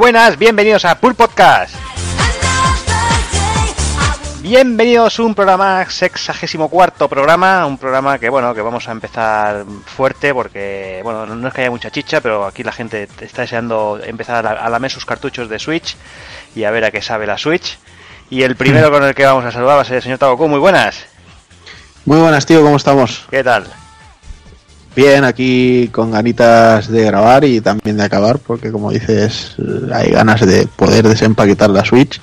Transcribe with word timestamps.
Buenas, 0.00 0.38
bienvenidos 0.38 0.86
a 0.86 0.98
Pool 0.98 1.14
Podcast. 1.14 1.74
Bienvenidos 4.40 5.18
a 5.18 5.22
un 5.22 5.34
programa 5.34 5.84
sexagésimo 5.90 6.70
cuarto 6.70 7.06
programa, 7.06 7.66
un 7.66 7.76
programa 7.76 8.18
que 8.18 8.30
bueno 8.30 8.54
que 8.54 8.62
vamos 8.62 8.88
a 8.88 8.92
empezar 8.92 9.66
fuerte 9.84 10.32
porque 10.32 11.00
bueno 11.02 11.26
no 11.26 11.48
es 11.48 11.52
que 11.52 11.60
haya 11.60 11.70
mucha 11.70 11.90
chicha, 11.90 12.22
pero 12.22 12.46
aquí 12.46 12.62
la 12.62 12.72
gente 12.72 13.08
está 13.20 13.42
deseando 13.42 14.00
empezar 14.02 14.46
a, 14.46 14.70
lamer 14.70 14.90
sus 14.90 15.04
cartuchos 15.04 15.50
de 15.50 15.58
Switch 15.58 15.98
y 16.54 16.64
a 16.64 16.70
ver 16.70 16.86
a 16.86 16.90
qué 16.90 17.02
sabe 17.02 17.26
la 17.26 17.36
Switch. 17.36 17.78
Y 18.30 18.40
el 18.40 18.56
primero 18.56 18.90
con 18.90 19.04
el 19.04 19.14
que 19.14 19.26
vamos 19.26 19.44
a 19.44 19.52
saludar 19.52 19.76
va 19.76 19.82
a 19.82 19.84
ser 19.84 19.96
el 19.96 20.02
señor 20.02 20.16
Tagoku. 20.16 20.48
Muy 20.48 20.60
buenas. 20.60 21.04
Muy 22.06 22.16
buenas, 22.16 22.46
tío, 22.46 22.62
¿cómo 22.62 22.78
estamos? 22.78 23.26
¿Qué 23.30 23.44
tal? 23.44 23.66
Bien, 24.94 25.24
aquí 25.24 25.88
con 25.92 26.10
ganitas 26.10 26.88
de 26.88 27.04
grabar 27.04 27.44
y 27.44 27.60
también 27.60 27.96
de 27.96 28.04
acabar, 28.04 28.38
porque 28.38 28.72
como 28.72 28.90
dices, 28.90 29.54
hay 29.92 30.10
ganas 30.10 30.44
de 30.44 30.66
poder 30.66 31.06
desempaquetar 31.06 31.70
la 31.70 31.84
Switch, 31.84 32.20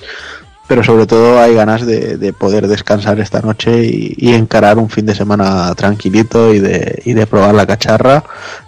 pero 0.66 0.84
sobre 0.84 1.06
todo 1.06 1.40
hay 1.40 1.54
ganas 1.54 1.86
de, 1.86 2.34
poder 2.38 2.68
descansar 2.68 3.18
esta 3.20 3.40
noche 3.40 3.84
y, 3.84 4.34
encarar 4.34 4.76
un 4.76 4.90
fin 4.90 5.06
de 5.06 5.14
semana 5.14 5.74
tranquilito 5.74 6.52
y 6.52 6.58
de, 6.58 7.00
y 7.06 7.14
de 7.14 7.26
probar 7.26 7.54
la 7.54 7.66
cacharra. 7.66 8.22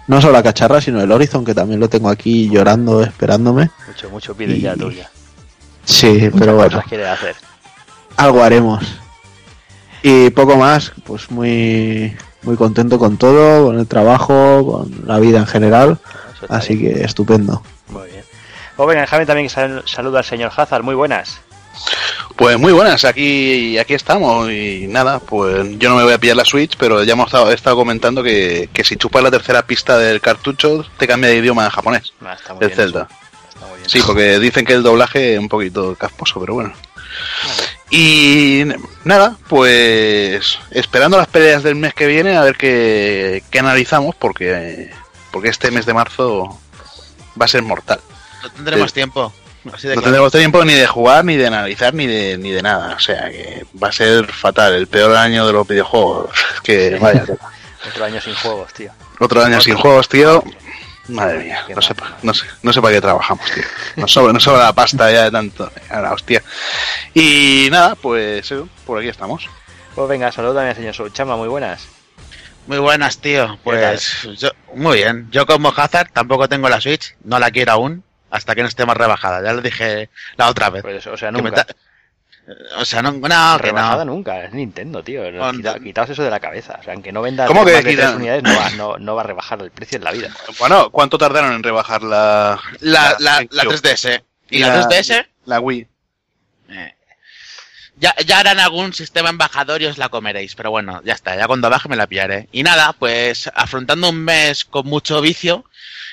No 0.07 0.19
solo 0.19 0.33
la 0.33 0.43
cacharra, 0.43 0.81
sino 0.81 0.99
el 0.99 1.11
Horizon, 1.11 1.45
que 1.45 1.53
también 1.53 1.79
lo 1.79 1.87
tengo 1.87 2.09
aquí 2.09 2.49
llorando, 2.49 3.03
esperándome. 3.03 3.69
Mucho, 3.87 4.09
mucho 4.09 4.35
pide 4.35 4.59
ya 4.59 4.75
tuya. 4.75 5.11
Sí, 5.85 6.31
pero 6.37 6.55
bueno. 6.55 6.79
hacer. 6.79 7.35
Algo 8.17 8.43
haremos. 8.43 8.83
Y 10.01 10.31
poco 10.31 10.57
más, 10.57 10.91
pues 11.05 11.29
muy 11.29 12.15
muy 12.43 12.55
contento 12.55 12.97
con 12.99 13.17
todo, 13.17 13.65
con 13.65 13.79
el 13.79 13.87
trabajo, 13.87 14.65
con 14.65 15.07
la 15.07 15.19
vida 15.19 15.39
en 15.39 15.47
general. 15.47 15.99
Así 16.49 16.79
que 16.79 17.03
estupendo. 17.03 17.61
Muy 17.89 18.09
bien. 18.09 18.23
Pues 18.75 18.87
venga, 18.87 19.01
déjame 19.01 19.25
también 19.25 19.49
saluda 19.49 20.19
al 20.19 20.25
señor 20.25 20.51
Hazard. 20.55 20.83
Muy 20.83 20.95
buenas. 20.95 21.39
Pues 22.35 22.57
muy 22.57 22.73
buenas, 22.73 23.05
aquí 23.05 23.77
aquí 23.77 23.93
estamos 23.93 24.49
y 24.49 24.87
nada, 24.87 25.19
pues 25.19 25.77
yo 25.77 25.89
no 25.89 25.95
me 25.95 26.03
voy 26.03 26.13
a 26.13 26.17
pillar 26.17 26.37
la 26.37 26.45
Switch, 26.45 26.75
pero 26.77 27.03
ya 27.03 27.13
hemos 27.13 27.27
estado, 27.27 27.51
estado 27.51 27.75
comentando 27.75 28.23
que, 28.23 28.69
si 28.83 28.95
chupas 28.95 29.21
la 29.21 29.31
tercera 29.31 29.61
pista 29.61 29.97
del 29.97 30.21
cartucho 30.21 30.85
te 30.97 31.07
cambia 31.07 31.29
de 31.29 31.37
idioma 31.37 31.65
en 31.65 31.69
japonés, 31.69 32.13
ah, 32.25 32.35
el 32.59 32.71
Zelda. 32.71 33.07
Sí, 33.85 34.01
porque 34.05 34.39
dicen 34.39 34.65
que 34.65 34.73
el 34.73 34.83
doblaje 34.83 35.33
es 35.33 35.39
un 35.39 35.49
poquito 35.49 35.95
casposo, 35.95 36.39
pero 36.39 36.55
bueno. 36.55 36.73
Y 37.91 38.63
nada, 39.03 39.35
pues 39.49 40.57
esperando 40.71 41.17
las 41.17 41.27
peleas 41.27 41.61
del 41.61 41.75
mes 41.75 41.93
que 41.93 42.07
viene 42.07 42.37
a 42.37 42.43
ver 42.43 42.55
qué, 42.55 43.43
analizamos, 43.59 44.15
porque, 44.15 44.89
porque 45.29 45.49
este 45.49 45.71
mes 45.71 45.85
de 45.85 45.93
marzo 45.93 46.57
va 47.39 47.45
a 47.45 47.49
ser 47.49 47.63
mortal. 47.63 47.99
No 48.41 48.49
tendremos 48.49 48.93
tiempo. 48.93 49.33
no 49.65 49.73
tendremos 49.73 50.31
tiempo 50.31 50.63
ni 50.63 50.73
de 50.73 50.87
jugar, 50.87 51.25
ni 51.25 51.35
de 51.35 51.47
analizar, 51.47 51.93
ni 51.93 52.07
de, 52.07 52.37
ni 52.37 52.51
de 52.51 52.61
nada. 52.61 52.95
O 52.95 52.99
sea 52.99 53.29
que 53.29 53.65
va 53.81 53.89
a 53.89 53.91
ser 53.91 54.25
fatal, 54.31 54.73
el 54.73 54.87
peor 54.87 55.13
año 55.17 55.45
de 55.45 55.53
los 55.53 55.67
videojuegos. 55.67 56.31
Que 56.63 56.97
vaya. 56.97 57.25
Otro 57.89 58.05
año 58.05 58.21
sin 58.21 58.35
juegos, 58.35 58.73
tío. 58.73 58.91
Otro 59.19 59.43
año 59.43 59.59
sin 59.59 59.75
juegos, 59.75 60.07
tío. 60.07 60.43
Madre 61.11 61.43
mía, 61.43 61.65
no 61.75 61.81
sé, 61.81 61.93
no, 62.23 62.33
sé, 62.33 62.45
no 62.61 62.73
sé 62.73 62.81
para 62.81 62.93
qué 62.93 63.01
trabajamos, 63.01 63.45
tío. 63.51 63.63
No 63.97 64.07
sobra, 64.07 64.33
no 64.33 64.39
sobra 64.39 64.63
la 64.63 64.73
pasta 64.73 65.11
ya 65.11 65.23
de 65.23 65.31
tanto. 65.31 65.71
Ahora, 65.89 66.13
hostia. 66.13 66.41
Y 67.13 67.67
nada, 67.71 67.95
pues 67.95 68.53
por 68.85 68.99
aquí 68.99 69.09
estamos. 69.09 69.49
Pues 69.95 70.07
venga, 70.07 70.31
saludos 70.31 70.57
al 70.57 70.75
señor 70.75 71.13
Chama, 71.13 71.35
muy 71.35 71.47
buenas. 71.47 71.87
Muy 72.67 72.77
buenas, 72.77 73.17
tío. 73.17 73.57
Pues 73.63 74.27
yo, 74.37 74.51
muy 74.75 74.97
bien. 74.97 75.27
Yo 75.31 75.45
como 75.45 75.73
Hazard 75.75 76.11
tampoco 76.13 76.47
tengo 76.47 76.69
la 76.69 76.79
Switch, 76.79 77.15
no 77.23 77.39
la 77.39 77.51
quiero 77.51 77.73
aún, 77.73 78.03
hasta 78.29 78.55
que 78.55 78.61
no 78.61 78.67
esté 78.67 78.85
más 78.85 78.97
rebajada. 78.97 79.43
Ya 79.43 79.53
lo 79.53 79.61
dije 79.61 80.09
la 80.37 80.49
otra 80.49 80.69
vez. 80.69 80.83
Pues, 80.83 81.05
o 81.07 81.17
sea, 81.17 81.31
nunca. 81.31 81.65
O 82.77 82.85
sea, 82.85 83.01
no, 83.01 83.11
no 83.11 83.21
que 83.61 83.71
no. 83.71 84.05
nunca, 84.05 84.45
es 84.45 84.53
Nintendo, 84.53 85.03
tío. 85.03 85.23
quitaos 85.83 86.09
eso 86.09 86.23
de 86.23 86.29
la 86.29 86.39
cabeza. 86.39 86.77
O 86.79 86.83
sea, 86.83 86.93
aunque 86.93 87.11
no 87.11 87.21
venda 87.21 87.45
¿Cómo 87.45 87.63
que 87.65 87.79
unidades, 88.15 88.43
no 88.43 88.55
va, 88.55 88.69
no, 88.71 88.97
no 88.97 89.15
va, 89.15 89.21
a 89.21 89.25
rebajar 89.25 89.61
el 89.61 89.71
precio 89.71 89.97
en 89.97 90.03
la 90.03 90.11
vida. 90.11 90.29
Bueno, 90.59 90.89
¿cuánto 90.89 91.17
tardaron 91.17 91.53
en 91.53 91.63
rebajar 91.63 92.01
la. 92.03 92.59
La, 92.79 93.15
la, 93.19 93.41
3DS. 93.41 94.23
¿Y 94.49 94.59
la, 94.59 94.81
3DS? 94.81 95.27
La 95.45 95.59
Wii. 95.59 95.87
Eh. 96.69 96.95
Ya, 97.97 98.15
ya 98.25 98.39
harán 98.39 98.59
algún 98.59 98.93
sistema 98.93 99.29
embajador 99.29 99.81
y 99.81 99.85
os 99.85 99.99
la 99.99 100.09
comeréis, 100.09 100.55
pero 100.55 100.71
bueno, 100.71 101.01
ya 101.05 101.13
está, 101.13 101.35
ya 101.35 101.45
cuando 101.45 101.69
baje 101.69 101.87
me 101.87 101.95
la 101.95 102.07
pillaré. 102.07 102.49
Y 102.51 102.63
nada, 102.63 102.93
pues 102.93 103.49
afrontando 103.53 104.09
un 104.09 104.23
mes 104.23 104.65
con 104.65 104.87
mucho 104.87 105.21
vicio, 105.21 105.65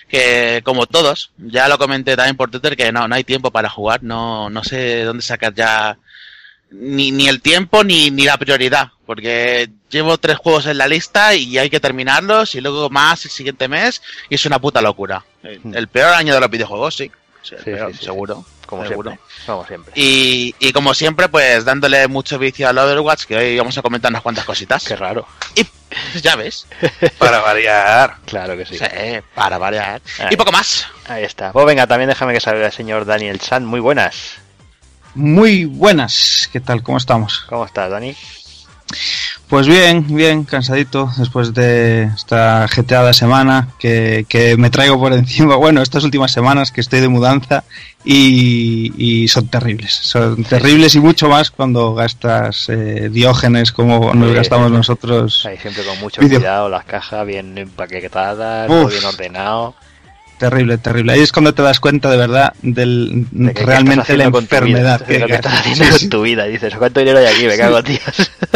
que 0.08 0.60
como 0.64 0.86
todos, 0.86 1.32
ya 1.38 1.66
lo 1.68 1.78
comenté 1.78 2.14
también 2.14 2.36
por 2.36 2.50
Twitter 2.50 2.76
que 2.76 2.92
no, 2.92 3.08
no 3.08 3.14
hay 3.14 3.24
tiempo 3.24 3.50
para 3.50 3.70
jugar, 3.70 4.02
no, 4.02 4.50
no 4.50 4.62
sé 4.64 5.04
dónde 5.04 5.22
sacar 5.22 5.54
ya 5.54 5.98
ni, 6.70 7.10
ni 7.10 7.28
el 7.28 7.40
tiempo 7.40 7.84
ni, 7.84 8.10
ni 8.10 8.24
la 8.24 8.36
prioridad, 8.36 8.90
porque 9.06 9.70
llevo 9.90 10.18
tres 10.18 10.36
juegos 10.36 10.66
en 10.66 10.78
la 10.78 10.88
lista 10.88 11.34
y 11.34 11.58
hay 11.58 11.70
que 11.70 11.80
terminarlos 11.80 12.54
y 12.54 12.60
luego 12.60 12.90
más 12.90 13.24
el 13.24 13.30
siguiente 13.30 13.68
mes 13.68 14.02
y 14.28 14.34
es 14.34 14.46
una 14.46 14.58
puta 14.58 14.80
locura. 14.80 15.24
El, 15.42 15.88
peor 15.88 16.12
año 16.14 16.34
de 16.34 16.40
los 16.40 16.50
videojuegos, 16.50 16.96
sí. 16.96 17.10
seguro. 18.00 18.44
Como 18.66 18.86
seguro. 18.86 19.12
siempre. 19.12 19.46
Como 19.46 19.66
siempre. 19.66 19.92
Y, 19.96 20.54
y 20.58 20.72
como 20.72 20.92
siempre, 20.92 21.30
pues 21.30 21.64
dándole 21.64 22.06
mucho 22.06 22.38
vicio 22.38 22.68
al 22.68 22.76
Overwatch, 22.76 23.24
que 23.24 23.34
hoy 23.34 23.56
vamos 23.56 23.78
a 23.78 23.82
comentar 23.82 24.12
unas 24.12 24.20
cuantas 24.20 24.44
cositas. 24.44 24.84
Qué 24.84 24.94
raro. 24.94 25.26
Y 25.54 25.66
ya 26.20 26.36
ves. 26.36 26.66
para 27.18 27.40
variar. 27.40 28.16
Claro 28.26 28.58
que 28.58 28.66
sí. 28.66 28.76
sí 28.76 28.84
para 29.34 29.56
variar. 29.56 30.02
Y 30.30 30.36
poco 30.36 30.52
más. 30.52 30.86
Ahí 31.06 31.24
está. 31.24 31.50
Pues 31.50 31.64
venga, 31.64 31.86
también 31.86 32.10
déjame 32.10 32.34
que 32.34 32.40
salga 32.40 32.66
el 32.66 32.72
señor 32.72 33.06
Daniel 33.06 33.40
San. 33.40 33.64
Muy 33.64 33.80
buenas. 33.80 34.38
Muy 35.18 35.64
buenas, 35.64 36.48
¿qué 36.52 36.60
tal? 36.60 36.84
¿Cómo 36.84 36.96
estamos? 36.96 37.44
¿Cómo 37.48 37.64
estás, 37.64 37.90
Dani? 37.90 38.14
Pues 39.48 39.66
bien, 39.66 40.06
bien, 40.14 40.44
cansadito 40.44 41.10
después 41.18 41.52
de 41.54 42.04
esta 42.04 42.68
jeteada 42.68 43.12
semana 43.12 43.66
que, 43.80 44.54
me 44.56 44.70
traigo 44.70 44.96
por 44.96 45.12
encima, 45.12 45.56
bueno, 45.56 45.82
estas 45.82 46.04
últimas 46.04 46.30
semanas 46.30 46.70
que 46.70 46.80
estoy 46.80 47.00
de 47.00 47.08
mudanza 47.08 47.64
y, 48.04 49.26
son 49.26 49.48
terribles, 49.48 49.92
son 49.92 50.44
terribles 50.44 50.94
y 50.94 51.00
mucho 51.00 51.28
más 51.28 51.50
cuando 51.50 51.94
gastas 51.94 52.68
eh, 52.68 53.08
diógenes 53.10 53.72
como 53.72 54.14
nos 54.14 54.32
gastamos 54.32 54.70
nosotros. 54.70 55.44
Ahí 55.46 55.58
siempre 55.58 55.82
con 55.82 55.98
mucho 55.98 56.22
cuidado, 56.22 56.68
las 56.68 56.84
cajas 56.84 57.26
bien 57.26 57.58
empaquetadas, 57.58 58.68
bien 58.68 59.04
ordenado. 59.04 59.74
Terrible, 60.38 60.78
terrible. 60.78 61.12
Ahí 61.12 61.20
es 61.20 61.32
cuando 61.32 61.52
te 61.52 61.62
das 61.62 61.80
cuenta 61.80 62.10
de 62.10 62.16
verdad 62.16 62.52
del 62.62 63.26
realmente 63.32 64.16
la 64.16 64.24
enfermedad 64.24 65.00
que, 65.04 65.16
estás 65.16 65.60
haciendo 65.60 65.98
con 65.98 66.08
tu 66.08 66.22
vida. 66.22 66.46
Y 66.46 66.52
dices, 66.52 66.74
¿cuánto 66.76 67.00
dinero 67.00 67.18
hay 67.18 67.26
aquí? 67.26 67.44
Me 67.46 67.56
cago, 67.56 67.82
tío. 67.82 67.98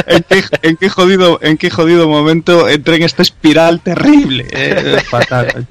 ¿En 0.63 0.77
qué, 0.77 0.89
jodido, 0.89 1.41
¿En 1.43 1.59
qué 1.59 1.71
jodido 1.71 2.09
momento 2.09 2.69
entré 2.69 2.97
en 2.97 3.03
esta 3.03 3.23
espiral 3.23 3.81
terrible? 3.81 4.47
Eh, 4.63 4.99
fatal. 5.09 5.67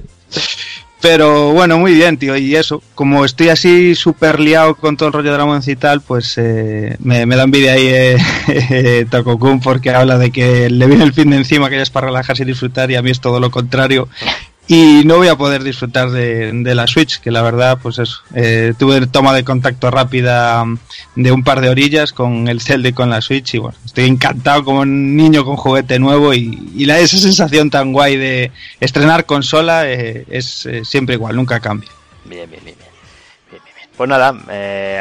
Pero 1.02 1.52
bueno, 1.54 1.80
muy 1.80 1.94
bien, 1.94 2.18
tío. 2.18 2.36
Y 2.36 2.56
eso, 2.56 2.84
como 2.94 3.24
estoy 3.26 3.50
así 3.50 3.96
súper 3.96 4.40
liado 4.40 4.76
con 4.76 4.98
todo 4.98 5.08
el 5.08 5.14
rollo 5.14 5.32
de 5.32 5.38
la 5.38 5.62
y 5.66 5.76
tal, 5.76 6.02
pues 6.02 6.38
eh, 6.38 6.98
me, 7.00 7.26
da 7.26 7.44
envidia 7.44 7.74
ahí 7.74 7.88
eh, 7.88 8.18
eh 8.48 9.06
Tokokun 9.10 9.62
porque 9.62 9.90
habla 9.92 10.18
de 10.18 10.32
que 10.32 10.70
le 10.70 10.86
viene 10.88 11.04
el 11.04 11.14
fin 11.14 11.30
de 11.30 11.38
encima, 11.38 11.70
que 11.70 11.78
ya 11.78 11.84
es 11.84 11.90
para 11.90 12.08
relajarse 12.08 12.44
y 12.44 12.46
disfrutar, 12.46 12.92
y 12.92 12.96
a 12.96 13.02
mí 13.02 13.12
es 13.12 13.22
todo 13.22 13.40
lo 13.40 13.50
contrario 13.50 14.10
y 14.68 15.04
no 15.06 15.18
voy 15.18 15.28
a 15.28 15.36
poder 15.36 15.64
disfrutar 15.64 16.12
de, 16.12 16.76
la 16.76 16.88
Switch, 16.88 17.20
que 17.20 17.32
la 17.32 17.42
verdad, 17.42 17.80
pues 17.82 18.00
eso, 18.00 18.22
eh, 18.34 18.74
tuve 18.78 19.06
toma 19.08 19.34
de 19.34 19.44
contacto 19.44 19.92
rápida 19.92 20.64
mm, 20.64 20.78
de 21.16 21.32
un 21.32 21.44
par 21.44 21.62
de 21.62 21.70
orillas 21.70 22.14
con 22.14 22.48
el 22.48 22.62
Zelda 22.62 22.90
y 22.90 22.94
con 22.94 23.10
la 23.10 23.22
Switch 23.22 23.56
y 23.56 23.58
bueno, 23.58 23.78
estoy 23.86 24.06
encantado 24.06 24.64
como 24.64 24.82
un 24.82 25.16
niño 25.16 25.44
con 25.44 25.58
juguete 25.58 26.00
nuevo 26.00 26.34
y, 26.34 26.86
la, 26.86 27.00
esa 27.00 27.18
sensación 27.18 27.70
tan 27.70 27.92
guay 27.92 28.16
de 28.18 28.52
estrenar 28.80 29.26
consola 29.26 29.90
eh, 29.90 30.26
es 30.30 30.66
eh, 30.66 30.86
siempre 30.86 31.16
igual, 31.16 31.36
nunca 31.36 31.60
cambia. 31.60 31.90
Bien, 32.26 32.50
bien, 32.50 32.64
bien. 32.64 32.78
bien. 32.80 32.92
Pues 33.98 34.10
nada, 34.10 34.34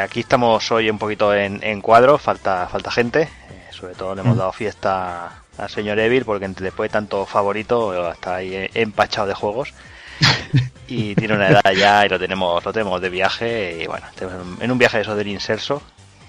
aquí 0.03 0.19
estamos 0.19 0.69
hoy 0.71 0.89
un 0.89 0.99
poquito 0.99 1.33
en, 1.33 1.63
en 1.63 1.81
cuadro, 1.81 2.17
falta, 2.17 2.67
falta 2.67 2.91
gente, 2.91 3.29
sobre 3.71 3.95
todo 3.95 4.15
le 4.15 4.21
hemos 4.21 4.35
mm. 4.35 4.39
dado 4.39 4.51
fiesta 4.51 5.40
al 5.61 5.69
señor 5.69 5.99
Evil 5.99 6.25
porque 6.25 6.47
después 6.47 6.89
de 6.89 6.93
tanto 6.93 7.25
favorito 7.25 8.11
está 8.11 8.35
ahí 8.35 8.69
empachado 8.73 9.27
de 9.27 9.33
juegos. 9.33 9.73
Y 10.87 11.15
tiene 11.15 11.35
una 11.35 11.47
edad 11.47 11.71
ya 11.71 12.05
y 12.05 12.09
lo 12.09 12.19
tenemos 12.19 12.65
lo 12.65 12.73
tenemos 12.73 12.99
de 12.99 13.09
viaje 13.09 13.81
y 13.81 13.87
bueno 13.87 14.05
en 14.59 14.71
un 14.71 14.77
viaje 14.77 14.97
de 14.97 15.03
eso 15.03 15.15
del 15.15 15.29
inserso 15.29 15.81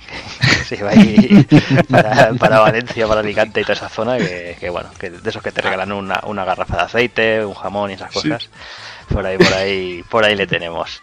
se 0.68 0.80
va 0.84 0.90
ahí 0.90 1.44
para, 2.38 2.60
Valencia 2.60 3.08
para 3.08 3.20
Alicante 3.20 3.60
y 3.60 3.64
toda 3.64 3.74
esa 3.74 3.88
zona 3.88 4.18
que, 4.18 4.70
bueno 4.70 4.88
que 5.00 5.10
de 5.10 5.28
esos 5.28 5.42
que 5.42 5.50
te 5.50 5.62
regalan 5.62 5.90
una, 5.90 6.20
una 6.26 6.44
garrafa 6.44 6.76
de 6.76 6.82
aceite 6.82 7.44
un 7.44 7.54
jamón 7.54 7.90
y 7.90 7.94
esas 7.94 8.12
cosas. 8.12 8.50
Por 9.08 9.26
ahí 9.26 9.36
por 9.36 9.52
ahí 9.52 10.04
por 10.08 10.24
ahí 10.24 10.36
le 10.36 10.46
tenemos. 10.46 11.02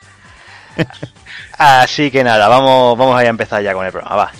Así 1.57 2.11
que 2.11 2.23
nada 2.23 2.47
vamos 2.47 2.97
vamos 2.97 3.19
a 3.19 3.25
empezar 3.25 3.61
ya 3.61 3.73
con 3.73 3.85
el 3.85 3.91
programa 3.91 4.15
va 4.15 4.31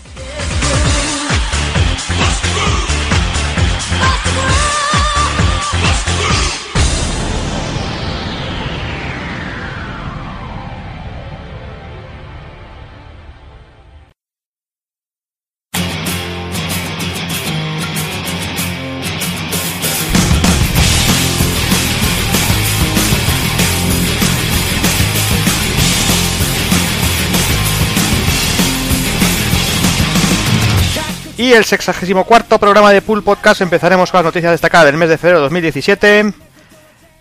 Y 31.50 31.54
el 31.54 31.66
64 31.66 32.60
programa 32.60 32.92
de 32.92 33.02
Pool 33.02 33.24
Podcast 33.24 33.62
empezaremos 33.62 34.12
con 34.12 34.20
las 34.20 34.26
noticias 34.26 34.52
destacadas 34.52 34.86
del 34.86 34.98
mes 34.98 35.10
de 35.10 35.18
febrero 35.18 35.40
de 35.40 35.44
2017. 35.46 36.32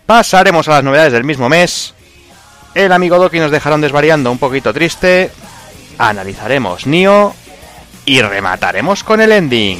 Pasaremos 0.05 0.67
a 0.67 0.73
las 0.73 0.83
novedades 0.83 1.13
del 1.13 1.23
mismo 1.23 1.49
mes. 1.49 1.95
El 2.75 2.91
amigo 2.91 3.17
Doki 3.17 3.39
nos 3.39 3.49
dejaron 3.49 3.81
desvariando 3.81 4.31
un 4.31 4.37
poquito 4.37 4.71
triste. 4.71 5.31
Analizaremos 5.97 6.85
Nio. 6.85 7.33
Y 8.05 8.21
remataremos 8.21 9.03
con 9.03 9.19
el 9.19 9.31
ending. 9.31 9.79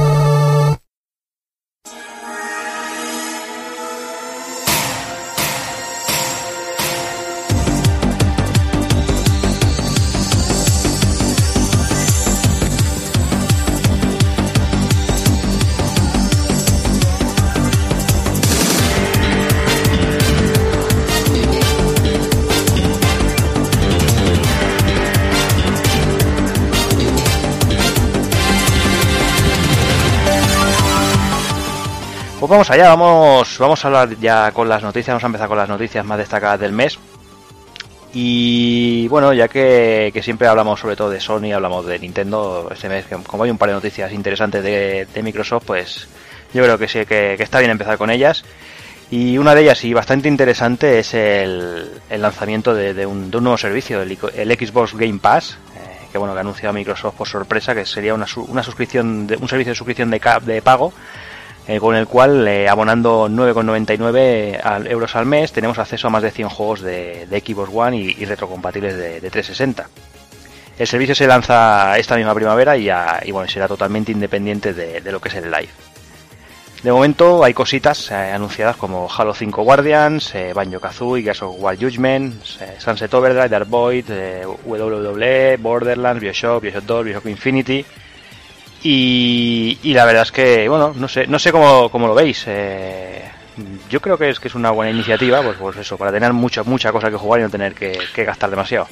Vamos 32.51 32.69
allá, 32.69 32.89
vamos, 32.89 33.57
vamos 33.59 33.85
a 33.85 33.87
hablar 33.87 34.19
ya 34.19 34.51
con 34.51 34.67
las 34.67 34.83
noticias, 34.83 35.13
vamos 35.13 35.23
a 35.23 35.27
empezar 35.27 35.47
con 35.47 35.57
las 35.57 35.69
noticias 35.69 36.03
más 36.05 36.17
destacadas 36.17 36.59
del 36.59 36.73
mes. 36.73 36.99
Y 38.13 39.07
bueno, 39.07 39.31
ya 39.31 39.47
que, 39.47 40.11
siempre 40.21 40.49
hablamos 40.49 40.81
sobre 40.81 40.97
todo 40.97 41.09
de 41.09 41.21
Sony, 41.21 41.53
hablamos 41.53 41.85
de 41.85 41.97
Nintendo, 41.97 42.67
este 42.69 42.89
mes, 42.89 43.05
como 43.25 43.43
hay 43.43 43.51
un 43.51 43.57
par 43.57 43.69
de 43.69 43.75
noticias 43.75 44.11
interesantes 44.11 44.61
de, 44.61 45.21
Microsoft, 45.23 45.63
pues 45.65 46.09
yo 46.53 46.61
creo 46.61 46.77
que 46.77 46.89
sí, 46.89 47.05
que, 47.05 47.35
está 47.35 47.59
bien 47.59 47.71
empezar 47.71 47.97
con 47.97 48.09
ellas. 48.09 48.43
Y 49.09 49.37
una 49.37 49.55
de 49.55 49.61
ellas, 49.61 49.81
y 49.85 49.93
bastante 49.93 50.27
interesante, 50.27 50.99
es 50.99 51.13
el, 51.13 52.01
lanzamiento 52.09 52.73
de, 52.73 53.05
un, 53.05 53.31
de, 53.31 53.37
un, 53.37 53.43
nuevo 53.45 53.57
servicio, 53.57 54.01
el, 54.01 54.17
Xbox 54.17 54.93
Game 54.93 55.19
Pass, 55.19 55.51
eh, 55.77 56.07
que 56.11 56.17
bueno, 56.17 56.33
que 56.33 56.39
ha 56.39 56.41
anunciado 56.41 56.73
Microsoft 56.73 57.15
por 57.15 57.29
sorpresa, 57.29 57.73
que 57.73 57.85
sería 57.85 58.13
una, 58.13 58.25
una 58.49 58.61
suscripción, 58.61 59.25
de, 59.25 59.37
un 59.37 59.47
servicio 59.47 59.71
de 59.71 59.77
suscripción 59.77 60.11
de 60.11 60.61
pago, 60.61 60.91
eh, 61.67 61.79
con 61.79 61.95
el 61.95 62.07
cual, 62.07 62.47
eh, 62.47 62.67
abonando 62.67 63.29
9,99 63.29 64.89
euros 64.89 65.15
al 65.15 65.25
mes, 65.25 65.51
tenemos 65.51 65.77
acceso 65.77 66.07
a 66.07 66.09
más 66.09 66.23
de 66.23 66.31
100 66.31 66.49
juegos 66.49 66.81
de, 66.81 67.27
Xbox 67.29 67.69
One 67.73 67.97
y, 67.97 68.25
retrocompatibles 68.25 68.95
de, 68.97 69.21
de, 69.21 69.29
360. 69.29 69.87
El 70.81 70.87
servicio 70.87 71.13
se 71.13 71.27
lanza 71.27 71.95
esta 71.99 72.15
misma 72.15 72.33
primavera 72.33 72.75
y, 72.75 73.31
bueno, 73.31 73.47
será 73.47 73.67
totalmente 73.67 74.11
independiente 74.11 74.73
de, 74.73 75.11
lo 75.11 75.19
que 75.19 75.29
es 75.29 75.35
el 75.35 75.51
live. 75.51 75.69
De 76.81 76.91
momento 76.91 77.43
hay 77.43 77.53
cositas 77.53 78.09
eh, 78.09 78.15
anunciadas 78.15 78.75
como 78.77 79.07
Halo 79.15 79.35
5 79.35 79.61
Guardians, 79.61 80.33
eh, 80.33 80.53
Banjo 80.55 80.79
Kazooie, 80.79 81.21
Gears 81.21 81.43
of 81.43 81.55
War 81.59 81.77
Judgment, 81.77 82.43
Sunset 82.79 83.13
Overdrive, 83.13 83.49
Dark 83.49 83.67
Void, 83.67 84.05
WWE, 84.65 85.57
Borderlands, 85.57 86.19
Bioshock, 86.19 86.63
Bioshock 86.63 86.85
2, 86.85 87.05
Bioshock 87.05 87.25
Infinity. 87.27 87.85
Y, 88.83 89.93
la 89.93 90.05
verdad 90.05 90.23
es 90.23 90.31
que, 90.31 90.67
bueno, 90.67 90.93
no 90.95 91.07
sé, 91.07 91.27
no 91.27 91.37
sé 91.37 91.51
cómo, 91.51 91.89
cómo 91.89 92.07
lo 92.07 92.15
veis. 92.15 92.45
yo 93.89 94.01
creo 94.01 94.17
que 94.17 94.29
es 94.29 94.39
que 94.39 94.47
es 94.47 94.55
una 94.55 94.71
buena 94.71 94.91
iniciativa, 94.91 95.41
pues, 95.41 95.57
pues 95.57 95.77
eso, 95.77 95.97
para 95.97 96.11
tener 96.11 96.33
mucha, 96.33 96.63
mucha 96.63 96.91
cosa 96.91 97.11
que 97.11 97.17
jugar 97.17 97.41
y 97.41 97.43
no 97.43 97.49
tener 97.49 97.75
que, 97.75 98.23
gastar 98.23 98.49
demasiado. 98.49 98.87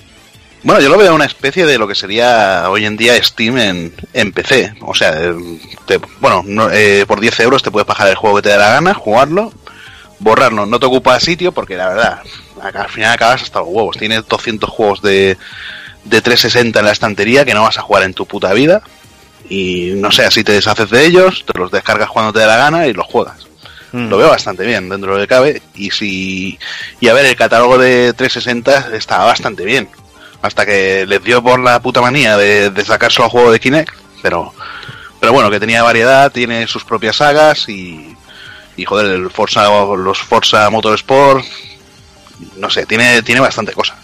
Bueno, 0.62 0.82
yo 0.82 0.90
lo 0.90 0.98
veo 0.98 1.16
una 1.16 1.26
especie 1.26 1.66
de 1.66 1.78
lo 1.78 1.88
que 1.88 1.96
sería 1.96 2.70
hoy 2.70 2.86
en 2.86 2.98
día 2.98 3.22
Steam 3.24 3.58
en, 3.58 4.32
PC. 4.34 4.74
O 4.82 4.94
sea, 4.94 5.14
te, 5.86 6.00
bueno, 6.20 6.44
no, 6.46 6.70
eh, 6.70 7.06
por 7.08 7.22
10 7.22 7.40
euros 7.40 7.64
te 7.64 7.72
puedes 7.72 7.88
bajar 7.88 8.10
el 8.10 8.16
juego 8.16 8.36
que 8.36 8.42
te 8.44 8.50
dé 8.50 8.58
la 8.58 8.70
gana, 8.70 8.94
jugarlo, 8.94 9.54
borrarlo. 10.20 10.66
No 10.66 10.80
te 10.80 10.86
ocupa 10.86 11.18
sitio 11.22 11.54
porque 11.54 11.78
la 11.78 11.88
verdad, 11.88 12.20
al 12.62 12.90
final 12.90 13.14
acabas 13.14 13.42
hasta 13.42 13.60
los 13.60 13.70
huevos. 13.70 13.98
Tienes 13.98 14.28
200 14.28 14.70
juegos 14.70 15.02
de, 15.02 15.38
de 16.04 16.22
360 16.22 16.78
en 16.78 16.86
la 16.86 16.92
estantería 16.92 17.46
que 17.46 17.54
no 17.54 17.64
vas 17.64 17.78
a 17.78 17.82
jugar 17.82 18.04
en 18.04 18.14
tu 18.14 18.26
puta 18.26 18.52
vida. 18.52 18.84
Y 19.48 19.94
no 19.96 20.12
sé, 20.12 20.26
así 20.26 20.44
te 20.44 20.54
deshaces 20.54 20.90
de 20.90 21.06
ellos, 21.06 21.46
te 21.46 21.58
los 21.58 21.72
descargas 21.72 22.10
cuando 22.10 22.34
te 22.34 22.40
dé 22.40 22.46
la 22.46 22.58
gana 22.58 22.88
y 22.88 22.94
los 22.94 23.06
juegas. 23.06 23.48
Mm. 23.92 24.10
Lo 24.10 24.18
veo 24.18 24.30
bastante 24.30 24.66
bien 24.66 24.90
dentro 24.90 25.12
de 25.12 25.18
lo 25.18 25.24
que 25.24 25.28
cabe. 25.28 25.62
Y 25.76 25.92
si. 25.92 26.60
Y 27.00 27.08
a 27.08 27.14
ver, 27.14 27.26
el 27.26 27.36
catálogo 27.36 27.78
de 27.78 28.14
360 28.14 28.96
está 28.96 29.20
bastante 29.20 29.66
bien 29.66 29.90
hasta 30.42 30.66
que 30.66 31.06
les 31.06 31.22
dio 31.22 31.44
por 31.44 31.60
la 31.60 31.82
puta 31.82 32.00
manía 32.00 32.38
de, 32.38 32.70
de 32.70 32.86
sacar 32.86 33.12
solo 33.12 33.30
juego 33.30 33.52
de 33.52 33.60
Kinect, 33.60 33.94
pero 34.22 34.54
pero 35.20 35.34
bueno, 35.34 35.50
que 35.50 35.60
tenía 35.60 35.84
variedad, 35.84 36.32
tiene 36.32 36.68
sus 36.68 36.86
propias 36.86 37.18
sagas 37.18 37.68
y, 37.68 38.16
y 38.78 38.86
joder, 38.86 39.08
el 39.08 39.30
Forza, 39.30 39.68
los 39.96 40.20
Forza 40.20 40.70
Motorsport, 40.70 41.44
no 42.58 42.70
sé, 42.70 42.86
tiene, 42.86 43.22
tiene 43.22 43.42
bastante 43.42 43.74
cosa. 43.74 43.98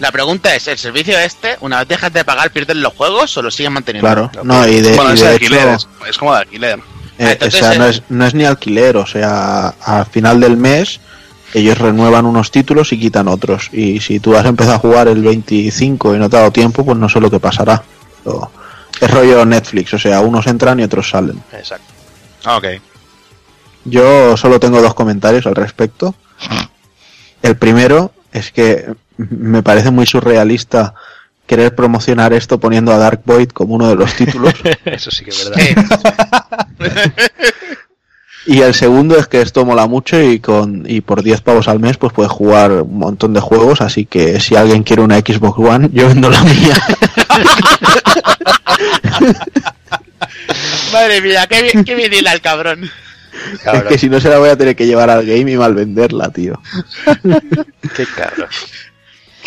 La 0.00 0.12
pregunta 0.12 0.54
es, 0.54 0.66
¿el 0.68 0.78
servicio 0.78 1.18
este, 1.18 1.56
una 1.60 1.80
vez 1.80 1.88
dejas 1.88 2.12
de 2.12 2.24
pagar, 2.24 2.50
pierden 2.50 2.80
los 2.80 2.94
juegos 2.94 3.36
o 3.36 3.42
lo 3.42 3.50
siguen 3.50 3.72
manteniendo? 3.74 4.06
Claro, 4.06 4.30
no, 4.42 4.66
y 4.66 4.80
de, 4.80 4.94
bueno, 4.94 5.10
y 5.10 5.14
es, 5.14 5.20
de 5.20 5.28
alquiler, 5.28 5.68
hecho, 5.68 5.88
es, 6.02 6.10
es, 6.10 6.18
como 6.18 6.32
de 6.32 6.38
alquiler. 6.38 6.78
Eh, 7.18 7.30
Entonces, 7.32 7.62
o 7.62 7.64
sea, 7.64 7.78
no 7.78 7.86
es, 7.86 8.02
no 8.08 8.26
es 8.26 8.34
ni 8.34 8.44
alquiler, 8.44 8.96
o 8.96 9.06
sea, 9.06 9.68
al 9.68 10.06
final 10.06 10.40
del 10.40 10.56
mes 10.56 11.00
ellos 11.54 11.78
renuevan 11.78 12.26
unos 12.26 12.50
títulos 12.50 12.92
y 12.92 12.98
quitan 12.98 13.28
otros. 13.28 13.70
Y 13.72 14.00
si 14.00 14.18
tú 14.18 14.36
has 14.36 14.44
empezado 14.44 14.76
a 14.76 14.80
jugar 14.80 15.06
el 15.06 15.22
25 15.22 16.16
y 16.16 16.18
no 16.18 16.28
te 16.28 16.36
ha 16.36 16.40
dado 16.40 16.52
tiempo, 16.52 16.84
pues 16.84 16.98
no 16.98 17.08
sé 17.08 17.20
lo 17.20 17.30
que 17.30 17.38
pasará. 17.38 17.82
Pero 18.24 18.50
es 19.00 19.10
rollo 19.10 19.44
Netflix, 19.44 19.94
o 19.94 19.98
sea, 19.98 20.20
unos 20.20 20.46
entran 20.48 20.80
y 20.80 20.82
otros 20.82 21.08
salen. 21.08 21.40
Exacto. 21.52 21.92
Ah, 22.44 22.56
ok. 22.56 22.66
Yo 23.84 24.36
solo 24.36 24.58
tengo 24.58 24.82
dos 24.82 24.94
comentarios 24.94 25.46
al 25.46 25.54
respecto. 25.54 26.14
El 27.40 27.56
primero 27.56 28.12
es 28.32 28.50
que 28.50 28.92
me 29.16 29.62
parece 29.62 29.90
muy 29.90 30.06
surrealista 30.06 30.94
querer 31.46 31.74
promocionar 31.74 32.32
esto 32.32 32.58
poniendo 32.58 32.92
a 32.92 32.98
Dark 32.98 33.22
Void 33.24 33.48
como 33.48 33.74
uno 33.74 33.88
de 33.88 33.96
los 33.96 34.14
títulos. 34.14 34.54
Eso 34.84 35.10
sí 35.10 35.24
que 35.24 35.30
es 35.30 35.50
verdad. 35.50 37.06
Y 38.46 38.60
el 38.60 38.74
segundo 38.74 39.16
es 39.16 39.26
que 39.26 39.40
esto 39.40 39.64
mola 39.64 39.86
mucho 39.86 40.20
y 40.20 40.38
con 40.38 40.84
y 40.86 41.00
por 41.00 41.22
10 41.22 41.40
pavos 41.40 41.66
al 41.66 41.80
mes 41.80 41.96
pues 41.96 42.12
puedes 42.12 42.30
jugar 42.30 42.72
un 42.72 42.98
montón 42.98 43.32
de 43.32 43.40
juegos, 43.40 43.80
así 43.80 44.04
que 44.04 44.38
si 44.38 44.54
alguien 44.54 44.82
quiere 44.82 45.00
una 45.00 45.18
Xbox 45.18 45.58
One, 45.58 45.88
yo 45.92 46.08
vendo 46.08 46.28
la 46.28 46.44
mía. 46.44 46.76
Madre 50.92 51.22
mía, 51.22 51.46
qué 51.48 51.62
bien, 51.62 51.84
qué 51.84 51.94
bien 51.94 52.12
hila 52.12 52.34
el 52.34 52.42
cabrón. 52.42 52.90
cabrón. 53.64 53.84
Es 53.84 53.88
que 53.88 53.98
si 53.98 54.10
no 54.10 54.20
se 54.20 54.28
la 54.28 54.38
voy 54.38 54.50
a 54.50 54.58
tener 54.58 54.76
que 54.76 54.86
llevar 54.86 55.08
al 55.08 55.24
game 55.24 55.50
y 55.50 55.56
mal 55.56 55.74
venderla, 55.74 56.30
tío. 56.30 56.60
qué 57.96 58.04
cabrón. 58.14 58.48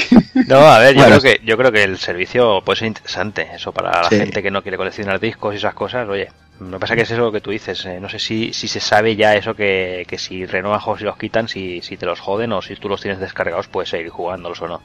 No, 0.47 0.59
a 0.59 0.79
ver, 0.79 0.95
yo, 0.95 1.01
bueno, 1.01 1.19
creo 1.19 1.33
que, 1.33 1.45
yo 1.45 1.57
creo 1.57 1.71
que 1.71 1.83
el 1.83 1.97
servicio 1.97 2.61
puede 2.63 2.79
ser 2.79 2.87
interesante, 2.87 3.47
eso 3.53 3.71
para 3.71 4.03
la 4.03 4.09
sí. 4.09 4.17
gente 4.17 4.43
que 4.43 4.51
no 4.51 4.61
quiere 4.61 4.77
coleccionar 4.77 5.19
discos 5.19 5.53
y 5.53 5.57
esas 5.57 5.73
cosas, 5.73 6.07
oye, 6.07 6.29
lo 6.59 6.71
que 6.71 6.79
pasa 6.79 6.95
que 6.95 7.01
es 7.01 7.11
eso 7.11 7.21
lo 7.21 7.31
que 7.31 7.41
tú 7.41 7.51
dices, 7.51 7.85
eh, 7.85 7.99
no 7.99 8.09
sé 8.09 8.19
si, 8.19 8.53
si 8.53 8.67
se 8.67 8.79
sabe 8.79 9.15
ya 9.15 9.35
eso 9.35 9.55
que, 9.55 10.05
que 10.07 10.17
si 10.17 10.45
renuevan 10.45 10.79
juegos 10.79 11.01
y 11.01 11.05
los 11.05 11.17
quitan, 11.17 11.47
si, 11.47 11.81
si 11.81 11.97
te 11.97 12.05
los 12.05 12.19
joden 12.19 12.51
o 12.53 12.61
si 12.61 12.75
tú 12.75 12.89
los 12.89 13.01
tienes 13.01 13.19
descargados 13.19 13.67
puedes 13.67 13.89
seguir 13.89 14.09
jugándolos 14.09 14.61
o 14.61 14.67
no. 14.67 14.81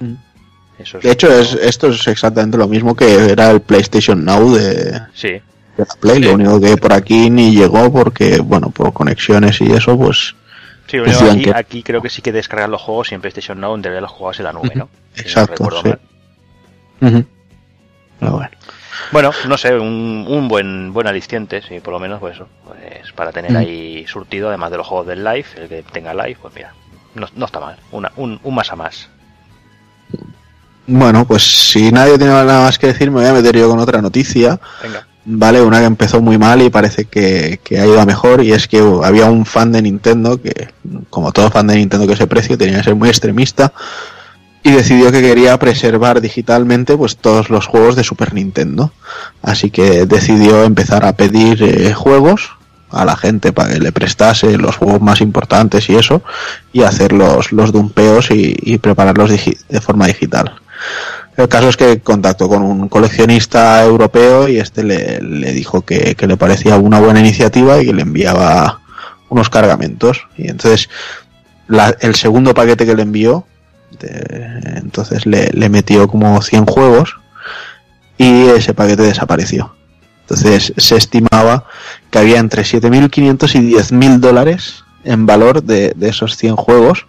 Mm. 0.00 0.14
Eso 0.78 0.98
es 0.98 1.04
de 1.04 1.10
hecho, 1.10 1.32
es, 1.32 1.54
esto 1.54 1.88
es 1.88 2.06
exactamente 2.06 2.58
lo 2.58 2.68
mismo 2.68 2.94
que 2.94 3.30
era 3.30 3.50
el 3.50 3.60
PlayStation 3.62 4.24
Now 4.24 4.54
de, 4.54 5.00
sí. 5.14 5.30
de 5.30 5.42
la 5.78 5.94
Play, 5.98 6.16
sí. 6.16 6.22
lo 6.22 6.34
único 6.34 6.60
que 6.60 6.76
por 6.76 6.92
aquí 6.92 7.30
ni 7.30 7.54
llegó 7.54 7.90
porque, 7.90 8.40
bueno, 8.40 8.70
por 8.70 8.92
conexiones 8.92 9.60
y 9.60 9.72
eso, 9.72 9.96
pues... 9.96 10.34
Sí, 10.86 10.98
bueno, 10.98 11.18
aquí, 11.30 11.44
que... 11.44 11.52
aquí, 11.54 11.82
creo 11.82 12.00
que 12.00 12.10
sí 12.10 12.22
que 12.22 12.32
descargan 12.32 12.70
los 12.70 12.80
juegos 12.82 13.10
y 13.10 13.14
en 13.14 13.20
PlayStation 13.20 13.60
Now 13.60 13.76
debería 13.76 14.00
los 14.00 14.10
juegos 14.10 14.38
en 14.38 14.44
la 14.44 14.52
nube, 14.52 14.72
¿no? 14.74 14.88
Exacto, 15.16 15.56
si 15.56 15.62
no 15.70 15.82
sí. 15.82 15.98
Uh 17.00 17.06
-huh. 17.06 17.26
Bueno. 18.20 18.50
Bueno, 19.12 19.30
no 19.46 19.58
sé, 19.58 19.74
un, 19.74 20.24
un, 20.28 20.48
buen 20.48 20.92
buen 20.92 21.06
aliciente, 21.06 21.62
sí, 21.62 21.80
por 21.80 21.92
lo 21.92 22.00
menos, 22.00 22.18
pues 22.18 22.36
eso, 22.36 22.48
pues 22.64 23.12
para 23.12 23.30
tener 23.30 23.56
ahí 23.56 24.06
surtido, 24.08 24.48
además 24.48 24.70
de 24.70 24.78
los 24.78 24.86
juegos 24.86 25.06
del 25.06 25.22
live, 25.22 25.46
el 25.56 25.68
que 25.68 25.82
tenga 25.82 26.14
live, 26.14 26.38
pues 26.40 26.54
mira, 26.54 26.72
no, 27.14 27.28
no 27.36 27.46
está 27.46 27.60
mal, 27.60 27.76
una, 27.92 28.10
un, 28.16 28.40
un, 28.42 28.54
más 28.54 28.72
a 28.72 28.76
más. 28.76 29.08
Bueno, 30.86 31.26
pues 31.26 31.42
si 31.70 31.90
nadie 31.92 32.16
tiene 32.16 32.32
nada 32.32 32.64
más 32.64 32.78
que 32.78 32.88
decir, 32.88 33.10
me 33.10 33.20
voy 33.20 33.28
a 33.28 33.32
meter 33.32 33.56
yo 33.56 33.68
con 33.68 33.78
otra 33.80 34.00
noticia. 34.00 34.58
Venga. 34.82 35.06
Vale, 35.28 35.60
una 35.60 35.80
que 35.80 35.86
empezó 35.86 36.22
muy 36.22 36.38
mal 36.38 36.62
y 36.62 36.70
parece 36.70 37.06
que, 37.06 37.58
que, 37.64 37.80
ha 37.80 37.86
ido 37.86 38.06
mejor, 38.06 38.44
y 38.44 38.52
es 38.52 38.68
que 38.68 38.78
había 39.02 39.26
un 39.28 39.44
fan 39.44 39.72
de 39.72 39.82
Nintendo 39.82 40.40
que, 40.40 40.68
como 41.10 41.32
todo 41.32 41.50
fan 41.50 41.66
de 41.66 41.74
Nintendo 41.74 42.06
que 42.06 42.14
se 42.14 42.28
precio, 42.28 42.56
tenía 42.56 42.78
que 42.78 42.84
ser 42.84 42.94
muy 42.94 43.08
extremista 43.08 43.72
y 44.66 44.72
decidió 44.72 45.12
que 45.12 45.22
quería 45.22 45.56
preservar 45.58 46.20
digitalmente 46.20 46.96
pues 46.96 47.16
todos 47.16 47.50
los 47.50 47.66
juegos 47.66 47.94
de 47.94 48.02
Super 48.02 48.34
Nintendo. 48.34 48.92
Así 49.40 49.70
que 49.70 50.06
decidió 50.06 50.64
empezar 50.64 51.04
a 51.04 51.12
pedir 51.12 51.62
eh, 51.62 51.92
juegos 51.92 52.50
a 52.90 53.04
la 53.04 53.16
gente 53.16 53.52
para 53.52 53.74
que 53.74 53.78
le 53.78 53.92
prestase 53.92 54.58
los 54.58 54.76
juegos 54.76 55.00
más 55.00 55.20
importantes 55.20 55.88
y 55.88 55.94
eso, 55.94 56.22
y 56.72 56.82
hacer 56.82 57.12
los, 57.12 57.52
los 57.52 57.70
dumpeos 57.70 58.30
y, 58.32 58.78
prepararlos 58.78 59.30
de 59.30 59.80
forma 59.80 60.06
digital. 60.06 60.60
El 61.36 61.48
caso 61.48 61.68
es 61.68 61.76
que 61.76 62.00
contactó 62.00 62.48
con 62.48 62.62
un 62.62 62.88
coleccionista 62.88 63.84
europeo 63.84 64.48
y 64.48 64.58
este 64.58 64.82
le, 64.82 65.18
dijo 65.52 65.82
que, 65.82 66.16
le 66.18 66.36
parecía 66.36 66.76
una 66.76 66.98
buena 66.98 67.20
iniciativa 67.20 67.80
y 67.80 67.86
que 67.86 67.92
le 67.92 68.02
enviaba 68.02 68.80
unos 69.28 69.50
cargamentos. 69.50 70.26
Y 70.38 70.48
entonces 70.48 70.88
la- 71.68 71.94
el 72.00 72.14
segundo 72.14 72.54
paquete 72.54 72.86
que 72.86 72.94
le 72.94 73.02
envió, 73.02 73.46
entonces 74.76 75.26
le, 75.26 75.50
le 75.52 75.68
metió 75.68 76.08
como 76.08 76.40
100 76.40 76.66
juegos 76.66 77.16
y 78.18 78.46
ese 78.48 78.72
paquete 78.74 79.02
desapareció. 79.02 79.74
Entonces 80.22 80.72
se 80.76 80.96
estimaba 80.96 81.66
que 82.10 82.18
había 82.18 82.38
entre 82.38 82.62
7.500 82.62 83.54
y 83.54 83.74
10.000 83.74 84.18
dólares 84.20 84.84
en 85.04 85.26
valor 85.26 85.62
de, 85.62 85.92
de 85.94 86.08
esos 86.08 86.36
100 86.36 86.56
juegos 86.56 87.06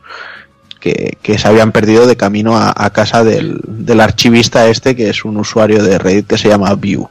que, 0.80 1.18
que 1.22 1.38
se 1.38 1.48
habían 1.48 1.72
perdido 1.72 2.08
de 2.08 2.18
camino 2.18 2.58
a, 2.58 2.74
a 2.76 2.90
casa 2.92 3.24
del, 3.24 3.60
del 3.64 4.00
archivista 4.00 4.68
este, 4.68 4.96
que 4.96 5.10
es 5.10 5.26
un 5.26 5.38
usuario 5.38 5.84
de 5.84 5.98
Reddit 5.98 6.28
que 6.28 6.38
se 6.38 6.50
llama 6.50 6.74
View. 6.76 7.10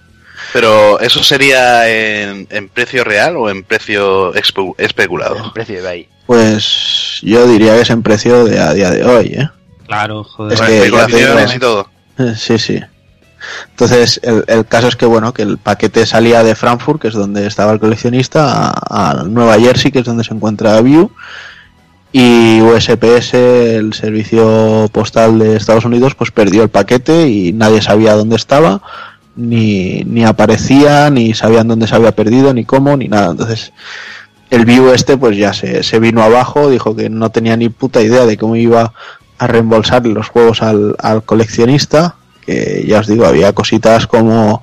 Pero 0.52 1.00
eso 1.00 1.22
sería 1.22 1.88
en, 1.88 2.46
en 2.50 2.68
precio 2.68 3.04
real 3.04 3.36
o 3.36 3.50
en 3.50 3.64
precio 3.64 4.32
especulado. 4.34 5.44
El 5.46 5.52
precio 5.52 5.82
de 5.82 5.88
ahí. 5.88 6.08
Pues 6.26 7.18
yo 7.22 7.46
diría 7.46 7.74
que 7.74 7.82
es 7.82 7.90
en 7.90 8.02
precio 8.02 8.44
de 8.44 8.58
a 8.60 8.72
día 8.72 8.90
de 8.90 9.04
hoy, 9.04 9.26
¿eh? 9.26 9.48
Claro, 9.86 10.24
joder. 10.24 10.54
Es 10.54 10.60
que 10.60 10.78
especulaciones 10.78 11.54
y 11.54 11.58
todo. 11.58 11.88
Sí, 12.34 12.58
sí. 12.58 12.80
Entonces, 13.70 14.18
el, 14.22 14.42
el 14.46 14.64
caso 14.64 14.88
es 14.88 14.96
que, 14.96 15.04
bueno, 15.04 15.34
que 15.34 15.42
el 15.42 15.58
paquete 15.58 16.06
salía 16.06 16.42
de 16.42 16.54
Frankfurt, 16.54 17.00
que 17.00 17.08
es 17.08 17.14
donde 17.14 17.46
estaba 17.46 17.72
el 17.72 17.78
coleccionista, 17.78 18.70
a, 18.70 19.10
a 19.10 19.24
Nueva 19.24 19.58
Jersey, 19.58 19.92
que 19.92 19.98
es 19.98 20.04
donde 20.06 20.24
se 20.24 20.32
encuentra 20.32 20.80
View, 20.80 21.10
y 22.18 22.62
USPS, 22.62 23.34
el 23.34 23.92
servicio 23.92 24.88
postal 24.90 25.38
de 25.38 25.54
Estados 25.54 25.84
Unidos, 25.84 26.14
pues 26.14 26.30
perdió 26.30 26.62
el 26.62 26.70
paquete 26.70 27.28
y 27.28 27.52
nadie 27.52 27.82
sabía 27.82 28.14
dónde 28.14 28.36
estaba, 28.36 28.80
ni, 29.36 30.02
ni 30.06 30.24
aparecía, 30.24 31.10
ni 31.10 31.34
sabían 31.34 31.68
dónde 31.68 31.86
se 31.86 31.94
había 31.94 32.12
perdido, 32.12 32.54
ni 32.54 32.64
cómo, 32.64 32.96
ni 32.96 33.08
nada. 33.08 33.32
Entonces, 33.32 33.74
el 34.48 34.64
View 34.64 34.94
este, 34.94 35.18
pues 35.18 35.36
ya 35.36 35.52
se, 35.52 35.82
se 35.82 35.98
vino 35.98 36.22
abajo, 36.22 36.70
dijo 36.70 36.96
que 36.96 37.10
no 37.10 37.28
tenía 37.28 37.54
ni 37.58 37.68
puta 37.68 38.00
idea 38.00 38.24
de 38.24 38.38
cómo 38.38 38.56
iba 38.56 38.94
a 39.36 39.46
reembolsar 39.46 40.06
los 40.06 40.28
juegos 40.28 40.62
al, 40.62 40.96
al 40.98 41.22
coleccionista, 41.22 42.16
que 42.46 42.86
ya 42.88 43.00
os 43.00 43.08
digo, 43.08 43.26
había 43.26 43.52
cositas 43.52 44.06
como 44.06 44.62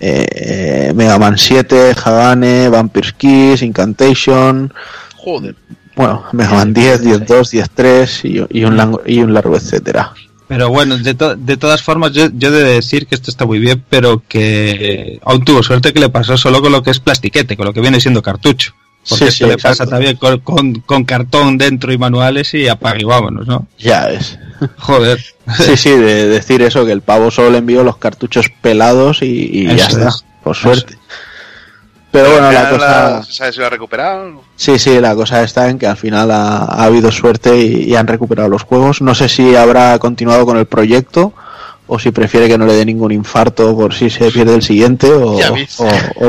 eh, 0.00 0.94
Mega 0.96 1.18
Man 1.18 1.36
7, 1.36 1.94
Hagane, 2.02 2.70
Vampire's 2.70 3.12
Kiss, 3.12 3.60
Incantation, 3.60 4.72
Joder. 5.26 5.56
Bueno, 5.96 6.24
Mega 6.32 6.52
Man 6.52 6.72
10, 6.74 7.02
10-2, 7.04 7.66
10-3 7.74 8.46
y, 8.50 8.58
y, 8.60 8.64
un 8.64 8.76
largo, 8.76 9.02
y 9.06 9.18
un 9.20 9.32
largo 9.34 9.56
etcétera. 9.56 10.12
Pero 10.48 10.68
bueno, 10.68 10.96
de, 10.96 11.14
to- 11.14 11.34
de 11.34 11.56
todas 11.56 11.82
formas, 11.82 12.12
yo, 12.12 12.28
yo 12.32 12.48
he 12.48 12.52
de 12.52 12.62
decir 12.74 13.06
que 13.08 13.16
esto 13.16 13.30
está 13.32 13.46
muy 13.46 13.58
bien, 13.58 13.82
pero 13.90 14.22
que 14.28 15.18
aún 15.24 15.44
tuvo 15.44 15.62
suerte 15.64 15.92
que 15.92 15.98
le 15.98 16.08
pasó 16.08 16.36
solo 16.36 16.60
con 16.62 16.70
lo 16.70 16.82
que 16.84 16.90
es 16.92 17.00
plastiquete, 17.00 17.56
con 17.56 17.66
lo 17.66 17.72
que 17.72 17.80
viene 17.80 18.00
siendo 18.00 18.22
cartucho. 18.22 18.72
Porque 19.08 19.30
Sí, 19.30 19.38
sí, 19.38 19.44
le 19.46 19.56
pasa 19.56 19.86
también 19.86 20.16
con, 20.16 20.40
con, 20.40 20.74
con 20.80 21.04
cartón 21.04 21.58
dentro 21.58 21.92
y 21.92 21.98
manuales 21.98 22.52
y 22.54 22.66
apague 22.68 23.02
y 23.02 23.04
vámonos, 23.04 23.46
¿no? 23.46 23.66
Ya 23.78 24.08
es. 24.10 24.38
Joder. 24.78 25.20
Sí, 25.58 25.76
sí, 25.76 25.90
de 25.90 26.26
decir 26.28 26.60
eso, 26.62 26.84
que 26.84 26.90
el 26.92 27.02
pavo 27.02 27.30
solo 27.30 27.50
le 27.50 27.58
envió 27.58 27.84
los 27.84 27.98
cartuchos 27.98 28.46
pelados 28.60 29.22
y, 29.22 29.26
y 29.26 29.66
ya 29.76 29.86
está, 29.86 30.08
es. 30.08 30.24
por 30.42 30.56
suerte. 30.56 30.96
Pero 32.16 32.30
bueno, 32.32 32.52
la 32.52 32.70
cosa... 32.70 33.22
¿Sabes 33.28 33.54
si 33.54 33.60
lo 33.60 33.66
ha 33.66 33.70
recuperado? 33.70 34.42
Sí, 34.56 34.78
sí, 34.78 35.00
la 35.00 35.14
cosa 35.14 35.42
está 35.42 35.68
en 35.68 35.78
que 35.78 35.86
al 35.86 35.96
final 35.96 36.30
ha, 36.30 36.64
ha 36.64 36.84
habido 36.84 37.12
suerte 37.12 37.56
y, 37.58 37.90
y 37.90 37.94
han 37.94 38.06
recuperado 38.06 38.48
los 38.48 38.62
juegos. 38.62 39.02
No 39.02 39.14
sé 39.14 39.28
si 39.28 39.54
habrá 39.54 39.98
continuado 39.98 40.46
con 40.46 40.56
el 40.56 40.66
proyecto 40.66 41.34
o 41.86 41.98
si 41.98 42.10
prefiere 42.10 42.48
que 42.48 42.58
no 42.58 42.66
le 42.66 42.74
dé 42.74 42.84
ningún 42.84 43.12
infarto 43.12 43.76
por 43.76 43.94
si 43.94 44.10
se 44.10 44.30
pierde 44.30 44.54
el 44.54 44.62
siguiente 44.62 45.08
o, 45.12 45.38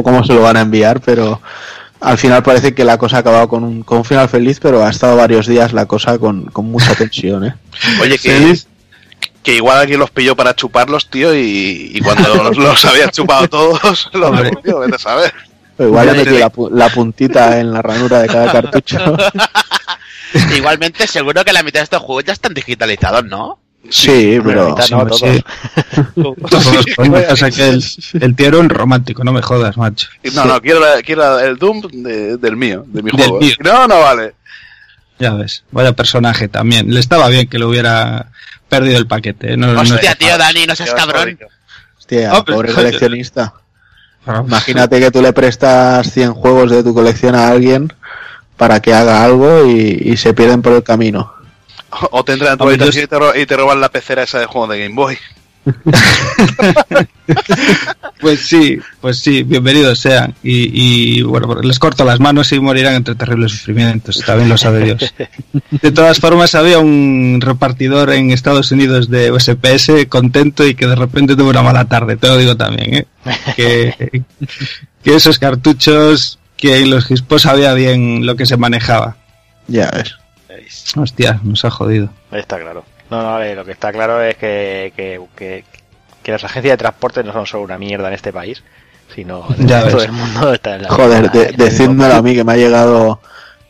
cómo 0.03 0.23
se 0.23 0.33
lo 0.33 0.41
van 0.41 0.57
a 0.57 0.61
enviar, 0.61 1.01
pero 1.01 1.41
al 1.99 2.17
final 2.17 2.43
parece 2.43 2.75
que 2.75 2.83
la 2.83 2.97
cosa 2.97 3.17
ha 3.17 3.19
acabado 3.21 3.47
con 3.47 3.63
un, 3.63 3.83
con 3.83 3.99
un 3.99 4.05
final 4.05 4.29
feliz, 4.29 4.59
pero 4.61 4.85
ha 4.85 4.89
estado 4.89 5.15
varios 5.15 5.47
días 5.47 5.73
la 5.73 5.85
cosa 5.85 6.19
con, 6.19 6.45
con 6.45 6.65
mucha 6.65 6.93
tensión. 6.95 7.45
¿eh? 7.45 7.55
Oye, 8.01 8.19
que, 8.19 8.55
que 9.41 9.55
igual 9.55 9.79
alguien 9.79 9.99
los 9.99 10.11
pilló 10.11 10.35
para 10.35 10.55
chuparlos, 10.55 11.09
tío, 11.09 11.33
y, 11.33 11.91
y 11.95 12.01
cuando 12.01 12.35
los, 12.43 12.57
los 12.57 12.85
habían 12.85 13.09
chupado 13.09 13.47
todos, 13.47 14.09
los 14.13 14.37
devolvió, 14.37 14.79
vete 14.79 14.95
a 14.95 14.99
saber. 14.99 15.33
Igual 15.79 16.07
le 16.07 16.13
metió 16.13 16.31
digo. 16.33 16.39
la, 16.39 16.51
pu- 16.51 16.71
la 16.71 16.89
puntita 16.89 17.59
en 17.59 17.71
la 17.71 17.81
ranura 17.81 18.19
de 18.21 18.27
cada 18.27 18.51
cartucho. 18.51 18.97
Igualmente, 20.55 21.07
seguro 21.07 21.43
que 21.45 21.53
la 21.53 21.63
mitad 21.63 21.79
de 21.79 21.85
estos 21.85 22.01
juegos 22.01 22.25
ya 22.25 22.33
están 22.33 22.53
digitalizados, 22.53 23.25
¿no? 23.25 23.59
sí, 23.89 24.37
pero... 24.43 24.75
no, 24.91 25.05
todos. 25.07 25.21
Todos, 26.49 26.85
coño, 26.97 27.13
o 27.29 27.35
sea 27.37 27.49
que 27.51 27.69
el, 27.69 27.83
el 28.19 28.35
tío 28.35 28.47
era 28.47 28.57
un 28.57 28.67
romántico, 28.69 29.23
no 29.23 29.31
me 29.31 29.41
jodas, 29.41 29.77
macho. 29.77 30.09
No, 30.33 30.43
no, 30.43 30.59
quiero, 30.61 30.81
la- 30.81 31.01
quiero 31.01 31.21
la- 31.21 31.45
el 31.45 31.57
Doom 31.57 31.81
de- 31.93 32.35
del 32.37 32.57
mío, 32.57 32.83
de 32.87 33.01
mi 33.03 33.11
Del 33.11 33.27
juego. 33.27 33.39
mío. 33.39 33.53
No, 33.63 33.87
no 33.87 33.99
vale. 34.01 34.33
Ya 35.19 35.33
ves, 35.35 35.63
vaya 35.71 35.93
personaje 35.93 36.49
también. 36.49 36.93
Le 36.93 36.99
estaba 36.99 37.29
bien 37.29 37.47
que 37.47 37.57
le 37.59 37.65
hubiera 37.65 38.27
perdido 38.67 38.97
el 38.97 39.07
paquete. 39.07 39.53
¿eh? 39.53 39.57
No, 39.57 39.67
no 39.71 39.79
Hostia, 39.81 40.11
es- 40.11 40.17
tío, 40.17 40.37
Dani, 40.37 40.65
no 40.65 40.75
seas 40.75 40.93
cabrón. 40.93 41.39
Hostia, 41.97 42.31
pero- 42.45 42.57
pobre 42.57 42.73
coleccionista. 42.73 43.53
Imagínate 44.45 44.99
que 44.99 45.11
tú 45.11 45.21
le 45.21 45.33
prestas 45.33 46.11
100 46.11 46.33
juegos 46.33 46.71
de 46.71 46.83
tu 46.83 46.93
colección 46.93 47.35
a 47.35 47.47
alguien 47.49 47.91
para 48.57 48.81
que 48.81 48.93
haga 48.93 49.23
algo 49.23 49.65
y, 49.65 50.01
y 50.03 50.17
se 50.17 50.33
pierden 50.33 50.61
por 50.61 50.73
el 50.73 50.83
camino. 50.83 51.33
O 52.11 52.23
te 52.23 52.33
entran 52.33 52.53
en 52.53 52.57
tu 52.57 52.63
habitación 52.65 53.03
y 53.05 53.07
te, 53.07 53.17
ro- 53.19 53.35
y 53.35 53.45
te 53.45 53.55
roban 53.55 53.79
la 53.79 53.89
pecera 53.89 54.23
esa 54.23 54.39
de 54.39 54.45
juego 54.45 54.67
de 54.67 54.79
Game 54.83 54.95
Boy. 54.95 55.17
Pues 58.19 58.47
sí, 58.47 58.79
pues 58.99 59.19
sí, 59.19 59.43
bienvenidos 59.43 59.99
sean. 59.99 60.33
Y, 60.41 60.71
y, 61.19 61.21
bueno, 61.21 61.61
les 61.61 61.77
corto 61.77 62.03
las 62.03 62.19
manos 62.19 62.51
y 62.51 62.59
morirán 62.59 62.95
entre 62.95 63.13
terribles 63.13 63.51
sufrimientos. 63.51 64.23
También 64.25 64.49
lo 64.49 64.57
sabe 64.57 64.83
Dios. 64.83 65.13
De 65.69 65.91
todas 65.91 66.19
formas, 66.19 66.55
había 66.55 66.79
un 66.79 67.39
repartidor 67.41 68.11
en 68.11 68.31
Estados 68.31 68.71
Unidos 68.71 69.09
de 69.09 69.31
USPS 69.31 70.07
contento 70.09 70.65
y 70.65 70.73
que 70.73 70.87
de 70.87 70.95
repente 70.95 71.35
tuvo 71.35 71.51
una 71.51 71.61
mala 71.61 71.85
tarde. 71.85 72.17
Te 72.17 72.27
lo 72.27 72.37
digo 72.37 72.57
también, 72.57 72.95
¿eh? 72.95 73.07
Que, 73.55 74.23
que 75.03 75.15
esos 75.15 75.37
cartuchos, 75.37 76.39
que 76.55 76.79
en 76.79 76.89
los 76.89 77.05
Gispos 77.05 77.43
sabía 77.43 77.73
bien 77.75 78.25
lo 78.25 78.35
que 78.35 78.47
se 78.47 78.57
manejaba. 78.57 79.17
Ya 79.67 79.91
ves. 79.91 80.15
Hostia, 80.95 81.39
nos 81.43 81.63
ha 81.65 81.69
jodido. 81.69 82.09
Está 82.31 82.59
claro. 82.59 82.83
No, 83.09 83.21
no, 83.21 83.31
vale, 83.33 83.55
lo 83.55 83.63
que 83.65 83.71
está 83.71 83.91
claro 83.91 84.21
es 84.21 84.35
que, 84.37 84.91
que, 84.95 85.21
que, 85.35 85.63
que 86.23 86.31
las 86.31 86.43
agencias 86.43 86.73
de 86.73 86.77
transporte 86.77 87.23
no 87.23 87.31
son 87.33 87.45
solo 87.45 87.63
una 87.63 87.77
mierda 87.77 88.07
en 88.09 88.13
este 88.13 88.33
país, 88.33 88.63
sino 89.15 89.45
en 89.57 89.67
Ya 89.67 89.83
todo 89.83 89.95
ves. 89.97 90.05
el 90.05 90.11
mundo 90.11 90.53
está 90.53 90.75
en 90.75 90.83
la 90.83 90.89
Joder, 90.89 91.31
de, 91.31 91.45
decídmelo 91.53 92.15
a 92.15 92.21
mí 92.21 92.35
que 92.35 92.43
me 92.43 92.53
ha 92.53 92.57
llegado 92.57 93.21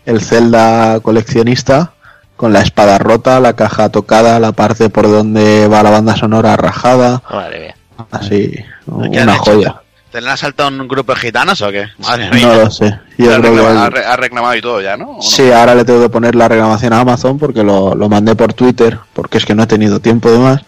el 0.05 0.21
Zelda 0.21 0.99
coleccionista 1.01 1.93
con 2.35 2.53
la 2.53 2.61
espada 2.61 2.97
rota, 2.97 3.39
la 3.39 3.55
caja 3.55 3.89
tocada, 3.89 4.39
la 4.39 4.51
parte 4.53 4.89
por 4.89 5.07
donde 5.09 5.67
va 5.67 5.83
la 5.83 5.89
banda 5.91 6.15
sonora 6.15 6.55
rajada, 6.55 7.21
Madre 7.29 7.59
mía. 7.59 7.75
así, 8.11 8.51
¿Qué 8.51 9.19
han 9.19 9.23
una 9.23 9.33
hecho? 9.35 9.43
joya. 9.53 9.81
¿Te 10.11 10.21
le 10.21 10.27
han 10.27 10.33
asaltado 10.33 10.69
un 10.69 10.87
grupo 10.87 11.13
de 11.13 11.19
gitanos 11.19 11.61
o 11.61 11.69
qué? 11.69 11.87
Madre 11.97 12.29
mía. 12.31 12.47
No 12.47 12.55
lo 12.55 12.71
sé. 12.71 12.97
Yo 13.17 13.35
ha, 13.35 13.39
creo 13.39 13.89
reclamado, 14.15 14.51
ha 14.51 14.57
y 14.57 14.61
todo 14.61 14.79
ya, 14.81 14.95
¿no? 14.95 15.17
Sí, 15.21 15.51
ahora 15.51 15.75
le 15.75 15.83
tengo 15.83 16.01
que 16.01 16.09
poner 16.09 16.33
la 16.35 16.47
reclamación 16.47 16.93
a 16.93 17.01
Amazon 17.01 17.37
porque 17.37 17.61
lo, 17.61 17.93
lo 17.93 18.07
mandé 18.07 18.35
por 18.35 18.53
Twitter, 18.53 18.99
porque 19.13 19.37
es 19.37 19.45
que 19.45 19.53
no 19.53 19.63
he 19.63 19.67
tenido 19.67 19.99
tiempo 19.99 20.31
de 20.31 20.39
más. 20.39 20.61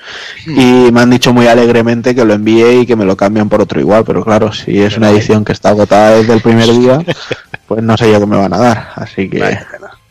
Y 0.45 0.91
me 0.91 1.01
han 1.01 1.09
dicho 1.09 1.31
muy 1.31 1.47
alegremente 1.47 2.13
que 2.13 2.25
lo 2.25 2.33
envíe 2.33 2.81
y 2.81 2.85
que 2.85 2.97
me 2.97 3.05
lo 3.05 3.15
cambian 3.15 3.47
por 3.47 3.61
otro 3.61 3.79
igual, 3.79 4.03
pero 4.03 4.25
claro, 4.25 4.51
si 4.51 4.81
es 4.81 4.97
una 4.97 5.09
edición 5.09 5.45
que 5.45 5.53
está 5.53 5.69
agotada 5.69 6.15
desde 6.15 6.33
el 6.33 6.41
primer 6.41 6.67
día, 6.67 6.99
pues 7.67 7.81
no 7.81 7.95
sé 7.95 8.11
yo 8.11 8.19
qué 8.19 8.25
me 8.25 8.37
van 8.37 8.53
a 8.53 8.57
dar. 8.57 8.89
Así 8.95 9.29
que 9.29 9.57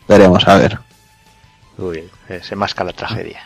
veremos 0.08 0.48
a 0.48 0.56
ver. 0.56 0.78
Uy, 1.76 2.04
eh, 2.28 2.40
se 2.42 2.56
masca 2.56 2.82
la 2.82 2.92
tragedia. 2.92 3.40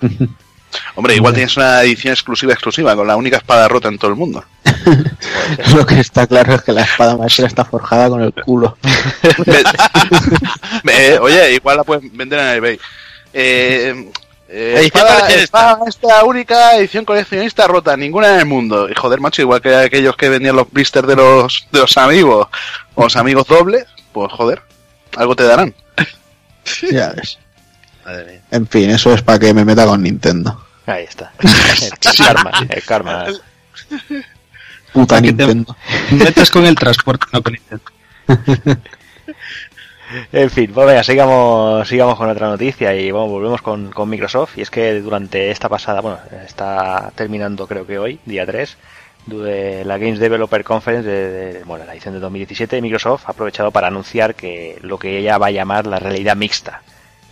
Hombre, 0.94 1.16
igual 1.16 1.34
tienes 1.34 1.56
una 1.56 1.82
edición 1.82 2.12
exclusiva 2.12 2.52
exclusiva 2.52 2.94
con 2.96 3.06
la 3.06 3.16
única 3.16 3.36
espada 3.36 3.68
rota 3.68 3.88
en 3.88 3.98
todo 3.98 4.10
el 4.10 4.16
mundo. 4.16 4.44
Lo 5.74 5.86
que 5.86 6.00
está 6.00 6.26
claro 6.26 6.54
es 6.54 6.62
que 6.62 6.72
la 6.72 6.82
espada 6.82 7.16
maestra 7.16 7.46
está 7.46 7.64
forjada 7.64 8.08
con 8.08 8.22
el 8.22 8.32
culo. 8.32 8.76
Eh, 10.92 11.18
oye, 11.20 11.54
igual 11.54 11.78
la 11.78 11.84
puedes 11.84 12.04
vender 12.12 12.38
en 12.38 12.56
eBay. 12.56 12.80
Eh, 13.32 14.10
eh, 14.48 14.80
espada, 14.84 15.28
espada 15.28 15.76
maestra 15.76 16.24
única, 16.24 16.76
edición 16.76 17.04
coleccionista 17.04 17.66
rota, 17.66 17.96
ninguna 17.96 18.34
en 18.34 18.40
el 18.40 18.46
mundo. 18.46 18.88
Y 18.88 18.94
joder, 18.94 19.20
macho, 19.20 19.42
igual 19.42 19.60
que 19.60 19.74
aquellos 19.74 20.16
que 20.16 20.28
vendían 20.28 20.56
los 20.56 20.70
blisters 20.70 21.06
de 21.06 21.16
los, 21.16 21.66
de 21.70 21.80
los 21.80 21.96
amigos, 21.96 22.48
o 22.94 23.04
los 23.04 23.16
amigos 23.16 23.46
dobles, 23.46 23.86
pues 24.12 24.32
joder, 24.32 24.62
algo 25.16 25.36
te 25.36 25.44
darán. 25.44 25.74
Ya 26.90 27.12
ves. 27.12 27.38
Madre 28.04 28.24
mía. 28.24 28.42
En 28.50 28.66
fin, 28.66 28.90
eso 28.90 29.12
es 29.14 29.22
para 29.22 29.38
que 29.38 29.54
me 29.54 29.64
meta 29.64 29.86
con 29.86 30.02
Nintendo. 30.02 30.62
Ahí 30.86 31.04
está. 31.04 31.32
El 31.40 32.16
karma, 32.16 32.50
el 32.68 32.82
karma. 32.84 33.26
Puta 34.92 35.20
que 35.22 35.32
te 35.32 35.46
Nintendo. 35.46 35.76
metas 36.10 36.50
con 36.50 36.66
el 36.66 36.74
transporte, 36.74 37.26
no 37.32 37.42
con 37.42 37.52
Nintendo. 37.52 37.84
En 40.32 40.50
fin, 40.50 40.72
pues 40.74 40.86
venga, 40.88 41.04
sigamos, 41.04 41.86
sigamos 41.88 42.16
con 42.16 42.28
otra 42.28 42.48
noticia 42.48 42.94
y 42.96 43.12
bueno, 43.12 43.28
volvemos 43.28 43.62
con, 43.62 43.90
con 43.92 44.08
Microsoft. 44.08 44.58
Y 44.58 44.62
es 44.62 44.70
que 44.70 45.00
durante 45.00 45.50
esta 45.50 45.68
pasada, 45.68 46.00
bueno, 46.00 46.18
está 46.44 47.12
terminando 47.14 47.66
creo 47.68 47.86
que 47.86 47.98
hoy, 47.98 48.20
día 48.24 48.44
3, 48.44 48.76
de 49.26 49.84
la 49.84 49.98
Games 49.98 50.18
Developer 50.18 50.64
Conference 50.64 51.08
de, 51.08 51.30
de- 51.58 51.64
bueno, 51.64 51.84
la 51.84 51.92
edición 51.92 52.14
de 52.14 52.20
2017, 52.20 52.80
Microsoft 52.82 53.24
ha 53.28 53.30
aprovechado 53.32 53.70
para 53.70 53.86
anunciar 53.88 54.34
que 54.34 54.78
lo 54.82 54.98
que 54.98 55.18
ella 55.18 55.38
va 55.38 55.46
a 55.48 55.50
llamar 55.52 55.86
la 55.86 56.00
realidad 56.00 56.34
mixta, 56.36 56.82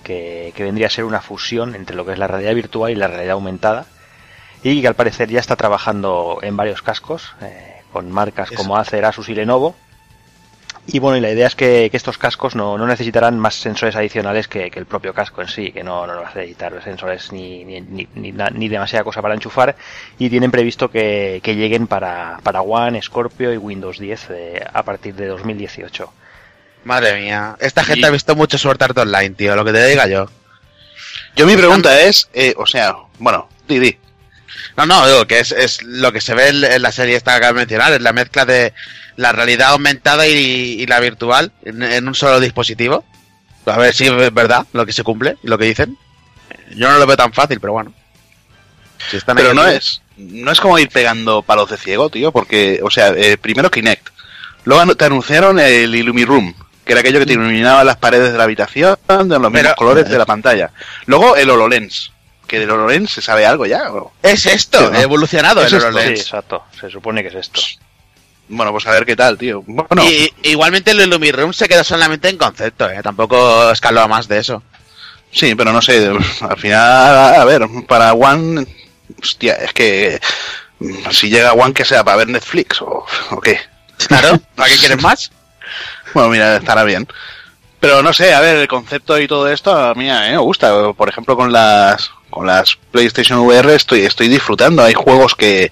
que, 0.04 0.52
que 0.54 0.62
vendría 0.62 0.86
a 0.86 0.90
ser 0.90 1.04
una 1.04 1.20
fusión 1.20 1.74
entre 1.74 1.96
lo 1.96 2.06
que 2.06 2.12
es 2.12 2.18
la 2.18 2.28
realidad 2.28 2.54
virtual 2.54 2.92
y 2.92 2.94
la 2.94 3.08
realidad 3.08 3.32
aumentada, 3.34 3.86
y 4.62 4.80
que 4.80 4.88
al 4.88 4.94
parecer 4.94 5.28
ya 5.30 5.40
está 5.40 5.56
trabajando 5.56 6.38
en 6.42 6.56
varios 6.56 6.82
cascos, 6.82 7.32
eh, 7.42 7.82
con 7.92 8.10
marcas 8.10 8.48
Eso. 8.50 8.56
como 8.56 8.76
Acer, 8.76 9.04
Asus 9.04 9.28
y 9.28 9.34
Lenovo, 9.34 9.74
y 10.90 11.00
bueno, 11.00 11.18
y 11.18 11.20
la 11.20 11.30
idea 11.30 11.46
es 11.46 11.54
que, 11.54 11.88
que 11.90 11.96
estos 11.98 12.16
cascos 12.16 12.54
no, 12.54 12.78
no 12.78 12.86
necesitarán 12.86 13.38
más 13.38 13.54
sensores 13.56 13.94
adicionales 13.94 14.48
que, 14.48 14.70
que 14.70 14.78
el 14.78 14.86
propio 14.86 15.12
casco 15.12 15.42
en 15.42 15.48
sí, 15.48 15.70
que 15.70 15.84
no, 15.84 16.06
no 16.06 16.14
va 16.22 16.28
a 16.30 16.34
necesitar 16.34 16.82
sensores 16.82 17.30
ni, 17.30 17.62
ni, 17.62 17.82
ni, 17.82 18.08
ni, 18.14 18.32
ni 18.32 18.68
demasiada 18.70 19.04
cosa 19.04 19.20
para 19.20 19.34
enchufar. 19.34 19.76
Y 20.18 20.30
tienen 20.30 20.50
previsto 20.50 20.90
que, 20.90 21.40
que 21.42 21.56
lleguen 21.56 21.88
para, 21.88 22.38
para 22.42 22.62
One, 22.62 23.02
Scorpio 23.02 23.52
y 23.52 23.58
Windows 23.58 23.98
10 23.98 24.26
eh, 24.30 24.66
a 24.72 24.82
partir 24.82 25.14
de 25.14 25.26
2018. 25.26 26.10
Madre 26.84 27.20
mía. 27.20 27.54
Esta 27.60 27.84
gente 27.84 28.00
Y- 28.00 28.04
ha 28.06 28.10
visto 28.10 28.34
mucho 28.34 28.56
Sword 28.56 28.82
Art 28.82 28.96
Online, 28.96 29.30
tío, 29.30 29.54
lo 29.56 29.66
que 29.66 29.72
te 29.72 29.86
diga 29.88 30.06
yo. 30.06 30.26
Yo 31.36 31.46
mi 31.46 31.54
pregunta 31.54 32.00
es, 32.00 32.30
eh, 32.32 32.54
o 32.56 32.64
sea, 32.64 32.96
bueno, 33.18 33.46
di, 33.68 33.78
di. 33.78 33.98
No, 34.76 34.86
no, 34.86 35.06
digo 35.06 35.26
que 35.26 35.40
es, 35.40 35.52
es 35.52 35.82
lo 35.82 36.12
que 36.12 36.20
se 36.20 36.34
ve 36.34 36.48
en, 36.48 36.82
la 36.82 36.92
serie 36.92 37.16
esta 37.16 37.32
que 37.32 37.36
acabo 37.38 37.54
de 37.54 37.60
mencionar, 37.60 37.92
es 37.92 38.02
la 38.02 38.12
mezcla 38.12 38.44
de 38.44 38.72
la 39.16 39.32
realidad 39.32 39.70
aumentada 39.70 40.26
y, 40.26 40.32
y 40.80 40.86
la 40.86 41.00
virtual 41.00 41.52
en, 41.64 41.82
en 41.82 42.06
un 42.08 42.14
solo 42.14 42.40
dispositivo. 42.40 43.04
A 43.66 43.76
ver 43.76 43.94
si 43.94 44.06
es 44.06 44.34
verdad 44.34 44.66
lo 44.72 44.86
que 44.86 44.92
se 44.92 45.02
cumple 45.02 45.36
y 45.42 45.48
lo 45.48 45.58
que 45.58 45.66
dicen. 45.66 45.96
Yo 46.74 46.88
no 46.90 46.98
lo 46.98 47.06
veo 47.06 47.16
tan 47.16 47.32
fácil, 47.32 47.60
pero 47.60 47.72
bueno. 47.74 47.92
Si 49.10 49.16
están 49.16 49.36
Pero 49.36 49.54
no 49.54 49.66
es, 49.66 50.02
no 50.16 50.50
es 50.50 50.60
como 50.60 50.78
ir 50.78 50.88
pegando 50.88 51.42
palos 51.42 51.70
de 51.70 51.76
ciego, 51.76 52.10
tío, 52.10 52.32
porque, 52.32 52.80
o 52.82 52.90
sea, 52.90 53.08
eh, 53.10 53.36
primero 53.38 53.70
Kinect, 53.70 54.08
luego 54.64 54.94
te 54.96 55.04
anunciaron 55.04 55.58
el 55.60 55.94
Illumiroom, 55.94 56.52
que 56.84 56.92
era 56.92 57.00
aquello 57.00 57.20
que 57.20 57.26
te 57.26 57.32
iluminaba 57.34 57.84
las 57.84 57.96
paredes 57.96 58.32
de 58.32 58.38
la 58.38 58.44
habitación 58.44 58.96
de 59.06 59.24
los 59.38 59.40
mismos 59.40 59.52
Pero- 59.52 59.74
colores 59.76 60.08
de 60.08 60.18
la 60.18 60.26
pantalla. 60.26 60.70
Luego 61.06 61.36
el 61.36 61.48
HoloLens, 61.50 62.12
que 62.48 62.58
del 62.58 62.70
HoloLens 62.70 63.12
se 63.12 63.22
sabe 63.22 63.46
algo 63.46 63.66
ya. 63.66 63.92
¿o? 63.92 64.12
Es 64.22 64.46
esto, 64.46 64.92
Sí, 64.92 65.00
evolucionado 65.00 65.62
Es 65.62 65.72
el 65.72 65.78
esto, 65.78 66.00
Sí, 66.00 66.08
exacto. 66.08 66.64
Se 66.80 66.90
supone 66.90 67.22
que 67.22 67.28
es 67.28 67.34
esto. 67.36 67.60
Bueno, 68.48 68.72
pues 68.72 68.86
a 68.86 68.90
ver 68.90 69.04
qué 69.04 69.14
tal, 69.14 69.36
tío. 69.38 69.62
Bueno, 69.66 70.02
Y 70.02 70.32
igualmente 70.42 70.90
el 70.90 71.00
Illumiroom 71.02 71.52
se 71.52 71.68
queda 71.68 71.84
solamente 71.84 72.28
en 72.30 72.38
concepto, 72.38 72.88
¿eh? 72.90 73.00
tampoco 73.02 73.70
escaló 73.70 74.00
a 74.00 74.08
más 74.08 74.26
de 74.26 74.38
eso. 74.38 74.62
sí, 75.30 75.54
pero 75.54 75.72
no 75.72 75.82
sé, 75.82 76.10
al 76.40 76.58
final, 76.58 77.34
a 77.36 77.44
ver, 77.44 77.66
para 77.86 78.14
One, 78.14 78.66
hostia, 79.22 79.54
es 79.54 79.72
que 79.74 80.18
si 81.10 81.28
llega 81.28 81.52
One 81.52 81.74
que 81.74 81.84
sea 81.84 82.02
para 82.02 82.16
ver 82.16 82.28
Netflix 82.28 82.80
o, 82.80 83.04
o 83.30 83.40
qué. 83.40 83.60
Claro, 84.08 84.40
¿para 84.54 84.70
qué 84.70 84.76
quieres 84.78 85.02
más? 85.02 85.30
Bueno, 86.14 86.30
mira, 86.30 86.56
estará 86.56 86.84
bien. 86.84 87.06
Pero 87.80 88.02
no 88.02 88.12
sé, 88.12 88.32
a 88.32 88.40
ver, 88.40 88.56
el 88.56 88.68
concepto 88.68 89.18
y 89.18 89.28
todo 89.28 89.46
esto 89.48 89.76
a 89.76 89.94
mí, 89.94 90.10
a 90.10 90.22
mí 90.22 90.30
me 90.30 90.38
gusta. 90.38 90.92
Por 90.94 91.08
ejemplo, 91.08 91.36
con 91.36 91.52
las 91.52 92.10
con 92.30 92.46
las 92.46 92.76
PlayStation 92.90 93.40
VR 93.40 93.74
estoy 93.74 94.00
estoy 94.00 94.28
disfrutando. 94.28 94.82
Hay 94.82 94.94
juegos 94.94 95.34
que 95.34 95.70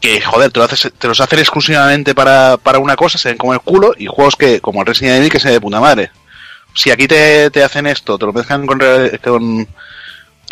que 0.00 0.20
joder, 0.20 0.50
te, 0.50 0.58
lo 0.58 0.64
haces, 0.64 0.92
te 0.98 1.08
los 1.08 1.20
hacen 1.20 1.38
exclusivamente 1.38 2.14
para, 2.14 2.56
para 2.56 2.78
una 2.78 2.96
cosa, 2.96 3.18
se 3.18 3.28
ven 3.28 3.38
como 3.38 3.52
el 3.52 3.60
culo, 3.60 3.92
y 3.96 4.06
juegos 4.06 4.34
que, 4.34 4.60
como 4.60 4.80
el 4.80 4.86
Resident 4.86 5.18
Evil, 5.18 5.30
que 5.30 5.38
se 5.38 5.48
ve 5.48 5.54
de 5.54 5.60
puta 5.60 5.78
madre. 5.78 6.10
Si 6.74 6.90
aquí 6.90 7.06
te, 7.06 7.50
te 7.50 7.62
hacen 7.62 7.86
esto, 7.86 8.16
te 8.16 8.26
lo 8.26 8.32
mezclan 8.32 8.66
con, 8.66 9.68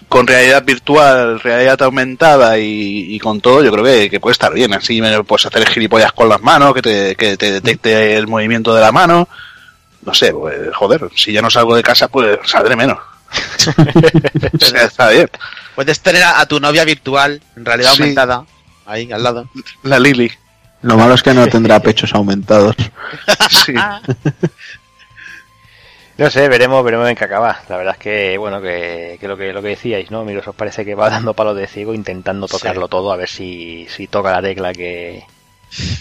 con, 0.08 0.26
realidad 0.26 0.64
virtual, 0.64 1.40
realidad 1.40 1.80
aumentada 1.82 2.58
y, 2.58 3.18
con 3.20 3.40
todo, 3.40 3.64
yo 3.64 3.72
creo 3.72 3.84
que, 3.84 4.10
que 4.10 4.20
puede 4.20 4.32
estar 4.32 4.52
bien. 4.52 4.74
Así 4.74 5.00
puedes 5.26 5.46
hacer 5.46 5.66
gilipollas 5.68 6.12
con 6.12 6.28
las 6.28 6.42
manos, 6.42 6.74
que 6.74 6.82
te, 6.82 7.16
que 7.16 7.36
te 7.36 7.52
detecte 7.52 8.16
el 8.16 8.26
movimiento 8.26 8.74
de 8.74 8.80
la 8.80 8.92
mano. 8.92 9.28
No 10.04 10.12
sé, 10.12 10.32
pues, 10.32 10.74
joder, 10.74 11.08
si 11.14 11.32
ya 11.32 11.40
no 11.40 11.50
salgo 11.50 11.74
de 11.74 11.82
casa, 11.82 12.08
pues 12.08 12.38
saldré 12.44 12.76
menos. 12.76 12.98
Está 14.74 15.10
bien. 15.10 15.28
Puedes 15.74 16.00
tener 16.00 16.22
a, 16.22 16.40
a 16.40 16.46
tu 16.46 16.60
novia 16.60 16.84
virtual, 16.84 17.40
en 17.56 17.64
realidad 17.64 17.92
Sí. 17.92 18.02
aumentada, 18.02 18.44
ahí 18.86 19.10
al 19.12 19.22
lado. 19.22 19.48
La 19.82 19.98
Lily. 19.98 20.30
Lo 20.82 20.96
malo 20.96 21.14
es 21.14 21.22
que 21.22 21.34
no 21.34 21.46
tendrá 21.48 21.80
pechos 21.80 22.14
aumentados. 22.14 22.76
Sí. 23.50 23.74
No 26.16 26.30
sé, 26.30 26.48
veremos, 26.48 26.84
veremos 26.84 27.08
en 27.08 27.14
qué 27.14 27.24
acaba. 27.24 27.60
La 27.68 27.76
verdad 27.76 27.94
es 27.96 28.00
que, 28.00 28.36
bueno, 28.38 28.60
que, 28.60 29.16
que 29.20 29.28
lo 29.28 29.36
que 29.36 29.52
lo 29.52 29.62
que 29.62 29.68
decíais, 29.68 30.10
¿no? 30.10 30.24
Microsoft 30.24 30.56
parece 30.56 30.84
que 30.84 30.96
va 30.96 31.08
dando 31.10 31.32
palos 31.34 31.56
de 31.56 31.68
ciego 31.68 31.94
intentando 31.94 32.48
tocarlo 32.48 32.88
todo, 32.88 33.12
a 33.12 33.16
ver 33.16 33.28
si, 33.28 33.86
si 33.88 34.08
toca 34.08 34.32
la 34.32 34.42
tecla 34.42 34.72
que, 34.72 35.24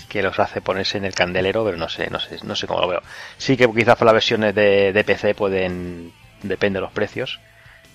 que 0.09 0.23
los 0.23 0.39
hace 0.39 0.59
ponerse 0.61 0.97
en 0.97 1.05
el 1.05 1.13
candelero, 1.13 1.63
pero 1.63 1.77
no 1.77 1.87
sé, 1.87 2.09
no 2.09 2.19
sé, 2.19 2.39
no 2.43 2.55
sé 2.55 2.65
cómo 2.65 2.81
lo 2.81 2.87
veo. 2.87 3.01
Sí 3.37 3.55
que 3.55 3.71
quizás 3.71 3.95
para 3.95 4.05
las 4.07 4.13
versiones 4.15 4.55
de, 4.55 4.91
de 4.91 5.03
PC 5.03 5.35
pueden, 5.35 6.11
depende 6.43 6.77
de 6.77 6.81
los 6.81 6.91
precios, 6.91 7.39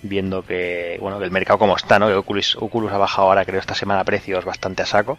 viendo 0.02 0.44
que, 0.44 0.96
bueno, 1.00 1.18
que 1.18 1.24
el 1.24 1.30
mercado 1.30 1.58
como 1.58 1.76
está, 1.76 1.98
¿no? 1.98 2.08
Que 2.08 2.14
Oculus, 2.14 2.56
Oculus 2.60 2.92
ha 2.92 2.98
bajado 2.98 3.28
ahora, 3.28 3.44
creo, 3.44 3.60
esta 3.60 3.74
semana 3.74 4.04
precios 4.04 4.44
bastante 4.44 4.82
a 4.82 4.86
saco. 4.86 5.18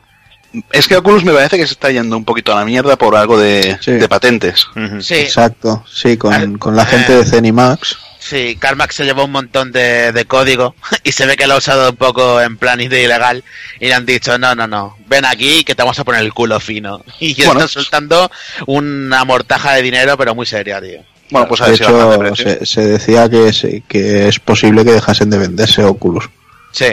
Es 0.72 0.88
que 0.88 0.96
Oculus 0.98 1.24
me 1.24 1.34
parece 1.34 1.58
que 1.58 1.66
se 1.66 1.74
está 1.74 1.90
yendo 1.90 2.16
un 2.16 2.26
poquito 2.26 2.54
a 2.54 2.60
la 2.60 2.66
mierda 2.66 2.96
por 2.96 3.16
algo 3.16 3.40
de, 3.40 3.78
Sí. 3.82 3.92
de 3.94 4.08
patentes. 4.08 4.68
Sí, 5.02 5.16
Exacto, 5.16 5.84
sí, 5.92 6.16
con, 6.18 6.32
Al- 6.34 6.60
con 6.60 6.76
la 6.76 6.86
gente 6.86 7.14
eh. 7.14 7.18
de 7.18 7.26
Zenimax. 7.26 7.98
sí, 8.20 8.56
Carmack 8.60 8.92
se 8.92 9.04
llevó 9.04 9.26
un 9.26 9.32
montón 9.32 9.72
de, 9.72 10.12
de 10.12 10.26
código 10.26 10.76
y 11.04 11.12
se 11.12 11.26
ve 11.26 11.38
que 11.38 11.48
lo 11.48 11.56
ha 11.56 11.58
usado 11.58 11.90
un 11.90 11.96
poco 11.96 12.40
en 12.40 12.58
plan 12.58 12.78
de 12.78 12.86
ilegal 13.04 13.44
y 13.80 13.88
le 13.88 13.96
han 13.96 14.06
dicho, 14.06 14.38
no, 14.38 14.54
no, 14.54 14.68
no, 14.68 14.96
ven 15.08 15.26
aquí 15.26 15.64
que 15.64 15.74
te 15.74 15.82
vamos 15.82 15.98
a 15.98 16.04
poner 16.04 16.22
el 16.22 16.34
culo 16.36 16.60
fino. 16.60 17.04
Y 17.20 17.34
Bueno. 17.36 17.54
están 17.62 17.70
soltando 17.70 18.30
una 18.68 19.24
mortaja 19.26 19.74
de 19.74 19.82
dinero 19.82 20.18
pero 20.18 20.36
muy 20.36 20.46
seria, 20.46 20.80
tío. 20.80 21.02
Bueno, 21.34 21.48
pues 21.48 21.62
a 21.62 21.66
De 21.68 21.74
hecho, 21.74 22.36
se, 22.36 22.66
se 22.66 22.82
decía 22.86 23.28
que, 23.28 23.52
se- 23.52 23.82
que 23.88 24.28
es 24.28 24.40
posible 24.40 24.86
que 24.86 24.92
dejasen 24.94 25.30
de 25.32 25.40
venderse 25.40 25.84
Oculus, 25.84 26.30
Sí, 26.72 26.86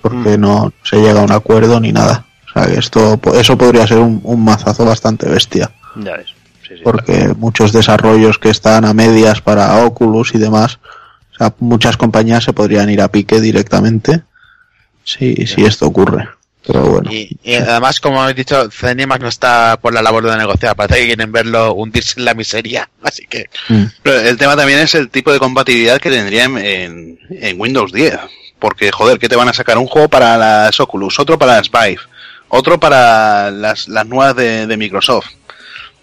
porque 0.00 0.38
Mm. 0.38 0.40
no 0.40 0.72
se 0.84 0.96
llega 0.96 1.20
a 1.20 1.24
un 1.24 1.32
acuerdo 1.32 1.78
ni 1.80 1.92
nada. 1.92 2.24
O 2.48 2.52
sea, 2.52 2.66
que 2.72 2.78
esto, 2.78 3.20
eso 3.34 3.58
podría 3.58 3.86
ser 3.86 3.98
un, 3.98 4.20
un 4.24 4.44
mazazo 4.44 4.84
bastante 4.84 5.28
bestia, 5.28 5.70
Ya 5.96 6.16
ves. 6.16 6.28
Sí, 6.66 6.76
sí. 6.76 6.80
porque 6.84 7.34
muchos 7.36 7.72
desarrollos 7.72 8.38
que 8.38 8.50
están 8.50 8.84
a 8.84 8.94
medias 8.94 9.40
para 9.40 9.84
Oculus 9.84 10.32
y 10.34 10.38
demás, 10.38 10.78
o 11.32 11.36
sea, 11.36 11.52
muchas 11.58 11.96
compañías 11.96 12.44
se 12.44 12.52
podrían 12.52 12.88
ir 12.90 13.00
a 13.02 13.08
pique 13.08 13.40
directamente 13.40 14.22
si, 15.04 15.34
si 15.46 15.64
esto 15.64 15.86
ocurre. 15.86 16.28
Pero 16.66 16.80
bueno, 16.82 17.10
y, 17.10 17.36
y 17.42 17.54
además, 17.54 18.00
como 18.00 18.20
habéis 18.22 18.36
dicho, 18.36 18.70
Zenimax 18.70 19.22
no 19.22 19.28
está 19.28 19.78
por 19.80 19.94
la 19.94 20.02
labor 20.02 20.28
de 20.30 20.36
negociar, 20.36 20.76
parece 20.76 21.00
que 21.00 21.06
quieren 21.06 21.32
verlo 21.32 21.72
hundirse 21.72 22.18
en 22.20 22.26
la 22.26 22.34
miseria, 22.34 22.88
así 23.02 23.26
que... 23.26 23.46
mm, 23.68 23.84
Pero 24.02 24.20
el 24.20 24.36
tema 24.36 24.56
también 24.56 24.80
es 24.80 24.94
el 24.94 25.08
tipo 25.08 25.32
de 25.32 25.38
compatibilidad 25.38 25.98
que 26.00 26.10
tendría 26.10 26.44
en, 26.44 26.58
en- 26.58 27.18
en 27.30 27.60
Windows 27.60 27.92
10. 27.92 28.18
Porque, 28.58 28.92
joder, 28.92 29.18
que 29.18 29.28
te 29.30 29.36
van 29.36 29.48
a 29.48 29.54
sacar 29.54 29.78
un 29.78 29.86
juego 29.86 30.08
para 30.10 30.36
las 30.36 30.78
Oculus, 30.80 31.18
otro 31.18 31.38
para 31.38 31.56
las 31.56 31.70
Vive, 31.70 31.96
otro 32.50 32.78
para 32.78 33.50
las, 33.50 33.88
las 33.88 34.06
nuevas 34.06 34.36
de, 34.36 34.66
de 34.66 34.76
Microsoft. 34.76 35.28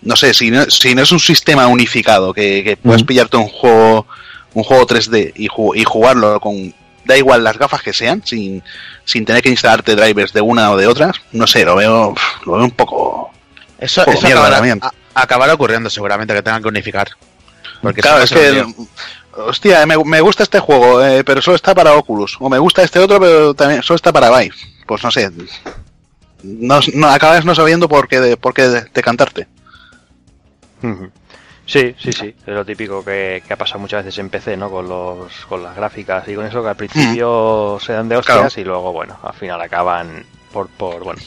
No 0.02 0.16
sé, 0.16 0.34
si 0.34 0.50
no, 0.50 0.64
si 0.70 0.96
no 0.96 1.04
es 1.04 1.12
un 1.12 1.20
sistema 1.20 1.68
unificado, 1.68 2.34
que, 2.34 2.64
que 2.64 2.76
puedas 2.78 3.04
Mm. 3.04 3.06
pillarte 3.06 3.38
un 3.38 3.48
juego 3.48 4.08
un 4.56 4.64
juego 4.64 4.88
3D 4.88 5.34
y, 5.36 5.50
y 5.80 5.84
jugarlo 5.84 6.40
con... 6.40 6.74
Da 7.08 7.18
igual 7.18 7.44
las 7.44 7.58
gafas 7.58 7.82
que 7.82 7.94
sean, 7.94 8.22
sin, 8.26 8.62
sin 9.06 9.26
tener 9.26 9.42
que 9.42 9.50
instalarte 9.50 9.96
drivers 9.96 10.34
de 10.34 10.42
una 10.42 10.72
o 10.72 10.78
de 10.78 10.88
otras, 10.88 11.16
no 11.32 11.48
sé, 11.48 11.64
lo 11.66 11.76
veo, 11.76 12.14
lo 12.46 12.54
veo 12.54 12.64
un 12.66 12.72
poco... 12.72 13.32
Eso, 13.80 14.04
Poco 14.06 14.18
eso 14.18 14.28
acabará, 14.28 14.58
a- 14.82 14.94
acabará 15.22 15.54
ocurriendo 15.54 15.90
seguramente, 15.90 16.34
que 16.34 16.42
tengan 16.42 16.62
que 16.62 16.68
unificar. 16.68 17.10
Porque 17.82 18.02
Claro, 18.02 18.24
es 18.24 18.32
que, 18.32 18.66
hostia, 19.38 19.86
me, 19.86 19.98
me 20.04 20.20
gusta 20.22 20.42
este 20.44 20.60
juego, 20.60 21.04
eh, 21.06 21.24
pero 21.24 21.42
solo 21.44 21.56
está 21.56 21.76
para 21.76 21.94
Oculus. 21.94 22.38
O 22.40 22.50
me 22.50 22.58
gusta 22.58 22.82
este 22.84 22.98
otro, 23.00 23.20
pero 23.20 23.54
también 23.54 23.84
solo 23.84 23.96
está 23.98 24.12
para 24.12 24.36
Vive. 24.40 24.56
Pues 24.88 25.04
no 25.04 25.12
sé. 25.12 25.30
No, 26.44 26.80
no- 26.96 27.08
acabas 27.10 27.46
no 27.46 27.54
sabiendo 27.54 27.88
por 27.88 28.08
qué, 28.08 28.20
de, 28.20 28.36
por 28.36 28.54
qué 28.56 28.68
de- 28.68 28.86
decantarte. 28.94 29.48
Sí, 31.68 31.94
sí, 32.00 32.14
sí, 32.14 32.34
es 32.46 32.54
lo 32.54 32.66
típico 32.66 33.04
que, 33.04 33.44
que 33.46 33.54
ha 33.54 33.58
pasado 33.58 33.80
muchas 33.80 34.04
veces 34.04 34.18
en 34.20 34.30
PC, 34.30 34.56
¿no? 34.56 34.72
Con 34.72 34.88
los 34.88 35.46
con 35.48 35.62
las 35.62 35.76
gráficas 35.76 36.28
y 36.28 36.34
con 36.34 36.46
eso 36.46 36.64
que 36.64 36.70
al 36.70 36.76
principio 36.78 37.78
se 37.82 37.94
dan 37.94 38.08
de 38.08 38.18
hostias 38.18 38.38
Claro. 38.38 38.62
y 38.62 38.64
luego, 38.64 38.94
bueno, 38.94 39.20
al 39.22 39.34
final 39.34 39.62
acaban 39.62 40.26
por, 40.54 40.70
por 40.70 41.04
bueno, 41.04 41.22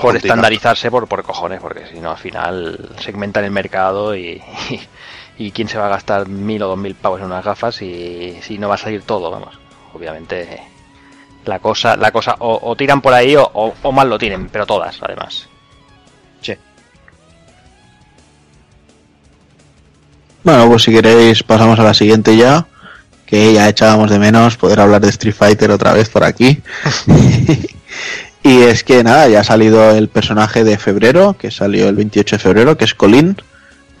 por 0.00 0.16
estandarizarse 0.16 0.90
por, 0.90 1.08
por 1.08 1.24
cojones, 1.24 1.60
porque 1.60 1.86
si 1.88 1.98
no 1.98 2.12
al 2.12 2.18
final 2.18 2.88
segmentan 3.00 3.44
el 3.44 3.50
mercado 3.50 4.14
y, 4.16 4.40
y, 4.70 4.80
¿Y 5.38 5.52
quién 5.52 5.68
se 5.68 5.78
va 5.78 5.86
a 5.86 5.90
gastar 5.90 6.28
mil 6.28 6.60
o 6.62 6.68
dos 6.68 6.78
mil 6.78 6.96
pavos 6.96 7.20
en 7.20 7.26
unas 7.26 7.44
gafas 7.44 7.76
si, 7.76 8.36
si 8.42 8.58
no 8.58 8.68
va 8.68 8.74
a 8.74 8.78
salir 8.78 9.02
todo? 9.02 9.30
Vamos, 9.30 9.56
obviamente 9.94 10.60
la 11.44 11.60
cosa, 11.60 11.96
la 11.96 12.10
cosa 12.10 12.34
o, 12.40 12.74
tiran 12.76 13.00
por 13.00 13.14
ahí 13.14 13.36
o, 13.36 13.48
o, 13.54 13.92
mal 13.92 14.10
lo 14.10 14.18
tienen, 14.18 14.48
pero 14.48 14.66
todas, 14.66 15.00
además. 15.00 15.47
Bueno, 20.44 20.68
pues 20.68 20.82
si 20.82 20.92
queréis 20.92 21.42
pasamos 21.42 21.78
a 21.78 21.82
la 21.82 21.94
siguiente 21.94 22.36
ya, 22.36 22.66
que 23.26 23.52
ya 23.52 23.68
echábamos 23.68 24.10
de 24.10 24.18
menos 24.18 24.56
poder 24.56 24.80
hablar 24.80 25.00
de 25.00 25.08
Street 25.10 25.34
Fighter 25.34 25.70
otra 25.70 25.92
vez 25.92 26.08
por 26.08 26.24
aquí. 26.24 26.62
y 28.42 28.62
es 28.62 28.84
que 28.84 29.04
nada, 29.04 29.28
ya 29.28 29.40
ha 29.40 29.44
salido 29.44 29.90
el 29.90 30.08
personaje 30.08 30.64
de 30.64 30.78
febrero, 30.78 31.36
que 31.38 31.50
salió 31.50 31.88
el 31.88 31.96
28 31.96 32.36
de 32.36 32.40
febrero, 32.40 32.78
que 32.78 32.84
es 32.84 32.94
Colin. 32.94 33.36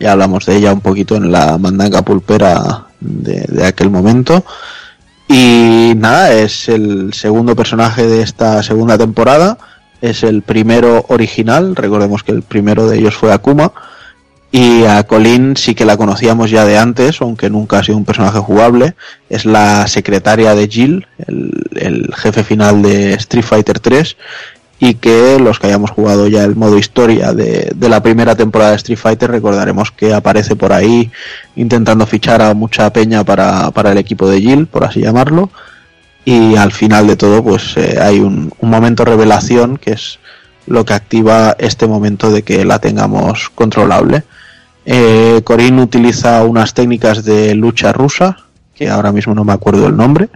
Ya 0.00 0.12
hablamos 0.12 0.46
de 0.46 0.56
ella 0.56 0.72
un 0.72 0.80
poquito 0.80 1.16
en 1.16 1.32
la 1.32 1.58
mandanga 1.58 2.02
pulpera 2.02 2.86
de, 3.00 3.44
de 3.48 3.66
aquel 3.66 3.90
momento. 3.90 4.44
Y 5.28 5.92
nada, 5.96 6.32
es 6.32 6.68
el 6.70 7.12
segundo 7.12 7.54
personaje 7.54 8.06
de 8.06 8.22
esta 8.22 8.62
segunda 8.62 8.96
temporada. 8.96 9.58
Es 10.00 10.22
el 10.22 10.42
primero 10.42 11.04
original. 11.08 11.76
Recordemos 11.76 12.22
que 12.22 12.32
el 12.32 12.42
primero 12.42 12.88
de 12.88 12.98
ellos 12.98 13.16
fue 13.16 13.32
Akuma. 13.32 13.72
Y 14.50 14.84
a 14.84 15.02
Colin 15.02 15.56
sí 15.56 15.74
que 15.74 15.84
la 15.84 15.98
conocíamos 15.98 16.50
ya 16.50 16.64
de 16.64 16.78
antes, 16.78 17.20
aunque 17.20 17.50
nunca 17.50 17.78
ha 17.78 17.84
sido 17.84 17.98
un 17.98 18.06
personaje 18.06 18.38
jugable. 18.38 18.94
Es 19.28 19.44
la 19.44 19.86
secretaria 19.86 20.54
de 20.54 20.68
Jill, 20.68 21.06
el, 21.26 22.10
jefe 22.16 22.42
final 22.44 22.82
de 22.82 23.12
Street 23.14 23.44
Fighter 23.44 23.78
3 23.78 24.16
y 24.80 24.94
que 24.94 25.38
los 25.40 25.58
que 25.58 25.66
hayamos 25.66 25.90
jugado 25.90 26.28
ya 26.28 26.44
el 26.44 26.54
modo 26.54 26.78
historia 26.78 27.32
de, 27.32 27.72
de, 27.74 27.88
la 27.88 28.00
primera 28.02 28.36
temporada 28.36 28.70
de 28.70 28.76
Street 28.76 28.98
Fighter 28.98 29.30
recordaremos 29.30 29.90
que 29.90 30.14
aparece 30.14 30.54
por 30.54 30.72
ahí 30.72 31.10
intentando 31.56 32.06
fichar 32.06 32.40
a 32.42 32.54
mucha 32.54 32.92
peña 32.92 33.24
para, 33.24 33.72
para 33.72 33.90
el 33.90 33.98
equipo 33.98 34.28
de 34.28 34.40
Jill, 34.40 34.66
por 34.68 34.84
así 34.84 35.00
llamarlo, 35.00 35.50
y 36.28 36.56
al 36.56 36.72
final 36.72 37.06
de 37.06 37.16
todo 37.16 37.42
pues 37.42 37.74
eh, 37.78 37.98
hay 37.98 38.20
un, 38.20 38.52
momento 38.60 39.06
revelación 39.06 39.78
que 39.78 39.92
es 39.92 40.18
lo 40.66 40.84
que 40.84 40.92
activa 40.92 41.56
este 41.58 41.86
momento 41.86 42.30
de 42.30 42.42
que 42.42 42.66
la 42.66 42.78
tengamos 42.80 43.48
controlable. 43.54 44.24
Eh, 44.90 45.42
utiliza 45.82 46.42
unas 46.44 46.72
técnicas 46.72 47.22
de 47.22 47.54
lucha 47.54 47.92
rusa, 47.92 48.38
que 48.74 48.88
ahora 48.88 49.12
mismo 49.12 49.34
no 49.34 49.44
me 49.44 49.52
acuerdo 49.52 49.86
el 49.86 49.94
nombre, 49.94 50.30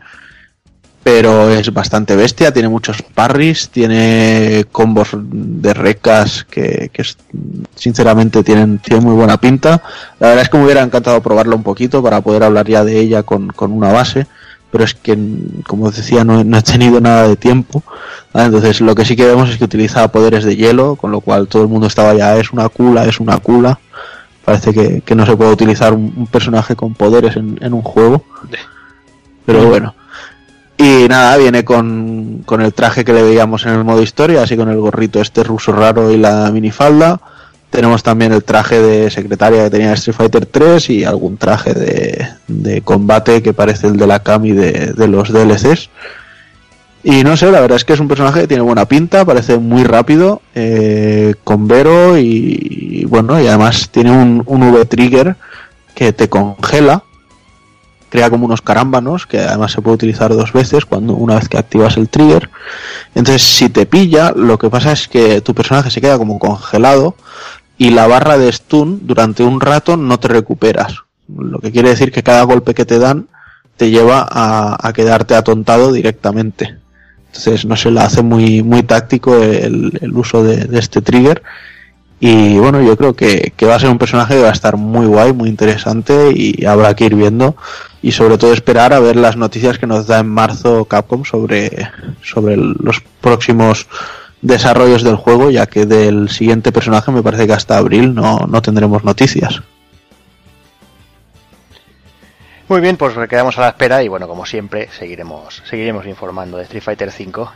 pero 1.02 1.48
es 1.48 1.72
bastante 1.72 2.16
bestia, 2.16 2.52
tiene 2.52 2.68
muchos 2.68 3.00
parries, 3.00 3.70
tiene 3.70 4.66
combos 4.70 5.08
de 5.14 5.72
recas 5.72 6.44
que, 6.44 6.90
que 6.92 7.02
sinceramente 7.76 8.44
tienen, 8.44 8.78
tienen, 8.78 9.02
muy 9.02 9.14
buena 9.14 9.38
pinta. 9.38 9.82
La 10.20 10.28
verdad 10.28 10.42
es 10.42 10.50
que 10.50 10.58
me 10.58 10.64
hubiera 10.64 10.82
encantado 10.82 11.22
probarlo 11.22 11.56
un 11.56 11.62
poquito 11.62 12.02
para 12.02 12.20
poder 12.20 12.42
hablar 12.42 12.68
ya 12.68 12.84
de 12.84 13.00
ella 13.00 13.22
con, 13.22 13.48
con 13.48 13.72
una 13.72 13.90
base, 13.90 14.26
pero 14.70 14.84
es 14.84 14.92
que, 14.92 15.18
como 15.66 15.86
os 15.86 15.96
decía, 15.96 16.24
no, 16.24 16.44
no, 16.44 16.58
he 16.58 16.62
tenido 16.62 17.00
nada 17.00 17.26
de 17.26 17.36
tiempo. 17.36 17.82
Entonces 18.34 18.82
lo 18.82 18.94
que 18.94 19.06
sí 19.06 19.16
que 19.16 19.24
vemos 19.24 19.48
es 19.48 19.56
que 19.56 19.64
utiliza 19.64 20.08
poderes 20.08 20.44
de 20.44 20.56
hielo, 20.56 20.96
con 20.96 21.10
lo 21.10 21.22
cual 21.22 21.48
todo 21.48 21.62
el 21.62 21.68
mundo 21.68 21.86
estaba 21.86 22.12
ya, 22.12 22.36
es 22.36 22.52
una 22.52 22.68
cula, 22.68 23.06
es 23.06 23.18
una 23.18 23.38
cula. 23.38 23.80
Parece 24.44 24.72
que, 24.72 25.00
que 25.02 25.14
no 25.14 25.24
se 25.24 25.36
puede 25.36 25.52
utilizar 25.52 25.92
un, 25.92 26.12
un 26.16 26.26
personaje 26.26 26.74
con 26.74 26.94
poderes 26.94 27.36
en, 27.36 27.58
en 27.60 27.72
un 27.74 27.82
juego. 27.82 28.24
Pero 29.46 29.68
bueno. 29.68 29.94
Y 30.78 31.06
nada, 31.08 31.36
viene 31.36 31.64
con, 31.64 32.42
con, 32.44 32.60
el 32.60 32.74
traje 32.74 33.04
que 33.04 33.12
le 33.12 33.22
veíamos 33.22 33.64
en 33.66 33.72
el 33.74 33.84
modo 33.84 34.02
historia, 34.02 34.42
así 34.42 34.56
con 34.56 34.68
el 34.68 34.78
gorrito 34.78 35.20
este 35.20 35.44
ruso 35.44 35.70
raro 35.72 36.10
y 36.10 36.16
la 36.16 36.50
minifalda. 36.50 37.20
Tenemos 37.70 38.02
también 38.02 38.32
el 38.32 38.44
traje 38.44 38.80
de 38.80 39.10
secretaria 39.10 39.64
que 39.64 39.70
tenía 39.70 39.92
Street 39.94 40.16
Fighter 40.16 40.44
3 40.44 40.90
y 40.90 41.04
algún 41.04 41.36
traje 41.36 41.72
de, 41.72 42.28
de 42.48 42.82
combate 42.82 43.42
que 43.42 43.54
parece 43.54 43.86
el 43.86 43.96
de 43.96 44.06
la 44.06 44.22
Kami 44.22 44.52
de, 44.52 44.92
de, 44.92 45.08
los 45.08 45.32
DLCs. 45.32 45.88
Y 47.04 47.24
no 47.24 47.36
sé, 47.36 47.50
la 47.50 47.60
verdad 47.60 47.76
es 47.76 47.84
que 47.84 47.94
es 47.94 48.00
un 48.00 48.08
personaje 48.08 48.42
que 48.42 48.48
tiene 48.48 48.62
buena 48.62 48.86
pinta, 48.86 49.24
parece 49.24 49.58
muy 49.58 49.82
rápido, 49.82 50.40
eh, 50.54 51.34
con 51.42 51.66
Vero 51.66 52.16
y, 52.16 53.04
bueno, 53.08 53.40
y 53.40 53.46
además 53.48 53.88
tiene 53.90 54.12
un, 54.12 54.42
un 54.46 54.62
V-Trigger 54.62 55.36
que 55.94 56.12
te 56.12 56.28
congela 56.28 57.02
crea 58.12 58.28
como 58.28 58.44
unos 58.44 58.60
carámbanos 58.60 59.26
que 59.26 59.40
además 59.40 59.72
se 59.72 59.80
puede 59.80 59.94
utilizar 59.94 60.34
dos 60.34 60.52
veces 60.52 60.84
cuando 60.84 61.14
una 61.14 61.36
vez 61.36 61.48
que 61.48 61.56
activas 61.56 61.96
el 61.96 62.10
trigger. 62.10 62.50
Entonces 63.14 63.42
si 63.42 63.70
te 63.70 63.86
pilla 63.86 64.34
lo 64.36 64.58
que 64.58 64.68
pasa 64.68 64.92
es 64.92 65.08
que 65.08 65.40
tu 65.40 65.54
personaje 65.54 65.90
se 65.90 66.02
queda 66.02 66.18
como 66.18 66.38
congelado 66.38 67.16
y 67.78 67.88
la 67.88 68.06
barra 68.06 68.36
de 68.36 68.52
stun 68.52 69.00
durante 69.06 69.42
un 69.42 69.62
rato 69.62 69.96
no 69.96 70.20
te 70.20 70.28
recuperas. 70.28 70.96
Lo 71.26 71.58
que 71.60 71.72
quiere 71.72 71.88
decir 71.88 72.12
que 72.12 72.22
cada 72.22 72.42
golpe 72.42 72.74
que 72.74 72.84
te 72.84 72.98
dan 72.98 73.28
te 73.78 73.90
lleva 73.90 74.28
a, 74.30 74.76
a 74.86 74.92
quedarte 74.92 75.34
atontado 75.34 75.90
directamente 75.90 76.81
entonces 77.32 77.64
no 77.64 77.76
se 77.76 77.90
le 77.90 78.00
hace 78.00 78.22
muy 78.22 78.62
muy 78.62 78.82
táctico 78.82 79.34
el, 79.36 79.98
el 80.00 80.12
uso 80.12 80.44
de, 80.44 80.66
de 80.66 80.78
este 80.78 81.00
trigger 81.00 81.42
y 82.24 82.56
bueno, 82.58 82.80
yo 82.82 82.96
creo 82.96 83.14
que, 83.14 83.52
que, 83.56 83.66
va 83.66 83.74
a 83.74 83.80
ser 83.80 83.90
un 83.90 83.98
personaje 83.98 84.34
que 84.34 84.42
va 84.42 84.50
a 84.50 84.52
estar 84.52 84.76
muy 84.76 85.06
guay, 85.06 85.32
muy 85.32 85.48
interesante 85.48 86.30
y 86.32 86.64
habrá 86.66 86.94
que 86.94 87.06
ir 87.06 87.16
viendo 87.16 87.56
y 88.00 88.12
sobre 88.12 88.38
todo 88.38 88.52
esperar 88.52 88.92
a 88.92 89.00
ver 89.00 89.16
las 89.16 89.36
noticias 89.36 89.76
que 89.76 89.88
nos 89.88 90.06
da 90.06 90.20
en 90.20 90.28
marzo 90.28 90.84
Capcom 90.84 91.24
sobre, 91.24 91.88
sobre 92.22 92.56
los 92.56 93.02
próximos 93.20 93.88
desarrollos 94.40 95.02
del 95.02 95.16
juego, 95.16 95.50
ya 95.50 95.66
que 95.66 95.84
del 95.84 96.28
siguiente 96.28 96.70
personaje 96.70 97.10
me 97.10 97.24
parece 97.24 97.48
que 97.48 97.54
hasta 97.54 97.76
abril 97.76 98.14
no, 98.14 98.46
no 98.48 98.62
tendremos 98.62 99.02
noticias. 99.02 99.60
Muy 102.72 102.80
bien, 102.80 102.96
pues 102.96 103.12
quedamos 103.28 103.58
a 103.58 103.60
la 103.60 103.68
espera 103.68 104.02
y 104.02 104.08
bueno, 104.08 104.26
como 104.26 104.46
siempre, 104.46 104.88
seguiremos, 104.98 105.62
seguiremos 105.68 106.06
informando 106.06 106.56
de 106.56 106.62
Street 106.62 106.82
Fighter 106.82 107.10
V 107.10 107.46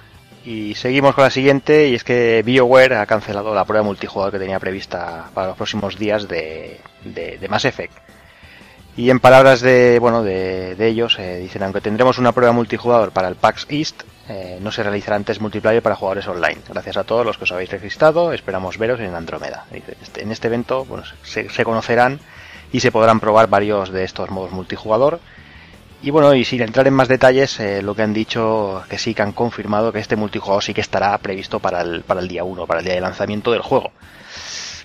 y 0.44 0.74
seguimos 0.74 1.14
con 1.14 1.24
la 1.24 1.30
siguiente, 1.30 1.88
y 1.88 1.94
es 1.94 2.04
que 2.04 2.42
BioWare 2.44 2.96
ha 2.96 3.06
cancelado 3.06 3.54
la 3.54 3.64
prueba 3.64 3.82
multijugador 3.82 4.30
que 4.30 4.38
tenía 4.38 4.60
prevista 4.60 5.30
para 5.32 5.46
los 5.46 5.56
próximos 5.56 5.98
días 5.98 6.28
de, 6.28 6.82
de, 7.02 7.46
Mass 7.48 7.64
Effect. 7.64 7.94
Y 8.98 9.08
en 9.08 9.18
palabras 9.18 9.62
de, 9.62 9.98
bueno, 10.00 10.22
de, 10.22 10.74
de 10.74 10.86
ellos, 10.86 11.18
eh, 11.18 11.38
dicen, 11.38 11.62
aunque 11.62 11.80
tendremos 11.80 12.18
una 12.18 12.32
prueba 12.32 12.52
multijugador 12.52 13.10
para 13.10 13.28
el 13.28 13.36
PAX 13.36 13.66
East, 13.70 14.02
eh, 14.28 14.58
no 14.60 14.70
se 14.70 14.82
realizará 14.82 15.16
antes 15.16 15.40
multiplayer 15.40 15.82
para 15.82 15.96
jugadores 15.96 16.28
online. 16.28 16.60
Gracias 16.68 16.98
a 16.98 17.04
todos 17.04 17.24
los 17.24 17.38
que 17.38 17.44
os 17.44 17.52
habéis 17.52 17.70
registrado, 17.70 18.34
esperamos 18.34 18.76
veros 18.76 19.00
en 19.00 19.14
Andrómeda. 19.14 19.64
Este, 19.72 20.22
en 20.22 20.30
este 20.30 20.48
evento 20.48 20.84
bueno, 20.84 21.04
se, 21.22 21.48
se 21.48 21.64
conocerán 21.64 22.20
y 22.76 22.80
se 22.80 22.92
podrán 22.92 23.20
probar 23.20 23.48
varios 23.48 23.90
de 23.90 24.04
estos 24.04 24.28
modos 24.30 24.52
multijugador 24.52 25.18
y 26.02 26.10
bueno, 26.10 26.34
y 26.34 26.44
sin 26.44 26.60
entrar 26.60 26.86
en 26.86 26.92
más 26.92 27.08
detalles, 27.08 27.58
eh, 27.58 27.80
lo 27.80 27.94
que 27.94 28.02
han 28.02 28.12
dicho, 28.12 28.84
que 28.90 28.98
sí 28.98 29.14
que 29.14 29.22
han 29.22 29.32
confirmado 29.32 29.92
que 29.92 29.98
este 29.98 30.14
multijugador 30.14 30.62
sí 30.62 30.74
que 30.74 30.82
estará 30.82 31.16
previsto 31.16 31.58
para 31.58 31.80
el, 31.80 32.02
para 32.02 32.20
el 32.20 32.28
día 32.28 32.44
1, 32.44 32.66
para 32.66 32.80
el 32.80 32.84
día 32.84 32.94
de 32.94 33.00
lanzamiento 33.00 33.50
del 33.50 33.62
juego. 33.62 33.92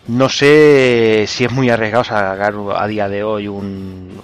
No 0.07 0.29
sé 0.29 1.25
si 1.27 1.43
es 1.43 1.51
muy 1.51 1.69
arriesgado 1.69 2.05
sacar 2.05 2.53
a 2.75 2.87
día 2.87 3.09
de 3.09 3.23
hoy 3.23 3.49
un, 3.49 4.21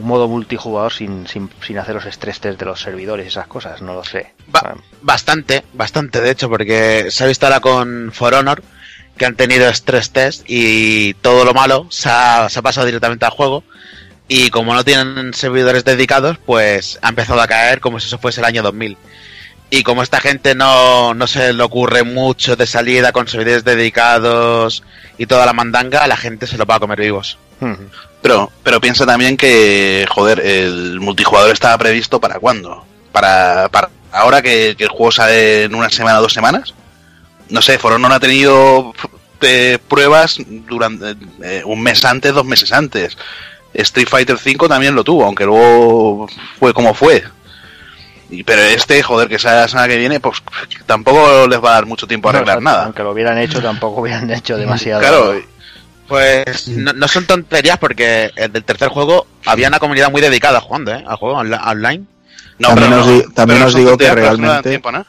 modo 0.00 0.26
multijugador 0.26 0.92
sin, 0.92 1.28
sin, 1.28 1.48
sin, 1.64 1.78
hacer 1.78 1.94
los 1.94 2.06
estrés 2.06 2.40
test 2.40 2.58
de 2.58 2.66
los 2.66 2.80
servidores 2.80 3.24
y 3.24 3.28
esas 3.28 3.46
cosas, 3.46 3.80
no 3.80 3.94
lo 3.94 4.02
sé. 4.02 4.34
Ba 4.48 4.74
bastante, 5.00 5.62
bastante 5.74 6.20
de 6.20 6.32
hecho, 6.32 6.50
porque 6.50 7.06
se 7.10 7.22
ha 7.22 7.28
visto 7.28 7.46
ahora 7.46 7.60
con 7.60 8.10
For 8.12 8.34
Honor 8.34 8.62
que 9.20 9.26
han 9.26 9.36
tenido 9.36 9.68
estrés 9.68 10.12
test 10.12 10.44
y 10.46 11.12
todo 11.12 11.44
lo 11.44 11.52
malo 11.52 11.86
se 11.90 12.08
ha, 12.08 12.48
se 12.48 12.58
ha 12.58 12.62
pasado 12.62 12.86
directamente 12.86 13.26
al 13.26 13.30
juego 13.30 13.62
y 14.28 14.48
como 14.48 14.72
no 14.72 14.82
tienen 14.82 15.34
servidores 15.34 15.84
dedicados, 15.84 16.38
pues 16.46 16.98
ha 17.02 17.10
empezado 17.10 17.38
a 17.42 17.46
caer 17.46 17.80
como 17.80 18.00
si 18.00 18.06
eso 18.06 18.16
fuese 18.16 18.40
el 18.40 18.46
año 18.46 18.62
2000. 18.62 18.96
Y 19.68 19.82
como 19.82 20.02
esta 20.02 20.22
gente 20.22 20.54
no, 20.54 21.12
no 21.12 21.26
se 21.26 21.52
le 21.52 21.62
ocurre 21.62 22.02
mucho 22.02 22.56
de 22.56 22.66
salida 22.66 23.12
con 23.12 23.28
servidores 23.28 23.62
dedicados 23.62 24.84
y 25.18 25.26
toda 25.26 25.44
la 25.44 25.52
mandanga, 25.52 26.06
la 26.06 26.16
gente 26.16 26.46
se 26.46 26.56
lo 26.56 26.64
va 26.64 26.76
a 26.76 26.80
comer 26.80 27.02
vivos. 27.02 27.36
Pero, 28.22 28.50
pero 28.62 28.80
piensa 28.80 29.04
también 29.04 29.36
que, 29.36 30.06
joder, 30.08 30.40
el 30.40 30.98
multijugador 30.98 31.50
estaba 31.50 31.76
previsto 31.76 32.18
para 32.22 32.38
cuándo? 32.38 32.86
Para, 33.12 33.68
para 33.68 33.90
ahora 34.12 34.40
que, 34.40 34.76
que 34.78 34.84
el 34.84 34.90
juego 34.90 35.12
sale 35.12 35.64
en 35.64 35.74
una 35.74 35.90
semana 35.90 36.20
o 36.20 36.22
dos 36.22 36.32
semanas. 36.32 36.72
No 37.50 37.62
sé, 37.62 37.78
Foro 37.78 37.98
no 37.98 38.08
ha 38.08 38.20
tenido 38.20 38.94
eh, 39.40 39.78
pruebas 39.88 40.38
durante 40.46 41.16
eh, 41.42 41.62
un 41.64 41.82
mes 41.82 42.04
antes, 42.04 42.32
dos 42.32 42.44
meses 42.44 42.72
antes. 42.72 43.16
Street 43.72 44.08
Fighter 44.08 44.36
V 44.36 44.68
también 44.68 44.94
lo 44.94 45.04
tuvo, 45.04 45.24
aunque 45.24 45.44
luego 45.44 46.28
fue 46.58 46.74
como 46.74 46.94
fue. 46.94 47.24
Y, 48.28 48.44
pero 48.44 48.62
este, 48.62 49.02
joder, 49.02 49.28
que 49.28 49.38
sea 49.38 49.62
la 49.62 49.68
semana 49.68 49.88
que 49.88 49.96
viene, 49.96 50.20
pues 50.20 50.42
tampoco 50.86 51.46
les 51.48 51.62
va 51.62 51.70
a 51.70 51.74
dar 51.74 51.86
mucho 51.86 52.06
tiempo 52.06 52.28
a 52.28 52.32
arreglar 52.32 52.58
no, 52.58 52.70
nada. 52.70 52.84
Aunque 52.84 53.02
lo 53.02 53.12
hubieran 53.12 53.38
hecho, 53.38 53.60
tampoco 53.60 54.02
hubieran 54.02 54.30
hecho 54.32 54.56
demasiado. 54.56 55.00
Claro. 55.00 55.40
Pues 56.06 56.66
no, 56.66 56.92
no, 56.92 57.06
son 57.06 57.24
tonterías 57.24 57.78
porque 57.78 58.32
el 58.34 58.52
del 58.52 58.64
tercer 58.64 58.88
juego 58.88 59.28
había 59.46 59.68
una 59.68 59.78
comunidad 59.78 60.10
muy 60.10 60.20
dedicada 60.20 60.60
jugando, 60.60 60.92
¿eh? 60.92 61.04
Al 61.06 61.16
juego 61.16 61.36
online. 61.36 62.04
No, 62.58 62.68
también 62.68 62.92
os, 62.92 63.06
no, 63.06 63.22
también 63.32 63.62
os 63.62 63.74
digo 63.74 63.96
que 63.96 64.12
realmente... 64.12 64.70
Tiempo, 64.70 64.90
¿no? 64.90 65.06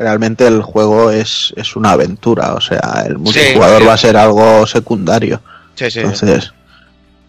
Realmente 0.00 0.46
el 0.46 0.62
juego 0.62 1.10
es, 1.10 1.52
es 1.56 1.76
una 1.76 1.90
aventura, 1.92 2.54
o 2.54 2.60
sea, 2.62 3.04
el 3.06 3.18
multijugador 3.18 3.82
sí, 3.82 3.86
va 3.86 3.92
a 3.92 3.98
ser 3.98 4.16
algo 4.16 4.66
secundario. 4.66 5.42
Sí, 5.74 5.90
sí. 5.90 5.98
Entonces, 6.00 6.54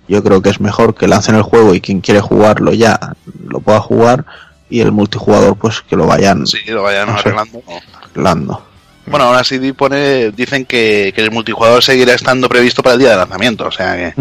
yo 0.07 0.23
creo 0.23 0.41
que 0.41 0.51
es 0.51 0.61
mejor 0.61 0.95
que 0.95 1.05
lancen 1.09 1.35
el 1.35 1.41
juego 1.41 1.75
y 1.75 1.81
quien 1.81 1.99
quiere 1.99 2.21
jugarlo 2.21 2.71
ya 2.71 2.97
lo 3.45 3.59
pueda 3.59 3.81
jugar 3.81 4.25
y 4.69 4.79
el 4.79 4.93
multijugador 4.93 5.57
pues 5.57 5.81
que 5.81 5.97
lo 5.97 6.07
vayan 6.07 6.47
Sí, 6.47 6.59
lo 6.67 6.83
vayan 6.83 7.07
No 7.07 7.15
sé. 7.15 7.19
arreglando. 7.27 7.61
arreglando. 8.01 8.63
Bueno, 9.05 9.25
ahora 9.25 9.43
sí 9.43 9.73
pone, 9.73 10.31
dicen 10.31 10.63
que, 10.63 11.11
que 11.13 11.21
el 11.21 11.31
multijugador 11.31 11.83
seguirá 11.83 12.13
estando 12.13 12.47
previsto 12.47 12.81
para 12.81 12.93
el 12.93 12.99
día 13.01 13.09
de 13.11 13.17
lanzamiento, 13.17 13.65
o 13.67 13.71
sea 13.71 13.97
que... 13.97 14.13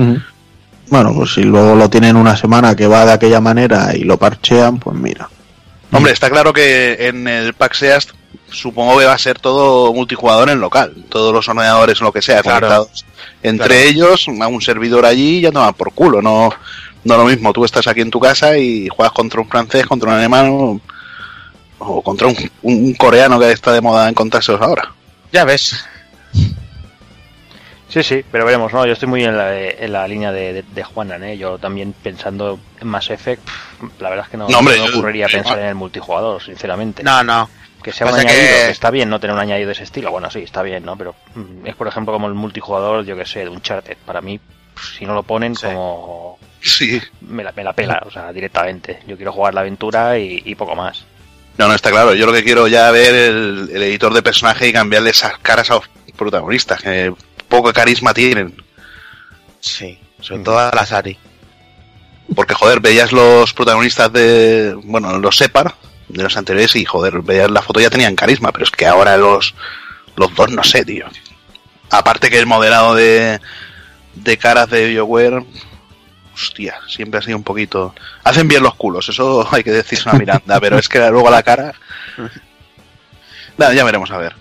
Bueno, 0.89 1.15
pues 1.15 1.35
si 1.35 1.45
luego 1.45 1.77
lo 1.77 1.89
tienen 1.89 2.17
una 2.17 2.37
semana 2.37 2.75
que 2.75 2.89
va 2.89 3.07
de 3.07 3.13
aquella 3.13 3.41
manera 3.41 3.95
y 3.95 4.01
lo 4.03 4.17
parchean, 4.17 4.81
pues 4.81 4.97
mira. 4.97 5.29
Hombre, 5.93 6.13
está 6.13 6.31
claro 6.31 6.53
que 6.53 7.09
en 7.09 7.27
el 7.27 7.55
Pack 7.55 7.75
Seast 7.75 8.11
supongo 8.51 8.99
que 8.99 9.05
va 9.07 9.13
a 9.15 9.19
ser 9.19 9.39
todo 9.39 9.93
multijugador 9.93 10.51
en 10.51 10.61
local, 10.61 11.05
todos 11.09 11.33
los 11.33 11.49
ordenadores, 11.49 12.01
lo 12.01 12.13
que 12.13 12.23
sea, 12.23 12.43
Claro. 12.43 12.61
conectados 12.67 13.05
entre 13.43 13.67
Claro. 13.67 13.89
ellos, 13.89 14.27
a 14.41 14.49
un 14.49 14.61
servidor 14.61 15.05
allí 15.07 15.39
y 15.39 15.41
ya 15.43 15.53
toman 15.53 15.75
por 15.75 15.93
culo, 15.93 16.21
no, 16.23 16.53
no 17.05 17.17
lo 17.17 17.25
mismo, 17.25 17.53
tú 17.53 17.65
estás 17.65 17.87
aquí 17.87 18.01
en 18.01 18.11
tu 18.11 18.21
casa 18.21 18.57
y 18.59 18.89
juegas 18.89 19.13
contra 19.13 19.41
un 19.41 19.49
francés, 19.49 19.87
contra 19.87 20.11
un 20.11 20.17
alemán 20.17 20.49
o, 20.51 20.81
o 21.79 22.03
contra 22.03 22.27
un, 22.29 22.37
un 22.63 22.95
coreano 22.95 23.39
que 23.39 23.51
está 23.53 23.73
de 23.73 23.81
moda 23.81 24.09
encontrárselos 24.09 24.61
ahora. 24.61 24.93
Ya 25.33 25.45
ves. 25.45 25.85
Sí, 27.91 28.03
sí, 28.05 28.25
pero 28.31 28.45
veremos, 28.47 28.73
¿no? 28.73 28.87
Yo 28.87 28.93
estoy 28.93 29.09
muy 29.09 29.25
en 29.25 29.37
la, 29.37 29.59
en 29.59 29.93
la 29.93 30.07
línea 30.07 30.31
de, 30.33 30.53
de, 30.53 30.63
de 30.63 30.85
Juanan, 30.85 31.25
¿eh? 31.25 31.37
Yo 31.37 31.59
también 31.59 31.93
pensando 31.93 32.59
en 32.81 32.87
Mass 32.89 33.11
Effect, 33.11 33.43
pff, 33.45 34.01
la 34.01 34.09
verdad 34.11 34.27
es 34.27 34.31
que 34.31 34.37
no, 34.37 34.49
No, 34.49 34.59
hombre, 34.61 34.77
no 34.79 34.85
me 34.85 34.91
yo- 34.93 34.99
ocurriría 34.99 35.27
yo 35.27 35.39
pensar 35.39 35.59
en 35.59 35.67
el 35.67 35.75
multijugador, 35.75 36.41
sinceramente. 36.43 37.03
No, 37.03 37.23
no. 37.25 37.51
Que 37.83 37.93
sea 37.93 38.07
un 38.07 38.15
que- 38.15 38.21
añadido, 38.21 38.45
que... 38.47 38.71
está 38.71 38.91
bien 38.91 39.09
no 39.11 39.19
tener 39.19 39.35
un 39.35 39.41
añadido 39.43 39.67
de 39.67 39.73
ese 39.73 39.83
estilo. 39.83 40.11
Bueno, 40.13 40.31
sí, 40.31 40.39
está 40.41 40.63
bien, 40.63 40.85
¿no? 40.85 40.97
Pero 40.97 41.15
mm, 41.35 41.67
es, 41.67 41.75
por 41.75 41.89
ejemplo, 41.89 42.13
como 42.13 42.29
el 42.29 42.35
multijugador, 42.35 43.05
yo 43.05 43.17
que 43.17 43.27
sé, 43.27 43.41
de 43.41 43.49
Uncharted. 43.49 43.97
Para 44.07 44.21
mí, 44.21 44.39
si 44.97 45.05
no 45.05 45.15
lo 45.15 45.23
ponen, 45.25 45.57
Sí. 45.57 45.67
como 45.67 46.39
Sí, 46.63 47.01
me 47.23 47.43
la, 47.43 47.53
me 47.53 47.65
la 47.65 47.73
pela, 47.73 48.03
o 48.07 48.11
sea, 48.11 48.33
directamente. 48.33 49.01
Yo 49.07 49.17
quiero 49.17 49.33
jugar 49.33 49.55
la 49.55 49.63
aventura 49.63 50.17
y, 50.19 50.43
y 50.45 50.55
poco 50.55 50.77
más. 50.77 51.07
no, 51.59 51.67
no 51.69 51.75
está 51.75 51.91
claro, 51.91 52.15
yo 52.15 52.25
lo 52.27 52.33
que 52.35 52.45
quiero 52.45 52.69
ya 52.69 52.91
ver 52.93 53.15
el, 53.15 53.71
el 53.73 53.83
editor 53.83 54.13
de 54.15 54.23
personaje 54.23 54.69
y 54.69 54.73
cambiarle 54.73 55.11
esas 55.11 55.39
caras 55.39 55.71
a 55.71 55.75
los 55.77 55.89
protagonistas, 56.17 56.83
que 56.83 57.15
poco 57.51 57.71
carisma 57.75 58.15
tienen. 58.15 58.57
Sí. 59.61 59.99
Sobre 60.21 60.43
todo 60.43 60.59
a 60.59 60.71
la 60.75 60.87
Sari. 60.87 61.19
Porque, 62.35 62.55
joder, 62.55 62.81
veías 62.81 63.13
los 63.13 63.53
protagonistas 63.53 64.13
de. 64.13 64.79
Bueno, 64.85 65.19
los 65.19 65.37
Separ, 65.37 65.75
de 66.09 66.23
los 66.23 66.37
anteriores, 66.37 66.77
y, 66.77 66.85
joder, 66.85 67.21
veías 67.23 67.51
la 67.51 67.63
foto 67.63 67.81
ya 67.81 67.91
tenían 67.91 68.15
carisma, 68.15 68.53
pero 68.53 68.65
es 68.65 68.71
que 68.71 68.87
ahora 68.87 69.17
los. 69.17 69.55
Los 70.17 70.35
dos 70.35 70.51
no 70.51 70.63
sé, 70.63 70.85
tío. 70.85 71.07
Aparte 71.91 72.31
que 72.31 72.39
el 72.39 72.47
modelado 72.47 72.95
de. 72.95 73.41
De 74.15 74.37
caras 74.39 74.71
de 74.71 74.89
BioWare. 74.89 75.45
Hostia, 76.35 76.77
siempre 76.89 77.19
ha 77.19 77.23
sido 77.23 77.37
un 77.37 77.43
poquito. 77.43 77.95
Hacen 78.25 78.49
bien 78.49 78.63
los 78.63 78.75
culos, 78.75 79.09
eso 79.09 79.47
hay 79.53 79.65
que 79.65 79.73
decirse 79.73 80.09
una 80.09 80.19
Miranda, 80.19 80.61
pero 80.61 80.79
es 80.79 80.89
que 80.89 80.99
luego 80.99 81.31
la 81.31 81.43
cara. 81.43 81.75
Nada, 83.59 83.75
ya 83.75 83.85
veremos 83.85 84.11
a 84.11 84.19
ver. 84.19 84.40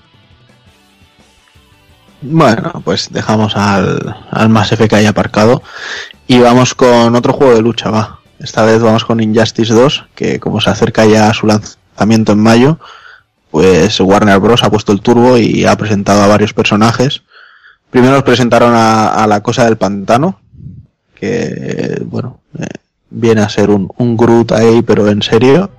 Bueno, 2.21 2.81
pues 2.83 3.09
dejamos 3.11 3.55
al, 3.55 4.15
al 4.29 4.49
Mass 4.49 4.71
Effect 4.71 4.93
ahí 4.93 5.05
aparcado 5.05 5.63
y 6.27 6.39
vamos 6.39 6.75
con 6.75 7.15
otro 7.15 7.33
juego 7.33 7.55
de 7.55 7.61
lucha, 7.61 7.89
va. 7.89 8.19
Esta 8.39 8.63
vez 8.63 8.81
vamos 8.81 9.05
con 9.05 9.21
Injustice 9.21 9.73
2, 9.73 10.05
que 10.15 10.39
como 10.39 10.61
se 10.61 10.69
acerca 10.69 11.05
ya 11.05 11.29
a 11.29 11.33
su 11.33 11.47
lanzamiento 11.47 12.33
en 12.33 12.39
mayo, 12.39 12.79
pues 13.51 13.99
Warner 13.99 14.39
Bros. 14.39 14.63
ha 14.63 14.69
puesto 14.69 14.91
el 14.91 15.01
turbo 15.01 15.37
y 15.37 15.65
ha 15.65 15.75
presentado 15.75 16.21
a 16.21 16.27
varios 16.27 16.53
personajes. 16.53 17.23
Primero 17.89 18.13
nos 18.13 18.23
presentaron 18.23 18.73
a, 18.75 19.09
a 19.09 19.27
la 19.27 19.41
cosa 19.41 19.65
del 19.65 19.77
pantano, 19.77 20.39
que, 21.15 22.01
bueno, 22.05 22.39
eh, 22.57 22.65
viene 23.09 23.41
a 23.41 23.49
ser 23.49 23.69
un, 23.69 23.91
un 23.97 24.15
Groot 24.15 24.51
ahí, 24.51 24.81
pero 24.83 25.09
en 25.09 25.21
serio, 25.21 25.69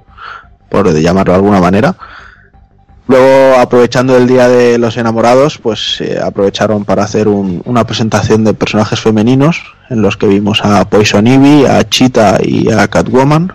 por 0.68 0.92
llamarlo 0.92 1.32
de 1.32 1.38
alguna 1.38 1.60
manera. 1.60 1.96
Luego, 3.10 3.58
aprovechando 3.58 4.16
el 4.16 4.28
Día 4.28 4.46
de 4.48 4.78
los 4.78 4.96
Enamorados, 4.96 5.58
pues 5.58 6.00
eh, 6.00 6.20
aprovecharon 6.22 6.84
para 6.84 7.02
hacer 7.02 7.26
un- 7.26 7.60
una 7.64 7.84
presentación 7.84 8.44
de 8.44 8.54
personajes 8.54 9.00
femeninos, 9.00 9.60
en 9.88 10.00
los 10.00 10.16
que 10.16 10.28
vimos 10.28 10.60
a 10.64 10.88
Poison 10.88 11.26
Ivy, 11.26 11.66
a 11.66 11.82
Cheetah 11.88 12.38
y 12.40 12.70
a 12.70 12.86
Catwoman. 12.86 13.52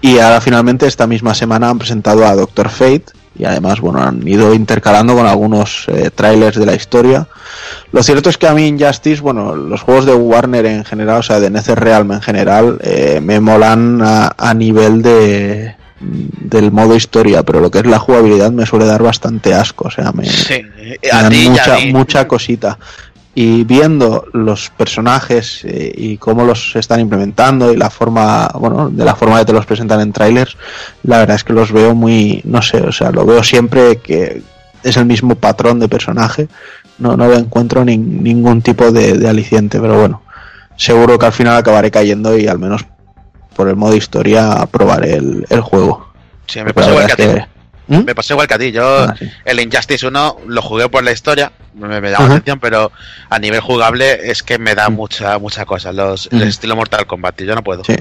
Y 0.00 0.18
ahora 0.18 0.40
finalmente 0.40 0.88
esta 0.88 1.06
misma 1.06 1.34
semana 1.36 1.70
han 1.70 1.78
presentado 1.78 2.26
a 2.26 2.34
Doctor 2.34 2.68
Fate 2.68 3.04
y 3.38 3.44
además 3.44 3.80
bueno 3.80 4.00
han 4.02 4.26
ido 4.26 4.54
intercalando 4.54 5.14
con 5.14 5.26
algunos 5.26 5.84
eh, 5.86 6.10
trailers 6.12 6.58
de 6.58 6.66
la 6.66 6.74
historia. 6.74 7.28
Lo 7.92 8.02
cierto 8.02 8.28
es 8.28 8.38
que 8.38 8.48
a 8.48 8.54
mí 8.54 8.66
Injustice, 8.66 9.22
bueno, 9.22 9.54
los 9.54 9.82
juegos 9.82 10.04
de 10.04 10.14
Warner 10.16 10.66
en 10.66 10.84
general, 10.84 11.20
o 11.20 11.22
sea, 11.22 11.38
de 11.38 11.48
NetherRealm 11.50 12.10
en 12.10 12.22
general, 12.22 12.78
eh, 12.82 13.20
me 13.22 13.38
molan 13.38 14.02
a, 14.02 14.32
a 14.36 14.52
nivel 14.52 15.00
de 15.02 15.76
del 16.00 16.72
modo 16.72 16.94
historia, 16.94 17.42
pero 17.42 17.60
lo 17.60 17.70
que 17.70 17.78
es 17.78 17.86
la 17.86 17.98
jugabilidad 17.98 18.50
me 18.52 18.66
suele 18.66 18.84
dar 18.84 19.02
bastante 19.02 19.54
asco, 19.54 19.88
o 19.88 19.90
sea, 19.90 20.12
me, 20.12 20.24
Sí. 20.26 20.62
me 20.62 20.98
dan 21.10 21.30
ti 21.30 21.46
a 21.46 21.50
mucha, 21.50 21.78
mucha 21.92 22.28
cosita. 22.28 22.78
Y 23.38 23.64
viendo 23.64 24.24
los 24.32 24.70
personajes 24.70 25.60
eh, 25.64 25.92
y 25.94 26.16
cómo 26.16 26.44
los 26.44 26.74
están 26.74 27.00
implementando 27.00 27.70
y 27.72 27.76
la 27.76 27.90
forma, 27.90 28.48
bueno, 28.58 28.88
de 28.88 29.04
la 29.04 29.14
forma 29.14 29.38
que 29.38 29.44
te 29.44 29.52
los 29.52 29.66
presentan 29.66 30.00
en 30.00 30.12
trailers, 30.12 30.56
la 31.02 31.18
verdad 31.18 31.36
es 31.36 31.44
que 31.44 31.52
los 31.52 31.70
veo 31.70 31.94
muy, 31.94 32.40
no 32.44 32.62
sé, 32.62 32.78
o 32.78 32.92
sea, 32.92 33.10
lo 33.10 33.26
veo 33.26 33.42
siempre 33.42 33.98
que 33.98 34.42
es 34.82 34.96
el 34.96 35.04
mismo 35.04 35.34
patrón 35.34 35.78
de 35.80 35.88
personaje, 35.88 36.48
no, 36.98 37.14
no 37.16 37.28
le 37.28 37.36
encuentro 37.36 37.84
nin- 37.84 38.22
ningún 38.22 38.62
tipo 38.62 38.90
de, 38.90 39.18
de 39.18 39.28
aliciente, 39.28 39.80
pero 39.80 39.98
bueno, 39.98 40.22
seguro 40.76 41.18
que 41.18 41.26
al 41.26 41.32
final 41.32 41.56
acabaré 41.56 41.90
cayendo 41.90 42.38
y 42.38 42.46
al 42.46 42.58
menos 42.58 42.86
por 43.56 43.68
el 43.68 43.76
modo 43.76 43.96
historia 43.96 44.68
probaré 44.70 45.14
el, 45.14 45.46
el 45.50 45.60
juego. 45.60 46.12
Sí, 46.46 46.62
me 46.62 46.72
pasó 46.74 46.90
igual 46.90 47.06
que 47.06 47.12
a 47.12 47.16
ti. 47.16 47.40
¿Mm? 47.88 48.04
Me 48.04 48.14
pasó 48.16 48.34
igual 48.34 48.48
que 48.48 48.54
a 48.54 48.58
ti. 48.58 48.72
Yo, 48.72 48.84
Ah, 49.04 49.14
sí. 49.18 49.30
el 49.44 49.60
Injustice 49.60 50.06
1 50.06 50.36
lo 50.48 50.60
jugué 50.62 50.88
por 50.88 51.04
la 51.04 51.12
historia, 51.12 51.52
me, 51.74 52.00
me 52.00 52.10
llama 52.10 52.26
atención, 52.26 52.58
pero 52.60 52.90
a 53.30 53.38
nivel 53.38 53.60
jugable 53.60 54.28
es 54.30 54.42
que 54.42 54.58
me 54.58 54.74
da 54.74 54.88
Mm. 54.90 54.94
mucha 54.94 55.38
mucha 55.38 55.64
cosa. 55.64 55.92
Los, 55.92 56.28
Mm. 56.32 56.36
El 56.42 56.48
estilo 56.48 56.74
Mortal 56.76 57.06
Kombat, 57.06 57.40
yo 57.42 57.54
no 57.54 57.62
puedo. 57.62 57.84
Sí. 57.84 57.94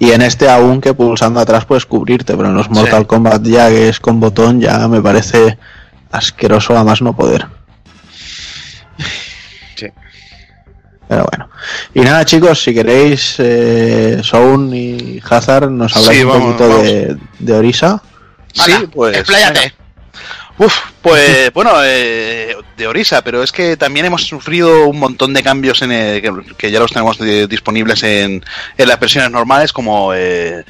Y 0.00 0.10
en 0.10 0.22
este 0.22 0.48
aún 0.50 0.80
que 0.80 0.92
pulsando 0.92 1.38
atrás 1.40 1.64
puedes 1.64 1.86
cubrirte, 1.86 2.36
pero 2.36 2.48
en 2.48 2.54
los 2.56 2.68
Mortal 2.68 3.00
Sí. 3.02 3.06
Kombat 3.06 3.42
ya 3.44 3.68
que 3.68 3.88
es 3.88 4.00
con 4.00 4.18
botón 4.20 4.60
ya 4.60 4.86
me 4.88 5.00
parece 5.00 5.56
asqueroso 6.10 6.76
a 6.76 6.84
más 6.84 7.00
no 7.02 7.14
poder. 7.14 7.46
Pero 11.08 11.26
bueno. 11.30 11.48
Y 11.94 12.00
nada 12.00 12.24
chicos, 12.24 12.62
si 12.62 12.74
queréis, 12.74 13.36
eh, 13.38 14.20
Soun 14.22 14.74
y 14.74 15.20
Hazard 15.28 15.70
nos 15.70 15.96
habláis 15.96 16.18
Sí, 16.18 16.24
un 16.24 16.30
vamos, 16.30 16.46
poquito 16.54 16.68
vamos. 16.68 16.82
de, 16.84 17.16
de 17.38 17.52
Orisa. 17.54 18.02
Sí, 18.52 18.72
pues. 18.92 19.16
expláyate. 19.16 19.74
Uf, 20.58 20.74
pues 21.00 21.50
bueno, 21.54 21.70
eh, 21.84 22.54
de 22.76 22.86
Orisa, 22.86 23.22
pero 23.22 23.42
es 23.42 23.52
que 23.52 23.76
también 23.76 24.06
hemos 24.06 24.26
sufrido 24.26 24.88
un 24.88 24.98
montón 24.98 25.32
de 25.32 25.42
cambios 25.42 25.80
en 25.82 25.92
el- 25.92 26.20
que, 26.20 26.32
que 26.56 26.70
ya 26.70 26.80
los 26.80 26.90
tenemos 26.92 27.18
eh, 27.20 27.46
disponibles 27.48 28.02
en, 28.02 28.44
en 28.76 28.88
las 28.88 28.98
versiones 29.00 29.30
normales, 29.30 29.72
como 29.72 30.12
eh, 30.14 30.64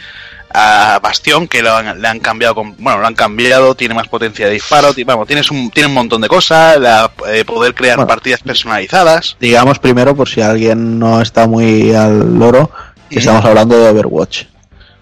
a 0.52 0.98
Bastión, 1.02 1.46
que 1.48 1.62
lo 1.62 1.74
han- 1.76 2.00
le 2.00 2.08
han 2.08 2.20
cambiado, 2.20 2.54
con- 2.54 2.74
bueno, 2.78 2.98
lo 3.00 3.06
han 3.06 3.14
cambiado, 3.14 3.74
tiene 3.74 3.94
más 3.94 4.08
potencia 4.08 4.46
de 4.46 4.52
disparo, 4.52 4.92
vamos, 5.04 5.26
tienes 5.26 5.50
un, 5.50 5.70
tiene 5.70 5.88
un 5.88 5.94
montón 5.94 6.20
de 6.22 6.28
cosas, 6.28 6.78
la- 6.80 7.10
eh, 7.28 7.44
poder 7.44 7.74
crear 7.74 7.96
Bueno. 7.96 8.08
partidas 8.08 8.40
personalizadas. 8.42 9.36
Digamos 9.40 9.78
primero, 9.78 10.14
por 10.16 10.28
si 10.28 10.40
alguien 10.40 10.98
no 10.98 11.20
está 11.20 11.46
muy 11.46 11.94
al 11.94 12.38
loro, 12.38 12.70
que 13.10 13.18
estamos 13.18 13.44
hablando 13.44 13.78
de 13.78 13.88
Overwatch. 13.90 14.44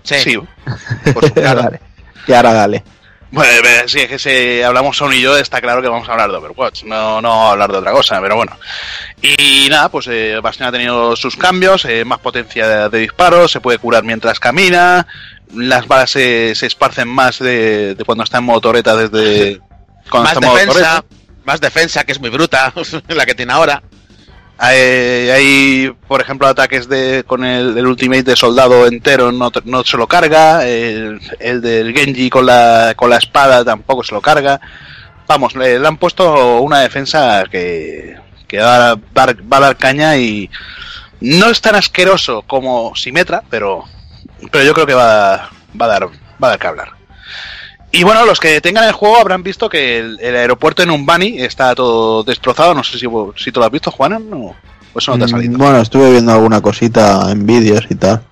Sí. 0.02 0.14
Sí, 0.22 0.36
por 1.14 1.24
supuesto. 1.24 1.40
Vale. 1.62 1.80
Y 2.26 2.32
ahora 2.32 2.52
dale. 2.52 2.84
Bueno, 3.28 3.50
eh, 3.68 3.82
si 3.88 3.98
es 4.00 4.08
que 4.08 4.18
si 4.20 4.62
hablamos 4.62 4.96
Sony 4.96 5.14
y 5.14 5.20
yo, 5.20 5.36
está 5.36 5.60
claro 5.60 5.82
que 5.82 5.88
vamos 5.88 6.08
a 6.08 6.12
hablar 6.12 6.30
de 6.30 6.36
Overwatch, 6.36 6.84
no, 6.84 7.20
no 7.20 7.48
hablar 7.50 7.70
de 7.72 7.78
otra 7.78 7.90
cosa, 7.90 8.20
pero 8.20 8.36
bueno. 8.36 8.56
Y 9.20 9.66
nada, 9.68 9.88
pues 9.88 10.06
eh, 10.08 10.38
Bastion 10.40 10.68
ha 10.68 10.72
tenido 10.72 11.16
sus 11.16 11.36
cambios, 11.36 11.84
eh, 11.86 12.04
más 12.04 12.20
potencia 12.20 12.66
de, 12.68 12.88
de 12.88 12.98
disparo, 12.98 13.48
se 13.48 13.60
puede 13.60 13.78
curar 13.78 14.04
mientras 14.04 14.38
camina, 14.38 15.06
las 15.54 15.86
balas 15.86 16.10
se, 16.10 16.54
se 16.54 16.66
esparcen 16.66 17.08
más 17.08 17.38
de, 17.38 17.94
de 17.94 18.04
cuando 18.04 18.24
está 18.24 18.38
en 18.38 18.44
modo 18.44 18.60
torreta 18.60 18.96
desde... 18.96 19.60
Cuando 20.08 20.28
Más 20.28 20.34
está 20.34 20.52
defensa, 20.54 21.04
más 21.44 21.60
defensa, 21.60 22.04
que 22.04 22.12
es 22.12 22.20
muy 22.20 22.30
bruta, 22.30 22.72
la 23.08 23.26
que 23.26 23.34
tiene 23.34 23.52
ahora. 23.52 23.82
Eh, 24.70 25.32
hay, 25.34 25.92
por 26.06 26.20
ejemplo, 26.20 26.46
ataques 26.46 26.88
de 26.88 27.24
con 27.26 27.44
el, 27.44 27.76
el 27.76 27.86
ultimate 27.86 28.22
de 28.22 28.36
soldado 28.36 28.86
entero 28.86 29.32
no, 29.32 29.50
no 29.64 29.82
se 29.84 29.96
lo 29.96 30.06
carga. 30.06 30.64
El, 30.66 31.20
el 31.40 31.60
del 31.60 31.92
Genji 31.92 32.30
con 32.30 32.46
la, 32.46 32.94
con 32.96 33.10
la 33.10 33.16
espada 33.16 33.64
tampoco 33.64 34.04
se 34.04 34.14
lo 34.14 34.20
carga. 34.20 34.60
Vamos, 35.26 35.56
le, 35.56 35.78
le 35.80 35.88
han 35.88 35.96
puesto 35.96 36.60
una 36.60 36.80
defensa 36.80 37.42
que, 37.50 38.16
que 38.46 38.58
va, 38.60 38.92
a 38.92 38.96
dar- 39.12 39.52
va 39.52 39.56
a 39.56 39.60
dar 39.60 39.76
caña 39.76 40.16
y 40.16 40.48
no 41.20 41.50
es 41.50 41.60
tan 41.60 41.74
asqueroso 41.74 42.42
como 42.46 42.94
Simetra, 42.94 43.42
pero, 43.50 43.84
pero 44.50 44.64
yo 44.64 44.74
creo 44.74 44.86
que 44.86 44.94
va, 44.94 45.50
va, 45.80 45.84
a 45.86 45.88
dar, 45.88 46.06
va 46.06 46.10
a 46.40 46.48
dar 46.48 46.58
que 46.58 46.66
hablar. 46.66 46.88
Y 47.92 48.02
bueno, 48.02 48.26
los 48.26 48.40
que 48.40 48.60
tengan 48.60 48.84
el 48.84 48.92
juego 48.92 49.16
habrán 49.16 49.42
visto 49.42 49.68
que 49.68 49.98
el, 49.98 50.18
el 50.20 50.36
aeropuerto 50.36 50.82
en 50.82 50.90
Umbani 50.90 51.40
está 51.40 51.74
todo 51.74 52.22
destrozado. 52.24 52.74
No 52.74 52.84
sé 52.84 52.98
si, 52.98 53.06
si 53.36 53.52
tú 53.52 53.60
lo 53.60 53.66
has 53.66 53.72
visto, 53.72 53.90
Juana. 53.90 54.18
No. 54.18 54.54
Pues 54.92 55.04
eso 55.04 55.12
no 55.12 55.18
te 55.18 55.24
ha 55.24 55.28
salido. 55.28 55.54
Mm, 55.54 55.58
Bueno, 55.58 55.80
estuve 55.80 56.10
viendo 56.10 56.32
alguna 56.32 56.60
cosita 56.60 57.30
en 57.30 57.46
vídeos 57.46 57.86
y 57.88 57.94
tal. 57.94 58.22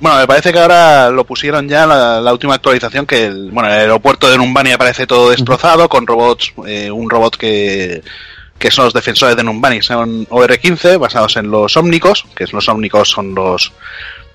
Bueno, 0.00 0.18
me 0.18 0.26
parece 0.26 0.52
que 0.52 0.58
ahora 0.58 1.08
lo 1.10 1.24
pusieron 1.24 1.68
ya 1.68 1.86
la, 1.86 2.20
la 2.20 2.32
última 2.32 2.54
actualización 2.54 3.06
que 3.06 3.26
el, 3.26 3.50
bueno, 3.52 3.68
el 3.72 3.78
aeropuerto 3.80 4.28
de 4.28 4.36
Numbani 4.36 4.72
aparece 4.72 5.06
todo 5.06 5.30
destrozado 5.30 5.88
con 5.88 6.06
robots, 6.06 6.52
eh, 6.66 6.90
un 6.90 7.08
robot 7.08 7.36
que, 7.36 8.02
que 8.58 8.70
son 8.70 8.86
los 8.86 8.92
defensores 8.92 9.36
de 9.36 9.44
Numbani, 9.44 9.80
son 9.82 10.26
OR-15 10.28 10.98
basados 10.98 11.36
en 11.36 11.50
los 11.50 11.76
ómnicos, 11.76 12.26
que 12.34 12.44
los 12.52 12.68
ómnicos 12.68 13.08
son 13.08 13.34
los, 13.34 13.72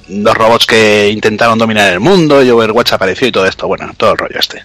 los 0.10 0.36
robots 0.36 0.66
que 0.66 1.10
intentaron 1.10 1.58
dominar 1.58 1.94
el 1.94 2.00
mundo 2.00 2.44
y 2.44 2.50
Overwatch 2.50 2.94
apareció 2.94 3.28
y 3.28 3.32
todo 3.32 3.46
esto, 3.46 3.68
bueno, 3.68 3.92
todo 3.96 4.12
el 4.12 4.18
rollo 4.18 4.40
este. 4.40 4.64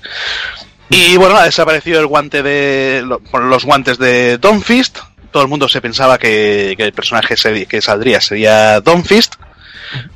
Y 0.90 1.16
bueno, 1.16 1.36
ha 1.36 1.44
desaparecido 1.44 2.00
el 2.00 2.06
guante 2.06 2.42
de 2.42 3.04
los 3.32 3.64
guantes 3.64 3.98
de 3.98 4.38
Dawnfist. 4.38 4.98
Todo 5.30 5.42
el 5.42 5.48
mundo 5.48 5.68
se 5.68 5.80
pensaba 5.80 6.18
que, 6.18 6.74
que 6.76 6.84
el 6.84 6.92
personaje 6.92 7.34
que 7.66 7.80
saldría 7.80 8.20
sería 8.20 8.80
Dawnfist. 8.80 9.34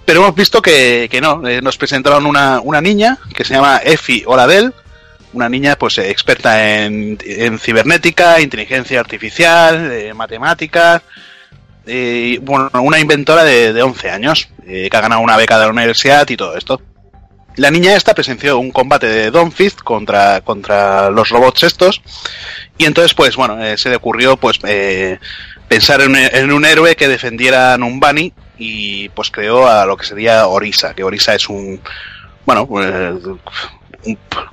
Pero 0.04 0.20
hemos 0.20 0.34
visto 0.34 0.62
que, 0.62 1.08
que 1.10 1.20
no. 1.20 1.46
Eh, 1.46 1.60
nos 1.62 1.76
presentaron 1.76 2.26
una, 2.26 2.60
una 2.60 2.80
niña 2.80 3.18
que 3.34 3.44
se 3.44 3.54
llama 3.54 3.80
Effie 3.84 4.24
Oladel. 4.26 4.72
Una 5.32 5.48
niña 5.48 5.76
pues 5.76 5.98
eh, 5.98 6.10
experta 6.10 6.82
en, 6.84 7.18
en 7.24 7.58
cibernética, 7.58 8.40
inteligencia 8.40 9.00
artificial, 9.00 9.90
eh, 9.92 10.14
matemáticas. 10.14 11.02
Eh, 11.88 12.38
bueno, 12.42 12.70
una 12.82 12.98
inventora 12.98 13.44
de, 13.44 13.72
de 13.72 13.82
11 13.82 14.10
años 14.10 14.48
eh, 14.66 14.88
que 14.90 14.96
ha 14.96 15.00
ganado 15.00 15.22
una 15.22 15.36
beca 15.36 15.58
de 15.58 15.64
la 15.64 15.72
universidad 15.72 16.28
y 16.28 16.36
todo 16.36 16.56
esto. 16.56 16.80
La 17.56 17.70
niña 17.70 17.96
esta 17.96 18.14
presenció 18.14 18.58
un 18.58 18.70
combate 18.70 19.08
de 19.08 19.30
Dawnfist 19.30 19.80
contra, 19.80 20.42
contra 20.42 21.10
los 21.10 21.28
robots 21.30 21.64
estos. 21.64 22.02
Y 22.76 22.84
entonces, 22.84 23.14
pues 23.14 23.34
bueno, 23.34 23.62
eh, 23.64 23.76
se 23.76 23.88
le 23.88 23.96
ocurrió 23.96 24.36
pues 24.36 24.58
pensar 25.68 26.00
en, 26.02 26.52
un 26.52 26.64
héroe 26.64 26.94
que 26.94 27.08
defendiera 27.08 27.74
a 27.74 27.78
Numbani 27.78 28.32
y 28.58 29.08
pues 29.08 29.30
creó 29.30 29.66
a 29.66 29.86
lo 29.86 29.96
que 29.96 30.06
sería 30.06 30.46
Orisa, 30.46 30.94
que 30.94 31.02
Orisa 31.02 31.34
es 31.34 31.48
un, 31.48 31.80
bueno, 32.46 32.66
pues, 32.66 32.92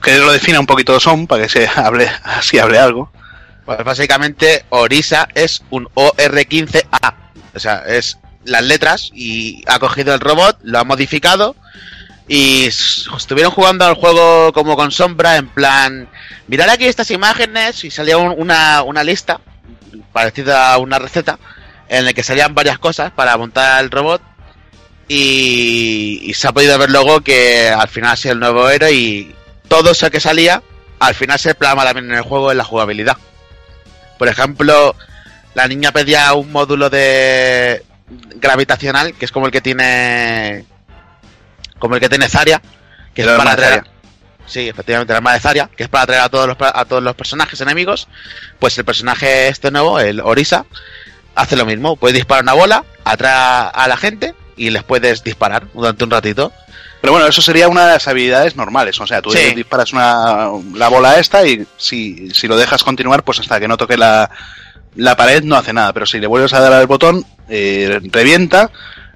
que 0.01 0.17
lo 0.17 0.31
defina 0.31 0.59
un 0.59 0.65
poquito 0.65 0.99
Son 0.99 1.27
para 1.27 1.43
que 1.43 1.49
se 1.49 1.67
hable, 1.75 2.09
así 2.23 2.59
hable 2.59 2.79
algo. 2.79 3.11
Pues 3.65 3.83
básicamente 3.83 4.65
Orisa 4.69 5.27
es 5.33 5.63
un 5.71 5.87
OR15A. 5.95 7.24
O 7.55 7.59
sea, 7.59 7.83
es 7.87 8.17
las 8.43 8.63
letras 8.63 9.09
y 9.13 9.63
ha 9.67 9.79
cogido 9.79 10.13
el 10.13 10.19
robot, 10.19 10.59
lo 10.63 10.79
ha 10.79 10.83
modificado 10.83 11.55
y 12.27 12.65
estuvieron 12.65 13.51
jugando 13.51 13.85
al 13.85 13.95
juego 13.95 14.51
como 14.53 14.75
con 14.75 14.91
sombra 14.91 15.37
en 15.37 15.47
plan, 15.47 16.09
mirar 16.47 16.69
aquí 16.69 16.85
estas 16.85 17.11
imágenes 17.11 17.83
y 17.83 17.91
salía 17.91 18.17
un- 18.17 18.33
una, 18.37 18.83
una 18.83 19.03
lista 19.03 19.39
parecida 20.11 20.73
a 20.73 20.77
una 20.77 20.99
receta 20.99 21.39
en 21.87 22.05
la 22.05 22.13
que 22.13 22.23
salían 22.23 22.53
varias 22.55 22.79
cosas 22.79 23.11
para 23.11 23.37
montar 23.37 23.83
el 23.83 23.91
robot 23.91 24.21
y, 25.07 26.19
y 26.23 26.33
se 26.33 26.47
ha 26.47 26.51
podido 26.51 26.77
ver 26.77 26.89
luego 26.89 27.21
que 27.21 27.69
al 27.69 27.87
final 27.87 28.11
ha 28.13 28.15
sido 28.15 28.33
el 28.33 28.39
nuevo 28.39 28.69
héroe 28.69 28.91
y 28.91 29.35
todo 29.67 29.91
eso 29.91 30.09
que 30.09 30.19
salía 30.19 30.61
al 30.99 31.13
final 31.15 31.37
se 31.37 31.53
plasma 31.55 31.83
también 31.83 32.09
en 32.11 32.17
el 32.17 32.23
juego 32.23 32.51
en 32.51 32.57
la 32.57 32.63
jugabilidad. 32.63 33.17
Por 34.17 34.29
ejemplo, 34.29 34.95
la 35.55 35.67
niña 35.67 35.91
pedía 35.91 36.31
un 36.33 36.51
módulo 36.51 36.89
de 36.89 37.83
gravitacional, 38.35 39.13
que 39.15 39.25
es 39.25 39.31
como 39.31 39.47
el 39.47 39.51
que 39.51 39.61
tiene 39.61 40.65
como 41.79 41.95
el 41.95 42.01
que 42.01 42.09
tiene 42.09 42.29
Zarya, 42.29 42.61
que 43.13 43.23
es 43.23 43.27
para 43.29 43.55
traer. 43.55 43.83
Sí, 44.45 44.69
efectivamente, 44.69 45.11
el 45.11 45.17
arma 45.17 45.33
de 45.33 45.39
Zarya, 45.39 45.69
que 45.75 45.83
es 45.83 45.89
para 45.89 46.03
atraer 46.03 46.21
a 46.21 46.29
todos 46.29 46.47
los 46.47 46.57
a 46.59 46.85
todos 46.85 47.01
los 47.01 47.15
personajes 47.15 47.59
enemigos, 47.61 48.07
pues 48.59 48.77
el 48.77 48.85
personaje 48.85 49.47
este 49.47 49.71
nuevo, 49.71 49.99
el 49.99 50.19
Orisa, 50.19 50.65
hace 51.33 51.55
lo 51.55 51.65
mismo, 51.65 51.95
puede 51.95 52.13
disparar 52.13 52.43
una 52.43 52.53
bola, 52.53 52.83
atrae 53.03 53.71
a 53.73 53.87
la 53.87 53.97
gente 53.97 54.35
y 54.55 54.69
les 54.69 54.83
puedes 54.83 55.23
disparar 55.23 55.67
durante 55.73 56.03
un 56.03 56.11
ratito. 56.11 56.53
Pero 57.01 57.13
bueno, 57.13 57.27
eso 57.27 57.41
sería 57.41 57.67
una 57.67 57.85
de 57.85 57.93
las 57.93 58.07
habilidades 58.07 58.55
normales. 58.55 58.99
O 58.99 59.05
sea, 59.05 59.21
tú 59.21 59.29
Sí. 59.31 59.53
disparas 59.53 59.93
una, 59.93 60.49
la 60.73 60.87
bola 60.87 61.19
esta 61.19 61.45
y 61.45 61.65
si, 61.77 62.29
si 62.33 62.47
lo 62.47 62.57
dejas 62.57 62.83
continuar, 62.83 63.23
pues 63.23 63.39
hasta 63.39 63.59
que 63.59 63.67
no 63.67 63.77
toque 63.77 63.97
la, 63.97 64.29
la 64.95 65.15
pared 65.15 65.43
no 65.43 65.55
hace 65.55 65.73
nada. 65.73 65.93
Pero 65.93 66.05
si 66.05 66.19
le 66.19 66.27
vuelves 66.27 66.53
a 66.53 66.59
dar 66.59 66.73
al 66.73 66.87
botón, 66.87 67.25
eh, 67.49 67.99
revienta, 68.11 68.71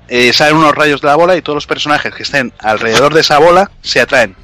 eh, 0.07 0.33
salen 0.33 0.57
unos 0.57 0.75
rayos 0.75 1.01
de 1.01 1.07
la 1.07 1.15
bola 1.15 1.35
y 1.35 1.41
todos 1.41 1.55
los 1.55 1.67
personajes 1.67 2.13
que 2.13 2.23
estén 2.23 2.53
alrededor 2.59 3.13
de 3.13 3.21
esa 3.21 3.37
bola 3.39 3.71
se 3.81 4.01
atraen. 4.01 4.35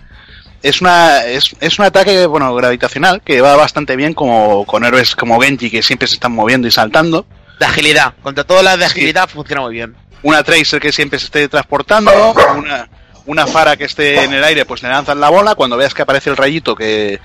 Es 0.63 0.81
una 0.81 1.23
es, 1.25 1.55
es 1.59 1.77
un 1.77 1.85
ataque 1.85 2.25
bueno 2.25 2.53
gravitacional 2.55 3.21
que 3.21 3.39
va 3.41 3.55
bastante 3.55 3.95
bien 3.95 4.13
como 4.15 4.65
con 4.65 4.83
héroes 4.83 5.15
como 5.15 5.39
Genji 5.39 5.69
que 5.69 5.83
siempre 5.83 6.07
se 6.07 6.15
están 6.15 6.31
moviendo 6.31 6.67
y 6.67 6.71
saltando. 6.71 7.25
De 7.59 7.65
agilidad, 7.65 8.13
contra 8.23 8.43
todas 8.43 8.63
las 8.63 8.77
de 8.79 8.85
Sí. 8.85 8.91
agilidad 8.91 9.29
funciona 9.29 9.61
muy 9.61 9.73
bien. 9.75 9.95
una 10.23 10.43
Tracer 10.43 10.79
que 10.81 10.91
siempre 10.91 11.19
se 11.19 11.25
esté 11.25 11.47
transportando, 11.47 12.11
una, 12.57 12.89
una 13.27 13.45
Fara 13.45 13.77
que 13.77 13.83
esté 13.85 14.23
en 14.23 14.33
el 14.33 14.43
aire, 14.43 14.65
pues 14.65 14.81
le 14.81 14.89
lanzan 14.89 15.19
la 15.19 15.29
bola, 15.29 15.53
cuando 15.53 15.77
veas 15.77 15.93
que 15.93 16.01
aparece 16.01 16.31
el 16.31 16.37
rayito 16.37 16.75
que, 16.75 17.19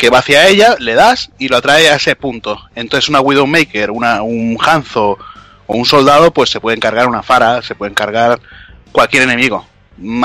que 0.00 0.08
va 0.10 0.18
hacia 0.20 0.48
ella, 0.48 0.76
le 0.78 0.94
das 0.94 1.30
y 1.38 1.48
lo 1.48 1.58
atrae 1.58 1.90
a 1.90 1.96
ese 1.96 2.16
punto. 2.16 2.58
Entonces 2.74 3.10
una 3.10 3.20
Widowmaker, 3.20 3.90
una, 3.90 4.22
un 4.22 4.56
Hanzo 4.58 5.18
o 5.66 5.76
un 5.76 5.84
soldado, 5.84 6.32
pues 6.32 6.48
se 6.48 6.58
pueden 6.58 6.80
cargar 6.80 7.06
una 7.06 7.22
Fara, 7.22 7.60
se 7.60 7.74
pueden 7.74 7.94
cargar 7.94 8.40
cualquier 8.92 9.24
enemigo. 9.24 9.66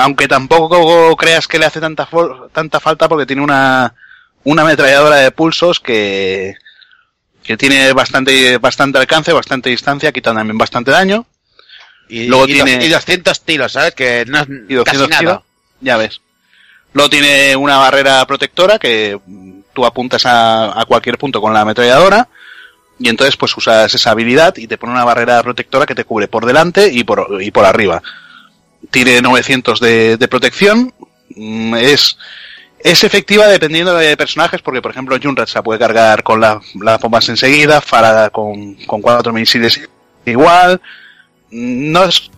Aunque 0.00 0.28
tampoco 0.28 1.14
creas 1.16 1.46
que 1.46 1.58
le 1.58 1.66
hace 1.66 1.78
tanta, 1.80 2.08
tanta 2.52 2.80
falta 2.80 3.06
porque 3.06 3.26
tiene 3.26 3.42
una, 3.42 3.92
una 4.44 4.62
ametralladora 4.62 5.16
de 5.16 5.30
pulsos 5.30 5.78
que, 5.78 6.54
que 7.42 7.58
tiene 7.58 7.92
bastante, 7.92 8.56
bastante 8.56 8.96
alcance, 8.98 9.34
bastante 9.34 9.68
distancia, 9.68 10.10
quita 10.10 10.32
también 10.32 10.56
bastante 10.56 10.90
daño. 10.90 11.26
Y, 12.08 12.28
Luego 12.28 12.46
y 12.48 12.54
tiene- 12.54 12.76
dos- 12.76 12.84
y 12.86 12.88
200 12.88 13.40
tiros, 13.42 13.72
¿sabes? 13.72 13.94
Que 13.94 14.24
no 14.26 14.38
es 14.40 14.48
y 14.48 14.74
200 14.74 15.08
casi 15.08 15.24
nada. 15.26 15.42
ya 15.82 15.98
ves. 15.98 16.22
Luego 16.94 17.10
tiene 17.10 17.54
una 17.56 17.76
barrera 17.76 18.26
protectora 18.26 18.78
que 18.78 19.18
tú 19.76 19.86
apuntas 19.86 20.26
a, 20.26 20.80
a 20.80 20.84
cualquier 20.86 21.18
punto 21.18 21.40
con 21.40 21.54
la 21.54 21.60
ametralladora 21.60 22.28
y 22.98 23.08
entonces 23.10 23.36
pues 23.36 23.56
usas 23.56 23.94
esa 23.94 24.10
habilidad 24.10 24.56
y 24.56 24.66
te 24.66 24.78
pone 24.78 24.92
una 24.94 25.04
barrera 25.04 25.42
protectora 25.42 25.86
que 25.86 25.94
te 25.94 26.04
cubre 26.04 26.26
por 26.28 26.46
delante 26.46 26.90
y 26.92 27.04
por, 27.04 27.38
y 27.42 27.50
por 27.52 27.64
arriba. 27.66 28.02
Tiene 28.90 29.20
900 29.20 29.78
de, 29.80 30.16
de 30.16 30.28
protección, 30.28 30.94
mm, 31.34 31.74
es, 31.74 32.16
es 32.78 33.04
efectiva 33.04 33.46
dependiendo 33.48 33.94
de 33.94 34.16
personajes 34.16 34.62
porque 34.62 34.80
por 34.82 34.92
ejemplo 34.92 35.18
Junrat 35.22 35.48
se 35.48 35.62
puede 35.62 35.78
cargar 35.78 36.22
con 36.22 36.40
la- 36.40 36.60
las 36.80 37.00
bombas 37.00 37.28
enseguida, 37.28 37.80
Farah 37.82 38.30
con, 38.30 38.74
con 38.86 39.02
cuatro 39.02 39.32
misiles 39.32 39.80
igual, 40.24 40.80
no 41.50 42.04
es 42.04 42.30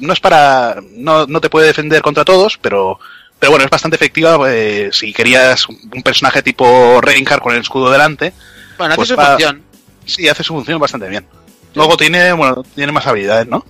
no 0.00 0.12
es 0.14 0.20
para 0.20 0.76
no, 0.92 1.26
no 1.26 1.40
te 1.40 1.50
puede 1.50 1.66
defender 1.68 2.02
contra 2.02 2.24
todos 2.24 2.58
pero 2.58 2.98
pero 3.42 3.50
bueno 3.50 3.64
es 3.64 3.70
bastante 3.72 3.96
efectiva 3.96 4.38
eh, 4.48 4.90
si 4.92 5.12
querías 5.12 5.68
un 5.68 6.00
personaje 6.04 6.44
tipo 6.44 7.00
Reinhardt 7.00 7.42
con 7.42 7.52
el 7.54 7.60
escudo 7.60 7.90
delante 7.90 8.32
Bueno, 8.78 8.92
hace 8.92 8.96
Pues 8.98 9.08
su 9.08 9.16
va- 9.16 9.26
función. 9.30 9.62
sí 10.06 10.28
hace 10.28 10.44
su 10.44 10.54
función 10.54 10.78
bastante 10.78 11.08
bien 11.08 11.26
luego 11.74 11.96
tiene 11.96 12.32
bueno 12.34 12.62
tiene 12.76 12.92
más 12.92 13.04
habilidades 13.04 13.48
no 13.48 13.64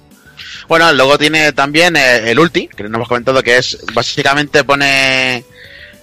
Bueno, 0.68 0.92
luego 0.92 1.16
tiene 1.16 1.52
también 1.52 1.96
eh, 1.96 2.30
el 2.30 2.38
ulti, 2.38 2.68
que 2.68 2.82
no 2.84 2.96
hemos 2.98 3.08
comentado, 3.08 3.42
que 3.42 3.56
es 3.56 3.78
básicamente 3.94 4.62
pone 4.62 5.42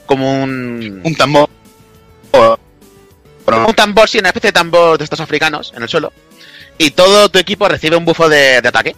como 0.07 0.41
un, 0.43 1.01
un 1.03 1.15
tambor 1.15 1.47
como 2.32 3.67
un 3.67 3.74
tambor, 3.76 4.07
sí, 4.09 4.17
una 4.20 4.30
especie 4.30 4.49
de 4.49 4.53
tambor 4.53 4.97
de 4.97 5.03
estos 5.03 5.20
africanos 5.20 5.74
en 5.76 5.84
el 5.84 5.89
suelo. 5.89 6.11
Y 6.78 6.91
todo 6.91 7.30
tu 7.30 7.38
equipo 7.39 7.67
recibe 7.67 7.95
un 7.97 8.05
bufo 8.05 8.30
de, 8.30 8.61
de 8.61 8.67
ataque. 8.67 8.95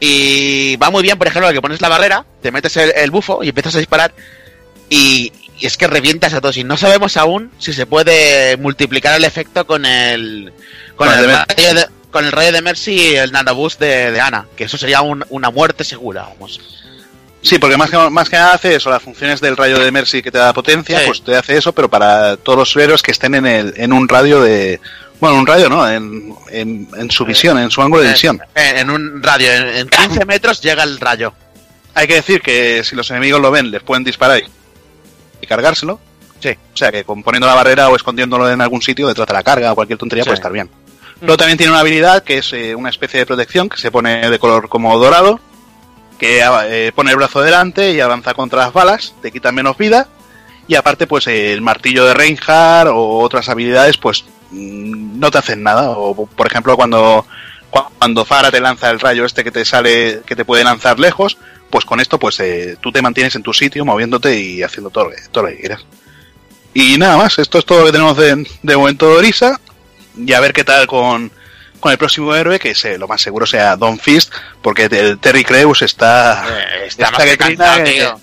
Y 0.00 0.76
va 0.76 0.90
muy 0.90 1.02
bien, 1.02 1.18
por 1.18 1.26
ejemplo, 1.26 1.52
que 1.52 1.60
pones 1.60 1.80
la 1.80 1.88
barrera, 1.88 2.24
te 2.42 2.52
metes 2.52 2.76
el, 2.76 2.92
el 2.94 3.10
bufo 3.10 3.42
y 3.42 3.48
empiezas 3.48 3.74
a 3.74 3.78
disparar. 3.78 4.12
Y, 4.88 5.32
y 5.58 5.66
es 5.66 5.76
que 5.76 5.86
revientas 5.86 6.34
a 6.34 6.40
todos. 6.40 6.56
Y 6.56 6.64
no 6.64 6.76
sabemos 6.76 7.16
aún 7.16 7.50
si 7.58 7.72
se 7.72 7.86
puede 7.86 8.56
multiplicar 8.56 9.16
el 9.16 9.24
efecto 9.24 9.66
con 9.66 9.84
el. 9.84 10.52
Con, 10.96 11.08
Con 11.08 11.18
el 11.18 11.26
rayo 11.30 11.74
de, 11.74 11.86
con 12.10 12.24
el 12.24 12.32
rayo 12.32 12.52
de 12.52 12.62
Mercy 12.62 12.92
y 12.92 13.14
el 13.16 13.32
nanoboost 13.32 13.80
de, 13.80 14.12
de 14.12 14.20
Ana. 14.20 14.46
Que 14.56 14.64
eso 14.64 14.78
sería 14.78 15.00
un- 15.02 15.24
una 15.30 15.50
muerte 15.50 15.84
segura, 15.84 16.22
vamos. 16.22 16.60
sí 17.42 17.58
porque 17.58 17.76
más 17.76 17.88
que 17.90 17.96
más 17.96 18.28
que 18.28 18.36
nada 18.36 18.54
hace 18.54 18.74
eso 18.74 18.90
las 18.90 19.00
funciones 19.02 19.40
del 19.40 19.56
rayo 19.56 19.78
de 19.78 19.92
Mercy 19.92 20.22
que 20.22 20.30
te 20.32 20.38
da 20.38 20.52
potencia 20.52 20.98
Sí. 20.98 21.04
pues 21.06 21.22
te 21.22 21.36
hace 21.36 21.56
eso 21.56 21.72
pero 21.72 21.88
para 21.88 22.36
todos 22.36 22.58
los 22.58 22.76
héroes 22.76 23.00
que 23.00 23.12
estén 23.12 23.34
en 23.36 23.46
el 23.46 23.74
en 23.76 23.92
un 23.92 24.08
radio 24.08 24.40
de 24.42 24.80
bueno 25.20 25.36
un 25.36 25.46
radio 25.46 25.68
no 25.68 25.88
en, 25.88 26.34
en, 26.50 26.88
en 26.96 27.10
su 27.10 27.24
visión 27.24 27.58
en 27.58 27.70
su 27.70 27.82
ángulo 27.82 28.02
de 28.02 28.10
visión 28.12 28.40
En, 28.54 28.76
en 28.78 28.90
un 28.90 29.22
radio, 29.22 29.52
en, 29.52 29.66
en 29.76 29.88
15 29.88 30.24
metros 30.26 30.60
llega 30.60 30.82
el 30.82 30.98
rayo. 31.00 31.32
Hay 31.94 32.06
que 32.06 32.14
decir 32.14 32.40
que 32.40 32.84
si 32.84 32.94
los 32.94 33.10
enemigos 33.10 33.40
lo 33.40 33.50
ven, 33.50 33.70
les 33.72 33.82
pueden 33.82 34.04
disparar 34.04 34.38
y, 34.38 34.44
y 35.42 35.46
cargárselo. 35.46 35.98
Sí. 36.38 36.50
O 36.50 36.76
sea 36.76 36.92
que 36.92 37.02
con 37.02 37.24
poniendo 37.24 37.48
la 37.48 37.54
barrera 37.54 37.88
o 37.88 37.96
escondiéndolo 37.96 38.48
en 38.48 38.60
algún 38.60 38.80
sitio 38.82 39.08
detrás 39.08 39.26
de 39.26 39.34
la 39.34 39.42
carga 39.42 39.72
o 39.72 39.74
cualquier 39.74 39.98
tontería 39.98 40.22
Sí. 40.22 40.28
puede 40.28 40.36
estar 40.36 40.52
bien. 40.52 40.70
Luego 41.20 41.36
también 41.36 41.58
tiene 41.58 41.72
una 41.72 41.80
habilidad 41.80 42.22
que 42.22 42.38
es 42.38 42.52
eh, 42.52 42.76
una 42.76 42.90
especie 42.90 43.18
de 43.18 43.26
protección 43.26 43.68
que 43.68 43.78
se 43.78 43.90
pone 43.90 44.30
de 44.30 44.38
color 44.38 44.68
como 44.68 44.96
dorado, 45.00 45.40
que 46.20 46.40
eh, 46.66 46.92
pone 46.94 47.10
el 47.10 47.16
brazo 47.16 47.40
delante 47.40 47.90
y 47.90 47.98
avanza 48.00 48.34
contra 48.34 48.60
las 48.60 48.72
balas, 48.72 49.14
te 49.20 49.32
quita 49.32 49.50
menos 49.50 49.76
vida. 49.76 50.06
Y 50.68 50.76
aparte, 50.76 51.08
pues 51.08 51.26
eh, 51.26 51.52
el 51.52 51.60
martillo 51.62 52.04
de 52.04 52.14
Reinhardt 52.14 52.90
o 52.92 53.18
otras 53.18 53.48
habilidades, 53.48 53.96
pues 53.96 54.24
mm, 54.24 54.28
no 54.52 55.30
te 55.30 55.38
hacen 55.38 55.62
nada. 55.62 55.90
O 55.90 56.26
por 56.26 56.46
ejemplo, 56.46 56.76
cuando 56.76 57.26
cuando 57.98 58.24
Fara 58.24 58.50
te 58.50 58.60
lanza 58.60 58.88
el 58.90 58.98
rayo 59.00 59.24
este 59.26 59.44
que 59.44 59.50
te 59.50 59.64
sale, 59.64 60.20
que 60.24 60.34
te 60.34 60.44
puede 60.44 60.64
lanzar 60.64 60.98
lejos, 60.98 61.36
pues 61.70 61.84
con 61.84 62.00
esto 62.00 62.18
pues 62.18 62.40
eh, 62.40 62.76
tú 62.80 62.90
te 62.92 63.02
mantienes 63.02 63.34
en 63.34 63.42
tu 63.42 63.52
sitio 63.52 63.84
moviéndote 63.84 64.38
y 64.40 64.62
haciendo 64.62 64.88
todo, 64.90 65.04
lo 65.04 65.10
que- 65.10 65.22
todo 65.30 65.44
lo 65.44 65.50
que 65.50 65.58
quieras. 65.58 65.84
Y 66.74 66.96
nada 66.96 67.16
más, 67.16 67.38
esto 67.38 67.58
es 67.58 67.64
todo 67.66 67.80
lo 67.80 67.86
que 67.86 67.92
tenemos 67.92 68.16
de, 68.16 68.46
de 68.62 68.76
momento 68.76 69.08
de 69.10 69.16
Orisa. 69.16 69.60
Y 70.16 70.32
a 70.32 70.40
ver 70.40 70.52
qué 70.52 70.64
tal 70.64 70.86
con, 70.86 71.30
con 71.80 71.92
el 71.92 71.98
próximo 71.98 72.34
héroe, 72.34 72.58
que 72.58 72.74
se, 72.74 72.98
lo 72.98 73.06
más 73.08 73.20
seguro 73.20 73.46
sea 73.46 73.76
Don 73.76 73.98
Fist, 73.98 74.32
porque 74.62 74.84
el 74.84 75.18
Terry 75.18 75.44
Creus 75.44 75.82
está... 75.82 76.44
Eh, 76.48 76.86
está 76.86 77.04
está 77.06 77.10
más 77.18 77.24
que 77.24 77.36
cantado, 77.38 77.84
tío. 77.84 78.20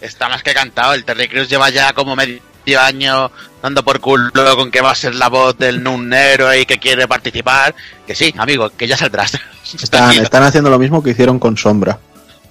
Está 0.00 0.28
más 0.28 0.42
que 0.42 0.54
cantado. 0.54 0.94
El 0.94 1.04
Terry 1.04 1.28
Crews 1.28 1.48
lleva 1.48 1.70
ya 1.70 1.92
como 1.92 2.14
medio 2.16 2.40
año 2.74 3.30
dando 3.62 3.84
por 3.84 4.00
culo 4.00 4.56
con 4.56 4.70
que 4.70 4.80
va 4.80 4.90
a 4.90 4.94
ser 4.94 5.14
la 5.14 5.28
voz 5.28 5.56
del 5.58 5.82
Nun 5.82 6.12
héroe 6.12 6.60
y 6.60 6.66
que 6.66 6.78
quiere 6.78 7.06
participar. 7.06 7.74
Que 8.06 8.14
sí, 8.14 8.34
amigo, 8.38 8.70
que 8.70 8.86
ya 8.88 8.96
saldrás. 8.96 9.32
Están, 9.82 10.12
están 10.12 10.42
haciendo 10.44 10.70
lo 10.70 10.78
mismo 10.78 11.02
que 11.02 11.10
hicieron 11.10 11.38
con 11.40 11.56
Sombra. 11.56 11.98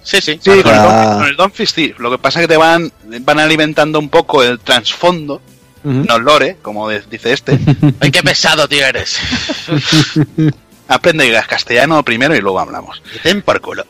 Sí, 0.02 0.20
sí. 0.20 0.38
Sí, 0.40 0.62
con 0.62 0.74
el. 0.74 0.82
Don, 0.82 1.18
con 1.18 1.24
el 1.28 1.36
Don 1.36 1.50
Fist 1.50 1.74
sí. 1.74 1.94
Lo 1.98 2.10
que 2.10 2.18
pasa 2.18 2.40
es 2.40 2.44
que 2.46 2.52
te 2.52 2.56
van, 2.58 2.92
van 3.22 3.38
alimentando 3.40 3.98
un 3.98 4.08
poco 4.10 4.42
el 4.42 4.60
trasfondo, 4.60 5.40
no 5.82 6.16
el 6.16 6.22
lore, 6.22 6.58
como 6.62 6.88
de- 6.88 7.02
dice 7.10 7.32
este. 7.32 7.58
Ay, 8.00 8.10
qué 8.10 8.22
pesado, 8.22 8.68
tío, 8.68 8.84
eres. 8.86 9.18
Aprende 10.88 11.32
castellano 11.48 12.02
primero 12.04 12.36
y 12.36 12.40
luego 12.40 12.60
hablamos. 12.60 13.02
Y 13.14 13.18
ten 13.18 13.42
por 13.42 13.60
culo. 13.60 13.84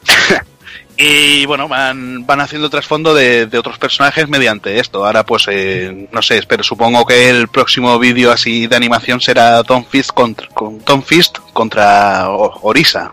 Y 0.99 1.45
bueno, 1.45 1.69
van, 1.69 2.25
van 2.25 2.41
haciendo 2.41 2.71
trasfondo 2.71 3.15
de, 3.15 3.47
de 3.47 3.59
otros 3.59 3.79
personajes 3.79 4.29
mediante 4.29 4.79
esto. 4.81 5.05
Ahora 5.05 5.27
pues, 5.27 5.47
eh, 5.51 6.09
no 6.11 6.23
sé, 6.23 6.43
pero 6.49 6.63
supongo 6.63 7.05
que 7.05 7.29
el 7.29 7.49
próximo 7.49 7.99
vídeo 7.99 8.33
así 8.33 8.67
de 8.67 8.77
animación 8.77 9.21
será 9.21 9.63
Tom 9.63 9.85
Fist 9.85 10.11
contra, 10.13 10.49
con, 10.49 10.81
Tom 10.81 11.03
Fist 11.03 11.39
contra 11.53 12.29
Orisa. 12.31 13.11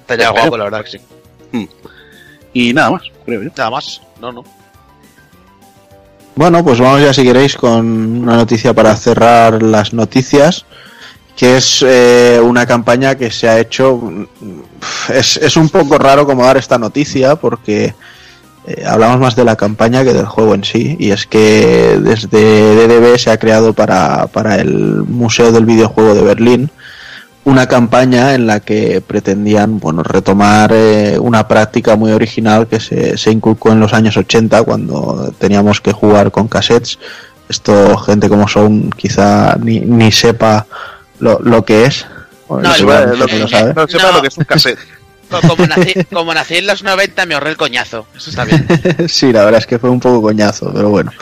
Estaría 0.00 0.30
guapo, 0.30 0.56
la 0.56 0.64
verdad 0.64 0.84
que 0.84 0.90
sí. 0.92 0.98
Y 2.54 2.72
nada 2.72 2.92
más, 2.92 3.02
creo 3.26 3.42
yo. 3.42 3.50
Nada 3.56 3.70
más. 3.70 4.00
No, 4.20 4.32
no. 4.32 4.44
Bueno, 6.36 6.64
pues 6.64 6.80
vamos 6.80 7.00
ya 7.02 7.12
si 7.12 7.22
queréis 7.22 7.56
con 7.56 8.22
una 8.22 8.36
noticia 8.36 8.72
para 8.72 8.96
cerrar 8.96 9.62
las 9.62 9.92
noticias, 9.92 10.64
que 11.36 11.56
es 11.56 11.84
eh, 11.86 12.40
una 12.42 12.66
campaña 12.66 13.14
que 13.16 13.30
se 13.30 13.48
ha 13.48 13.58
hecho... 13.58 13.96
mm, 13.96 14.24
Es, 15.08 15.36
es 15.38 15.56
un 15.56 15.68
poco 15.68 15.98
raro 15.98 16.26
como 16.26 16.44
dar 16.44 16.56
esta 16.56 16.78
noticia 16.78 17.36
porque 17.36 17.94
eh, 18.66 18.84
hablamos 18.86 19.18
más 19.18 19.36
de 19.36 19.44
la 19.44 19.56
campaña 19.56 20.04
que 20.04 20.12
del 20.14 20.26
juego 20.26 20.54
en 20.54 20.64
sí, 20.64 20.96
y 20.98 21.10
es 21.10 21.26
que 21.26 21.98
desde 22.00 22.76
DDB 22.86 23.18
se 23.18 23.30
ha 23.30 23.38
creado 23.38 23.72
para, 23.72 24.26
para 24.28 24.56
el 24.56 25.02
Museo 25.04 25.52
del 25.52 25.66
Videojuego 25.66 26.14
de 26.14 26.22
Berlín 26.22 26.70
una 27.44 27.66
campaña 27.66 28.34
en 28.34 28.46
la 28.46 28.60
que 28.60 29.02
pretendían 29.02 29.78
bueno 29.78 30.02
retomar 30.02 30.70
eh, 30.72 31.18
una 31.18 31.46
práctica 31.46 31.94
muy 31.94 32.12
original 32.12 32.66
que 32.66 32.80
se, 32.80 33.18
se 33.18 33.30
inculcó 33.30 33.70
en 33.72 33.80
los 33.80 33.92
años 33.92 34.16
80 34.16 34.62
cuando 34.62 35.32
teníamos 35.38 35.80
que 35.82 35.92
jugar 35.92 36.30
con 36.30 36.48
cassettes. 36.48 36.98
Esto 37.48 37.98
gente 37.98 38.30
como 38.30 38.48
son 38.48 38.90
quizá 38.96 39.56
ni, 39.60 39.80
ni 39.80 40.10
sepa 40.10 40.66
lo, 41.20 41.38
lo 41.40 41.64
que 41.64 41.86
es 41.86 42.06
Bueno, 42.48 42.68
No, 42.68 42.74
seguramente 42.74 43.16
lo, 43.16 43.26
que 43.26 43.38
lo 43.38 43.48
sabe. 43.48 43.74
no 43.74 43.86
sepa 43.88 44.02
No. 44.04 44.12
lo 44.12 44.22
que 44.22 44.28
es 44.28 44.38
un 44.38 44.44
cassette. 44.48 44.78
Co- 45.30 45.40
Como 45.48 45.66
nací, 45.66 45.94
como 46.12 46.34
nací 46.34 46.56
en 46.56 46.66
los 46.66 46.82
90 46.82 47.24
me 47.26 47.34
ahorré 47.34 47.50
el 47.50 47.56
coñazo. 47.56 48.06
Eso 48.14 48.30
está 48.30 48.44
bien. 48.44 48.66
sí 49.08 49.32
la 49.32 49.44
verdad 49.44 49.60
es 49.60 49.66
que 49.66 49.78
fue 49.78 49.88
un 49.90 49.98
poco 50.00 50.20
coñazo 50.22 50.70
pero 50.72 50.90
bueno 50.90 51.12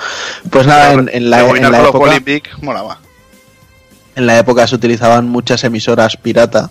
pues 0.51 0.67
nada 0.67 0.93
en, 0.93 1.09
en 1.13 1.31
la, 1.31 1.41
en 1.49 1.71
la 1.71 1.81
época 1.83 2.11
Olympic 2.11 2.51
molaba. 2.63 2.99
en 4.17 4.27
la 4.27 4.39
época 4.39 4.67
se 4.67 4.75
utilizaban 4.75 5.29
muchas 5.29 5.63
emisoras 5.65 6.17
pirata 6.17 6.71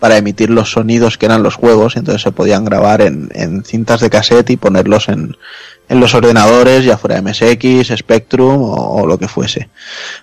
para 0.00 0.16
emitir 0.16 0.48
los 0.48 0.72
sonidos 0.72 1.18
que 1.18 1.26
eran 1.26 1.42
los 1.42 1.56
juegos, 1.56 1.94
entonces 1.96 2.22
se 2.22 2.32
podían 2.32 2.64
grabar 2.64 3.02
en, 3.02 3.28
en 3.34 3.62
cintas 3.64 4.00
de 4.00 4.08
cassette 4.08 4.48
y 4.48 4.56
ponerlos 4.56 5.10
en, 5.10 5.36
en 5.90 5.98
los 5.98 6.14
ordenadores, 6.14 6.84
ya 6.84 6.96
fuera 6.96 7.20
MSX, 7.20 7.88
Spectrum 7.98 8.62
o, 8.62 9.04
lo 9.06 9.18
que 9.18 9.26
fuese. 9.26 9.70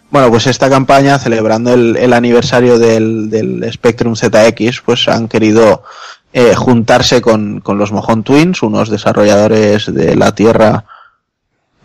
Bueno, 0.10 0.30
pues 0.30 0.48
esta 0.48 0.70
campaña, 0.70 1.20
celebrando 1.20 1.74
el, 1.74 1.98
el 1.98 2.14
aniversario 2.14 2.80
del, 2.80 3.30
del 3.30 3.70
Spectrum 3.74 4.16
ZX, 4.16 4.80
pues 4.86 5.10
han 5.10 5.28
querido 5.28 5.84
eh, 6.32 6.56
juntarse 6.56 7.20
con, 7.20 7.60
con 7.60 7.78
los 7.78 7.92
Mojón 7.92 8.24
Twins, 8.24 8.64
unos 8.64 8.90
desarrolladores 8.90 9.94
de 9.94 10.16
la 10.16 10.34
Tierra, 10.34 10.86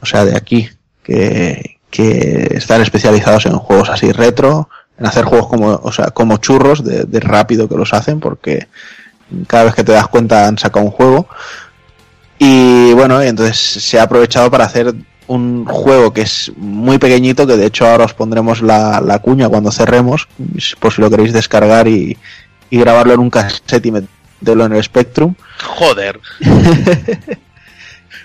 o 0.00 0.06
sea, 0.06 0.24
de 0.24 0.36
aquí, 0.36 0.70
que, 1.02 1.80
que 1.90 2.50
están 2.52 2.82
especializados 2.82 3.46
en 3.46 3.58
juegos 3.58 3.90
así 3.90 4.12
retro, 4.12 4.68
en 4.96 5.06
hacer 5.06 5.24
juegos 5.24 5.48
como, 5.48 5.80
o 5.82 5.90
sea, 5.90 6.12
como 6.12 6.36
churros 6.36 6.84
de, 6.84 7.02
de 7.02 7.18
rápido 7.18 7.68
que 7.68 7.76
los 7.76 7.92
hacen, 7.92 8.20
porque 8.20 8.68
cada 9.48 9.64
vez 9.64 9.74
que 9.74 9.82
te 9.82 9.90
das 9.90 10.06
cuenta 10.06 10.46
han 10.46 10.56
sacado 10.56 10.86
un 10.86 10.92
juego. 10.92 11.26
Y 12.44 12.92
bueno, 12.94 13.22
entonces 13.22 13.56
se 13.56 14.00
ha 14.00 14.02
aprovechado 14.02 14.50
para 14.50 14.64
hacer 14.64 14.92
un 15.28 15.64
juego 15.64 16.12
que 16.12 16.22
es 16.22 16.50
muy 16.56 16.98
pequeñito, 16.98 17.46
que 17.46 17.56
de 17.56 17.66
hecho 17.66 17.86
ahora 17.86 18.06
os 18.06 18.14
pondremos 18.14 18.62
la, 18.62 19.00
la 19.00 19.20
cuña 19.20 19.48
cuando 19.48 19.70
cerremos, 19.70 20.26
por 20.80 20.92
si 20.92 21.00
lo 21.00 21.08
queréis 21.08 21.32
descargar 21.32 21.86
y, 21.86 22.18
y 22.68 22.78
grabarlo 22.80 23.14
en 23.14 23.20
un 23.20 23.30
cassette 23.30 23.86
y 23.86 23.92
meterlo 23.92 24.64
en 24.64 24.72
el 24.72 24.82
Spectrum. 24.82 25.36
Joder. 25.62 26.18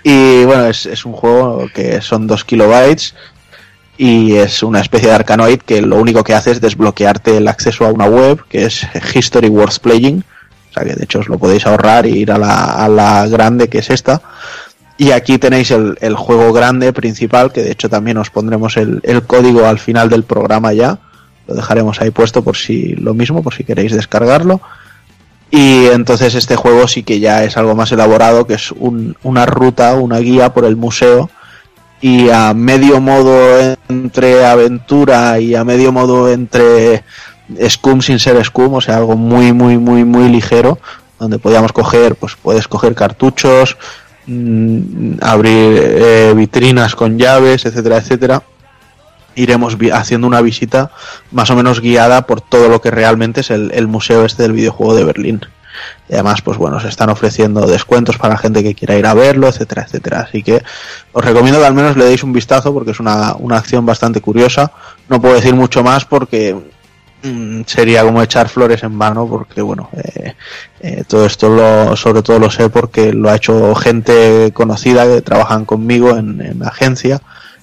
Y 0.04 0.44
bueno, 0.44 0.66
es, 0.66 0.86
es 0.86 1.04
un 1.04 1.12
juego 1.12 1.68
que 1.74 2.00
son 2.00 2.26
2 2.26 2.44
kilobytes 2.44 3.14
y 3.96 4.36
es 4.36 4.62
una 4.62 4.80
especie 4.80 5.08
de 5.08 5.14
Arkanoid 5.14 5.58
que 5.58 5.82
lo 5.82 5.96
único 5.96 6.22
que 6.22 6.34
hace 6.34 6.52
es 6.52 6.60
desbloquearte 6.60 7.36
el 7.36 7.48
acceso 7.48 7.84
a 7.84 7.92
una 7.92 8.06
web 8.06 8.42
que 8.48 8.64
es 8.64 8.86
History 9.14 9.48
Worth 9.48 9.80
Playing. 9.80 10.24
Que 10.80 10.94
de 10.94 11.04
hecho 11.04 11.20
os 11.20 11.28
lo 11.28 11.38
podéis 11.38 11.66
ahorrar 11.66 12.06
y 12.06 12.18
ir 12.18 12.32
a 12.32 12.38
la, 12.38 13.26
grande 13.28 13.68
que 13.68 13.78
es 13.78 13.90
esta. 13.90 14.20
Y 14.96 15.12
aquí 15.12 15.38
tenéis 15.38 15.70
el, 15.70 16.14
juego 16.16 16.52
grande 16.52 16.92
principal, 16.92 17.52
que 17.52 17.62
de 17.62 17.70
hecho 17.72 17.88
también 17.88 18.16
os 18.18 18.30
pondremos 18.30 18.76
el, 18.76 19.00
código 19.26 19.66
al 19.66 19.78
final 19.78 20.08
del 20.08 20.24
programa 20.24 20.72
ya. 20.72 20.98
Lo 21.46 21.54
dejaremos 21.54 22.00
ahí 22.00 22.10
puesto 22.10 22.42
por 22.42 22.56
si 22.56 22.94
lo 22.94 23.14
mismo, 23.14 23.42
por 23.42 23.54
si 23.54 23.64
queréis 23.64 23.92
descargarlo. 23.92 24.60
Y 25.50 25.86
entonces 25.86 26.34
este 26.34 26.56
juego 26.56 26.86
sí 26.88 27.02
que 27.04 27.20
ya 27.20 27.44
es 27.44 27.56
algo 27.56 27.74
más 27.74 27.90
elaborado, 27.92 28.46
que 28.46 28.54
es 28.54 28.70
un- 28.72 29.16
una 29.22 29.46
ruta, 29.46 29.94
una 29.94 30.18
guía 30.18 30.52
por 30.52 30.64
el 30.64 30.76
museo. 30.76 31.30
Y 32.00 32.28
a 32.28 32.52
medio 32.54 33.00
modo 33.00 33.76
entre 33.88 34.44
aventura 34.46 35.40
y 35.40 35.54
a 35.54 35.64
medio 35.64 35.90
modo 35.90 36.30
entre 36.30 37.02
Scum 37.68 38.02
sin 38.02 38.18
ser 38.18 38.42
Scum, 38.44 38.74
o 38.74 38.80
sea, 38.80 38.96
algo 38.96 39.16
muy, 39.16 39.52
muy, 39.52 39.78
muy, 39.78 40.04
muy 40.04 40.28
ligero, 40.28 40.78
donde 41.18 41.38
podíamos 41.38 41.72
coger, 41.72 42.14
pues 42.16 42.36
puedes 42.36 42.68
coger 42.68 42.94
cartuchos, 42.94 43.76
mm, 44.26 45.14
abrir 45.20 45.80
eh, 45.82 46.32
vitrinas 46.36 46.94
con 46.94 47.18
llaves, 47.18 47.66
etcétera, 47.66 47.98
etcétera. 47.98 48.42
Iremos 49.34 49.76
haciendo 49.92 50.26
una 50.26 50.40
visita 50.40 50.90
más 51.30 51.50
o 51.50 51.56
menos 51.56 51.80
guiada 51.80 52.26
por 52.26 52.40
todo 52.40 52.68
lo 52.68 52.80
que 52.80 52.90
realmente 52.90 53.40
es 53.40 53.50
el, 53.50 53.70
el 53.72 53.86
museo 53.86 54.24
este 54.24 54.42
del 54.42 54.52
videojuego 54.52 54.94
de 54.94 55.04
Berlín. 55.04 55.40
Y 56.08 56.14
además, 56.14 56.42
pues 56.42 56.58
bueno, 56.58 56.80
se 56.80 56.88
están 56.88 57.10
ofreciendo 57.10 57.66
descuentos 57.66 58.16
para 58.18 58.34
la 58.34 58.38
gente 58.38 58.62
que 58.62 58.74
quiera 58.74 58.96
ir 58.96 59.06
a 59.06 59.14
verlo, 59.14 59.48
etcétera, 59.48 59.82
etcétera. 59.82 60.20
Así 60.20 60.42
que 60.42 60.62
os 61.12 61.24
recomiendo 61.24 61.60
que 61.60 61.66
al 61.66 61.74
menos 61.74 61.96
le 61.96 62.04
deis 62.04 62.22
un 62.22 62.32
vistazo 62.32 62.72
porque 62.72 62.92
es 62.92 63.00
una, 63.00 63.34
una 63.38 63.58
acción 63.58 63.86
bastante 63.86 64.20
curiosa. 64.20 64.72
No 65.08 65.20
puedo 65.20 65.34
decir 65.34 65.54
mucho 65.54 65.82
más 65.82 66.04
porque 66.04 66.56
sería 67.66 68.02
como 68.02 68.22
echar 68.22 68.48
flores 68.48 68.82
en 68.82 68.98
vano 68.98 69.26
porque 69.26 69.60
bueno, 69.60 69.90
eh, 69.96 70.34
eh, 70.80 71.04
todo 71.06 71.26
esto 71.26 71.48
lo, 71.48 71.96
sobre 71.96 72.22
todo 72.22 72.38
lo 72.38 72.50
sé 72.50 72.70
porque 72.70 73.12
lo 73.12 73.28
ha 73.30 73.36
hecho 73.36 73.74
gente 73.74 74.50
conocida 74.52 75.04
que 75.04 75.20
trabajan 75.22 75.64
conmigo 75.64 76.16
en, 76.16 76.58
la 76.58 76.68
agencia. 76.68 77.20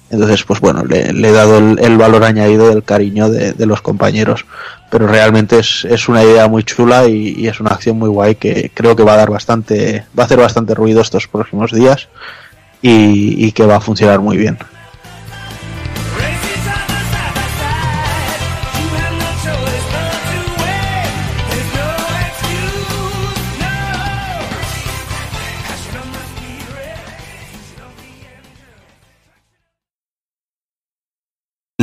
Entonces, 0.08 0.44
pues 0.44 0.60
bueno, 0.60 0.84
le, 0.84 1.10
he 1.10 1.32
dado 1.32 1.58
el, 1.58 1.98
valor 1.98 2.22
añadido 2.22 2.68
del 2.68 2.84
cariño 2.84 3.28
de, 3.28 3.66
los 3.66 3.80
compañeros. 3.82 4.46
Pero 4.88 5.08
realmente 5.08 5.58
es, 5.58 5.84
es 5.84 6.08
una 6.08 6.22
idea 6.22 6.46
muy 6.46 6.62
chula 6.62 7.08
y, 7.08 7.48
es 7.48 7.58
una 7.58 7.70
acción 7.70 7.98
muy 7.98 8.08
guay 8.08 8.36
que 8.36 8.70
creo 8.72 8.94
que 8.94 9.02
va 9.02 9.14
a 9.14 9.16
dar 9.16 9.30
bastante, 9.30 10.04
va 10.16 10.22
a 10.22 10.26
hacer 10.26 10.38
bastante 10.38 10.74
ruido 10.74 11.00
estos 11.00 11.26
próximos 11.26 11.72
días 11.72 12.08
y 12.82 13.50
que 13.50 13.66
va 13.66 13.76
a 13.76 13.80
funcionar 13.80 14.20
muy 14.20 14.36
bien. 14.36 14.58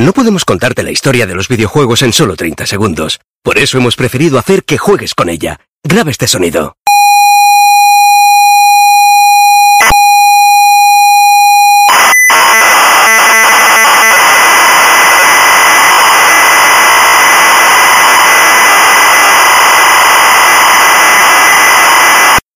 No 0.04 0.12
podemos 0.12 0.44
contarte 0.44 0.82
la 0.82 0.90
historia 0.90 1.26
de 1.26 1.34
los 1.34 1.48
videojuegos 1.48 2.02
en 2.02 2.12
solo 2.12 2.36
30 2.36 2.66
segundos. 2.66 3.20
Por 3.42 3.56
eso 3.56 3.78
hemos 3.78 3.96
preferido 3.96 4.38
hacer 4.38 4.62
que 4.64 4.76
juegues 4.76 5.14
con 5.14 5.30
ella. 5.30 5.60
Graba 5.82 6.10
este 6.10 6.26
sonido. 6.26 6.76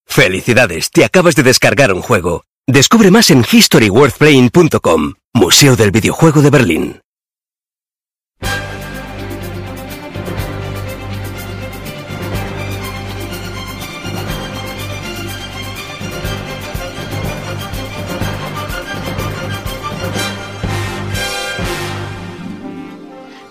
Felicidades, 0.06 0.90
te 0.90 1.06
acabas 1.06 1.34
de 1.34 1.44
descargar 1.44 1.94
un 1.94 2.02
juego. 2.02 2.44
Descubre 2.66 3.10
más 3.10 3.30
en 3.30 3.42
historyworthplaying.com, 3.50 5.14
Museo 5.32 5.76
del 5.76 5.90
Videojuego 5.92 6.42
de 6.42 6.50
Berlín. 6.50 7.00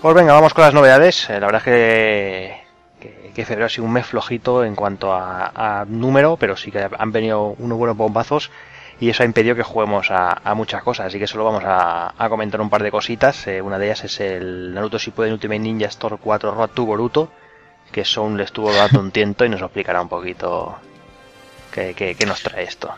Pues 0.00 0.14
venga, 0.14 0.32
vamos 0.32 0.54
con 0.54 0.64
las 0.64 0.74
novedades. 0.74 1.28
Eh, 1.28 1.40
la 1.40 1.46
verdad 1.46 1.62
es 1.66 2.62
que, 3.00 3.32
que, 3.34 3.44
febrero 3.44 3.66
ha 3.66 3.68
sido 3.68 3.84
un 3.84 3.92
mes 3.92 4.06
flojito 4.06 4.64
en 4.64 4.74
cuanto 4.74 5.12
a, 5.12 5.84
número, 5.88 6.36
pero 6.36 6.56
sí 6.56 6.70
que 6.70 6.88
han 6.98 7.12
venido 7.12 7.56
unos 7.58 7.78
buenos 7.78 7.96
bombazos 7.96 8.50
y 9.00 9.10
eso 9.10 9.22
ha 9.22 9.26
impedido 9.26 9.54
que 9.54 9.62
juguemos 9.62 10.08
a, 10.10 10.40
muchas 10.54 10.82
cosas. 10.82 11.06
Así 11.06 11.18
que 11.18 11.26
solo 11.26 11.44
vamos 11.44 11.64
a, 11.66 12.14
comentar 12.28 12.60
un 12.60 12.70
par 12.70 12.82
de 12.82 12.90
cositas. 12.90 13.46
Eh, 13.46 13.60
una 13.60 13.78
de 13.78 13.86
ellas 13.86 14.04
es 14.04 14.20
el 14.20 14.72
Naruto 14.74 14.98
Shippuden 14.98 15.32
Ultimate 15.32 15.58
Ninja 15.60 15.86
Store 15.86 16.16
4 16.20 16.52
Road 16.54 16.70
to 16.70 16.84
Boruto, 16.84 17.32
que 17.90 18.04
Son 18.04 18.36
le 18.36 18.44
estuvo 18.44 18.72
dando 18.72 19.00
un 19.00 19.10
tiento 19.10 19.44
y 19.44 19.48
nos 19.48 19.60
explicará 19.62 20.00
un 20.00 20.08
poquito 20.08 20.76
qué- 21.72 21.94
qué 21.94 22.26
nos 22.26 22.42
trae 22.42 22.64
esto. 22.64 22.92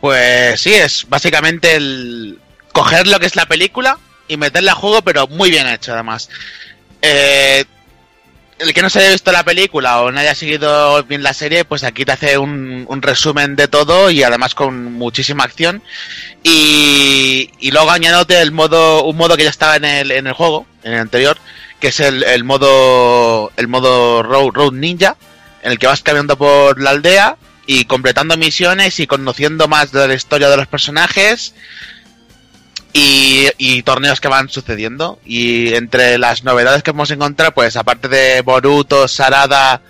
Pues 0.00 0.60
sí, 0.60 0.74
es 0.74 1.06
básicamente 1.08 1.76
el 1.76 2.40
coger 2.72 3.06
lo 3.06 3.20
que 3.20 3.26
es 3.26 3.36
la 3.36 3.46
película 3.46 3.98
y 4.28 4.36
meterla 4.36 4.72
a 4.72 4.76
juego, 4.76 5.02
pero 5.02 5.26
muy 5.26 5.50
bien 5.50 5.66
hecho 5.66 5.92
además. 5.92 6.28
Eh, 7.00 7.64
el 8.62 8.72
que 8.72 8.82
no 8.82 8.90
se 8.90 9.00
haya 9.00 9.10
visto 9.10 9.32
la 9.32 9.44
película 9.44 10.00
o 10.00 10.12
no 10.12 10.20
haya 10.20 10.34
seguido 10.34 11.02
bien 11.04 11.22
la 11.22 11.34
serie, 11.34 11.64
pues 11.64 11.82
aquí 11.82 12.04
te 12.04 12.12
hace 12.12 12.38
un, 12.38 12.84
un 12.88 13.02
resumen 13.02 13.56
de 13.56 13.68
todo 13.68 14.10
y 14.10 14.22
además 14.22 14.54
con 14.54 14.92
muchísima 14.92 15.44
acción. 15.44 15.82
Y, 16.42 17.50
luego 17.72 17.90
añadiéndote 17.90 18.40
el 18.40 18.52
modo, 18.52 19.04
un 19.04 19.16
modo 19.16 19.36
que 19.36 19.44
ya 19.44 19.50
estaba 19.50 19.76
en 19.76 19.84
el, 19.84 20.10
en 20.12 20.26
el 20.26 20.32
juego, 20.32 20.66
en 20.84 20.92
el 20.92 21.00
anterior, 21.00 21.38
que 21.80 21.88
es 21.88 22.00
el, 22.00 22.22
el 22.22 22.44
modo, 22.44 23.50
el 23.56 23.68
modo 23.68 24.22
road, 24.22 24.50
road 24.52 24.72
ninja, 24.72 25.16
en 25.62 25.72
el 25.72 25.78
que 25.78 25.88
vas 25.88 26.02
caminando 26.02 26.38
por 26.38 26.80
la 26.80 26.90
aldea 26.90 27.36
y 27.66 27.84
completando 27.86 28.36
misiones 28.36 29.00
y 29.00 29.06
conociendo 29.06 29.66
más 29.66 29.92
de 29.92 30.06
la 30.06 30.14
historia 30.14 30.48
de 30.48 30.56
los 30.56 30.66
personajes 30.68 31.54
y, 32.92 33.48
y 33.58 33.82
torneos 33.82 34.20
que 34.20 34.28
van 34.28 34.48
sucediendo. 34.48 35.18
Y 35.24 35.74
entre 35.74 36.18
las 36.18 36.44
novedades 36.44 36.82
que 36.82 36.90
hemos 36.90 37.10
encontrado, 37.10 37.52
pues 37.52 37.76
aparte 37.76 38.08
de 38.08 38.42
Boruto, 38.42 39.08
Sarada 39.08 39.80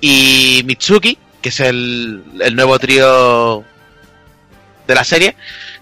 y 0.00 0.62
Mitsuki, 0.66 1.18
que 1.40 1.48
es 1.48 1.60
el, 1.60 2.22
el 2.40 2.56
nuevo 2.56 2.78
trío 2.78 3.64
de 4.86 4.94
la 4.94 5.04
serie, 5.04 5.36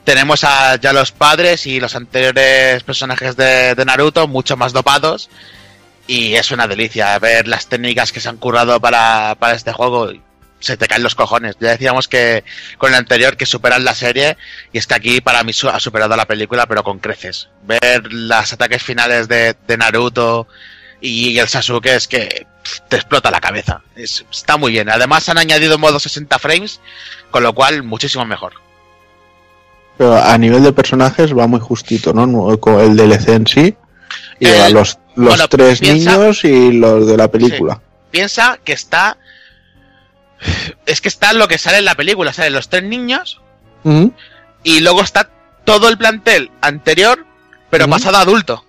tenemos 0.05 0.45
a 0.45 0.77
ya 0.77 0.93
los 0.93 1.13
padres 1.13 1.67
y 1.67 1.81
los 1.81 1.95
anteriores 1.95 2.83
personajes 2.83 3.37
de, 3.37 3.75
de 3.75 3.85
Naruto, 3.85 4.29
mucho 4.29 4.57
más 4.57 4.73
dopados. 4.73 5.31
Y 6.07 6.35
es 6.35 6.51
una 6.51 6.67
delicia 6.67 7.19
ver 7.21 7.47
las 7.47 7.67
técnicas 7.67 8.11
que 8.11 8.21
se 8.21 8.29
han 8.29 8.37
currado 8.37 8.81
para, 8.81 9.37
para 9.39 9.55
este 9.55 9.73
juego. 9.73 10.11
Se 10.63 10.77
te 10.77 10.89
caen 10.89 11.03
los 11.03 11.15
cojones. 11.15 11.57
Ya 11.61 11.69
decíamos 11.71 12.09
que 12.09 12.45
con 12.79 12.91
el 12.91 12.95
anterior 12.97 13.37
que 13.37 13.45
superan 13.47 13.85
la 13.85 13.95
serie. 13.95 14.37
Y 14.73 14.79
es 14.79 14.87
que 14.87 14.95
aquí 14.95 15.21
para 15.21 15.43
mí 15.45 15.53
ha 15.71 15.81
superado 15.81 16.17
la 16.17 16.25
película, 16.27 16.67
pero 16.67 16.83
con 16.83 16.99
creces. 16.99 17.49
Ver 17.65 18.11
los 18.13 18.53
ataques 18.53 18.83
finales 18.83 19.29
de, 19.29 19.55
de 19.67 19.77
Naruto 19.77 20.47
y 21.01 21.37
el 21.39 21.49
Sasuke 21.49 21.87
es 21.97 22.07
que 22.09 22.47
te 22.89 22.97
explota 22.97 23.31
la 23.31 23.41
cabeza. 23.41 23.83
Es- 23.97 24.25
está 24.31 24.57
muy 24.57 24.73
bien. 24.73 24.89
Además 24.89 25.29
han 25.29 25.39
añadido 25.39 25.77
modo 25.79 25.99
60 25.99 26.39
frames, 26.39 26.81
con 27.33 27.43
lo 27.43 27.53
cual 27.55 27.83
muchísimo 27.83 28.25
mejor. 28.25 28.53
Pero 29.99 30.17
a 30.17 30.39
nivel 30.39 30.63
de 30.63 30.73
personajes 30.73 31.37
va 31.37 31.47
muy 31.47 31.61
justito, 31.61 32.13
¿no? 32.13 32.59
Con 32.59 32.81
El 32.81 32.97
DLC 32.97 33.29
en 33.31 33.47
sí. 33.47 33.77
Y 34.39 34.47
El- 34.47 34.61
a 34.61 34.69
los, 34.71 34.99
los 35.17 35.29
bueno, 35.31 35.49
tres 35.49 35.81
piensa- 35.81 36.17
niños 36.17 36.45
y 36.45 36.73
los 36.73 37.07
de 37.07 37.17
la 37.17 37.29
película. 37.29 37.81
Piensa 38.11 38.59
que 38.63 38.73
está... 38.75 39.17
Es 40.87 41.01
que 41.01 41.09
está 41.09 41.33
lo 41.33 41.49
que 41.49 41.59
sale 41.59 41.79
en 41.79 41.85
la 41.85 41.95
película. 41.95 42.33
Salen 42.33 42.53
los 42.55 42.69
tres 42.69 42.83
niños 42.83 43.41
y 44.65 44.81
luego 44.81 45.03
está 45.03 45.29
todo 45.65 45.89
el 45.89 45.99
plantel 45.99 46.51
anterior, 46.61 47.25
pero 47.71 47.89
pasado 47.89 48.19
a 48.19 48.23
adulto. 48.23 48.65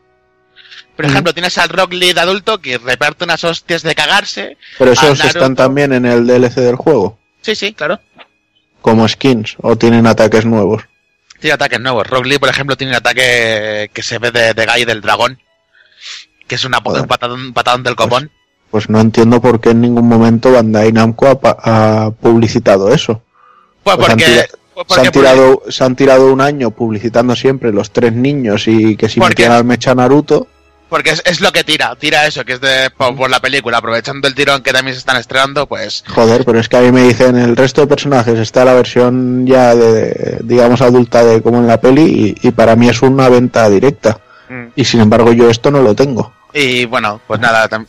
Por 0.95 1.05
ejemplo, 1.05 1.33
tienes 1.33 1.57
al 1.57 1.69
Rock 1.69 1.93
Lead 1.93 2.17
adulto 2.19 2.59
que 2.61 2.77
reparte 2.77 3.23
unas 3.23 3.43
hostias 3.43 3.81
de 3.81 3.95
cagarse. 3.95 4.57
Pero 4.77 4.91
esos 4.91 5.17
Naruto. 5.17 5.39
están 5.39 5.55
también 5.55 5.91
en 5.91 6.05
el 6.05 6.27
DLC 6.27 6.55
del 6.55 6.75
juego. 6.75 7.19
Sí, 7.41 7.55
sí, 7.55 7.73
claro. 7.73 7.99
Como 8.81 9.07
skins. 9.07 9.55
O 9.61 9.75
tienen 9.75 10.05
ataques 10.05 10.45
nuevos. 10.45 10.83
Tiene 11.39 11.55
ataques 11.55 11.79
nuevos. 11.79 12.05
Rock 12.05 12.25
Lee, 12.27 12.37
por 12.37 12.49
ejemplo, 12.49 12.77
tiene 12.77 12.91
un 12.91 12.97
ataque 12.97 13.89
que 13.91 14.03
se 14.03 14.19
ve 14.19 14.31
de, 14.31 14.53
de 14.53 14.65
Guy 14.67 14.85
del 14.85 15.01
dragón. 15.01 15.41
Que 16.47 16.55
es 16.55 16.63
una, 16.63 16.79
Joder. 16.79 17.01
un, 17.01 17.07
patadón, 17.07 17.41
un 17.41 17.53
patadón 17.53 17.83
del 17.83 17.95
copón. 17.95 18.27
Pues 18.29 18.42
no 18.89 18.99
entiendo 18.99 19.39
por 19.41 19.59
qué 19.59 19.69
en 19.71 19.81
ningún 19.81 20.07
momento 20.07 20.51
Bandai 20.51 20.91
Namco 20.91 21.27
ha, 21.43 22.11
publicitado 22.21 22.93
eso. 22.93 23.21
Pues 23.83 23.97
pues 23.97 24.07
porque, 24.09 24.25
pues 24.25 24.85
Se 24.87 24.93
han, 24.99 25.05
porque- 25.05 25.11
tirado, 25.11 25.61
se 25.69 25.83
han 25.83 25.95
tirado 25.95 26.31
un 26.33 26.41
año 26.41 26.71
publicitando 26.71 27.35
siempre 27.35 27.71
los 27.71 27.91
tres 27.91 28.13
niños 28.13 28.67
y 28.67 28.95
que 28.95 29.09
si 29.09 29.19
¿Por 29.19 29.29
metían 29.29 29.51
al 29.51 29.63
mecha 29.65 29.93
Naruto. 29.93 30.47
porque 30.89 31.11
es, 31.11 31.21
es 31.25 31.41
lo 31.41 31.51
que 31.51 31.63
tira. 31.63 31.95
Tira 31.95 32.25
eso, 32.27 32.43
que 32.45 32.53
es 32.53 32.61
de, 32.61 32.89
por, 32.95 33.15
por 33.15 33.29
la 33.29 33.39
película. 33.39 33.77
Aprovechando 33.79 34.27
el 34.27 34.35
tirón 34.35 34.61
que 34.63 34.71
también 34.71 34.93
se 34.95 34.99
están 34.99 35.17
estrenando, 35.17 35.67
pues 35.67 36.03
Joder, 36.07 36.43
pero 36.45 36.59
es 36.59 36.69
que 36.69 36.77
a 36.77 36.81
mí 36.81 36.91
me 36.91 37.03
dicen 37.03 37.35
el 37.35 37.55
resto 37.55 37.81
de 37.81 37.87
personajes 37.87 38.37
está 38.39 38.63
la 38.65 38.73
versión 38.73 39.45
ya 39.45 39.75
de, 39.75 40.39
digamos, 40.43 40.81
adulta 40.81 41.23
de 41.23 41.41
como 41.41 41.57
en 41.59 41.67
la 41.67 41.79
peli 41.81 42.35
y, 42.41 42.47
y 42.47 42.51
para 42.51 42.75
mí 42.75 42.89
es 42.89 43.01
una 43.01 43.27
venta 43.29 43.69
directa. 43.69 44.19
Mm. 44.49 44.65
Y 44.75 44.85
sin 44.85 45.01
embargo 45.01 45.33
yo 45.33 45.49
esto 45.49 45.69
no 45.71 45.81
lo 45.81 45.93
tengo. 45.95 46.31
Y 46.53 46.85
bueno, 46.85 47.19
pues 47.27 47.39
nada. 47.39 47.67
tam- 47.69 47.85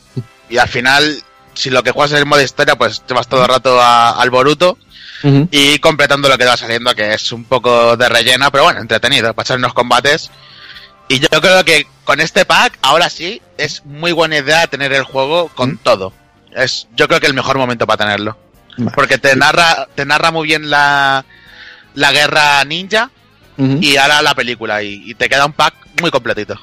Y 0.49 0.57
al 0.57 0.67
final, 0.69 1.21
si 1.53 1.69
lo 1.69 1.83
que 1.83 1.91
juegas 1.91 2.11
es 2.13 2.19
el 2.19 2.25
modo 2.25 2.41
historia, 2.41 2.75
pues 2.75 3.01
te 3.01 3.13
vas 3.13 3.27
todo 3.27 3.41
el 3.43 3.47
rato 3.49 3.79
a- 3.81 4.11
al 4.21 4.29
Boruto 4.29 4.77
y 5.51 5.79
completando 5.79 6.29
lo 6.29 6.37
que 6.37 6.45
va 6.45 6.55
saliendo, 6.57 6.93
que 6.93 7.13
es 7.13 7.31
un 7.31 7.45
poco 7.45 7.97
de 7.97 8.07
relleno, 8.09 8.51
pero 8.51 8.65
bueno, 8.65 8.79
entretenido, 8.81 9.33
para 9.33 9.45
echar 9.45 9.57
unos 9.57 9.73
combates. 9.73 10.29
Y 11.07 11.19
yo 11.19 11.29
creo 11.41 11.63
que 11.63 11.87
con 12.03 12.19
este 12.19 12.45
pack, 12.45 12.77
ahora 12.81 13.09
sí, 13.09 13.41
es 13.57 13.83
muy 13.85 14.11
buena 14.11 14.37
idea 14.37 14.67
tener 14.67 14.91
el 14.93 15.03
juego 15.03 15.47
con 15.49 15.77
todo. 15.77 16.13
Es, 16.55 16.87
yo 16.95 17.07
creo 17.07 17.19
que 17.19 17.27
el 17.27 17.33
mejor 17.33 17.57
momento 17.57 17.85
para 17.87 18.05
tenerlo. 18.05 18.37
Vale. 18.77 18.91
Porque 18.93 19.17
te 19.17 19.35
narra, 19.35 19.87
te 19.95 20.05
narra 20.05 20.31
muy 20.31 20.47
bien 20.47 20.69
la, 20.69 21.25
la 21.95 22.11
guerra 22.11 22.63
ninja 22.65 23.09
y 23.81 23.95
ahora 23.97 24.21
la 24.21 24.35
película. 24.35 24.83
Y, 24.83 25.01
y 25.09 25.15
te 25.15 25.29
queda 25.29 25.45
un 25.45 25.53
pack 25.53 25.73
muy 26.01 26.11
completito. 26.11 26.59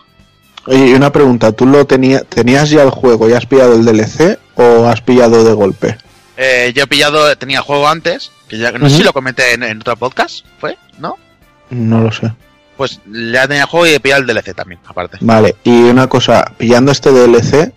Oye, 0.66 0.88
y 0.88 0.94
una 0.94 1.10
pregunta, 1.10 1.52
¿tú 1.52 1.66
lo 1.66 1.84
tenía, 1.86 2.20
tenías 2.20 2.70
ya 2.70 2.82
el 2.82 2.90
juego 2.90 3.28
y 3.28 3.32
has 3.32 3.46
pillado 3.46 3.74
el 3.74 3.84
DLC 3.84 4.38
o 4.54 4.86
has 4.86 5.00
pillado 5.00 5.42
de 5.44 5.52
golpe? 5.52 5.96
Eh, 6.36 6.72
yo 6.74 6.84
he 6.84 6.86
pillado, 6.86 7.36
tenía 7.36 7.58
el 7.58 7.64
juego 7.64 7.88
antes, 7.88 8.30
que 8.48 8.58
ya 8.58 8.70
no 8.72 8.88
sé 8.88 8.98
si 8.98 9.02
lo 9.02 9.12
comenté 9.12 9.54
en, 9.54 9.62
en 9.64 9.80
otro 9.80 9.96
podcast, 9.96 10.44
¿fue? 10.60 10.78
¿No? 10.98 11.18
No 11.70 12.00
lo 12.00 12.12
sé. 12.12 12.32
Pues 12.76 13.00
ya 13.06 13.46
tenía 13.48 13.62
el 13.62 13.68
juego 13.68 13.86
y 13.86 13.90
he 13.90 14.00
pillado 14.00 14.22
el 14.22 14.26
DLC 14.28 14.54
también, 14.54 14.80
aparte. 14.86 15.18
Vale, 15.20 15.56
y 15.64 15.82
una 15.82 16.06
cosa, 16.08 16.52
pillando 16.56 16.92
este 16.92 17.10
DLC, 17.10 17.72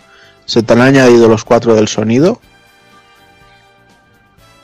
¿se 0.46 0.64
te 0.64 0.74
han 0.74 0.82
añadido 0.82 1.28
los 1.28 1.44
cuatro 1.44 1.74
del 1.76 1.88
sonido? 1.88 2.40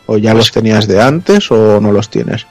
¿O 0.06 0.18
ya 0.18 0.32
Pues- 0.32 0.38
los 0.46 0.52
tenías 0.52 0.88
de 0.88 1.02
antes 1.02 1.50
o 1.52 1.80
no 1.82 1.92
los 1.92 2.10
tienes? 2.10 2.46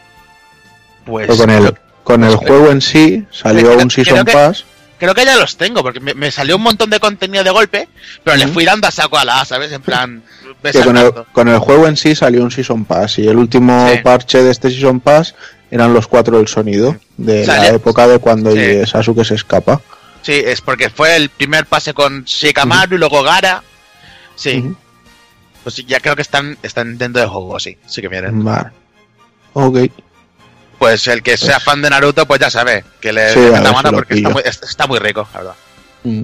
Pues 1.04 1.26
Pero 1.26 1.38
con 1.38 1.50
el, 1.50 1.74
con 2.04 2.24
el 2.24 2.36
juego 2.36 2.70
en 2.70 2.80
sí 2.80 3.24
salió 3.30 3.76
un 3.76 3.90
Season 3.90 4.24
que- 4.24 4.32
Pass. 4.32 4.64
Creo 5.00 5.14
que 5.14 5.24
ya 5.24 5.36
los 5.36 5.56
tengo, 5.56 5.82
porque 5.82 5.98
me, 5.98 6.14
me 6.14 6.30
salió 6.30 6.54
un 6.56 6.62
montón 6.62 6.88
de 6.90 7.00
contenido 7.00 7.42
de 7.42 7.50
golpe, 7.50 7.88
pero 8.22 8.36
le 8.36 8.46
fui 8.46 8.64
dando 8.64 8.86
a 8.86 8.92
saco 8.92 9.18
a 9.18 9.24
la 9.24 9.40
A, 9.40 9.44
¿sabes? 9.44 9.72
En 9.72 9.82
plan, 9.82 10.22
que 10.62 10.70
con 10.82 10.96
el, 10.96 11.02
saltando. 11.02 11.26
con 11.32 11.48
el 11.48 11.58
juego 11.58 11.88
en 11.88 11.96
sí 11.96 12.14
salió 12.14 12.44
un 12.44 12.52
Season 12.52 12.84
Pass 12.84 13.18
y 13.18 13.26
el 13.26 13.36
último 13.36 13.88
Sí. 13.90 13.98
parche 14.04 14.42
de 14.44 14.52
este 14.52 14.70
Season 14.70 15.00
Pass 15.00 15.34
eran 15.72 15.92
los 15.94 16.06
cuatro 16.06 16.36
del 16.38 16.46
sonido 16.48 16.96
de 17.16 17.46
la 17.46 17.66
época 17.68 18.06
de 18.06 18.18
cuando 18.20 18.52
Sí. 18.52 18.86
Sasuke 18.86 19.24
se 19.24 19.34
escapa. 19.34 19.80
Sí, 20.22 20.32
es 20.34 20.60
porque 20.60 20.90
fue 20.90 21.16
el 21.16 21.30
primer 21.30 21.64
pase 21.66 21.94
con 21.94 22.24
Shikamaru 22.24 22.94
y 22.96 22.98
luego 22.98 23.22
Gara. 23.22 23.62
Sí, 24.36 24.64
pues 25.62 25.76
ya 25.86 25.98
creo 26.00 26.14
que 26.16 26.22
están, 26.22 26.56
están 26.62 26.96
dentro 26.98 27.20
del 27.20 27.30
juego, 27.30 27.58
sí, 27.58 27.76
sí 27.86 28.00
que 28.02 28.08
vienen. 28.08 28.44
Vale. 28.44 28.70
Ok. 29.54 29.78
Pues 30.80 31.06
el 31.08 31.22
que 31.22 31.36
sea 31.36 31.60
fan 31.60 31.82
de 31.82 31.90
Naruto, 31.90 32.24
pues 32.26 32.40
ya 32.40 32.48
sabe 32.48 32.84
que 33.02 33.12
le, 33.12 33.34
Sí, 33.34 33.38
meta 33.38 33.70
mano 33.70 33.92
porque 33.92 34.14
está 34.14 34.30
muy, 34.30 34.42
es- 34.42 34.62
está 34.62 34.86
muy 34.86 34.98
rico, 34.98 35.28
la 35.34 35.38
verdad. 35.40 35.54
Mm. 36.04 36.22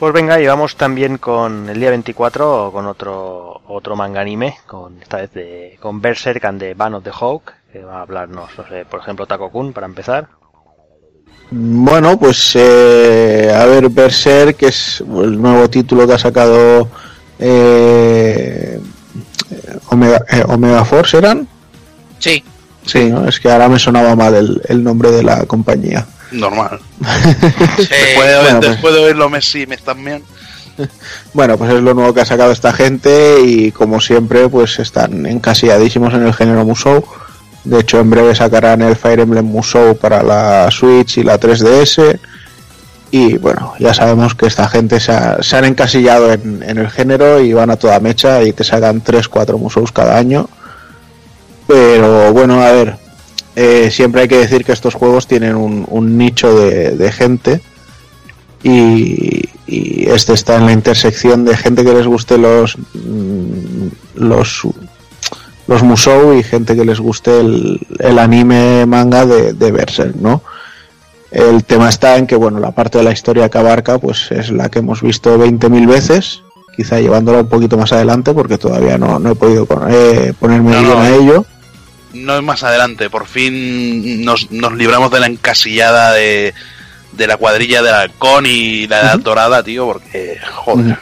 Pues 0.00 0.12
venga, 0.12 0.40
y 0.40 0.46
vamos 0.48 0.74
también 0.74 1.16
con 1.18 1.68
el 1.68 1.78
día 1.78 1.90
24 1.90 2.70
con 2.72 2.86
otro 2.86 3.60
otro 3.68 3.94
manga 3.94 4.20
anime, 4.22 4.56
con 4.66 5.00
esta 5.00 5.18
vez 5.18 5.32
de, 5.34 5.78
con 5.80 6.00
Berserk 6.00 6.44
and 6.46 6.58
the 6.58 6.74
Ban 6.74 6.94
of 6.94 7.04
the 7.04 7.12
Hawk, 7.12 7.52
que 7.72 7.78
va 7.84 7.98
a 7.98 8.02
hablarnos, 8.02 8.50
no 8.58 8.66
sé, 8.66 8.84
por 8.86 8.98
ejemplo, 8.98 9.24
Tako-kun 9.24 9.72
para 9.72 9.86
empezar. 9.86 10.26
Bueno, 11.52 12.18
pues 12.18 12.52
eh, 12.56 13.54
a 13.56 13.66
ver, 13.66 13.88
Berserk, 13.88 14.56
que 14.56 14.66
es 14.66 15.00
el 15.00 15.40
nuevo 15.40 15.70
título 15.70 16.08
que 16.08 16.14
ha 16.14 16.18
sacado 16.18 16.88
eh, 17.38 18.80
Omega, 19.90 20.24
eh, 20.28 20.42
Omega 20.48 20.84
Force 20.84 21.18
eran. 21.18 21.46
Sí. 22.18 22.42
Sí, 22.90 23.04
¿no? 23.10 23.28
es 23.28 23.38
que 23.40 23.50
ahora 23.50 23.68
me 23.68 23.78
sonaba 23.78 24.16
mal 24.16 24.34
el, 24.34 24.62
el 24.68 24.82
nombre 24.82 25.10
de 25.10 25.22
la 25.22 25.44
compañía. 25.46 26.06
Normal. 26.32 26.78
sí. 27.78 27.86
Después, 27.88 28.26
de, 28.28 28.36
bueno, 28.40 28.58
pues- 28.60 28.70
después 28.70 28.94
de 28.94 29.00
oírlo 29.00 29.28
Messi 29.30 29.66
me 29.66 29.74
están 29.74 30.04
bien. 30.04 30.22
Bueno, 31.34 31.58
pues 31.58 31.70
es 31.72 31.82
lo 31.82 31.92
nuevo 31.94 32.14
que 32.14 32.22
ha 32.22 32.24
sacado 32.24 32.50
esta 32.52 32.72
gente 32.72 33.40
y 33.44 33.70
como 33.70 34.00
siempre, 34.00 34.48
pues 34.48 34.78
están 34.78 35.26
encasilladísimos 35.26 36.14
en 36.14 36.24
el 36.26 36.32
género 36.34 36.64
Musou. 36.64 37.04
De 37.64 37.80
hecho, 37.80 38.00
en 38.00 38.08
breve 38.10 38.34
sacarán 38.34 38.80
el 38.80 38.96
Fire 38.96 39.20
Emblem 39.20 39.44
Musou 39.44 39.94
para 39.96 40.22
la 40.22 40.70
Switch 40.70 41.18
y 41.18 41.22
la 41.22 41.38
3DS. 41.38 42.18
Y 43.10 43.36
bueno, 43.38 43.74
ya 43.78 43.92
sabemos 43.92 44.34
que 44.34 44.46
esta 44.46 44.68
gente 44.68 45.00
se, 45.00 45.12
ha- 45.12 45.42
se 45.42 45.56
han 45.56 45.66
encasillado 45.66 46.32
en, 46.32 46.62
en 46.62 46.78
el 46.78 46.88
género 46.90 47.40
y 47.40 47.52
van 47.52 47.70
a 47.70 47.76
toda 47.76 48.00
mecha 48.00 48.42
y 48.42 48.52
te 48.52 48.64
sacan 48.64 49.02
3-4 49.04 49.58
Musous 49.58 49.92
cada 49.92 50.16
año. 50.16 50.48
Pero 51.70 52.32
bueno, 52.32 52.60
a 52.60 52.72
ver, 52.72 52.96
eh, 53.54 53.90
siempre 53.92 54.22
hay 54.22 54.28
que 54.28 54.38
decir 54.38 54.64
que 54.64 54.72
estos 54.72 54.94
juegos 54.94 55.28
tienen 55.28 55.54
un, 55.54 55.86
un 55.88 56.18
nicho 56.18 56.52
de, 56.58 56.96
de 56.96 57.12
gente 57.12 57.60
y, 58.64 59.48
y 59.68 60.08
este 60.10 60.32
está 60.32 60.56
en 60.56 60.66
la 60.66 60.72
intersección 60.72 61.44
de 61.44 61.56
gente 61.56 61.84
que 61.84 61.94
les 61.94 62.08
guste 62.08 62.38
los 62.38 62.76
mm, 62.76 63.86
los 64.16 64.62
los 65.68 65.82
musou 65.84 66.34
y 66.34 66.42
gente 66.42 66.74
que 66.74 66.84
les 66.84 66.98
guste 66.98 67.38
el, 67.38 67.78
el 68.00 68.18
anime 68.18 68.84
manga 68.86 69.24
de, 69.24 69.52
de 69.52 69.70
Berserk, 69.70 70.16
¿no? 70.16 70.42
El 71.30 71.62
tema 71.62 71.88
está 71.88 72.16
en 72.16 72.26
que, 72.26 72.34
bueno, 72.34 72.58
la 72.58 72.72
parte 72.72 72.98
de 72.98 73.04
la 73.04 73.12
historia 73.12 73.48
que 73.48 73.58
abarca, 73.58 74.00
pues 74.00 74.32
es 74.32 74.50
la 74.50 74.68
que 74.68 74.80
hemos 74.80 75.00
visto 75.00 75.38
20.000 75.38 75.86
veces, 75.86 76.42
quizá 76.76 76.98
llevándola 76.98 77.42
un 77.42 77.48
poquito 77.48 77.78
más 77.78 77.92
adelante, 77.92 78.34
porque 78.34 78.58
todavía 78.58 78.98
no, 78.98 79.20
no 79.20 79.30
he 79.30 79.34
podido 79.36 79.68
eh, 79.88 80.32
ponerme 80.40 80.72
No, 80.72 80.80
bien 80.80 80.98
a 80.98 81.10
ello. 81.10 81.46
No 82.12 82.36
es 82.36 82.42
más 82.42 82.62
adelante, 82.62 83.08
por 83.10 83.26
fin 83.26 84.24
nos, 84.24 84.50
nos 84.50 84.72
libramos 84.74 85.10
de 85.10 85.20
la 85.20 85.26
encasillada 85.26 86.12
de, 86.12 86.52
de 87.12 87.26
la 87.26 87.36
cuadrilla 87.36 87.82
del 87.82 87.94
halcón 87.94 88.46
y 88.46 88.86
la 88.88 89.00
edad 89.00 89.18
dorada, 89.20 89.62
tío, 89.62 89.86
porque, 89.86 90.38
joder. 90.54 90.98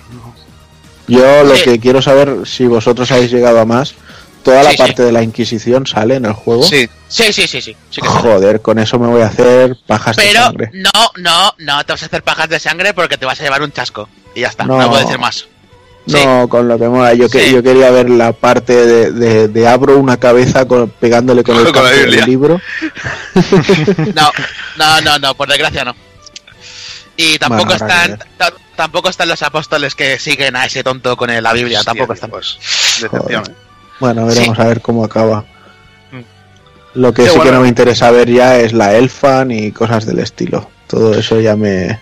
Yo 1.07 1.43
lo 1.45 1.57
Sí. 1.57 1.65
que 1.65 1.81
quiero 1.81 2.03
saber, 2.03 2.47
si 2.47 2.67
vosotros 2.67 3.11
habéis 3.11 3.31
llegado 3.31 3.59
a 3.61 3.65
más, 3.65 3.95
toda 4.43 4.63
la 4.63 4.73
sí. 4.73 4.77
parte 4.77 5.03
de 5.03 5.13
la 5.13 5.23
Inquisición 5.23 5.87
sale 5.87 6.17
en 6.17 6.27
el 6.27 6.33
juego. 6.35 6.63
Sí, 6.63 6.89
Sí, 7.09 7.33
sí, 7.33 7.47
sí, 7.49 7.63
sí. 7.63 7.75
sí 7.91 8.01
que 8.03 8.07
sí. 8.09 8.15
Joder, 8.21 8.61
con 8.61 8.79
eso 8.79 8.99
me 8.99 9.07
voy 9.07 9.23
a 9.23 9.27
hacer 9.29 9.77
pajas 9.87 10.15
de 10.17 10.23
Pero 10.25 10.43
sangre. 10.45 10.71
no, 10.75 10.91
no, 11.17 11.55
no 11.57 11.87
te 11.87 11.93
vas 11.95 12.03
a 12.03 12.07
hacer 12.07 12.23
pajas 12.23 12.51
de 12.51 12.61
sangre 12.61 12.93
porque 12.93 13.17
te 13.17 13.25
vas 13.25 13.41
a 13.41 13.45
llevar 13.45 13.63
un 13.63 13.73
chasco. 13.73 14.09
Y 14.35 14.41
ya 14.41 14.49
está, 14.49 14.65
no, 14.65 14.77
No. 14.77 14.89
puedo 14.91 15.01
decir 15.03 15.19
más. 15.19 15.47
Sí. 16.09 16.17
No, 16.25 16.49
con 16.49 16.67
lo 16.67 16.79
que 16.79 16.89
mola. 16.89 17.13
Yo, 17.15 17.29
que, 17.29 17.45
Sí. 17.45 17.53
yo 17.53 17.63
quería 17.63 17.91
ver 17.91 18.09
la 18.09 18.33
parte 18.33 18.75
de, 18.75 19.11
de, 19.13 19.49
de 19.49 19.69
abro 19.69 19.99
una 19.99 20.17
cabeza 20.17 20.67
con- 20.67 20.89
pegándole 20.91 21.45
con 21.45 21.57
el 21.59 21.65
Con 21.65 21.75
la 21.75 21.81
canto 21.91 21.97
Biblia. 22.01 22.21
del 22.21 22.31
libro. 22.31 22.61
No, 24.15 24.31
no, 24.79 25.01
no, 25.03 25.19
no, 25.19 25.35
por 25.35 25.49
desgracia 25.49 25.85
no. 25.85 25.95
Y 27.17 27.39
tampoco 27.39 27.71
Bueno, 27.77 27.87
están 27.87 28.19
ta- 28.37 28.53
tampoco 28.77 29.09
están 29.11 29.29
los 29.29 29.43
apóstoles 29.43 29.95
que 29.95 30.19
siguen 30.19 30.57
a 30.57 30.65
ese 30.65 30.83
tonto 30.85 31.17
con 31.17 31.31
la 31.43 31.53
Biblia, 31.53 31.79
Hostia, 31.81 31.93
tampoco 31.93 32.13
están. 32.15 32.31
Pues, 32.31 32.57
decepción. 33.03 33.43
Joder. 33.45 33.55
Bueno, 34.01 34.27
veremos 34.27 34.59
a 34.59 34.65
ver 34.65 34.81
cómo 34.81 35.05
acaba. 35.05 35.45
Mm. 36.13 36.21
Lo 36.95 37.13
que 37.13 37.25
Qué 37.25 37.31
sí 37.31 37.41
que 37.41 37.51
no 37.51 37.61
me 37.61 37.69
interesa 37.69 38.11
ver 38.13 38.31
ya 38.31 38.57
es 38.59 38.73
la 38.73 38.95
elfan 38.95 39.51
y 39.51 39.73
cosas 39.73 40.07
del 40.07 40.21
estilo. 40.21 40.71
Todo 40.87 41.13
eso 41.19 41.41
ya 41.41 41.55
me... 41.57 42.01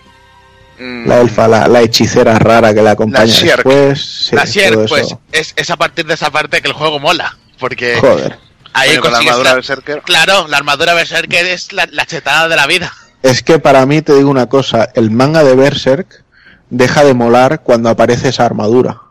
Mm, 0.79 1.07
La 1.07 1.21
elfa, 1.21 1.47
la, 1.47 1.67
la 1.67 1.81
hechicera 1.81 2.37
rara 2.37 2.73
que 2.73 2.81
la 2.81 2.91
acompaña 2.91 3.25
La 3.25 3.55
después. 3.55 4.29
sí, 4.29 4.35
la 4.35 4.85
pues 4.87 5.15
es, 5.31 5.53
es 5.55 5.69
a 5.71 5.75
partir 5.77 6.05
de 6.05 6.13
esa 6.13 6.29
parte 6.29 6.61
que 6.61 6.67
el 6.67 6.73
juego 6.73 6.99
mola. 6.99 7.35
Porque 7.59 7.97
Joder. 7.99 8.37
ahí 8.73 8.97
con 8.97 9.11
la 9.11 9.17
armadura 9.17 9.49
la- 9.49 9.55
Berserker. 9.55 10.01
Claro, 10.03 10.47
la 10.47 10.57
armadura 10.57 10.93
Berserker 10.93 11.45
es 11.47 11.73
la, 11.73 11.87
la 11.91 12.05
chetada 12.05 12.47
de 12.47 12.55
la 12.55 12.67
vida. 12.67 12.93
Es 13.23 13.41
que 13.41 13.57
para 13.57 13.85
mí, 13.87 14.01
te 14.03 14.13
digo 14.13 14.29
una 14.29 14.45
cosa, 14.47 14.89
el 14.93 15.09
manga 15.09 15.43
de 15.43 15.55
Berserk 15.55 16.23
deja 16.69 17.03
de 17.03 17.13
molar 17.15 17.61
cuando 17.63 17.89
aparece 17.89 18.29
esa 18.29 18.45
armadura. 18.45 19.01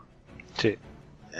Sí. 0.57 0.77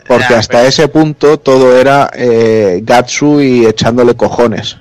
Porque 0.07 0.25
Ya, 0.31 0.39
hasta 0.39 0.57
pero- 0.57 0.67
ese 0.69 0.87
punto 0.89 1.37
todo 1.39 1.77
era 1.79 2.09
eh, 2.13 2.81
Gatsu 2.83 3.39
y 3.39 3.65
echándole 3.65 4.15
cojones. 4.15 4.75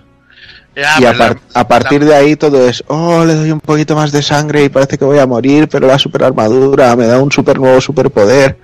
Ya, 0.76 1.00
y 1.00 1.04
a, 1.06 1.12
la- 1.14 1.36
a 1.54 1.66
partir 1.66 2.04
de 2.04 2.14
ahí 2.14 2.36
todo 2.36 2.68
es, 2.68 2.84
oh, 2.88 3.24
le 3.24 3.34
doy 3.34 3.50
un 3.50 3.60
poquito 3.60 3.96
más 3.96 4.12
de 4.12 4.22
sangre 4.22 4.62
y 4.64 4.68
parece 4.68 4.98
que 4.98 5.04
voy 5.06 5.18
a 5.18 5.26
morir, 5.26 5.68
pero 5.68 5.86
la 5.86 5.98
super 5.98 6.22
armadura 6.22 6.94
me 6.94 7.06
da 7.06 7.18
un 7.18 7.32
super 7.32 7.58
nuevo 7.58 7.80
superpoder. 7.80 8.58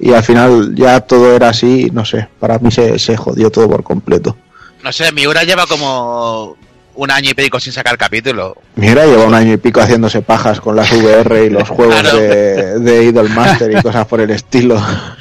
Y 0.00 0.12
al 0.12 0.22
final 0.24 0.74
ya 0.74 1.00
todo 1.00 1.34
era 1.34 1.48
así, 1.50 1.90
no 1.92 2.04
sé, 2.04 2.28
para 2.40 2.58
mí 2.58 2.70
se, 2.72 2.98
se 2.98 3.16
jodió 3.16 3.50
todo 3.50 3.68
por 3.68 3.82
completo. 3.84 4.36
No 4.82 4.92
sé, 4.92 5.10
Miura 5.12 5.44
lleva 5.44 5.64
como 5.66 6.56
un 7.00 7.12
año 7.12 7.30
y 7.30 7.34
pico 7.34 7.60
sin 7.60 7.72
sacar 7.72 7.96
capítulo. 7.96 8.56
Mira, 8.74 9.06
lleva 9.06 9.24
un 9.24 9.32
año 9.34 9.52
y 9.52 9.56
pico 9.56 9.80
haciéndose 9.80 10.20
pajas 10.20 10.60
con 10.60 10.74
las 10.74 10.90
VR 10.92 11.44
y 11.44 11.50
los 11.50 11.68
juegos 11.68 11.94
Claro. 12.00 12.16
de, 12.18 12.80
de 12.80 13.04
Idol 13.04 13.30
Master 13.30 13.70
y 13.70 13.80
cosas 13.82 14.04
por 14.06 14.20
el 14.20 14.30
estilo. 14.30 14.74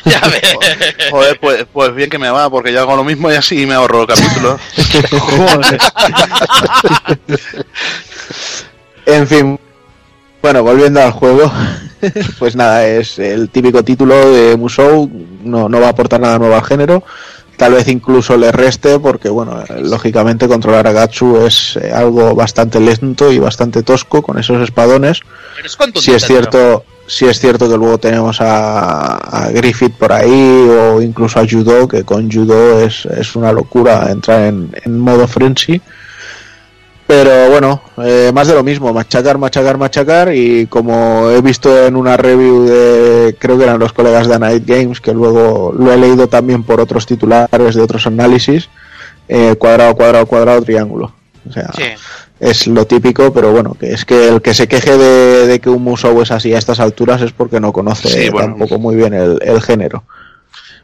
Ya 0.04 0.20
ves. 0.22 0.56
Joder, 1.12 1.40
pues, 1.40 1.66
pues 1.72 1.94
bien 1.94 2.10
que 2.10 2.18
me 2.18 2.32
va, 2.32 2.50
porque 2.50 2.74
yo 2.74 2.80
hago 2.82 2.96
lo 2.96 3.04
mismo 3.04 3.32
y 3.32 3.36
así 3.36 3.68
me 3.68 3.76
ahorro 3.76 4.02
el 4.02 4.08
capítulo. 4.08 4.58
Joder. 5.20 5.78
En 9.06 9.26
fin, 9.28 9.58
bueno, 10.42 10.64
volviendo 10.64 11.02
al 11.02 11.12
juego, 11.12 11.50
pues 12.40 12.56
nada, 12.58 12.86
es 12.86 13.18
el 13.20 13.50
típico 13.50 13.84
título 13.84 14.16
de 14.34 14.58
Musou, 14.58 15.10
no, 15.44 15.70
no 15.70 15.80
va 15.80 15.88
a 15.88 15.92
aportar 15.92 16.20
nada 16.20 16.38
nuevo 16.38 16.56
al 16.56 16.64
género, 16.66 17.04
tal 17.58 17.74
vez 17.74 17.88
incluso 17.88 18.38
le 18.38 18.51
reste, 18.51 18.99
porque 18.99 19.30
bueno, 19.30 19.62
eh, 19.62 19.82
lógicamente 19.82 20.47
controlar 20.47 20.88
a 20.88 20.91
Gatsu 20.93 21.45
es 21.45 21.76
eh, 21.76 21.91
algo 21.91 22.34
bastante 22.36 22.80
lento 22.80 23.32
y 23.32 23.39
bastante 23.39 23.84
tosco 23.84 24.22
con 24.22 24.38
esos 24.38 24.62
espadones. 24.62 25.22
Pero 25.55 25.68
es. 25.68 26.03
Si 26.03 26.12
es 26.14 26.24
cierto, 26.24 26.86
si 27.08 27.26
es 27.26 27.39
cierto 27.39 27.68
que 27.68 27.76
luego 27.76 27.97
tenemos 27.97 28.39
a, 28.41 29.16
a 29.18 29.49
Griffith 29.49 29.93
por 29.93 30.14
ahí 30.14 30.68
o 30.70 31.01
incluso 31.01 31.39
a 31.39 31.47
Judo, 31.49 31.88
que 31.88 32.03
con 32.03 32.32
Judo 32.32 32.80
es, 32.82 33.05
es 33.05 33.36
una 33.36 33.51
locura 33.51 34.12
entrar 34.12 34.43
en, 34.43 34.72
en 34.86 34.99
modo 34.99 35.28
frenzy. 35.28 35.82
Pero 37.08 37.49
bueno, 37.49 37.82
eh, 38.03 38.32
más 38.34 38.47
de 38.47 38.53
lo 38.53 38.64
mismo, 38.64 38.91
machacar, 38.91 39.38
machacar, 39.38 39.78
machacar 39.78 40.36
y 40.36 40.68
como 40.68 41.30
he 41.30 41.41
visto 41.41 41.86
en 41.88 41.95
una 41.95 42.18
review 42.18 42.66
de, 42.66 43.36
creo 43.39 43.58
que 43.58 43.64
eran 43.64 43.80
los 43.80 43.93
colegas 43.93 44.28
de 44.28 44.38
Night 44.38 44.64
Games, 44.66 44.99
que 44.99 45.14
luego 45.14 45.74
lo 45.78 45.93
he 45.93 45.97
leído 45.97 46.28
también 46.28 46.64
por 46.64 46.82
otros 46.82 47.05
titulares 47.05 47.76
de 47.76 47.82
otros 47.82 48.05
análisis, 48.08 48.68
eh, 49.30 49.55
cuadrado, 49.58 49.95
cuadrado, 49.95 50.26
cuadrado, 50.26 50.62
triángulo. 50.64 51.14
O 51.49 51.53
sea, 51.53 51.72
Sí. 51.78 51.84
es 52.41 52.68
lo 52.68 52.86
típico, 52.86 53.32
pero 53.32 53.53
bueno, 53.53 53.78
que 53.80 53.93
es 53.93 54.03
que 54.03 54.28
el 54.28 54.41
que 54.41 54.53
se 54.53 54.68
queje 54.68 54.97
de, 54.97 55.47
de 55.47 55.60
que 55.62 55.70
un 55.70 55.84
Musou 55.84 56.22
es 56.22 56.32
así 56.32 56.53
a 56.53 56.58
estas 56.58 56.82
alturas 56.82 57.22
es 57.22 57.32
porque 57.32 57.62
no 57.62 57.72
conoce 57.72 58.10
Sí, 58.10 58.30
bueno. 58.30 58.49
tampoco 58.49 58.80
muy 58.80 58.97
bien 58.97 59.14
el, 59.14 59.39
el 59.41 59.62
género. 59.62 60.03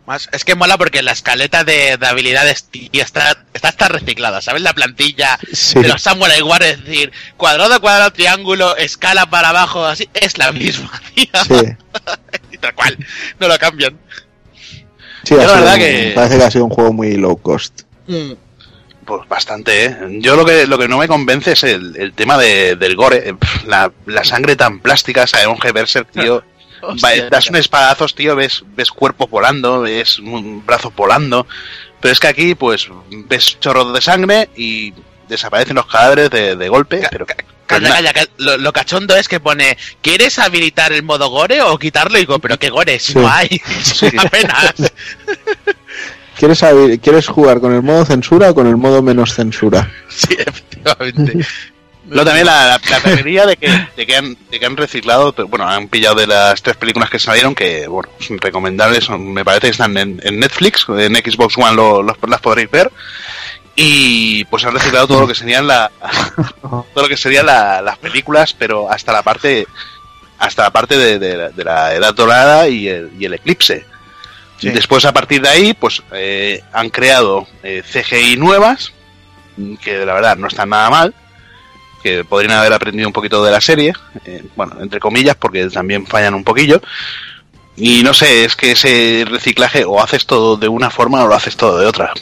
Más, 0.05 0.27
es 0.33 0.43
que 0.43 0.55
mola 0.55 0.77
porque 0.77 1.01
la 1.01 1.13
escaleta 1.13 1.63
de, 1.63 1.95
de 1.97 2.07
habilidades 2.07 2.65
tío, 2.65 2.89
está, 3.01 3.37
está 3.53 3.69
hasta 3.69 3.87
reciclada, 3.87 4.41
¿sabes? 4.41 4.61
La 4.61 4.73
plantilla 4.73 5.39
Sí. 5.53 5.79
de 5.81 5.87
los 5.87 6.01
Samurai 6.01 6.41
Warriors, 6.41 6.79
es 6.79 6.85
decir, 6.85 7.11
cuadrado, 7.37 7.79
cuadrado, 7.79 8.11
triángulo, 8.11 8.75
escala 8.75 9.29
para 9.29 9.49
abajo, 9.49 9.85
así, 9.85 10.09
es 10.13 10.37
la 10.37 10.51
misma, 10.51 10.91
tío. 11.15 11.25
Sí, 11.47 11.65
Y 12.51 12.57
tal 12.57 12.75
cual, 12.75 12.97
no 13.39 13.47
lo 13.47 13.57
cambian. 13.57 13.97
sí, 15.23 15.35
la 15.35 15.45
verdad 15.47 15.73
un- 15.75 15.79
que- 15.79 16.11
parece 16.13 16.37
que 16.37 16.43
ha 16.43 16.51
sido 16.51 16.65
un 16.65 16.71
juego 16.71 16.91
muy 16.91 17.15
low 17.15 17.37
cost. 17.37 17.83
Pues 19.05 19.27
bastante, 19.29 19.85
¿eh? 19.85 19.97
Yo 20.19 20.35
lo 20.35 20.45
que, 20.45 20.65
lo 20.67 20.77
que 20.77 20.87
no 20.87 20.97
me 20.97 21.07
convence 21.09 21.53
es 21.53 21.63
el, 21.63 21.95
el 21.97 22.13
tema 22.13 22.37
de, 22.37 22.75
del 22.77 22.95
gore. 22.95 23.29
eh, 23.29 23.35
la 23.65 24.23
sangre 24.25 24.55
tan 24.57 24.79
plástica, 24.79 25.27
sabemos 25.27 25.59
que 25.61 25.71
Berserk, 25.71 26.09
tío. 26.11 26.43
Hostia, 26.83 27.29
das 27.29 27.47
un 27.49 27.55
espadazos, 27.55 28.13
tío, 28.15 28.35
ves, 28.35 28.63
ves 28.75 28.91
cuerpos 28.91 29.29
volando, 29.29 29.81
ves 29.81 30.19
un 30.19 30.65
brazo 30.65 30.91
volando. 30.95 31.47
Pero 32.01 32.11
es 32.11 32.19
que 32.19 32.27
aquí, 32.27 32.55
pues, 32.55 32.87
ves 33.09 33.59
chorros 33.59 33.93
de 33.93 34.01
sangre 34.01 34.49
y 34.55 34.93
desaparecen 35.29 35.75
los 35.75 35.85
cadáveres 35.85 36.29
de, 36.29 36.55
de 36.55 36.69
golpe. 36.69 36.97
Pero, 37.09 37.25
pero 37.25 37.53
Calla, 37.65 37.89
calla, 37.89 38.27
lo, 38.37 38.57
lo 38.57 38.73
cachondo 38.73 39.15
es 39.15 39.27
que 39.29 39.39
pone, 39.39 39.77
¿quieres 40.01 40.37
habilitar 40.37 40.91
el 40.91 41.01
modo 41.01 41.29
gore 41.29 41.61
o 41.61 41.79
quitarlo? 41.79 42.17
Y 42.17 42.21
digo, 42.21 42.37
pero 42.39 42.59
qué 42.59 42.69
gore, 42.69 42.99
si 42.99 43.13
Sí. 43.13 43.17
no 43.19 43.27
hay, 43.29 43.61
apenas. 44.17 44.73
¿Quieres, 46.37 46.61
¿Quieres 47.01 47.27
jugar 47.27 47.61
con 47.61 47.73
el 47.73 47.81
modo 47.83 48.05
censura 48.05 48.49
o 48.51 48.55
con 48.55 48.67
el 48.67 48.75
modo 48.75 49.01
menos 49.01 49.33
censura? 49.33 49.89
Sí, 50.09 50.35
efectivamente. 50.37 51.45
Luego 52.09 52.25
también 52.25 52.45
la, 52.45 52.65
la, 52.67 52.81
la 52.89 53.45
de 53.47 53.57
que, 53.57 53.87
de, 53.95 54.05
que 54.05 54.15
han, 54.15 54.37
de 54.51 54.59
que 54.59 54.65
han 54.65 54.75
reciclado, 54.77 55.33
bueno, 55.47 55.67
han 55.67 55.87
pillado 55.87 56.15
de 56.15 56.27
las 56.27 56.61
tres 56.61 56.75
películas 56.75 57.09
que 57.09 57.17
salieron, 57.19 57.55
que, 57.55 57.87
bueno, 57.87 58.09
son 58.19 58.37
recomendables, 58.39 59.05
son- 59.05 59.31
me 59.33 59.45
parece 59.45 59.67
que 59.67 59.71
están 59.71 59.97
en, 59.97 60.19
en 60.23 60.39
Netflix, 60.39 60.85
en 60.89 61.15
Xbox 61.15 61.57
One 61.57 61.75
lo- 61.75 62.03
las 62.03 62.41
podréis 62.41 62.69
ver, 62.69 62.91
y 63.75 64.43
pues 64.45 64.65
han 64.65 64.73
reciclado 64.73 65.07
todo 65.07 65.21
lo 65.21 65.27
que 65.27 65.35
serían 65.35 65.65
la, 65.65 65.91
todo 66.61 66.85
lo 66.95 67.07
que 67.07 67.17
serían 67.17 67.45
la- 67.45 67.81
las 67.81 67.97
películas, 67.97 68.53
pero 68.53 68.89
hasta 68.91 69.11
la 69.13 69.23
parte, 69.23 69.65
hasta 70.39 70.63
la 70.63 70.71
parte 70.71 70.97
de, 70.97 71.19
de 71.19 71.37
la- 71.37 71.49
de 71.49 71.63
la 71.63 71.93
Edad 71.95 72.13
Dorada 72.13 72.67
y 72.67 72.87
el, 72.87 73.11
y 73.17 73.25
el 73.25 73.33
Eclipse. 73.35 73.85
Después, 74.61 75.03
a 75.03 75.11
partir 75.11 75.41
de 75.41 75.49
ahí, 75.49 75.73
pues 75.73 76.01
eh, 76.13 76.61
han 76.71 76.89
creado 76.89 77.45
eh, 77.63 77.83
CGI 77.83 78.37
nuevas, 78.37 78.93
que 79.81 80.05
la 80.05 80.13
verdad 80.13 80.37
no 80.37 80.47
están 80.47 80.69
nada 80.69 80.89
mal, 80.89 81.13
que 82.03 82.23
podrían 82.23 82.51
haber 82.51 82.73
aprendido 82.73 83.07
un 83.07 83.13
poquito 83.13 83.43
de 83.43 83.51
la 83.51 83.61
serie, 83.61 83.93
eh, 84.25 84.43
bueno, 84.55 84.75
entre 84.81 84.99
comillas, 84.99 85.35
porque 85.35 85.67
también 85.69 86.05
fallan 86.05 86.33
un 86.33 86.43
poquillo. 86.43 86.81
Y 87.75 88.03
no 88.03 88.13
sé, 88.13 88.45
es 88.45 88.55
que 88.55 88.73
ese 88.73 89.25
reciclaje 89.27 89.83
o 89.85 90.01
haces 90.01 90.27
todo 90.27 90.57
de 90.57 90.67
una 90.67 90.91
forma 90.91 91.23
o 91.23 91.27
lo 91.27 91.33
haces 91.33 91.57
todo 91.57 91.79
de 91.79 91.87
otra. 91.87 92.13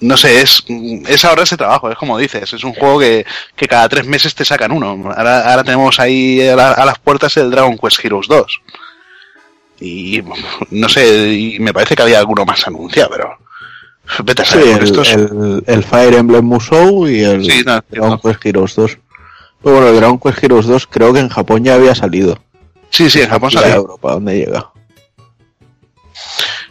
No 0.00 0.16
sé, 0.16 0.40
es, 0.40 0.64
es 1.08 1.24
ahora 1.24 1.42
ese 1.42 1.56
trabajo, 1.56 1.90
es 1.90 1.98
como 1.98 2.16
dices, 2.16 2.52
es 2.52 2.64
un 2.64 2.72
juego 2.72 3.00
que, 3.00 3.26
que 3.56 3.66
cada 3.66 3.88
tres 3.88 4.06
meses 4.06 4.34
te 4.34 4.44
sacan 4.44 4.72
uno. 4.72 5.12
Ahora, 5.14 5.50
ahora 5.50 5.64
tenemos 5.64 5.98
ahí 5.98 6.40
a, 6.40 6.54
a 6.54 6.84
las 6.86 6.98
puertas 7.00 7.36
el 7.36 7.50
Dragon 7.50 7.76
Quest 7.76 8.04
Heroes 8.04 8.28
2. 8.28 8.60
Y 9.80 10.22
no 10.70 10.88
sé, 10.88 11.32
y 11.32 11.58
me 11.58 11.74
parece 11.74 11.96
que 11.96 12.02
había 12.02 12.20
alguno 12.20 12.44
más 12.44 12.66
anunciado, 12.66 13.10
pero 13.10 13.47
vete 14.24 14.42
a 14.42 14.44
Sí, 14.44 14.58
el, 14.58 14.82
estos- 14.82 15.12
el- 15.12 15.62
el 15.66 15.84
Fire 15.84 16.14
Emblem 16.14 16.44
Musou 16.44 17.06
y 17.08 17.22
el 17.22 17.44
Sí, 17.44 17.62
no, 17.64 17.82
Dragon. 17.88 18.18
Quest 18.20 18.44
Heroes 18.46 18.74
2. 18.76 18.98
Pero 19.62 19.74
bueno, 19.74 19.88
el 19.90 19.96
Dragon 19.96 20.18
Quest 20.18 20.42
Heroes 20.44 20.66
2 20.66 20.86
creo 20.86 21.12
que 21.12 21.20
en 21.20 21.28
Japón 21.28 21.64
ya 21.64 21.74
había 21.74 21.94
salido. 21.94 22.38
Sí, 22.90 23.10
sí, 23.10 23.20
en 23.20 23.28
Japón 23.28 23.50
salió. 23.50 23.74
Europa, 23.74 24.12
¿dónde 24.12 24.36
llega? 24.38 24.70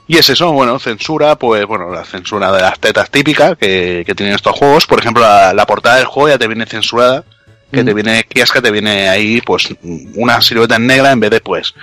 Y 0.07 0.17
es 0.17 0.29
eso, 0.29 0.51
bueno, 0.53 0.79
censura, 0.79 1.35
pues 1.35 1.65
bueno, 1.65 1.91
la 1.91 2.05
censura 2.05 2.51
de 2.53 2.61
las 2.61 2.79
tetas 2.79 3.09
típica 3.11 3.55
que, 3.55 4.03
que 4.05 4.15
tienen 4.15 4.35
estos 4.35 4.55
juegos. 4.55 4.87
Por 4.87 4.99
ejemplo, 4.99 5.21
la, 5.21 5.53
la 5.53 5.65
portada 5.65 5.97
del 5.97 6.05
juego 6.05 6.29
ya 6.29 6.37
te 6.37 6.47
viene 6.47 6.65
censurada, 6.65 7.25
que 7.71 7.83
te 7.83 7.93
viene 7.93 8.23
kiosca, 8.23 8.61
te 8.61 8.71
viene 8.71 9.09
ahí 9.09 9.41
pues 9.41 9.67
una 10.15 10.39
silueta 10.41 10.77
en 10.77 10.87
negra 10.87 11.11
en 11.11 11.19
vez 11.19 11.31
de 11.31 11.41
pues 11.41 11.73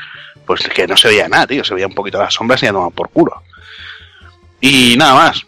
pues 0.47 0.61
que 0.69 0.87
no 0.87 0.97
se 0.97 1.09
veía 1.09 1.29
nada, 1.29 1.47
tío, 1.47 1.63
se 1.65 1.75
veía 1.75 1.87
un 1.87 1.95
poquito 1.95 2.19
las 2.19 2.33
sombras 2.35 2.63
y 2.63 2.67
ya 2.67 2.73
tomaban 2.73 2.93
por 2.93 3.11
culo. 3.11 3.43
Y 4.67 4.97
nada 4.97 5.15
más. 5.15 5.43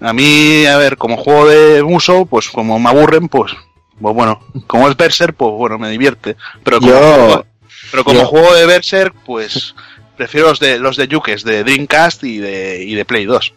A 0.00 0.12
mí, 0.12 0.64
a 0.66 0.76
ver, 0.78 0.96
como 0.96 1.16
juego 1.16 1.46
de 1.48 1.82
uso, 1.82 2.24
pues 2.26 2.48
como 2.48 2.78
me 2.78 2.88
aburren, 2.88 3.28
pues 3.28 3.52
pues 4.00 4.14
bueno, 4.14 4.40
como 4.66 4.88
es 4.88 4.96
Berserk, 4.96 5.36
pues 5.36 5.52
bueno, 5.52 5.78
me 5.78 5.90
divierte. 5.90 6.36
Pero 6.64 6.80
como, 6.80 6.90
Yo- 6.92 6.98
juego, 6.98 7.44
pero 7.90 8.04
como 8.04 8.20
yo- 8.20 8.26
juego 8.26 8.54
de 8.54 8.64
Berserk, 8.66 9.14
pues 9.26 9.74
prefiero 10.16 10.48
los 10.48 10.58
de 10.58 10.78
los 10.78 10.96
de 10.96 11.06
Yukes, 11.06 11.44
de 11.44 11.64
Dreamcast 11.64 12.24
y 12.24 12.38
de, 12.38 12.82
y 12.82 12.94
de 12.94 13.04
Play 13.04 13.26
2. 13.26 13.52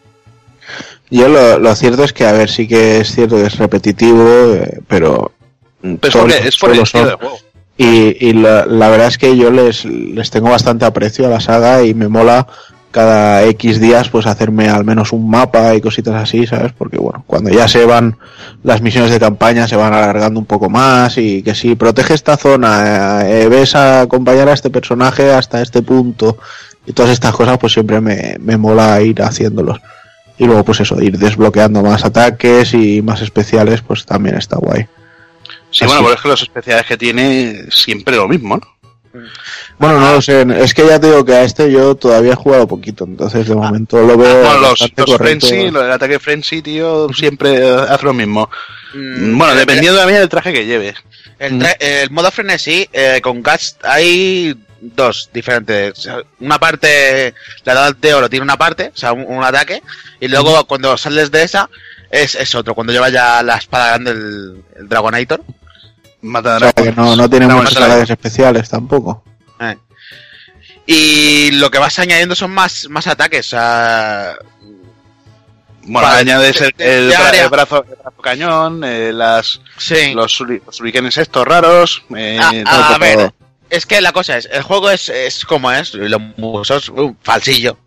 Yo 1.10 1.28
lo, 1.30 1.60
lo 1.60 1.76
cierto 1.76 2.04
es 2.04 2.12
que, 2.14 2.26
a 2.26 2.32
ver, 2.34 2.50
sí 2.50 2.68
que 2.68 2.98
es 2.98 3.14
cierto 3.16 3.36
que 3.38 3.46
es 3.46 3.58
repetitivo, 3.58 4.54
eh, 4.56 4.80
pero... 4.88 5.32
Pero 5.82 5.94
es, 5.94 6.00
todos 6.12 6.16
porque- 6.26 6.38
los 6.40 6.46
es 6.46 6.58
por 6.58 6.72
el 6.72 6.80
estilo 6.82 7.06
de 7.08 7.14
juego. 7.16 7.38
Y, 7.78 8.28
y 8.30 8.34
la, 8.34 8.66
la 8.66 8.90
verdad 8.90 9.08
es 9.08 9.18
que 9.18 9.36
yo 9.36 9.50
les, 9.52 9.84
les 9.86 10.30
tengo 10.30 10.50
bastante 10.50 10.86
aprecio 10.86 11.26
a 11.26 11.30
la 11.30 11.40
saga 11.40 11.84
y 11.84 11.94
me 11.94 12.08
mola 12.08 12.48
cada 12.94 13.44
X 13.46 13.82
días 13.82 14.10
pues 14.10 14.28
hacerme 14.28 14.70
al 14.70 14.86
menos 14.86 15.12
un 15.14 15.28
mapa 15.28 15.74
y 15.74 15.82
cositas 15.82 16.14
así, 16.14 16.46
¿sabes? 16.46 16.74
Porque 16.78 16.98
bueno, 16.98 17.24
cuando 17.26 17.50
ya 17.50 17.68
se 17.68 17.86
van 17.86 18.18
las 18.64 18.82
misiones 18.82 19.10
de 19.10 19.20
campaña 19.20 19.68
se 19.68 19.76
van 19.76 19.94
alargando 19.94 20.40
un 20.40 20.46
poco 20.46 20.70
más 20.70 21.18
y 21.18 21.42
que 21.42 21.56
si 21.56 21.74
protege 21.74 22.14
esta 22.14 22.38
zona, 22.38 23.28
eh, 23.28 23.50
ves 23.50 23.76
a 23.76 24.02
acompañar 24.02 24.48
a 24.48 24.54
este 24.54 24.70
personaje 24.70 25.34
hasta 25.34 25.62
este 25.62 25.82
punto 25.82 26.38
y 26.86 26.94
todas 26.94 27.12
estas 27.12 27.34
cosas 27.34 27.58
pues 27.58 27.74
siempre 27.74 28.00
me, 28.00 28.38
me 28.40 28.58
mola 28.58 29.02
ir 29.02 29.22
haciéndolos. 29.24 29.80
Y 30.38 30.46
luego 30.46 30.64
pues 30.64 30.80
eso, 30.80 31.02
ir 31.02 31.18
desbloqueando 31.18 31.82
más 31.82 32.06
ataques 32.06 32.76
y 32.76 33.02
más 33.02 33.22
especiales 33.22 33.82
pues 33.82 34.06
también 34.06 34.38
está 34.38 34.58
guay. 34.58 34.86
Sí, 35.72 35.86
Así. 35.86 35.86
bueno, 35.88 36.04
pero 36.04 36.16
es 36.16 36.22
que 36.22 36.28
los 36.28 36.42
especiales 36.44 36.86
que 36.86 36.98
tiene 36.98 37.66
siempre 37.72 38.16
lo 38.16 38.28
mismo, 38.28 38.58
¿no? 38.58 38.73
Bueno, 39.78 40.00
no 40.00 40.14
lo 40.14 40.22
sé, 40.22 40.46
es 40.64 40.74
que 40.74 40.86
ya 40.88 41.00
te 41.00 41.08
digo 41.08 41.24
que 41.24 41.34
a 41.34 41.44
este 41.44 41.72
yo 41.72 41.96
todavía 41.96 42.34
he 42.34 42.36
jugado 42.36 42.68
poquito, 42.68 43.04
entonces 43.06 43.48
de 43.48 43.56
momento 43.56 44.02
lo 44.02 44.18
veo 44.18 44.46
Ah, 44.48 44.54
bueno, 44.58 44.70
los, 44.70 44.82
los. 44.98 45.18
Frenzy, 45.18 45.70
lo 45.72 45.82
del 45.84 45.92
ataque 45.92 46.20
Frenzy, 46.20 46.62
tío, 46.62 47.08
siempre 47.14 47.64
hace 47.70 48.06
lo 48.06 48.14
mismo. 48.14 48.50
Mm, 48.94 49.38
Bueno, 49.38 49.54
el- 49.54 49.60
dependiendo 49.60 50.00
también 50.00 50.20
del 50.20 50.30
traje 50.30 50.52
que 50.54 50.66
lleves. 50.66 50.96
El, 51.40 51.60
tra- 51.60 51.76
el 51.80 52.10
modo 52.12 52.32
frenesí, 52.32 52.88
eh, 52.92 53.20
con 53.22 53.44
Guts 53.44 53.78
hay 53.84 54.56
dos 54.82 55.30
diferentes. 55.34 56.10
Una 56.40 56.60
parte, 56.60 57.34
la 57.66 57.74
edad 57.74 57.96
de 57.96 58.14
oro 58.14 58.30
tiene 58.30 58.44
una 58.44 58.58
parte, 58.58 58.92
o 58.94 58.98
sea, 58.98 59.14
un, 59.14 59.26
un 59.28 59.44
ataque, 59.44 59.82
y 60.20 60.28
luego 60.28 60.66
cuando 60.66 60.98
sales 60.98 61.30
de 61.32 61.44
esa, 61.44 61.70
es, 62.10 62.36
es 62.36 62.54
otro. 62.56 62.74
Cuando 62.76 62.94
lleva 62.94 63.10
ya 63.10 63.44
la 63.44 63.58
espada 63.58 63.90
grande, 63.90 64.12
el, 64.12 64.64
el 64.80 64.90
Dragonator. 64.90 65.42
Mata 66.24 66.56
O 66.58 66.60
sea, 66.60 66.72
que 66.74 66.92
no, 66.94 67.16
no 67.16 67.30
tiene 67.30 67.48
mata- 67.48 67.86
ataques 67.86 68.10
especiales 68.10 68.70
tampoco. 68.70 69.24
eh. 69.60 69.78
Y 70.86 71.52
lo 71.52 71.70
que 71.72 71.78
vas 71.78 71.98
añadiendo 72.00 72.36
son 72.36 72.52
más, 72.52 72.88
más 72.90 73.08
ataques. 73.08 73.48
O 73.48 73.50
sea, 73.52 74.36
Bueno, 75.86 76.08
Vale, 76.08 76.20
añades 76.22 76.62
el, 76.62 76.74
bra- 77.12 77.50
brazo, 77.50 77.86
el 77.90 77.96
brazo 77.98 78.22
cañón, 78.22 78.84
eh, 78.86 79.12
las, 79.14 79.60
sí. 79.78 80.14
los, 80.14 80.40
los 80.40 81.18
estos 81.18 81.46
raros. 81.46 82.04
eh, 82.16 82.38
Ah, 82.42 82.52
a 82.66 82.88
todo. 82.90 83.00
ver, 83.00 83.34
es 83.70 83.86
que 83.86 84.00
la 84.02 84.14
cosa 84.14 84.38
es, 84.38 84.48
el 84.52 84.62
juego 84.64 84.90
es, 84.92 85.10
es 85.10 85.44
como 85.46 85.72
es, 85.72 85.94
los 85.94 86.22
musos, 86.38 86.88
un 86.90 87.18
falsillo. 87.22 87.78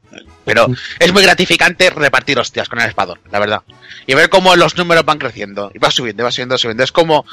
Pero 0.45 0.69
es 1.01 1.13
muy 1.13 1.23
gratificante 1.23 1.91
repartir 1.91 2.39
hostias 2.39 2.69
con 2.69 2.81
el 2.81 2.89
espadón, 2.89 3.19
la 3.33 3.41
verdad. 3.41 3.63
Y 4.07 4.15
ver 4.15 4.29
cómo 4.31 4.55
los 4.57 4.77
números 4.77 5.05
van 5.05 5.19
creciendo. 5.19 5.73
Y 5.75 5.79
va 5.79 5.91
subiendo, 5.91 6.23
va 6.23 6.31
subiendo, 6.31 6.57
subiendo. 6.57 6.85
Es 6.85 6.93
como. 6.93 7.25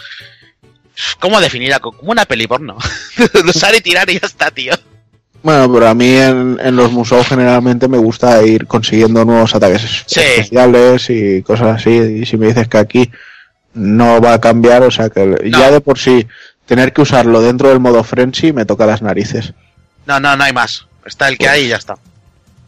¿Cómo 1.20 1.40
definirla? 1.42 1.80
Como 1.80 1.98
una 2.04 2.26
peli 2.26 2.48
porno. 2.48 2.78
Usar 3.48 3.76
y 3.76 3.82
tirar 3.82 4.10
y 4.10 4.20
ya 4.20 4.28
está, 4.28 4.52
tío. 4.52 4.74
Bueno, 5.42 5.72
pero 5.74 5.88
a 5.90 5.94
mí 5.94 6.08
en, 6.16 6.58
en 6.64 6.76
los 6.76 6.92
museos 6.92 7.28
generalmente 7.28 7.88
me 7.88 7.98
gusta 7.98 8.42
ir 8.44 8.66
consiguiendo 8.66 9.26
nuevos 9.26 9.54
ataques 9.56 10.04
Sí. 10.06 10.22
especiales 10.22 11.10
y 11.10 11.42
cosas 11.42 11.78
así. 11.82 11.90
Y 11.90 12.26
si 12.26 12.38
me 12.38 12.48
dices 12.48 12.68
que 12.68 12.78
aquí 12.78 13.12
no 13.74 14.22
va 14.22 14.34
a 14.34 14.40
cambiar, 14.42 14.84
o 14.84 14.92
sea 14.92 15.10
que 15.10 15.26
No. 15.26 15.60
ya 15.60 15.72
de 15.72 15.82
por 15.82 16.00
sí 16.00 16.26
tener 16.66 16.94
que 16.94 17.02
usarlo 17.02 17.42
dentro 17.42 17.70
del 17.70 17.80
modo 17.82 18.04
frenzy 18.06 18.54
me 18.54 18.66
toca 18.66 18.86
las 18.86 19.02
narices. 19.02 19.54
No, 20.06 20.20
no, 20.20 20.36
no 20.38 20.44
hay 20.46 20.54
más. 20.54 20.88
Está 21.06 21.28
el 21.28 21.38
que 21.38 21.50
hay 21.50 21.66
y 21.66 21.70
ya 21.70 21.76
está. 21.78 21.96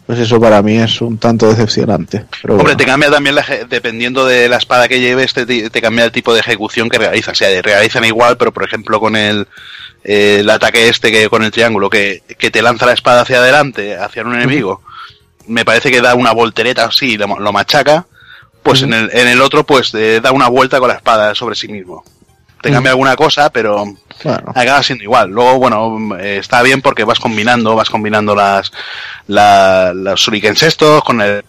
Pues 0.06 0.20
eso 0.20 0.40
para 0.40 0.62
mí 0.62 0.78
es 0.78 1.02
un 1.02 1.18
tanto 1.18 1.50
decepcionante. 1.50 2.26
Pero 2.42 2.54
Hombre, 2.54 2.64
bueno. 2.64 2.78
te 2.78 2.86
cambia 2.86 3.10
también, 3.10 3.36
la 3.36 3.46
dependiendo 3.68 4.26
de 4.26 4.48
la 4.48 4.58
espada 4.58 4.88
que 4.88 5.00
lleves, 5.00 5.34
te, 5.34 5.46
te 5.46 5.82
cambia 5.82 6.06
el 6.06 6.12
tipo 6.12 6.34
de 6.34 6.42
ejecución 6.42 6.90
que 6.90 7.00
realizas. 7.00 7.34
O 7.34 7.36
sea, 7.36 7.62
realizan 7.62 8.06
igual, 8.06 8.38
pero 8.38 8.54
por 8.54 8.64
ejemplo 8.64 9.00
con 9.00 9.16
el, 9.16 9.48
eh, 10.04 10.38
el 10.42 10.50
ataque 10.50 10.90
este 10.90 11.12
que 11.12 11.28
con 11.28 11.44
el 11.44 11.52
triángulo, 11.52 11.90
que, 11.90 12.22
que 12.38 12.52
te 12.52 12.62
lanza 12.62 12.86
la 12.86 12.94
espada 12.94 13.22
hacia 13.22 13.38
adelante, 13.38 13.98
hacia 13.98 14.24
un 14.24 14.36
enemigo, 14.36 14.82
me 15.48 15.66
parece 15.66 15.90
que 15.90 16.02
da 16.02 16.14
una 16.14 16.32
voltereta 16.34 16.86
así, 16.86 17.14
y 17.14 17.18
lo, 17.18 17.40
lo 17.40 17.52
machaca, 17.52 18.06
pues 18.62 18.84
en, 18.84 18.94
el, 18.94 19.10
en 19.12 19.28
el 19.28 19.42
otro 19.42 19.64
pues 19.64 19.94
eh, 19.96 20.20
da 20.22 20.32
una 20.32 20.48
vuelta 20.50 20.80
con 20.80 20.90
la 20.90 20.96
espada 20.96 21.34
sobre 21.34 21.56
sí 21.56 21.68
mismo. 21.68 22.04
Te 22.66 22.72
cambia 22.74 22.92
alguna 22.92 23.16
cosa, 23.16 23.50
pero 23.52 23.86
Bueno, 24.24 24.52
acaba 24.56 24.82
siendo 24.84 25.04
igual. 25.04 25.30
Luego, 25.30 25.58
bueno, 25.60 26.16
eh, 26.18 26.38
está 26.38 26.62
bien 26.64 26.82
porque 26.82 27.04
vas 27.04 27.20
combinando, 27.20 27.76
vas 27.76 27.90
combinando 27.90 28.34
las, 28.36 28.72
la, 29.28 29.92
los 29.94 30.20
shurikens 30.20 30.64
estos 30.64 31.04
con 31.04 31.22
el, 31.22 31.44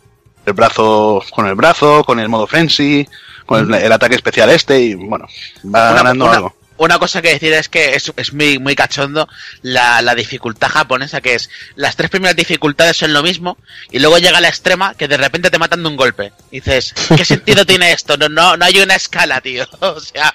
el 0.44 0.52
brazo, 0.52 1.22
con 1.30 1.46
el 1.46 1.54
brazo, 1.54 2.04
con 2.04 2.20
el 2.20 2.28
modo 2.28 2.46
frenzy, 2.46 3.06
con 3.46 3.72
el, 3.74 3.82
el 3.82 3.92
ataque 3.92 4.16
especial 4.16 4.50
este 4.50 4.80
y 4.80 4.94
bueno, 4.94 5.26
va 5.64 5.90
Una- 5.90 5.92
ganando 5.92 6.24
una- 6.26 6.34
algo. 6.34 6.56
Una 6.78 6.98
cosa 6.98 7.22
que 7.22 7.30
decir 7.30 7.54
es 7.54 7.70
que 7.70 7.94
es, 7.94 8.12
es 8.18 8.34
muy, 8.34 8.58
muy 8.58 8.76
cachondo 8.76 9.26
la, 9.62 10.02
la 10.02 10.14
dificultad 10.14 10.68
japonesa, 10.68 11.22
que 11.22 11.34
es 11.34 11.48
las 11.74 11.96
tres 11.96 12.10
primeras 12.10 12.36
dificultades 12.36 12.98
son 12.98 13.14
lo 13.14 13.22
mismo, 13.22 13.56
y 13.90 13.98
luego 13.98 14.18
llega 14.18 14.42
la 14.42 14.48
extrema 14.48 14.92
que 14.92 15.08
de 15.08 15.16
repente 15.16 15.50
te 15.50 15.58
matan 15.58 15.82
de 15.82 15.88
un 15.88 15.96
golpe. 15.96 16.32
Y 16.50 16.56
dices, 16.60 16.92
¿qué 17.16 17.24
sentido 17.24 17.64
tiene 17.64 17.92
esto? 17.92 18.18
No, 18.18 18.28
no, 18.28 18.58
no 18.58 18.64
hay 18.66 18.78
una 18.78 18.94
escala, 18.94 19.40
tío. 19.40 19.66
O 19.80 19.98
sea, 20.00 20.30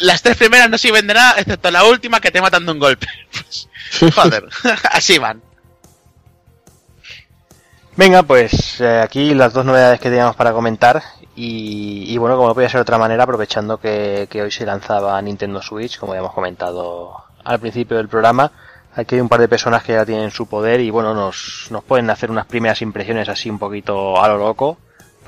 las 0.00 0.22
tres 0.22 0.36
primeras 0.36 0.70
no 0.70 0.78
sirven 0.78 1.06
de 1.06 1.14
nada, 1.14 1.34
excepto 1.38 1.70
la 1.70 1.84
última 1.84 2.20
que 2.20 2.30
te 2.30 2.40
matan 2.40 2.66
de 2.66 2.72
un 2.72 2.78
golpe. 2.78 3.06
Pues, 3.32 3.68
joder, 4.14 4.48
así 4.90 5.18
van. 5.18 5.42
Venga, 7.96 8.22
pues 8.22 8.80
eh, 8.80 9.00
aquí 9.02 9.34
las 9.34 9.52
dos 9.52 9.64
novedades 9.64 9.98
que 10.00 10.08
teníamos 10.08 10.36
para 10.36 10.52
comentar. 10.52 11.02
Y, 11.34 12.04
y 12.08 12.18
bueno, 12.18 12.36
como 12.36 12.48
no 12.48 12.54
podía 12.54 12.68
ser 12.68 12.78
de 12.78 12.82
otra 12.82 12.98
manera, 12.98 13.22
aprovechando 13.24 13.78
que, 13.78 14.26
que 14.30 14.42
hoy 14.42 14.50
se 14.50 14.66
lanzaba 14.66 15.20
Nintendo 15.22 15.62
Switch, 15.62 15.98
como 15.98 16.12
ya 16.14 16.20
hemos 16.20 16.32
comentado 16.32 17.16
al 17.44 17.60
principio 17.60 17.96
del 17.96 18.08
programa, 18.08 18.50
aquí 18.94 19.14
hay 19.14 19.20
un 19.20 19.28
par 19.28 19.40
de 19.40 19.48
personas 19.48 19.82
que 19.82 19.92
ya 19.92 20.04
tienen 20.04 20.30
su 20.30 20.46
poder 20.46 20.80
y 20.80 20.90
bueno, 20.90 21.14
nos, 21.14 21.68
nos 21.70 21.84
pueden 21.84 22.10
hacer 22.10 22.30
unas 22.30 22.46
primeras 22.46 22.82
impresiones 22.82 23.28
así 23.28 23.48
un 23.48 23.58
poquito 23.58 24.22
a 24.22 24.28
lo 24.28 24.38
loco 24.38 24.78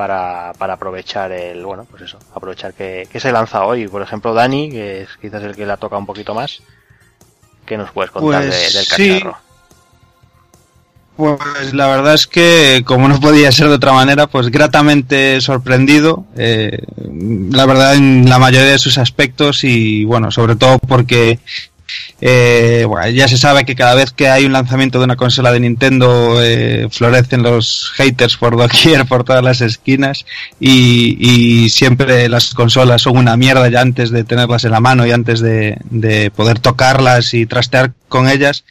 para, 0.01 0.55
para 0.57 0.73
aprovechar 0.73 1.31
el, 1.31 1.63
bueno, 1.63 1.85
pues 1.91 2.01
eso, 2.05 2.19
aprovechar 2.35 2.73
que, 2.73 3.07
que 3.13 3.21
se 3.21 3.31
lanza 3.33 3.67
hoy. 3.67 3.87
Por 3.87 4.01
ejemplo, 4.01 4.33
Dani, 4.33 4.71
que 4.71 5.03
es 5.03 5.11
quizás 5.21 5.43
el 5.43 5.55
que 5.55 5.67
la 5.67 5.77
toca 5.77 5.99
un 5.99 6.07
poquito 6.07 6.35
más, 6.35 6.63
¿qué 7.67 7.77
nos 7.77 7.91
puedes 7.91 8.11
contar 8.11 8.47
Pues 8.47 8.73
de- 8.73 8.79
del 8.79 8.87
sí. 8.87 9.09
cacharro? 9.21 9.37
Pues 11.19 11.75
la 11.75 11.87
verdad 11.89 12.15
es 12.15 12.27
que, 12.27 12.83
como 12.87 13.09
no 13.09 13.21
podía 13.21 13.53
ser 13.53 13.69
de 13.69 13.75
otra 13.75 13.93
manera, 13.93 14.27
pues 14.27 14.49
gratamente 14.51 15.39
sorprendido. 15.43 16.25
eh, 16.35 16.79
la 17.51 17.67
verdad, 17.67 17.95
en 17.95 18.27
la 18.27 18.39
mayoría 18.39 18.71
de 18.73 18.79
sus 18.79 18.97
aspectos 18.97 19.63
y, 19.65 20.05
bueno, 20.07 20.31
sobre 20.31 20.57
todo 20.57 20.79
porque 20.79 21.41
Eh, 22.21 22.85
bueno, 22.87 23.09
ya 23.09 23.29
se 23.29 23.39
sabe 23.39 23.65
que 23.65 23.75
cada 23.75 23.95
vez 23.95 24.13
que 24.13 24.29
hay 24.29 24.45
un 24.45 24.53
lanzamiento 24.53 24.99
de 24.99 25.05
una 25.05 25.17
consola 25.17 25.53
de 25.53 25.61
Nintendo 25.61 26.43
eh, 26.43 26.89
florecen 26.91 27.43
los 27.43 27.93
haters 27.95 28.37
por 28.37 28.57
doquier, 28.57 29.07
por 29.09 29.25
todas 29.25 29.43
las 29.43 29.63
esquinas 29.63 30.27
y, 30.59 31.17
y, 31.19 31.71
siempre 31.71 32.29
las 32.29 32.55
consolas 32.55 33.03
son 33.03 33.17
una 33.17 33.37
mierda 33.37 33.69
ya 33.69 33.81
antes 33.81 34.11
de 34.11 34.25
tenerlas 34.25 34.65
en 34.65 34.73
la 34.73 34.81
mano 34.81 35.07
y 35.07 35.13
antes 35.13 35.41
de, 35.41 35.79
de 35.89 36.31
poder 36.31 36.59
tocarlas 36.59 37.33
y 37.33 37.47
trastear 37.47 37.93
con 38.09 38.29
ellas. 38.29 38.65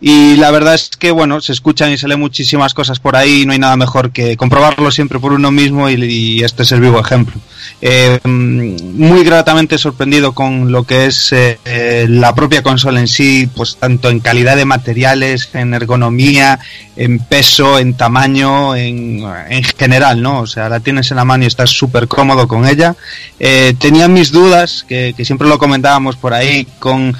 Y 0.00 0.36
la 0.36 0.50
verdad 0.50 0.74
es 0.74 0.90
que, 0.98 1.10
bueno, 1.10 1.40
se 1.40 1.52
escuchan 1.52 1.92
y 1.92 1.98
se 1.98 2.08
leen 2.08 2.20
muchísimas 2.20 2.74
cosas 2.74 3.00
por 3.00 3.16
ahí, 3.16 3.44
no 3.44 3.52
hay 3.52 3.58
nada 3.58 3.76
mejor 3.76 4.12
que 4.12 4.36
comprobarlo 4.36 4.90
siempre 4.90 5.18
por 5.18 5.32
uno 5.32 5.50
mismo 5.50 5.90
y, 5.90 5.94
y 5.94 6.42
este 6.42 6.62
es 6.62 6.72
el 6.72 6.80
vivo 6.80 7.00
ejemplo. 7.00 7.34
Eh, 7.80 8.18
muy 8.24 9.24
gratamente 9.24 9.78
sorprendido 9.78 10.32
con 10.32 10.72
lo 10.72 10.84
que 10.84 11.06
es 11.06 11.32
eh, 11.32 12.06
la 12.08 12.34
propia 12.34 12.62
consola 12.62 12.93
en 12.98 13.08
sí, 13.08 13.48
pues 13.54 13.76
tanto 13.76 14.10
en 14.10 14.20
calidad 14.20 14.56
de 14.56 14.64
materiales, 14.64 15.48
en 15.52 15.74
ergonomía, 15.74 16.58
en 16.96 17.18
peso, 17.18 17.78
en 17.78 17.94
tamaño, 17.94 18.74
en, 18.76 19.24
en 19.48 19.64
general, 19.64 20.22
¿no? 20.22 20.40
O 20.40 20.46
sea, 20.46 20.68
la 20.68 20.80
tienes 20.80 21.10
en 21.10 21.16
la 21.16 21.24
mano 21.24 21.44
y 21.44 21.46
estás 21.46 21.70
súper 21.70 22.08
cómodo 22.08 22.48
con 22.48 22.66
ella. 22.66 22.96
Eh, 23.38 23.74
tenía 23.78 24.08
mis 24.08 24.32
dudas, 24.32 24.84
que, 24.88 25.14
siempre 25.24 25.48
lo 25.48 25.58
comentábamos 25.58 26.16
por 26.16 26.34
ahí, 26.34 26.66
con 26.78 27.16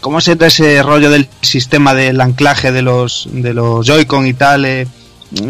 cómo 0.00 0.20
se 0.20 0.36
ese 0.40 0.82
rollo 0.82 1.10
del 1.10 1.28
sistema 1.42 1.94
del 1.94 2.20
anclaje 2.20 2.72
de 2.72 2.82
los 2.82 3.28
de 3.30 3.54
los 3.54 3.86
Joy-Con 3.86 4.26
y 4.26 4.34
tal. 4.34 4.64
Eh, 4.64 4.86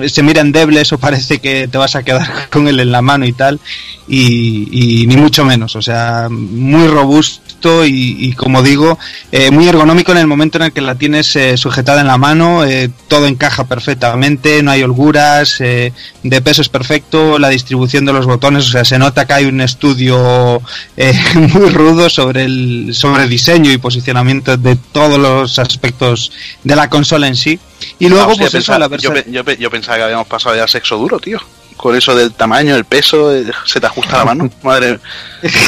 se 0.09 0.23
mira 0.23 0.41
endeble, 0.43 0.81
eso 0.81 0.99
parece 0.99 1.39
que 1.39 1.67
te 1.69 1.79
vas 1.79 1.97
a 1.97 2.03
quedar 2.03 2.49
con 2.51 2.69
él 2.69 2.81
en 2.81 2.93
la 2.93 3.03
mano 3.03 3.25
y 3.27 3.33
tal, 3.33 3.61
y, 4.09 5.05
ni 5.07 5.17
mucho 5.17 5.45
menos, 5.45 5.77
o 5.77 5.83
sea, 5.83 6.29
muy 6.31 6.89
robusto 6.89 7.85
y, 7.85 8.33
como 8.33 8.63
digo, 8.63 8.99
eh, 9.31 9.51
muy 9.51 9.69
ergonómico 9.69 10.13
en 10.13 10.19
el 10.19 10.27
momento 10.27 10.59
en 10.59 10.65
el 10.65 10.73
que 10.73 10.81
la 10.81 10.95
tienes 10.95 11.37
eh, 11.37 11.57
sujetada 11.57 12.01
en 12.01 12.07
la 12.07 12.17
mano, 12.17 12.65
eh, 12.65 12.91
todo 13.07 13.27
encaja 13.27 13.65
perfectamente, 13.65 14.63
no 14.63 14.71
hay 14.71 14.83
holguras, 14.83 15.59
de 15.59 16.43
peso 16.43 16.63
es 16.63 16.69
perfecto, 16.69 17.39
la 17.39 17.51
distribución 17.51 18.05
de 18.05 18.13
los 18.13 18.27
botones, 18.27 18.67
o 18.67 18.71
sea, 18.71 18.85
se 18.85 18.99
nota 18.99 19.27
que 19.27 19.35
hay 19.35 19.45
un 19.45 19.61
estudio 19.61 20.61
muy 21.35 21.71
rudo 21.71 22.11
sobre 22.11 22.45
el, 22.45 22.91
sobre 22.93 23.29
diseño 23.29 23.71
y 23.71 23.79
posicionamiento 23.79 24.57
de 24.57 24.77
todos 24.77 25.19
los 25.19 25.59
aspectos 25.59 26.33
de 26.65 26.77
la 26.77 26.91
consola 26.91 27.29
en 27.29 27.37
sí. 27.37 27.61
Y 27.99 28.09
luego, 28.09 28.27
pues 28.27 28.39
yo, 28.39 28.45
eso, 28.47 28.53
pensaba, 28.59 28.79
la 28.79 28.89
versa- 28.89 29.25
yo 29.27 29.45
pe- 29.45 29.57
yo 29.59 29.71
pensaba 29.71 29.97
que 29.99 30.05
habíamos 30.05 30.27
pasado 30.27 30.57
ya 30.57 30.63
al 30.63 30.69
sexo 30.69 30.97
duro, 30.97 31.19
tío. 31.19 31.39
Con 31.77 31.97
eso 31.97 32.15
del 32.15 32.33
tamaño, 32.33 32.77
el 32.77 32.85
peso, 32.85 33.35
eh, 33.35 33.51
se 33.65 33.81
te 33.81 33.87
ajusta 33.87 34.19
la 34.19 34.25
mano. 34.27 34.51
Madre. 34.63 34.99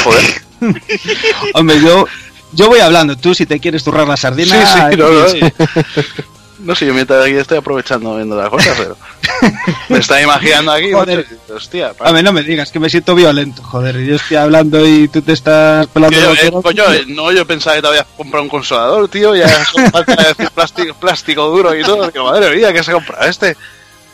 Joder. 0.03 0.41
Hombre, 1.53 1.81
yo, 1.81 2.05
yo 2.53 2.67
voy 2.67 2.79
hablando, 2.79 3.17
tú 3.17 3.33
si 3.33 3.45
te 3.45 3.59
quieres 3.59 3.83
turrar 3.83 4.07
la 4.07 4.15
sardina. 4.17 4.55
Sí, 4.55 4.81
sí, 4.91 4.97
no, 4.97 5.07
No 6.63 6.75
sé, 6.75 6.85
yo 6.85 6.93
mientras 6.93 7.25
aquí 7.25 7.35
estoy 7.35 7.57
aprovechando 7.57 8.15
viendo 8.15 8.37
las 8.37 8.49
cosas, 8.49 8.77
pero. 8.77 8.97
Me 9.89 9.97
está 9.97 10.21
imaginando 10.21 10.71
aquí, 10.71 10.91
Joder. 10.93 11.25
macho, 11.29 11.55
hostia. 11.55 11.93
A 11.99 12.11
ver, 12.11 12.23
no 12.23 12.31
me 12.31 12.43
digas 12.43 12.71
que 12.71 12.79
me 12.79 12.89
siento 12.89 13.15
violento, 13.15 13.61
joder. 13.61 13.97
Yo 13.99 14.15
estoy 14.15 14.37
hablando 14.37 14.85
y 14.85 15.07
tú 15.07 15.21
te 15.21 15.33
estás 15.33 15.87
pelando 15.87 16.17
Yo, 16.17 16.33
eh, 16.33 16.51
coño, 16.51 16.91
eh, 16.93 17.03
no, 17.07 17.31
yo 17.31 17.45
pensaba 17.45 17.75
que 17.75 17.81
te 17.81 17.87
habías 17.89 18.05
comprado 18.17 18.43
un 18.43 18.49
consolador, 18.49 19.09
tío. 19.09 19.35
Ya 19.35 19.47
son 19.65 19.91
falta 19.91 20.15
de 20.15 20.27
decir 20.29 20.49
plástico, 20.51 20.93
plástico 20.95 21.49
duro 21.49 21.75
y 21.75 21.83
todo. 21.83 22.09
Digo, 22.09 22.25
madre 22.25 22.55
mía, 22.55 22.71
¿qué 22.73 22.83
se 22.83 22.91
ha 22.91 22.93
comprado 22.95 23.29
este? 23.29 23.57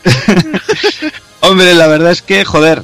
Hombre, 1.41 1.73
la 1.75 1.87
verdad 1.87 2.11
es 2.11 2.21
que, 2.21 2.43
joder, 2.45 2.83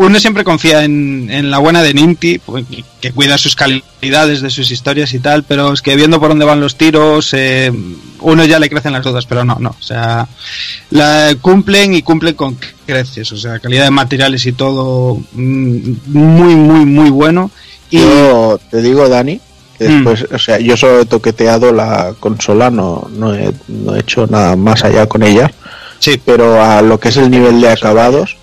uno 0.00 0.18
siempre 0.18 0.44
confía 0.44 0.82
en, 0.82 1.28
en 1.30 1.50
la 1.50 1.58
buena 1.58 1.82
de 1.82 1.92
Ninty, 1.92 2.38
pues, 2.38 2.64
que, 3.02 3.12
cuida 3.12 3.36
sus 3.36 3.54
calidades, 3.54 4.40
de 4.40 4.48
sus 4.48 4.70
historias 4.70 5.12
y 5.12 5.18
tal, 5.18 5.44
pero 5.44 5.74
es 5.74 5.82
que 5.82 5.94
viendo 5.94 6.18
por 6.18 6.30
dónde 6.30 6.46
van 6.46 6.58
los 6.58 6.76
tiros, 6.76 7.34
eh, 7.34 7.70
uno 8.20 8.44
ya 8.46 8.58
le 8.58 8.70
crecen 8.70 8.94
las 8.94 9.04
dudas, 9.04 9.26
pero 9.26 9.44
no, 9.44 9.58
no. 9.60 9.76
O 9.78 9.82
sea, 9.82 10.26
la 10.88 11.36
cumplen 11.42 11.92
y 11.92 12.00
cumplen 12.00 12.34
con 12.34 12.56
creces, 12.86 13.30
o 13.32 13.36
sea, 13.36 13.58
calidad 13.58 13.84
de 13.84 13.90
materiales 13.90 14.46
y 14.46 14.52
todo 14.52 15.20
mm, 15.32 15.92
muy, 16.06 16.56
muy, 16.56 16.86
muy 16.86 17.10
bueno. 17.10 17.50
Y 17.90 17.98
Yo 17.98 18.58
te 18.70 18.80
digo, 18.80 19.06
Dani, 19.06 19.38
que 19.78 19.86
Mm. 19.86 20.04
después, 20.04 20.32
o 20.32 20.38
sea, 20.38 20.58
yo 20.60 20.78
solo 20.78 21.00
he 21.00 21.04
toqueteado 21.04 21.74
la 21.74 22.14
consola, 22.18 22.70
no, 22.70 23.06
no, 23.12 23.34
he, 23.34 23.52
no 23.68 23.94
he 23.94 24.00
hecho 24.00 24.26
nada 24.26 24.56
más 24.56 24.82
allá 24.82 25.06
con 25.06 25.22
ella, 25.22 25.52
sí, 25.98 26.18
pero 26.24 26.64
a 26.64 26.80
lo 26.80 26.98
que 26.98 27.10
es 27.10 27.18
el 27.18 27.30
nivel 27.30 27.60
de 27.60 27.68
acabados, 27.68 28.38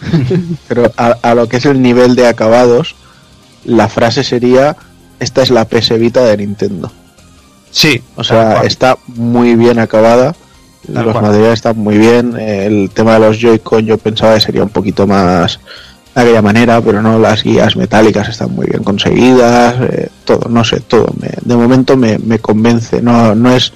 pero 0.68 0.92
a, 0.96 1.16
a 1.22 1.34
lo 1.34 1.48
que 1.48 1.58
es 1.58 1.66
el 1.66 1.80
nivel 1.82 2.14
de 2.16 2.26
acabados, 2.26 2.96
la 3.64 3.88
frase 3.88 4.24
sería, 4.24 4.76
esta 5.18 5.42
es 5.42 5.50
la 5.50 5.66
PS 5.66 5.98
Vita 5.98 6.24
de 6.24 6.36
Nintendo. 6.38 6.92
sí, 7.70 8.02
O 8.16 8.24
sea, 8.24 8.62
está 8.62 8.98
muy 9.06 9.56
bien 9.56 9.78
acabada. 9.78 10.34
Tal 10.92 11.04
los 11.04 11.12
cual. 11.12 11.26
materiales 11.26 11.54
están 11.54 11.78
muy 11.78 11.98
bien. 11.98 12.36
El 12.38 12.90
tema 12.90 13.14
de 13.14 13.20
los 13.20 13.38
Joy-Con 13.38 13.86
yo 13.86 13.98
pensaba 13.98 14.34
que 14.34 14.40
sería 14.40 14.62
un 14.62 14.70
poquito 14.70 15.06
más 15.06 15.60
de 16.14 16.20
aquella 16.22 16.42
manera, 16.42 16.80
pero 16.80 17.00
no, 17.02 17.18
las 17.18 17.42
guías 17.42 17.76
metálicas 17.76 18.28
están 18.28 18.52
muy 18.54 18.66
bien 18.66 18.82
conseguidas. 18.82 19.76
eh, 19.90 20.08
todo, 20.24 20.48
no 20.48 20.64
sé, 20.64 20.80
todo. 20.80 21.12
Me, 21.20 21.28
de 21.40 21.56
momento 21.56 21.96
me, 21.96 22.18
me 22.18 22.38
convence. 22.38 23.00
No, 23.02 23.34
no 23.34 23.54
es 23.54 23.72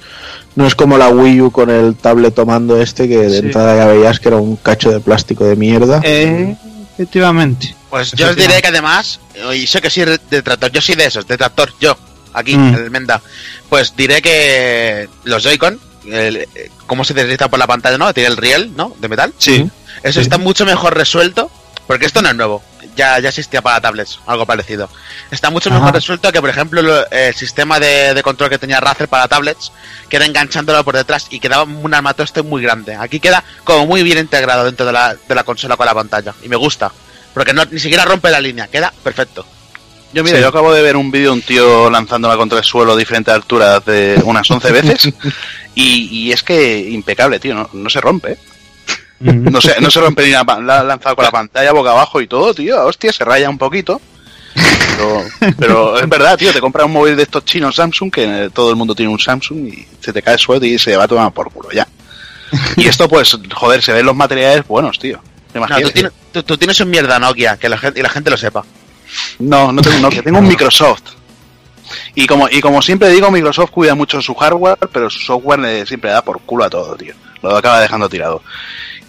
no 0.55 0.65
es 0.65 0.73
como 0.75 0.97
la 0.97 1.09
Wii 1.09 1.41
U 1.41 1.51
con 1.51 1.69
el 1.69 1.95
tablet 1.95 2.33
tomando 2.33 2.79
este 2.81 3.09
que 3.09 3.17
de 3.17 3.29
Sí. 3.29 3.45
entrada 3.47 3.75
ya 3.75 3.87
veías 3.87 4.19
que 4.21 4.29
era 4.29 4.37
un 4.37 4.55
cacho 4.55 4.89
de 4.89 5.01
plástico 5.01 5.43
de 5.43 5.55
mierda. 5.57 5.99
Eh, 6.03 6.55
efectivamente. 6.93 7.75
Pues 7.89 8.11
yo 8.13 8.29
os 8.29 8.35
diré 8.35 8.61
que 8.61 8.67
además, 8.69 9.19
y 9.53 9.67
sé 9.67 9.81
que 9.81 9.89
soy 9.89 10.05
detractor, 10.29 10.71
yo 10.71 10.81
soy 10.81 10.95
de 10.95 11.05
esos, 11.07 11.27
detractor, 11.27 11.71
yo, 11.79 11.97
aquí, 12.33 12.55
Mm. 12.57 12.67
en 12.69 12.75
el 12.75 12.91
Menda, 12.91 13.21
pues 13.69 13.93
diré 13.97 14.21
que 14.21 15.09
los 15.25 15.43
Joy-Con, 15.43 15.77
eh, 16.07 16.47
cómo 16.87 17.03
se 17.03 17.13
desliza 17.13 17.49
por 17.49 17.59
la 17.59 17.67
pantalla, 17.67 17.97
¿no? 17.97 18.13
Tiene 18.13 18.29
el 18.29 18.37
riel, 18.37 18.71
¿no? 18.77 18.93
De 19.01 19.07
metal. 19.09 19.33
Sí. 19.37 19.69
Eso 20.03 20.19
Sí. 20.19 20.23
está 20.23 20.37
mucho 20.37 20.65
mejor 20.65 20.95
resuelto, 20.95 21.49
porque 21.87 22.05
esto 22.05 22.21
no 22.21 22.29
es 22.29 22.35
nuevo. 22.35 22.63
Ya, 22.95 23.19
ya 23.19 23.29
existía 23.29 23.61
para 23.61 23.81
tablets, 23.81 24.19
algo 24.25 24.45
parecido. 24.45 24.89
Está 25.29 25.49
mucho 25.49 25.69
Ajá. 25.69 25.79
mejor 25.79 25.93
resuelto 25.95 26.31
que, 26.31 26.39
por 26.39 26.49
ejemplo, 26.49 26.81
lo- 26.81 27.09
el 27.11 27.33
sistema 27.35 27.79
de, 27.79 28.13
de 28.13 28.23
control 28.23 28.49
que 28.49 28.57
tenía 28.57 28.79
Razer 28.79 29.07
para 29.09 29.27
tablets, 29.27 29.71
que 30.07 30.15
era 30.15 30.25
enganchándolo 30.25 30.83
por 30.85 30.95
detrás 30.95 31.27
y 31.29 31.39
quedaba 31.39 31.63
un 31.63 31.93
armatoste 31.93 32.41
muy 32.41 32.61
grande. 32.61 32.95
Aquí 32.95 33.19
queda 33.19 33.43
como 33.63 33.85
muy 33.85 34.01
bien 34.03 34.17
integrado 34.19 34.63
dentro 34.63 34.85
de 34.85 34.93
la, 34.93 35.15
de 35.15 35.35
la 35.35 35.43
consola 35.43 35.75
con 35.75 35.85
la 35.85 35.93
pantalla. 35.93 36.33
Y 36.43 36.47
me 36.47 36.55
gusta. 36.55 36.91
Porque 37.33 37.51
no, 37.53 37.65
ni 37.65 37.79
siquiera 37.79 38.05
rompe 38.05 38.29
la 38.31 38.39
línea, 38.39 38.67
queda 38.67 38.93
perfecto. 39.03 39.45
Yo, 40.13 40.23
mira, 40.23 40.37
Sí. 40.37 40.41
yo 40.43 40.47
acabo 40.47 40.71
de 40.73 40.81
ver 40.81 40.95
un 40.95 41.11
vídeo 41.11 41.31
de 41.31 41.33
un 41.37 41.41
tío 41.41 41.89
lanzándola 41.89 42.37
contra 42.37 42.59
el 42.59 42.63
suelo 42.63 42.93
a 42.93 42.95
diferentes 42.95 43.33
alturas 43.33 43.83
de 43.83 44.21
unas 44.23 44.49
11 44.49 44.71
veces. 44.71 45.09
y, 45.75 46.07
y 46.27 46.31
es 46.31 46.41
que 46.43 46.79
impecable, 46.89 47.39
tío, 47.41 47.53
no, 47.55 47.69
no 47.73 47.89
se 47.89 47.99
rompe. 47.99 48.37
No 49.19 49.61
se, 49.61 49.79
no 49.81 49.89
se 49.89 49.99
rompe 50.01 50.23
ni 50.25 50.31
la, 50.31 50.43
la 50.61 50.79
ha 50.79 50.83
lanzado 50.83 51.15
con 51.15 51.23
la 51.25 51.31
pantalla 51.31 51.71
boca 51.71 51.91
abajo 51.91 52.19
y 52.21 52.27
todo, 52.27 52.53
tío. 52.53 52.83
Hostia, 52.85 53.11
se 53.13 53.23
raya 53.23 53.49
un 53.49 53.57
poquito. 53.57 54.01
Pero, 54.97 55.23
pero 55.59 55.99
es 55.99 56.07
verdad, 56.07 56.37
tío, 56.37 56.51
te 56.53 56.59
compras 56.61 56.85
un 56.85 56.93
móvil 56.93 57.15
de 57.15 57.23
estos 57.23 57.43
chinos 57.45 57.75
Samsung, 57.75 58.11
que 58.11 58.49
todo 58.53 58.69
el 58.69 58.75
mundo 58.75 58.95
tiene 58.95 59.11
un 59.11 59.19
Samsung, 59.19 59.67
y 59.67 59.85
se 59.99 60.13
te 60.13 60.21
cae 60.21 60.33
el 60.35 60.39
suelo 60.39 60.65
y 60.65 60.77
se 60.79 60.95
va 60.95 61.03
a 61.03 61.07
tomar 61.07 61.31
por 61.33 61.51
culo 61.51 61.69
ya. 61.71 61.87
Y 62.77 62.87
esto, 62.87 63.09
pues, 63.09 63.37
joder, 63.53 63.81
se 63.81 63.91
ven 63.91 64.05
los 64.05 64.15
materiales 64.15 64.65
buenos, 64.67 64.97
tío. 64.99 65.19
¿Te 65.51 65.59
No, 65.59 65.65
tú, 65.87 65.91
tienes, 65.93 66.11
tú- 66.31 66.43
tú 66.43 66.57
tienes 66.57 66.79
un 66.79 66.89
mierda 66.89 67.19
Nokia, 67.19 67.57
que 67.57 67.67
la 67.69 67.77
gente, 67.77 67.99
y 67.99 68.03
la 68.03 68.09
gente 68.09 68.29
lo 68.29 68.37
sepa. 68.37 68.63
No, 69.39 69.71
no 69.71 69.81
tengo 69.81 69.95
un 69.97 70.01
Nokia, 70.03 70.23
tengo 70.23 70.39
un 70.39 70.47
Microsoft. 70.47 71.01
Y 72.15 72.25
como, 72.27 72.47
y 72.49 72.61
como 72.61 72.81
siempre 72.81 73.09
digo, 73.09 73.29
Microsoft 73.31 73.71
cuida 73.71 73.93
mucho 73.95 74.21
su 74.21 74.33
hardware, 74.35 74.77
pero 74.91 75.09
su 75.09 75.19
software 75.19 75.59
le- 75.59 75.85
siempre 75.85 76.09
le 76.09 76.13
da 76.15 76.21
por 76.23 76.39
culo 76.41 76.63
a 76.65 76.69
todo, 76.69 76.95
tío. 76.95 77.13
Lo 77.49 77.57
acaba 77.57 77.81
dejando 77.81 78.09
tirado. 78.09 78.41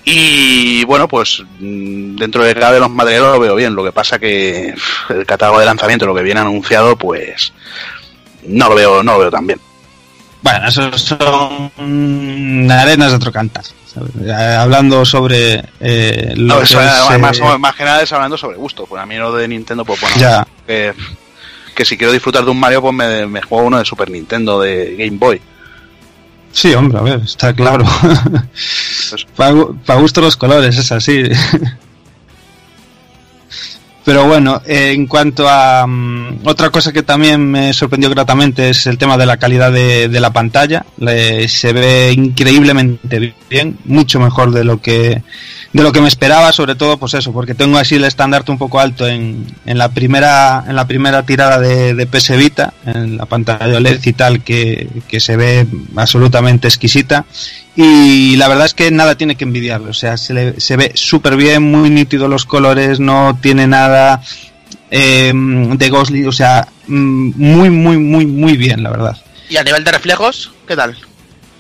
Y 0.09 0.85
bueno, 0.85 1.09
pues 1.09 1.43
mm, 1.59 2.17
dentro 2.17 2.45
de 2.45 2.55
cabe 2.55 2.79
los 2.79 2.91
materiales 2.91 3.33
lo 3.33 3.41
veo 3.41 3.57
bien. 3.57 3.75
Lo 3.75 3.83
que 3.83 3.91
pasa 3.91 4.21
que 4.21 4.73
el 5.09 5.27
catálogo 5.27 5.59
de 5.59 5.67
lanzamiento, 5.67 6.07
lo 6.07 6.15
que 6.15 6.23
viene 6.23 6.41
anunciado, 6.41 6.97
pues 6.97 7.53
no 8.47 8.69
lo 8.69 8.77
veo, 8.77 9.03
no 9.03 9.15
lo 9.15 9.19
veo 9.19 9.31
tan 9.31 9.47
bien. 9.49 9.61
Bueno, 10.43 10.69
eso 10.69 10.97
son 10.97 12.71
arenas 12.71 13.11
de 13.11 13.17
otro 13.17 13.33
cantar. 13.33 13.65
Hablando 14.59 15.05
sobre 15.05 15.65
eh, 15.81 16.35
lo 16.37 16.55
No, 16.55 16.59
que 16.59 16.65
eso, 16.65 16.81
es, 16.81 17.11
eh, 17.11 17.19
más 17.19 17.75
que 17.75 17.85
nada 17.85 18.03
es 18.03 18.13
hablando 18.13 18.39
sobre 18.39 18.57
gusto. 18.57 18.87
Pues 18.87 19.03
a 19.03 19.07
mí 19.07 19.17
lo 19.17 19.35
de 19.35 19.49
Nintendo, 19.49 19.85
pues 19.85 20.01
bueno, 20.01 20.17
ya. 20.19 20.47
que, 20.67 20.95
que 21.75 21.85
si 21.85 21.97
quiero 21.97 22.13
disfrutar 22.13 22.45
de 22.45 22.51
un 22.53 22.61
Mario, 22.61 22.81
pues 22.81 22.95
me, 22.95 23.27
me 23.27 23.43
juego 23.43 23.67
uno 23.67 23.79
de 23.79 23.85
Super 23.85 24.09
Nintendo, 24.09 24.61
de 24.61 24.95
Game 24.97 25.19
Boy. 25.19 25.41
Sí, 26.57 26.73
hombre, 26.73 26.99
a 26.99 27.03
ver, 27.03 27.21
está 27.21 27.53
claro. 27.53 27.85
Para 29.37 30.01
gusto 30.01 30.23
los 30.23 30.39
colores, 30.39 30.79
es 30.79 30.91
así. 30.91 31.25
Pero 34.07 34.25
bueno, 34.25 34.63
en 34.65 35.09
cuanto 35.09 35.49
a 35.49 35.85
mm, 35.85 36.43
otra 36.47 36.71
cosa 36.71 36.93
que 36.93 37.03
también 37.03 37.51
me 37.51 37.73
sorprendió 37.75 38.09
gratamente 38.09 38.71
es 38.71 38.87
el 38.87 38.99
tema 38.99 39.17
de 39.19 39.27
la 39.27 39.37
calidad 39.37 39.73
de, 39.73 40.09
de 40.09 40.21
la 40.21 40.33
pantalla. 40.33 40.87
Le- 40.99 41.49
se 41.49 41.73
ve 41.73 42.13
increíblemente 42.17 43.35
bien, 43.51 43.77
mucho 43.85 44.21
mejor 44.21 44.53
de 44.53 44.63
lo 44.63 44.81
que 44.81 45.23
de 45.73 45.83
lo 45.83 45.91
que 45.93 46.01
me 46.01 46.09
esperaba, 46.09 46.53
sobre 46.53 46.77
todo 46.77 46.97
pues 46.99 47.15
eso, 47.15 47.33
porque 47.33 47.55
tengo 47.55 47.77
así 47.77 47.97
el 47.97 48.05
estandarte 48.05 48.51
un 48.53 48.57
poco 48.59 48.79
alto 48.81 49.07
en, 49.09 49.45
en 49.67 49.77
la 49.77 49.89
primera 49.91 50.65
en 50.67 50.77
la 50.77 50.87
primera 50.87 51.25
tirada 51.25 51.59
de, 51.59 51.93
de 51.95 52.07
PS 52.07 52.37
Vita, 52.39 52.73
en 52.87 53.17
la 53.17 53.27
pantalla 53.27 53.77
OLED 53.77 54.01
y 54.07 54.13
tal, 54.13 54.43
que, 54.45 54.89
que 55.09 55.19
se 55.21 55.37
ve 55.37 55.67
absolutamente 55.97 56.69
exquisita. 56.69 57.27
Y 57.77 58.37
la 58.37 58.49
verdad 58.49 58.65
es 58.67 58.73
que 58.75 58.91
nada 58.91 59.17
tiene 59.17 59.37
que 59.37 59.45
envidiarle, 59.45 59.91
o 59.91 59.95
sea, 59.95 60.17
se, 60.17 60.33
le- 60.33 60.61
se 60.61 60.77
ve 60.79 60.93
súper 60.95 61.37
bien, 61.37 61.63
muy 61.63 61.91
nítido 61.91 62.27
los 62.27 62.47
colores, 62.47 63.01
no 63.01 63.39
tiene 63.43 63.67
nada 63.67 64.23
eh, 64.91 65.31
de 65.35 65.89
Ghostly, 65.91 66.25
o 66.25 66.33
sea, 66.33 66.67
mm, 66.87 67.33
muy, 67.37 67.69
muy, 67.71 67.99
muy, 67.99 68.25
muy 68.27 68.57
bien, 68.57 68.83
la 68.83 68.91
verdad. 68.91 69.17
¿Y 69.51 69.59
a 69.59 69.63
nivel 69.63 69.85
de 69.85 69.93
reflejos? 69.93 70.53
¿Qué 70.67 70.75
tal? 70.75 70.97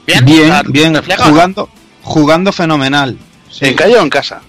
¿Bien? 0.07 0.25
Bien, 0.25 0.49
¿La- 0.49 0.63
bien, 0.67 0.93
no? 0.95 1.03
jugando, 1.19 1.69
jugando 2.03 2.51
fenomenal. 2.53 3.19
Sí. 3.51 3.67
¿En 3.67 3.75
calle 3.75 3.97
o 3.99 4.03
en 4.03 4.09
casa? 4.11 4.41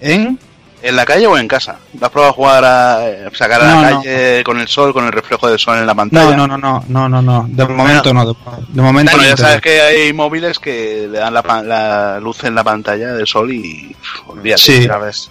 ¿En? 0.00 0.38
¿En 0.80 0.94
la 0.94 1.04
calle 1.04 1.26
o 1.26 1.36
en 1.36 1.48
casa? 1.48 1.76
¿Lo 1.98 2.06
has 2.06 2.12
probado 2.12 2.30
a 2.32 2.34
jugar 2.34 2.64
a 2.64 3.08
eh, 3.08 3.28
sacar 3.34 3.60
a 3.60 3.66
No, 3.74 3.82
la 3.82 3.90
no. 3.90 3.96
calle 4.02 4.44
con 4.44 4.60
el 4.60 4.68
sol, 4.68 4.92
con 4.92 5.04
el 5.06 5.12
reflejo 5.12 5.48
del 5.48 5.58
sol 5.58 5.78
en 5.78 5.86
la 5.86 5.94
pantalla? 5.94 6.36
No, 6.36 6.46
no, 6.46 6.56
no, 6.56 6.58
no, 6.58 6.84
no, 6.88 7.08
no, 7.08 7.22
no, 7.22 7.46
de 7.48 7.66
momento 7.66 8.14
no, 8.14 8.24
de, 8.26 8.34
de 8.68 8.82
momento 8.82 9.10
Bueno, 9.12 9.22
no 9.30 9.36
ya 9.36 9.36
sabes 9.36 9.60
que 9.60 9.80
hay 9.80 10.12
móviles 10.12 10.58
que 10.60 11.08
le 11.10 11.18
dan 11.18 11.34
la, 11.34 12.18
luz 12.20 12.44
en 12.44 12.54
la 12.54 12.62
pantalla 12.62 13.12
del 13.12 13.26
sol 13.26 13.52
y 13.52 13.94
pff, 14.00 14.28
olvídate. 14.28 14.62
Sí. 14.62 14.88
ves. 15.00 15.30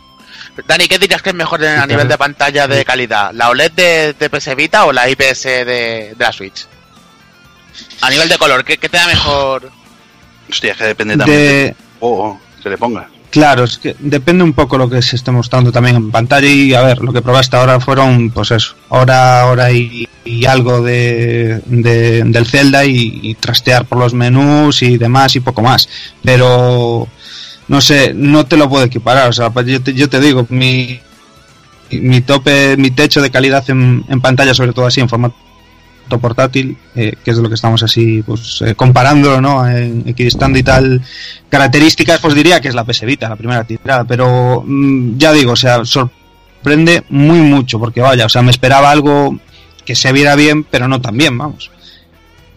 Dani, 0.68 0.88
¿qué 0.88 1.00
dirías 1.00 1.22
que 1.22 1.30
es 1.30 1.36
mejor 1.36 1.64
a 1.64 1.84
Sí, 1.84 1.88
nivel 1.88 2.08
de 2.08 2.18
pantalla 2.18 2.68
de 2.68 2.84
calidad? 2.84 3.32
¿La 3.34 3.50
OLED 3.50 3.72
de, 3.72 4.14
de 4.14 4.30
PS 4.30 4.56
Vita 4.56 4.86
o 4.86 4.92
la 4.92 5.08
IPS 5.10 5.44
de, 5.44 5.64
de 5.66 6.16
la 6.18 6.32
Switch? 6.34 6.68
A 8.02 8.10
nivel 8.10 8.28
de 8.28 8.38
color, 8.38 8.66
¿qué, 8.66 8.78
qué 8.78 8.90
te 8.90 8.98
da 8.98 9.06
mejor? 9.08 9.70
Hostia, 10.50 10.72
es 10.72 10.78
que 10.78 10.84
depende 10.86 11.16
también 11.16 11.40
del 11.40 11.48
de, 11.68 11.76
juego 12.00 12.40
que 12.62 12.70
le 12.70 12.78
ponga. 12.78 13.08
Claro, 13.38 13.66
es 13.66 13.78
que 13.78 13.96
depende 14.00 14.44
un 14.44 14.54
poco 14.54 14.80
lo 14.80 14.90
que 14.90 15.00
se 15.04 15.16
esté 15.16 15.30
mostrando 15.30 15.72
también 15.72 15.96
en 15.96 16.10
pantalla 16.10 16.48
y 16.50 16.74
a 16.74 16.82
ver, 16.82 17.04
lo 17.04 17.14
que 17.14 17.22
probé 17.22 17.38
hasta 17.38 17.60
ahora 17.60 17.80
fueron, 17.80 18.32
pues 18.32 18.50
eso, 18.50 18.74
hora, 18.90 19.46
hora 19.46 19.72
y, 19.72 20.08
algo 20.48 20.82
de, 20.82 21.62
de- 21.68 22.24
del 22.24 22.48
Zelda 22.48 22.84
y, 22.84 23.20
y 23.22 23.36
trastear 23.36 23.86
por 23.86 24.00
los 24.00 24.16
menús 24.16 24.82
y 24.82 24.98
demás 24.98 25.36
y 25.36 25.40
poco 25.40 25.62
más. 25.62 25.88
Pero, 26.24 27.08
no 27.68 27.80
sé, 27.80 28.12
no 28.16 28.44
te 28.48 28.58
lo 28.58 28.68
puedo 28.70 28.86
equiparar, 28.86 29.30
o 29.30 29.34
sea, 29.34 29.52
pues 29.52 29.68
yo 29.68 29.84
te, 29.84 29.94
yo 29.94 30.10
te 30.10 30.20
digo, 30.20 30.48
mi, 30.50 31.00
mi 31.92 32.22
tope, 32.22 32.76
mi 32.76 32.90
techo 32.90 33.22
de 33.22 33.30
calidad 33.30 33.64
en, 33.70 34.04
en 34.10 34.20
pantalla, 34.20 34.56
sobre 34.56 34.74
todo 34.74 34.88
así 34.88 35.00
en 35.00 35.10
formato 35.10 35.36
portátil, 36.08 36.78
eh, 36.96 37.14
que 37.24 37.32
es 37.32 37.38
de 37.38 37.44
lo 37.44 37.50
que 37.50 37.56
estamos 37.56 37.84
así 37.84 38.24
pues 38.24 38.62
eh, 38.66 38.76
comparándolo, 38.76 39.42
¿no? 39.42 39.68
En 39.68 40.04
equidistando 40.08 40.58
y 40.58 40.64
tal 40.64 41.02
características, 41.50 42.20
pues 42.20 42.34
diría 42.34 42.62
que 42.62 42.70
es 42.70 42.76
la 42.76 42.86
PS 42.86 43.06
Vita, 43.06 43.30
la 43.30 43.36
primera 43.36 43.64
tirada, 43.64 44.06
pero 44.06 44.64
mm, 44.66 45.18
ya 45.18 45.34
digo, 45.34 45.52
o 45.52 45.56
sea, 45.56 45.84
sorprende 45.86 47.04
muy 47.10 47.40
mucho, 47.40 47.80
porque 47.80 48.02
vaya, 48.02 48.26
o 48.26 48.30
sea, 48.30 48.42
me 48.42 48.52
esperaba 48.52 48.92
algo 48.92 49.38
que 49.86 49.96
se 49.96 50.12
viera 50.12 50.36
bien, 50.36 50.64
pero 50.64 50.88
no 50.88 51.02
tan 51.02 51.18
bien, 51.18 51.38
vamos. 51.38 51.72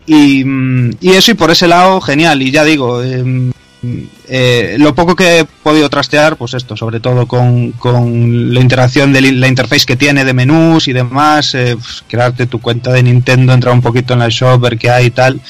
Y, 0.06 0.44
mm, 0.44 0.90
y 1.00 1.10
eso 1.10 1.32
y 1.32 1.34
por 1.34 1.50
ese 1.50 1.68
lado, 1.68 2.00
genial, 2.00 2.42
y 2.42 2.50
ya 2.50 2.64
digo, 2.64 3.02
em, 3.02 3.52
eh, 3.82 4.76
lo 4.78 4.94
poco 4.94 5.16
que 5.16 5.38
he 5.38 5.44
podido 5.44 5.88
trastear, 5.88 6.36
pues 6.36 6.52
esto, 6.54 6.76
sobre 6.76 7.00
todo 7.00 7.26
con, 7.26 7.72
con 7.72 8.52
la 8.52 8.60
interacción 8.60 9.12
de 9.12 9.22
la 9.32 9.48
interface 9.48 9.86
que 9.86 9.96
tiene 9.96 10.24
de 10.24 10.34
menús 10.34 10.86
y 10.86 10.92
demás, 10.92 11.54
eh, 11.54 11.76
pues, 11.76 12.04
crearte 12.06 12.46
tu 12.46 12.60
cuenta 12.60 12.92
de 12.92 13.02
Nintendo, 13.02 13.52
entrar 13.54 13.74
un 13.74 13.80
poquito 13.80 14.12
en 14.12 14.20
la 14.20 14.28
shop, 14.28 14.60
ver 14.60 14.78
qué 14.78 14.90
hay 14.90 15.06
y 15.06 15.10
tal. 15.10 15.40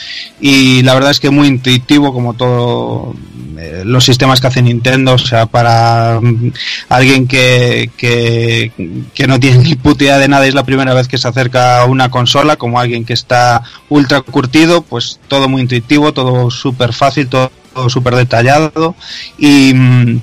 Y 0.41 0.83
la 0.83 0.95
verdad 0.95 1.11
es 1.11 1.19
que 1.19 1.31
muy 1.31 1.49
intuitivo, 1.49 2.13
como 2.13 2.35
todo 2.35 3.17
eh, 3.59 3.83
los 3.85 4.05
sistemas 4.05 4.41
que 4.41 4.47
hace 4.47 4.63
Nintendo, 4.63 5.15
o 5.15 5.19
sea, 5.19 5.47
para 5.47 6.21
mm, 6.23 6.53
alguien 6.89 7.27
que, 7.27 7.91
que, 7.97 9.27
no 9.27 9.41
tiene 9.41 9.59
ni 9.65 9.75
puta 9.75 10.19
de 10.19 10.29
nada, 10.29 10.47
es 10.47 10.55
la 10.55 10.65
primera 10.65 10.95
vez 10.95 11.09
que 11.09 11.19
se 11.19 11.29
acerca 11.29 11.81
a 11.81 11.85
una 11.85 12.11
consola, 12.11 12.57
como 12.57 12.79
alguien 12.79 13.05
que 13.05 13.13
está 13.13 13.63
ultra 13.89 14.23
curtido, 14.23 14.83
pues 14.83 15.21
todo 15.29 15.49
muy 15.49 15.63
intuitivo, 15.63 16.13
todo 16.13 16.51
súper 16.51 16.93
fácil, 16.93 17.29
todo 17.29 17.51
súper 17.89 18.15
detallado 18.17 18.95
y, 19.39 19.73
mm, 19.75 20.21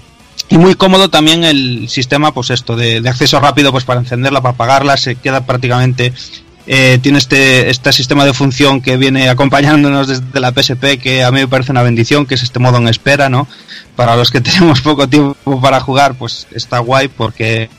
y 0.50 0.58
muy 0.58 0.76
cómodo 0.76 1.10
también 1.10 1.44
el 1.44 1.90
sistema 1.90 2.34
pues 2.34 2.50
esto 2.50 2.76
de, 2.76 3.02
de 3.02 3.10
acceso 3.10 3.40
rápido 3.40 3.72
pues 3.72 3.84
para 3.84 4.00
encenderla 4.00 4.42
para 4.42 4.54
apagarla 4.54 4.98
se 4.98 5.16
queda 5.16 5.46
prácticamente 5.46 6.14
eh, 6.70 7.00
tiene 7.02 7.18
este 7.18 7.70
este 7.70 7.94
sistema 7.94 8.26
de 8.26 8.34
función 8.34 8.82
que 8.82 8.98
viene 8.98 9.30
acompañándonos 9.30 10.08
desde 10.08 10.40
la 10.40 10.52
PSP 10.52 11.00
que 11.02 11.24
a 11.24 11.32
mí 11.32 11.40
me 11.40 11.48
parece 11.48 11.72
una 11.72 11.82
bendición 11.82 12.26
que 12.26 12.36
es 12.36 12.44
este 12.44 12.60
modo 12.60 12.78
en 12.78 12.90
espera 12.90 13.30
no 13.30 13.48
para 13.96 14.16
los 14.16 14.32
que 14.32 14.42
tenemos 14.48 14.82
poco 14.82 15.08
tiempo 15.08 15.62
para 15.62 15.80
jugar 15.80 16.16
pues 16.16 16.48
está 16.52 16.80
guay 16.80 17.08
porque 17.08 17.70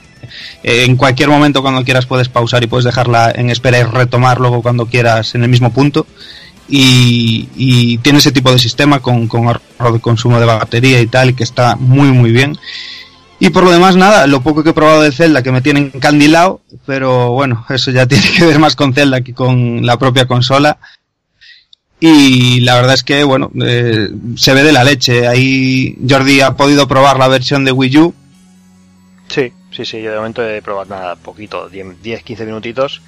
eh, 0.62 0.84
en 0.84 0.96
cualquier 0.96 1.28
momento 1.28 1.62
cuando 1.62 1.84
quieras 1.84 2.06
puedes 2.06 2.28
pausar 2.28 2.64
y 2.64 2.66
puedes 2.66 2.84
dejarla 2.84 3.30
en 3.34 3.50
espera 3.50 3.78
y 3.78 3.82
retomar 3.82 4.40
luego 4.40 4.62
cuando 4.62 4.86
quieras 4.86 5.34
en 5.34 5.42
el 5.42 5.50
mismo 5.50 5.70
punto 5.72 6.06
y, 6.68 7.98
tiene 7.98 8.18
ese 8.18 8.32
tipo 8.32 8.52
de 8.52 8.58
sistema 8.58 9.00
con, 9.00 9.26
con 9.26 9.46
ahorro 9.46 9.92
de 9.92 10.00
consumo 10.00 10.38
de 10.38 10.46
batería 10.46 11.00
y 11.00 11.06
tal, 11.06 11.34
que 11.34 11.44
está 11.44 11.76
muy 11.76 12.12
muy 12.12 12.30
bien. 12.30 12.58
Y 13.40 13.50
por 13.50 13.64
lo 13.64 13.70
demás, 13.70 13.94
nada, 13.94 14.26
lo 14.26 14.40
poco 14.40 14.64
que 14.64 14.70
he 14.70 14.74
probado 14.74 15.02
de 15.02 15.12
Zelda 15.12 15.42
que 15.42 15.52
me 15.52 15.60
tienen 15.60 15.90
candilado, 15.90 16.60
pero 16.86 17.30
bueno, 17.30 17.64
eso 17.68 17.90
ya 17.90 18.06
tiene 18.08 18.28
que 18.36 18.44
ver 18.44 18.58
más 18.58 18.74
con 18.74 18.92
Zelda 18.92 19.20
que 19.20 19.34
con 19.34 19.86
la 19.86 19.98
propia 19.98 20.26
consola. 20.26 20.78
Y 22.00 22.60
la 22.60 22.76
verdad 22.76 22.94
es 22.94 23.02
que, 23.02 23.24
bueno, 23.24 23.50
eh, 23.64 24.08
se 24.36 24.54
ve 24.54 24.62
de 24.62 24.72
la 24.72 24.84
leche. 24.84 25.26
Ahí 25.26 25.98
Jordi 26.08 26.40
ha 26.40 26.56
podido 26.56 26.86
probar 26.86 27.18
la 27.18 27.26
versión 27.26 27.64
de 27.64 27.72
Wii 27.72 27.98
U. 27.98 28.14
Sí, 29.28 29.52
sí, 29.72 29.84
sí, 29.84 30.00
yo 30.00 30.12
de 30.12 30.16
momento 30.16 30.48
he 30.48 30.62
probado 30.62 30.90
nada, 30.90 31.16
poquito, 31.16 31.68
10-15 31.70 32.46
minutitos. 32.46 33.02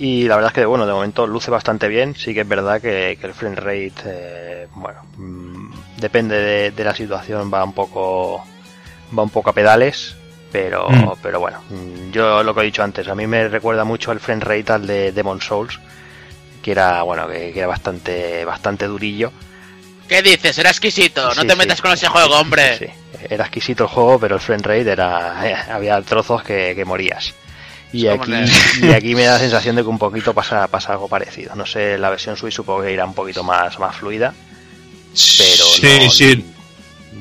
Y 0.00 0.26
la 0.26 0.36
verdad 0.36 0.48
es 0.50 0.54
que, 0.54 0.64
bueno, 0.64 0.86
de 0.86 0.94
momento 0.94 1.26
luce 1.26 1.50
bastante 1.50 1.86
bien. 1.86 2.16
Sí 2.16 2.32
que 2.32 2.40
es 2.40 2.48
verdad 2.48 2.80
que, 2.80 3.18
que 3.20 3.26
el 3.26 3.34
frame 3.34 3.56
rate, 3.56 3.92
eh, 4.06 4.66
bueno, 4.74 5.02
mmm, 5.18 5.70
depende 5.98 6.36
de, 6.36 6.70
de, 6.70 6.84
la 6.84 6.94
situación, 6.94 7.52
va 7.52 7.62
un 7.62 7.74
poco, 7.74 8.42
va 9.16 9.22
un 9.22 9.28
poco 9.30 9.50
a 9.50 9.52
pedales. 9.52 10.16
Pero, 10.50 10.88
mm. 10.88 11.12
pero 11.22 11.38
bueno, 11.38 11.58
yo 12.10 12.42
lo 12.42 12.54
que 12.54 12.62
he 12.62 12.64
dicho 12.64 12.82
antes, 12.82 13.06
a 13.06 13.14
mí 13.14 13.26
me 13.26 13.46
recuerda 13.48 13.84
mucho 13.84 14.10
el 14.10 14.18
frame 14.18 14.40
rate 14.42 14.72
al 14.72 14.86
de 14.86 15.12
Demon 15.12 15.40
Souls, 15.40 15.78
que 16.62 16.72
era, 16.72 17.02
bueno, 17.02 17.28
que, 17.28 17.52
que 17.52 17.58
era 17.58 17.68
bastante, 17.68 18.44
bastante 18.44 18.86
durillo. 18.86 19.30
¿Qué 20.08 20.22
dices? 20.22 20.58
Era 20.58 20.70
exquisito. 20.70 21.24
No 21.28 21.42
Sí, 21.42 21.46
te 21.46 21.52
sí. 21.52 21.58
metas 21.58 21.80
con 21.80 21.92
ese 21.92 22.08
juego, 22.08 22.34
hombre. 22.36 22.78
Sí, 22.78 22.86
era 23.28 23.44
exquisito 23.44 23.84
el 23.84 23.90
juego, 23.90 24.18
pero 24.18 24.36
el 24.36 24.40
frame 24.40 24.62
rate 24.62 24.90
era, 24.90 25.40
había 25.74 26.00
trozos 26.02 26.42
que, 26.42 26.72
que 26.74 26.84
morías. 26.84 27.32
Y 27.92 28.06
¿Cómo 28.06 28.22
aquí, 28.22 28.32
y 28.82 28.90
aquí 28.92 29.14
me 29.14 29.24
da 29.24 29.32
la 29.34 29.38
sensación 29.40 29.74
de 29.76 29.82
que 29.82 29.88
un 29.88 29.98
poquito 29.98 30.32
pasa, 30.32 30.66
pasa 30.68 30.92
algo 30.92 31.08
parecido. 31.08 31.54
No 31.56 31.66
sé, 31.66 31.98
la 31.98 32.10
versión 32.10 32.36
Switch 32.36 32.54
supongo 32.54 32.82
que 32.82 32.92
irá 32.92 33.04
un 33.04 33.14
poquito 33.14 33.42
más, 33.42 33.78
más 33.80 33.96
fluida, 33.96 34.32
pero 35.12 35.64
sí, 35.64 35.98
no, 36.04 36.10
sí. 36.10 36.44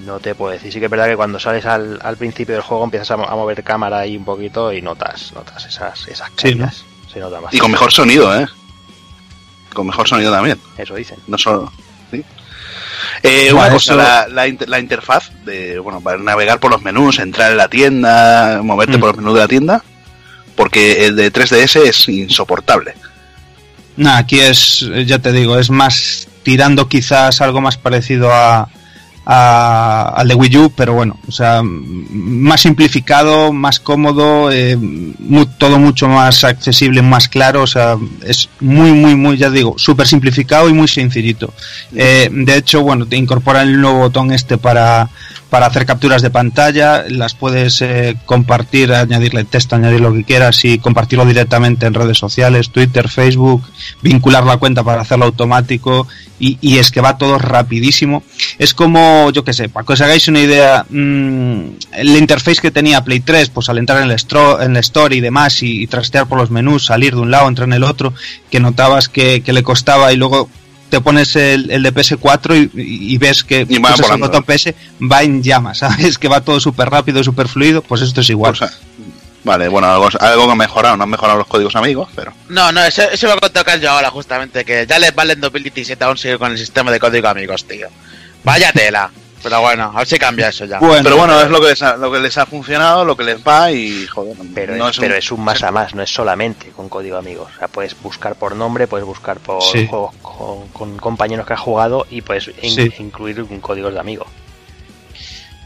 no 0.06 0.20
te 0.20 0.36
puedo 0.36 0.52
decir. 0.52 0.72
Sí 0.72 0.80
que 0.80 0.86
es 0.86 0.92
verdad 0.92 1.08
que 1.08 1.16
cuando 1.16 1.40
sales 1.40 1.66
al, 1.66 2.00
al 2.04 2.18
principio 2.18 2.54
del 2.54 2.62
juego 2.64 2.84
empiezas 2.84 3.10
a, 3.12 3.18
mo- 3.18 3.26
a 3.28 3.36
mover 3.36 3.64
cámara 3.64 4.00
ahí 4.00 4.16
un 4.16 4.26
poquito 4.26 4.72
y 4.72 4.82
notas, 4.82 5.32
notas 5.34 5.66
esas, 5.66 6.08
esas 6.08 6.28
Sí, 6.30 6.36
caídas. 6.54 6.84
Se 7.12 7.20
nota 7.20 7.38
Y 7.38 7.42
bastante. 7.42 7.58
con 7.60 7.72
mejor 7.72 7.92
sonido, 7.92 8.40
¿eh? 8.40 8.46
Con 9.74 9.88
mejor 9.88 10.08
sonido 10.08 10.32
también. 10.32 10.60
Eso 10.78 10.94
dicen. 10.94 11.18
No 11.28 11.38
solo. 11.40 11.72
¿sí? 12.12 12.24
Eh, 13.24 13.52
una 13.52 13.70
cosa, 13.72 13.96
la, 13.96 14.28
la 14.28 14.48
inter- 14.48 14.70
la 14.70 14.80
interfaz 14.80 15.32
de, 15.46 15.80
bueno, 15.80 16.00
para 16.02 16.18
navegar 16.20 16.60
por 16.60 16.70
los 16.72 16.82
menús, 16.84 17.18
entrar 17.20 17.52
en 17.52 17.58
la 17.58 17.68
tienda, 17.68 18.62
moverte 18.64 18.98
Mm. 18.98 19.00
por 19.00 19.10
los 19.10 19.18
menús 19.18 19.34
de 19.34 19.40
la 19.40 19.48
tienda, 19.48 19.84
porque 20.60 21.06
el 21.06 21.16
de 21.16 21.32
3DS 21.32 21.78
es 21.88 22.10
insoportable. 22.10 22.94
Nah, 23.96 24.18
aquí 24.18 24.42
es, 24.42 24.86
ya 25.06 25.20
te 25.20 25.32
digo, 25.32 25.58
es 25.58 25.70
más 25.70 26.28
tirando 26.44 26.90
quizás 26.90 27.40
algo 27.40 27.62
más 27.62 27.78
parecido 27.78 28.30
a, 28.34 28.68
a- 29.26 30.14
al 30.18 30.28
de 30.28 30.36
Wii 30.36 30.58
U, 30.58 30.74
pero 30.76 30.94
bueno, 30.96 31.18
o 31.30 31.32
sea, 31.32 31.62
más 31.64 32.60
simplificado, 32.60 33.54
más 33.54 33.80
cómodo, 33.80 34.52
eh, 34.52 34.78
todo 35.58 35.80
mucho 35.80 36.10
más 36.10 36.44
accesible, 36.44 37.02
más 37.04 37.30
claro, 37.30 37.62
o 37.64 37.68
sea, 37.68 37.96
es 38.26 38.50
muy, 38.60 38.92
muy, 38.92 39.16
muy, 39.16 39.38
ya 39.38 39.50
digo, 39.50 39.76
súper 39.78 40.08
simplificado 40.08 40.68
y 40.68 40.74
muy 40.74 40.90
sencillito. 40.90 41.54
Eh, 41.96 42.28
de 42.30 42.58
hecho, 42.58 42.82
bueno, 42.82 43.06
te 43.06 43.16
incorpora 43.16 43.62
el 43.62 43.80
nuevo 43.80 44.00
botón 44.00 44.34
este 44.34 44.58
para, 44.58 45.08
para 45.50 45.66
hacer 45.66 45.86
capturas 45.86 46.22
de 46.22 46.30
pantalla, 46.30 47.06
las 47.10 47.34
puedes 47.34 47.82
eh, 47.82 48.16
compartir, 48.26 48.94
añadirle 48.94 49.44
texto, 49.46 49.76
añadir 49.76 50.02
lo 50.02 50.14
que 50.14 50.24
quieras 50.24 50.64
y 50.64 50.78
compartirlo 50.78 51.26
directamente 51.26 51.88
en 51.88 51.96
redes 51.96 52.18
sociales, 52.18 52.70
Twitter, 52.70 53.10
Facebook, 53.10 53.64
vincular 54.02 54.44
la 54.46 54.58
cuenta 54.58 54.84
para 54.84 55.02
hacerlo 55.02 55.26
automático 55.26 56.08
y, 56.40 56.78
es 56.78 56.92
que 56.92 57.02
va 57.02 57.18
todo 57.18 57.38
rapidísimo. 57.38 58.24
Es 58.60 58.74
como, 58.74 59.32
yo 59.32 59.44
que 59.44 59.54
sé, 59.54 59.70
para 59.70 59.86
que 59.86 59.94
os 59.94 60.02
hagáis 60.02 60.28
una 60.28 60.40
idea, 60.40 60.86
mm, 60.90 61.62
el 61.94 62.18
interface 62.18 62.62
que 62.62 62.72
tenía 62.72 63.04
Play 63.04 63.20
3, 63.20 63.50
pues 63.50 63.70
al 63.70 63.80
entrar 63.80 64.04
en 64.04 64.10
el, 64.10 64.18
en 64.62 64.72
el 64.72 64.78
store 64.78 65.16
y 65.16 65.20
demás 65.20 65.64
y, 65.64 65.88
trastear 65.88 66.28
por 66.28 66.38
los 66.38 66.52
menús, 66.52 66.86
salir 66.86 67.16
de 67.16 67.22
un 67.22 67.32
lado, 67.32 67.48
entrar 67.48 67.68
en 67.68 67.74
el 67.74 67.84
otro, 67.84 68.14
que 68.52 68.60
notabas 68.60 69.10
que, 69.10 69.42
que 69.42 69.54
le 69.54 69.64
costaba 69.64 70.14
y 70.14 70.16
luego 70.16 70.50
te 70.90 71.02
pones 71.02 71.36
el, 71.36 71.70
el 71.72 71.84
de 71.84 71.94
PS4 71.94 72.72
y, 72.74 73.18
ves 73.18 73.44
que 73.44 73.66
y 73.68 73.78
va 73.80 73.94
el 73.96 74.20
botón 74.20 74.44
PS 74.44 74.74
va 75.02 75.24
en 75.24 75.42
llamas, 75.42 75.78
¿sabes? 75.80 76.18
Que 76.18 76.28
va 76.28 76.42
todo 76.42 76.60
súper 76.60 76.90
rápido, 76.90 77.24
súper 77.24 77.48
fluido, 77.48 77.82
pues 77.82 78.02
esto 78.02 78.22
es 78.22 78.30
igual. 78.30 78.56
vale, 79.44 79.68
bueno, 79.68 79.88
algo, 79.88 80.10
algo 80.20 80.46
que 80.46 80.52
ha 80.52 80.56
mejorado, 80.56 80.98
no 80.98 81.04
han 81.04 81.10
mejorado 81.10 81.40
los 81.40 81.48
códigos 81.48 81.76
amigos, 81.76 82.10
pero... 82.16 82.34
No, 82.50 82.72
no, 82.72 82.84
eso, 82.84 83.04
eso 83.04 83.28
va 83.28 83.36
a 83.42 83.50
tocar 83.50 83.80
yo 83.80 83.92
ahora, 83.92 84.10
justamente, 84.10 84.66
que 84.66 84.86
ya 84.88 85.00
les 85.00 85.14
vale 85.14 85.34
en 85.34 85.42
2017 85.42 86.04
aún 86.04 86.18
seguir 86.18 86.38
con 86.38 86.52
el 86.52 86.58
sistema 86.58 86.92
de 86.92 87.00
código 87.00 87.28
amigos, 87.28 87.66
tío. 87.66 87.88
Vaya 88.44 88.72
tela. 88.72 89.12
Pero 89.42 89.62
bueno, 89.62 89.92
a 89.94 90.00
ver 90.00 90.08
si 90.08 90.20
cambia 90.20 90.50
eso 90.50 90.66
ya. 90.66 90.80
pero 90.80 91.16
bueno, 91.16 91.40
es 91.40 91.50
lo 91.50 91.62
que, 91.62 91.70
les 91.70 91.82
ha, 91.82 91.96
lo 91.96 92.12
que 92.12 92.20
les 92.20 92.38
ha 92.38 92.46
funcionado, 92.46 93.06
lo 93.06 93.16
que 93.16 93.24
les 93.24 93.42
va 93.42 93.72
y 93.72 94.06
joder. 94.08 94.36
Pero, 94.54 94.76
no 94.76 94.90
es, 94.90 94.98
un, 94.98 95.02
pero 95.02 95.16
es 95.16 95.32
un 95.32 95.42
más 95.42 95.64
a 95.64 95.72
más, 95.72 95.96
no 95.96 96.04
es 96.04 96.10
solamente 96.10 96.70
con 96.70 96.90
código 96.90 97.18
amigos. 97.18 97.50
O 97.56 97.60
sea, 97.60 97.68
puedes 97.68 98.00
buscar 98.02 98.36
por 98.36 98.56
nombre, 98.56 98.88
puedes 98.88 99.06
buscar 99.06 99.40
por 99.40 99.62
juegos 99.62 100.16
con, 100.74 100.98
compañeros 100.98 101.46
que 101.46 101.54
has 101.54 101.60
jugado 101.60 102.06
y 102.10 102.22
puedes 102.22 102.52
incluir 103.00 103.42
un 103.42 103.60
código 103.60 103.92
de 103.92 104.00
amigo. 104.00 104.26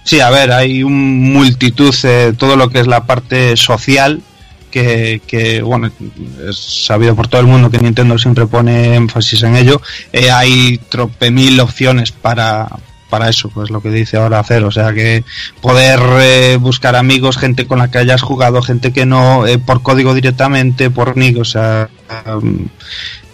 Sí, 0.03 0.19
a 0.19 0.30
ver, 0.30 0.51
hay 0.51 0.84
un 0.84 1.34
multitud, 1.34 1.95
de 2.01 2.34
todo 2.34 2.55
lo 2.57 2.69
que 2.69 2.80
es 2.82 2.88
la 2.88 3.05
parte 3.05 3.55
social, 3.55 4.21
que, 4.69 5.21
que, 5.26 5.61
bueno, 5.61 5.91
es 6.49 6.57
sabido 6.57 7.15
por 7.15 7.28
todo 7.28 7.39
el 7.39 7.47
mundo 7.47 7.69
que 7.69 7.78
Nintendo 7.78 8.17
siempre 8.17 8.45
pone 8.45 8.95
énfasis 8.95 9.43
en 9.43 9.55
ello. 9.55 9.82
Eh, 10.11 10.30
hay 10.30 10.78
trope 10.89 11.32
mil 11.32 11.59
opciones 11.59 12.11
para, 12.11 12.67
para 13.14 13.30
eso, 13.30 13.47
pues 13.49 13.70
lo 13.70 13.80
que 13.80 13.91
dice 13.91 14.18
ahora 14.18 14.39
hacer, 14.39 14.64
o 14.64 14.72
sea 14.72 14.91
que 14.91 15.24
poder 15.61 15.99
eh, 16.20 16.57
buscar 16.59 16.95
amigos, 16.95 17.38
gente 17.38 17.68
con 17.68 17.78
la 17.78 17.91
que 17.91 17.99
hayas 17.99 18.24
jugado, 18.24 18.64
gente 18.64 18.91
que 18.91 19.05
no, 19.05 19.45
eh, 19.45 19.59
por 19.59 19.84
código 19.84 20.16
directamente, 20.16 20.89
por 20.89 21.16
nick, 21.16 21.38
o 21.38 21.45
sea, 21.45 21.89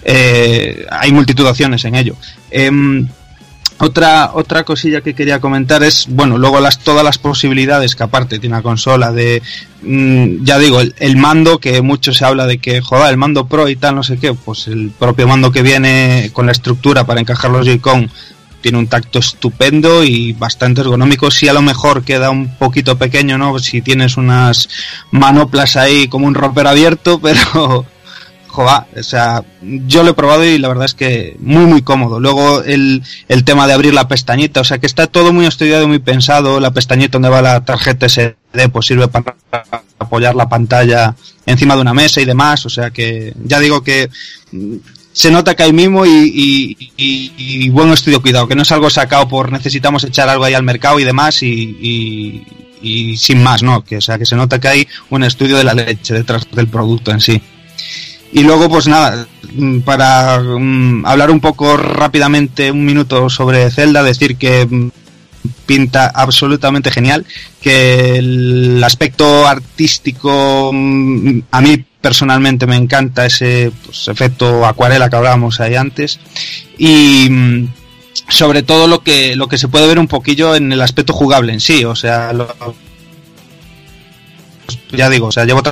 eh, 0.04 0.86
hay 0.92 1.14
multitud 1.14 1.46
de 1.46 1.52
opciones 1.52 1.86
en 1.86 1.96
ello. 1.96 2.18
Em, 2.52 3.08
otra, 3.78 4.32
otra 4.34 4.66
cosilla 4.66 5.00
que 5.00 5.14
quería 5.14 5.40
comentar 5.40 5.82
es, 5.82 6.08
bueno, 6.10 6.38
luego 6.38 6.60
las, 6.60 6.80
todas 6.80 7.06
las 7.06 7.18
posibilidades 7.18 7.96
que 7.96 8.04
aparte 8.04 8.38
tiene 8.38 8.58
la 8.58 8.62
consola 8.62 9.14
de, 9.14 9.42
mm, 9.82 10.44
ya 10.44 10.60
digo, 10.60 10.82
el, 10.82 11.16
mando, 11.16 11.60
que 11.60 11.82
mucho 11.82 12.12
se 12.12 12.26
habla 12.26 12.48
de 12.48 12.58
que, 12.58 12.82
joder, 12.82 13.12
el 13.12 13.16
mando 13.16 13.48
Pro 13.48 13.70
y 13.70 13.78
tal, 13.78 13.96
no 13.96 14.04
sé 14.04 14.18
qué, 14.18 14.34
pues 14.34 14.68
el 14.68 14.92
propio 14.92 15.26
mando 15.26 15.54
que 15.54 15.62
viene 15.62 16.32
con 16.34 16.48
la 16.48 16.52
estructura 16.52 17.06
para 17.06 17.22
encajar 17.22 17.50
los 17.50 17.66
Joy-Con 17.66 18.12
tiene 18.62 18.78
un 18.78 18.88
tacto 18.88 19.20
estupendo 19.20 20.04
y 20.04 20.34
bastante 20.34 20.82
ergonómico. 20.82 21.32
Sí, 21.32 21.48
a 21.48 21.54
lo 21.54 21.62
mejor 21.62 22.04
queda 22.04 22.30
un 22.30 22.56
poquito 22.58 22.98
pequeño, 22.98 23.38
¿no? 23.38 23.58
Si 23.60 23.82
tienes 23.82 24.18
unas 24.18 24.70
manoplas 25.12 25.76
ahí 25.76 26.08
como 26.08 26.28
un 26.28 26.36
romper 26.36 26.68
abierto, 26.68 27.20
pero. 27.22 27.86
Joder, 28.52 28.82
o 28.98 29.04
sea, 29.04 29.44
yo 29.62 30.02
lo 30.02 30.10
he 30.10 30.14
probado 30.16 30.44
y 30.44 30.58
la 30.58 30.68
verdad 30.70 30.86
es 30.86 30.96
que 30.96 31.38
muy, 31.40 31.66
muy 31.66 31.84
cómodo. 31.84 32.20
Luego 32.20 32.64
el, 32.64 33.04
el 33.28 33.44
tema 33.44 33.68
de 33.68 33.74
abrir 33.74 33.94
la 33.94 34.08
pestañita, 34.08 34.62
o 34.62 34.64
sea 34.64 34.80
que 34.80 34.88
está 34.88 35.06
todo 35.06 35.32
muy 35.32 35.46
estudiado, 35.46 35.88
muy 35.88 36.00
pensado. 36.00 36.60
La 36.60 36.72
pestañita 36.72 37.14
donde 37.14 37.30
va 37.30 37.44
la 37.44 37.64
tarjeta 37.64 38.10
SD, 38.10 38.34
pues 38.72 38.88
sirve 38.88 39.08
para 39.08 39.36
apoyar 40.00 40.34
la 40.34 40.50
pantalla 40.50 41.16
encima 41.46 41.76
de 41.76 41.82
una 41.82 41.94
mesa 41.94 42.22
y 42.22 42.26
demás. 42.26 42.66
O 42.66 42.70
sea 42.70 42.90
que 42.90 43.34
ya 43.44 43.60
digo 43.60 43.84
que 43.84 44.10
se 45.12 45.32
nota 45.32 45.56
que 45.56 45.64
hay 45.64 45.74
mimo 45.74 46.06
y, 46.06 47.70
buen 47.70 47.92
estudio 47.92 48.22
cuidado, 48.22 48.48
que 48.48 48.56
no 48.56 48.62
es 48.62 48.72
algo 48.72 48.90
sacado 48.90 49.28
por 49.28 49.52
necesitamos 49.52 50.04
echar 50.04 50.30
algo 50.30 50.44
ahí 50.44 50.54
al 50.54 50.64
mercado 50.64 51.00
y 51.00 51.04
demás 51.04 51.42
y, 51.44 52.44
sin 53.18 53.44
más, 53.44 53.64
¿no? 53.64 53.84
Que, 53.84 53.98
o 53.98 54.02
sea, 54.02 54.18
que 54.18 54.26
se 54.26 54.36
nota 54.36 54.60
que 54.60 54.68
hay 54.68 54.88
un 55.10 55.24
estudio 55.24 55.58
de 55.58 55.64
la 55.64 55.74
leche 55.74 56.14
detrás 56.14 56.48
del 56.52 56.68
producto 56.68 57.12
en 57.12 57.20
sí. 57.20 57.42
Y 58.32 58.44
luego, 58.44 58.70
pues 58.70 58.88
nada, 58.88 59.28
mm, 59.54 59.80
para 59.80 60.40
mm, 60.40 61.06
hablar 61.06 61.32
un 61.32 61.40
poco 61.40 61.76
rápidamente, 61.78 62.72
un 62.72 62.86
minuto 62.86 63.30
sobre 63.30 63.70
Zelda, 63.72 64.04
decir 64.04 64.38
que 64.38 64.68
mm, 64.70 64.90
pinta 65.66 66.08
absolutamente 66.08 66.92
genial, 66.92 67.26
que 67.62 68.18
el 68.18 68.84
aspecto 68.84 69.48
artístico 69.48 70.70
a 70.70 71.62
mí 71.62 71.86
personalmente 72.02 72.66
me 72.66 72.76
encanta 72.76 73.26
ese 73.26 73.72
pues, 73.86 74.08
efecto 74.08 74.66
acuarela 74.66 75.10
que 75.10 75.16
hablábamos 75.16 75.60
ahí 75.60 75.76
antes. 75.76 76.20
Y 76.78 77.28
mm, 77.30 77.68
sobre 78.28 78.64
todo 78.64 78.88
lo 78.88 79.04
que 79.04 79.36
lo 79.36 79.48
que 79.48 79.58
se 79.58 79.68
puede 79.68 79.88
ver 79.88 80.00
un 80.00 80.08
poquillo 80.08 80.56
en 80.56 80.72
el 80.72 80.82
aspecto 80.82 81.14
jugable 81.14 81.54
en 81.54 81.60
sí 81.60 81.86
o 81.86 81.96
sea 81.96 82.32
ya 84.92 85.10
digo 85.10 85.28
o 85.28 85.32
sea 85.32 85.46
llevo 85.46 85.64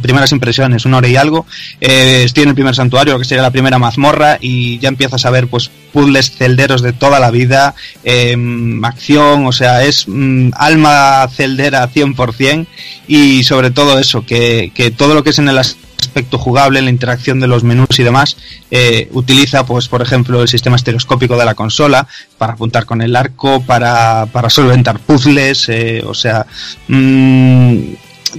primeras 0.00 0.32
impresiones, 0.32 0.84
una 0.84 0.98
hora 0.98 1.08
y 1.08 1.16
algo. 1.16 1.46
Eh, 1.80 2.22
estoy 2.24 2.44
en 2.44 2.50
el 2.50 2.54
primer 2.54 2.74
santuario, 2.74 3.18
que 3.18 3.24
sería 3.24 3.42
la 3.42 3.50
primera 3.50 3.78
mazmorra, 3.78 4.38
y 4.40 4.78
ya 4.78 4.88
empiezas 4.88 5.24
a 5.26 5.30
ver 5.30 5.48
pues 5.48 5.70
puzzles 5.92 6.32
celderos 6.32 6.82
de 6.82 6.92
toda 6.92 7.18
la 7.18 7.30
vida, 7.30 7.74
em, 8.04 8.84
acción, 8.84 9.46
o 9.46 9.52
sea, 9.52 9.84
es 9.84 10.04
mm, 10.06 10.50
alma 10.54 11.28
celdera 11.34 11.88
100%, 11.88 12.66
y 13.06 13.44
sobre 13.44 13.70
todo 13.70 13.98
eso, 13.98 14.24
que, 14.24 14.72
que, 14.74 14.90
todo 14.90 15.14
lo 15.14 15.24
que 15.24 15.30
es 15.30 15.38
en 15.38 15.48
el 15.48 15.58
aspecto 15.58 16.38
jugable, 16.38 16.82
la 16.82 16.90
interacción 16.90 17.40
de 17.40 17.46
los 17.46 17.64
menús 17.64 17.98
y 17.98 18.02
demás, 18.02 18.36
eh, 18.70 19.08
utiliza, 19.12 19.64
pues, 19.66 19.88
por 19.88 20.02
ejemplo, 20.02 20.42
el 20.42 20.48
sistema 20.48 20.76
estereoscópico 20.76 21.36
de 21.36 21.44
la 21.44 21.54
consola 21.54 22.06
para 22.36 22.54
apuntar 22.54 22.86
con 22.86 23.02
el 23.02 23.16
arco, 23.16 23.62
para, 23.62 24.26
para 24.26 24.50
solventar 24.50 24.98
puzzles, 25.00 25.68
eh, 25.68 26.02
o 26.06 26.14
sea, 26.14 26.46
mmm, 26.88 27.78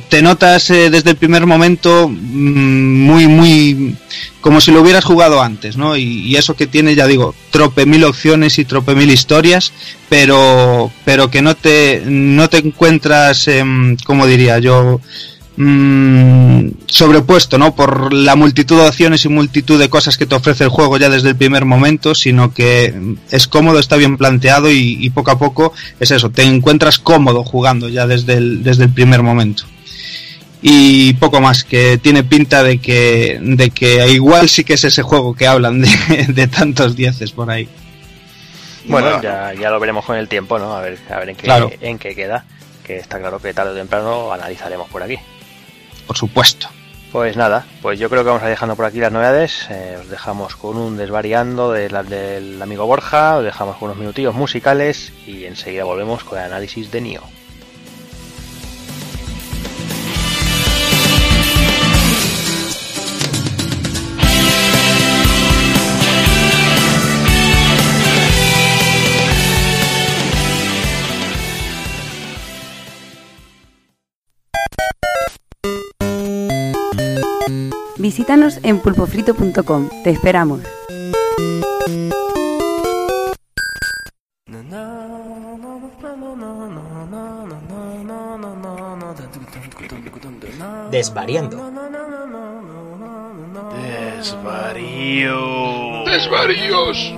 te 0.09 0.21
notas 0.21 0.69
eh, 0.69 0.89
desde 0.89 1.11
el 1.11 1.15
primer 1.15 1.45
momento 1.45 2.07
mm, 2.09 3.01
muy, 3.05 3.27
muy 3.27 3.95
como 4.41 4.61
si 4.61 4.71
lo 4.71 4.81
hubieras 4.81 5.03
jugado 5.03 5.41
antes, 5.41 5.77
¿no? 5.77 5.97
Y, 5.97 6.35
eso 6.35 6.55
que 6.55 6.67
tiene, 6.67 6.95
ya 6.95 7.07
digo, 7.07 7.35
trope 7.51 7.85
mil 7.85 8.03
opciones 8.05 8.57
y 8.59 8.65
trope 8.65 8.95
mil 8.95 9.11
historias, 9.11 9.73
pero, 10.07 10.91
pero 11.03 11.29
que 11.29 11.41
no 11.41 11.55
te, 11.55 12.03
no 12.05 12.49
te 12.49 12.59
encuentras, 12.59 13.49
como 14.05 14.25
diría 14.27 14.59
yo, 14.59 15.01
mm, 15.57 16.69
sobrepuesto, 16.85 17.57
¿no? 17.57 17.75
Por 17.75 18.13
la 18.13 18.37
multitud 18.37 18.77
de 18.77 18.87
opciones 18.87 19.25
y 19.25 19.29
multitud 19.29 19.77
de 19.77 19.89
cosas 19.89 20.17
que 20.17 20.25
te 20.25 20.35
ofrece 20.35 20.63
el 20.63 20.69
juego 20.69 20.97
ya 20.97 21.09
desde 21.09 21.29
el 21.29 21.35
primer 21.35 21.65
momento, 21.65 22.15
sino 22.15 22.53
que 22.53 23.17
es 23.31 23.47
cómodo, 23.47 23.79
está 23.79 23.97
bien 23.97 24.15
planteado 24.17 24.71
y, 24.71 25.09
poco 25.09 25.31
a 25.31 25.39
poco 25.39 25.73
es 25.99 26.11
eso, 26.11 26.29
te 26.29 26.43
encuentras 26.43 26.99
cómodo 26.99 27.43
jugando 27.43 27.89
ya 27.89 28.07
desde 28.07 28.39
desde 28.39 28.85
el 28.85 28.93
primer 28.93 29.21
momento 29.21 29.65
y 30.61 31.14
poco 31.14 31.40
más, 31.40 31.64
que 31.64 31.98
tiene 31.98 32.23
pinta 32.23 32.64
de 32.64 32.80
que, 32.80 33.40
de 33.41 33.69
que 33.69 34.10
igual 34.10 34.49
sí 34.49 34.64
que 34.64 34.73
es 34.73 34.84
ese 34.84 35.02
juego 35.02 35.34
que 35.34 35.48
hablan 35.48 35.81
de, 35.81 36.48
tantos 36.56 36.95
dieces 36.95 37.31
por 37.31 37.49
ahí. 37.49 37.69
Bueno, 38.86 39.22
ya, 39.22 39.53
ya, 39.53 39.69
lo 39.69 39.80
veremos 39.80 40.03
con 40.06 40.18
el 40.18 40.27
tiempo, 40.27 40.57
¿no? 40.57 40.76
A 40.76 40.81
ver, 40.81 40.98
a 41.10 41.19
ver 41.19 41.30
en, 41.30 41.36
qué, 41.36 41.77
en 41.81 41.99
qué 41.99 42.15
queda, 42.15 42.45
que 42.84 42.98
está 42.98 43.19
claro 43.19 43.40
que 43.40 43.53
tarde 43.53 43.72
o 43.72 43.76
temprano 43.76 44.34
analizaremos 44.34 44.90
por 44.90 45.03
aquí. 45.03 45.18
Por 46.07 46.18
supuesto. 46.18 46.69
Pues 47.11 47.36
nada, 47.36 47.65
pues 47.81 47.99
yo 47.99 48.07
creo 48.07 48.23
que 48.23 48.27
vamos 48.27 48.44
a 48.44 48.45
ir 48.45 48.52
dejando 48.52 48.76
por 48.76 48.86
aquí 48.86 48.99
las 48.99 49.11
novedades. 49.11 49.68
Eh, 49.72 49.98
os 49.99 50.10
dejamos 50.10 50.56
con 50.56 50.77
un 50.77 50.95
desvariando 50.95 51.72
de 51.72 51.88
del 51.88 52.61
amigo 52.61 52.86
Borja, 52.86 53.38
os 53.38 53.44
dejamos 53.44 53.77
con 53.77 53.88
unos 53.88 53.98
minutillos 53.98 54.36
musicales 54.36 55.11
y 55.26 55.45
enseguida 55.45 55.86
volvemos 55.86 56.23
con 56.23 56.38
el 56.38 56.45
análisis 56.45 56.91
de 56.91 57.02
Nio. 57.02 57.23
Visítanos 77.99 78.59
en 78.63 78.80
pulpofrito.com. 78.80 79.89
Te 80.05 80.09
esperamos. 80.11 80.61
Desvariando. 90.89 91.71
Desvarío. 94.17 96.05
Desvaríos. 96.05 97.13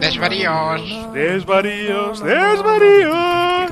Desvaríos. 0.00 1.12
Desvaríos. 1.12 2.22
Desvaríos. 2.24 3.70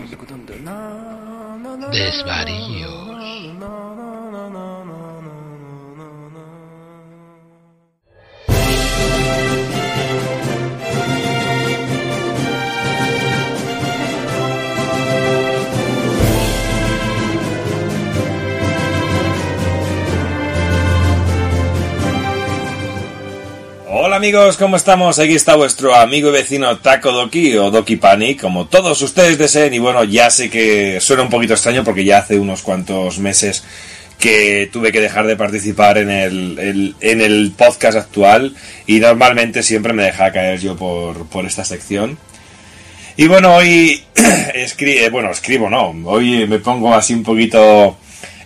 Desvaríos. 1.91 3.00
Amigos, 24.21 24.59
¿cómo 24.59 24.77
estamos? 24.77 25.19
Aquí 25.19 25.35
está 25.35 25.57
vuestro 25.57 25.95
amigo 25.95 26.29
y 26.29 26.33
vecino 26.33 26.77
Taco 26.77 27.11
Doki 27.11 27.57
o 27.57 27.71
Doki 27.71 27.97
Panic, 27.97 28.39
como 28.39 28.67
todos 28.67 29.01
ustedes 29.01 29.39
deseen. 29.39 29.73
Y 29.73 29.79
bueno, 29.79 30.05
ya 30.05 30.29
sé 30.31 30.51
que 30.51 31.01
suena 31.01 31.23
un 31.23 31.31
poquito 31.31 31.55
extraño 31.55 31.85
porque 31.85 32.05
ya 32.05 32.19
hace 32.19 32.39
unos 32.39 32.61
cuantos 32.61 33.19
meses 33.19 33.65
que 34.19 34.69
tuve 34.71 34.93
que 34.93 35.01
dejar 35.01 35.27
de 35.27 35.37
participar 35.37 35.97
en 35.97 36.11
el, 36.11 36.95
en 37.01 37.21
el 37.23 37.53
podcast 37.57 37.97
actual 37.97 38.55
y 38.87 39.01
normalmente 39.01 39.63
siempre 39.63 39.95
me 39.95 40.03
deja 40.03 40.31
caer 40.33 40.61
yo 40.61 40.77
por, 40.77 41.25
por 41.29 41.47
esta 41.47 41.65
sección. 41.65 42.19
Y 43.17 43.27
bueno, 43.27 43.55
hoy 43.57 44.03
escri- 44.15 45.11
bueno, 45.11 45.31
escribo, 45.31 45.71
no, 45.71 45.95
hoy 46.05 46.47
me 46.47 46.59
pongo 46.59 46.93
así 46.93 47.15
un 47.15 47.23
poquito 47.23 47.97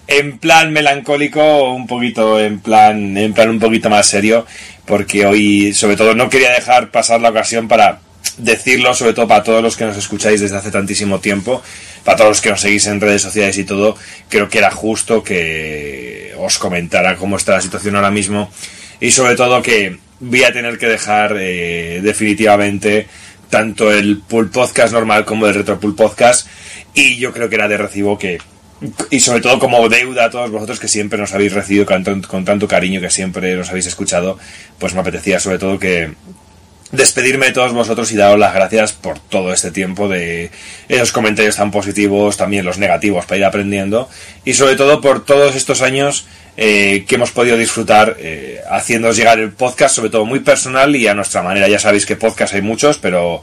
en 0.07 0.39
plan 0.39 0.71
melancólico, 0.73 1.73
un 1.73 1.87
poquito 1.87 2.39
en 2.39 2.61
plan, 2.61 3.17
en 3.17 3.33
plan 3.33 3.49
un 3.49 3.59
poquito 3.59 3.89
más 3.91 4.07
serio, 4.07 4.47
porque 4.87 5.27
hoy, 5.27 5.73
sobre 5.73 5.97
todo, 5.97 6.15
no 6.15 6.29
quería 6.29 6.51
dejar 6.51 6.91
pasar 6.91 7.21
la 7.21 7.31
ocasión 7.31 7.69
para 7.69 8.01
decirlo, 8.39 8.95
sobre 8.95 9.13
todo 9.13 9.29
para 9.29 9.43
todos 9.43 9.63
los 9.63 9.77
que 9.77 9.85
nos 9.85 9.97
escucháis 9.97 10.41
desde 10.41 10.57
hace 10.57 10.71
tantísimo 10.71 11.21
tiempo, 11.21 11.63
para 12.05 12.17
todos 12.17 12.31
los 12.31 12.41
que 12.41 12.51
nos 12.51 12.61
seguís 12.61 12.87
en 12.87 13.01
redes 13.01 13.23
sociales 13.23 13.57
y 13.59 13.65
todo, 13.65 13.97
creo 14.29 14.49
que 14.49 14.59
era 14.59 14.71
justo 14.71 15.23
que 15.23 16.35
os 16.39 16.59
comentara 16.59 17.17
cómo 17.17 17.37
está 17.37 17.53
la 17.53 17.61
situación 17.61 17.97
ahora 17.97 18.11
mismo 18.11 18.51
y 19.01 19.11
sobre 19.11 19.37
todo 19.37 19.63
que 19.63 19.99
voy 20.21 20.45
a 20.45 20.53
tener 20.53 20.79
que 20.79 20.87
dejar 20.87 21.37
eh, 21.39 22.01
definitivamente 22.03 23.07
tanto 23.51 23.93
el 23.93 24.19
Pool 24.19 24.51
Podcast 24.51 24.93
normal 24.93 25.25
como 25.25 25.47
el 25.47 25.55
Retro 25.55 25.79
Podcast 25.79 26.49
y 26.93 27.17
yo 27.17 27.33
creo 27.33 27.49
que 27.49 27.55
era 27.55 27.69
de 27.69 27.77
recibo 27.77 28.19
que 28.19 28.39
y 29.11 29.21
sobre 29.21 29.41
todo 29.41 29.59
como 29.59 29.89
deuda 29.89 30.27
a 30.27 30.31
todos 30.31 30.51
vosotros 30.51 30.79
que 30.81 30.89
siempre 30.89 31.19
nos 31.19 31.33
habéis 31.33 31.53
recibido 31.53 31.87
con, 31.87 32.05
tan- 32.05 32.23
con 32.23 32.45
tanto 32.45 32.69
cariño 32.69 33.01
que 33.01 33.11
siempre 33.11 33.55
nos 33.57 33.71
habéis 33.71 33.87
escuchado 33.87 34.39
pues 34.79 34.95
me 34.95 35.01
apetecía 35.01 35.41
sobre 35.41 35.59
todo 35.59 35.79
que 35.79 36.13
despedirme 36.93 37.47
de 37.47 37.53
todos 37.53 37.73
vosotros 37.73 38.13
y 38.13 38.17
daros 38.17 38.39
las 38.39 38.55
gracias 38.55 38.93
por 38.93 39.19
todo 39.19 39.53
este 39.53 39.71
tiempo 39.71 40.09
de 40.09 40.51
esos 40.89 41.11
comentarios 41.13 41.57
tan 41.57 41.71
positivos, 41.71 42.37
también 42.37 42.65
los 42.65 42.79
negativos 42.79 43.25
para 43.27 43.39
ir 43.39 43.45
aprendiendo 43.45 44.09
y 44.45 44.55
sobre 44.55 44.77
todo 44.77 45.01
por 45.01 45.25
todos 45.25 45.57
estos 45.57 45.83
años 45.83 46.27
eh, 46.57 47.05
que 47.09 47.17
hemos 47.17 47.33
podido 47.33 47.57
disfrutar 47.57 48.17
eh, 48.21 48.61
llegar 49.13 49.41
el 49.41 49.51
podcast, 49.51 49.97
sobre 49.97 50.11
todo 50.11 50.25
muy 50.25 50.39
personal 50.41 50.95
y 50.95 51.09
a 51.09 51.15
nuestra 51.15 51.43
manera. 51.43 51.67
Ya 51.67 51.81
sabéis 51.81 52.07
que 52.07 52.15
podcast 52.15 52.55
hay 52.55 52.63
muchos, 52.63 52.99
pero 52.99 53.43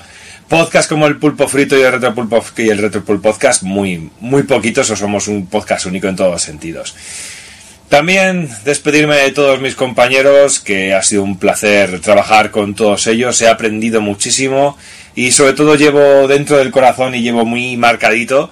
podcast 0.51 0.89
como 0.89 1.07
el 1.07 1.15
Pulpo 1.15 1.47
Frito 1.47 1.77
y 1.77 1.81
el 1.81 1.93
Retro 1.93 2.13
Pulpo 2.13 2.43
y 2.57 2.67
el 2.67 2.77
Retro 2.77 3.05
Pulp 3.05 3.23
Podcast 3.23 3.63
muy 3.63 4.09
muy 4.19 4.43
poquitos 4.43 4.89
o 4.89 4.97
somos 4.97 5.29
un 5.29 5.47
podcast 5.47 5.85
único 5.85 6.09
en 6.09 6.17
todos 6.17 6.29
los 6.29 6.41
sentidos. 6.41 6.93
También 7.87 8.49
despedirme 8.65 9.15
de 9.15 9.31
todos 9.31 9.61
mis 9.61 9.75
compañeros, 9.75 10.59
que 10.59 10.93
ha 10.93 11.03
sido 11.03 11.23
un 11.23 11.39
placer 11.39 12.01
trabajar 12.01 12.51
con 12.51 12.75
todos 12.75 13.07
ellos, 13.07 13.41
he 13.41 13.47
aprendido 13.47 14.01
muchísimo 14.01 14.77
y 15.15 15.31
sobre 15.31 15.53
todo 15.53 15.75
llevo 15.75 16.27
dentro 16.27 16.57
del 16.57 16.69
corazón 16.69 17.15
y 17.15 17.21
llevo 17.21 17.45
muy 17.45 17.77
marcadito 17.77 18.51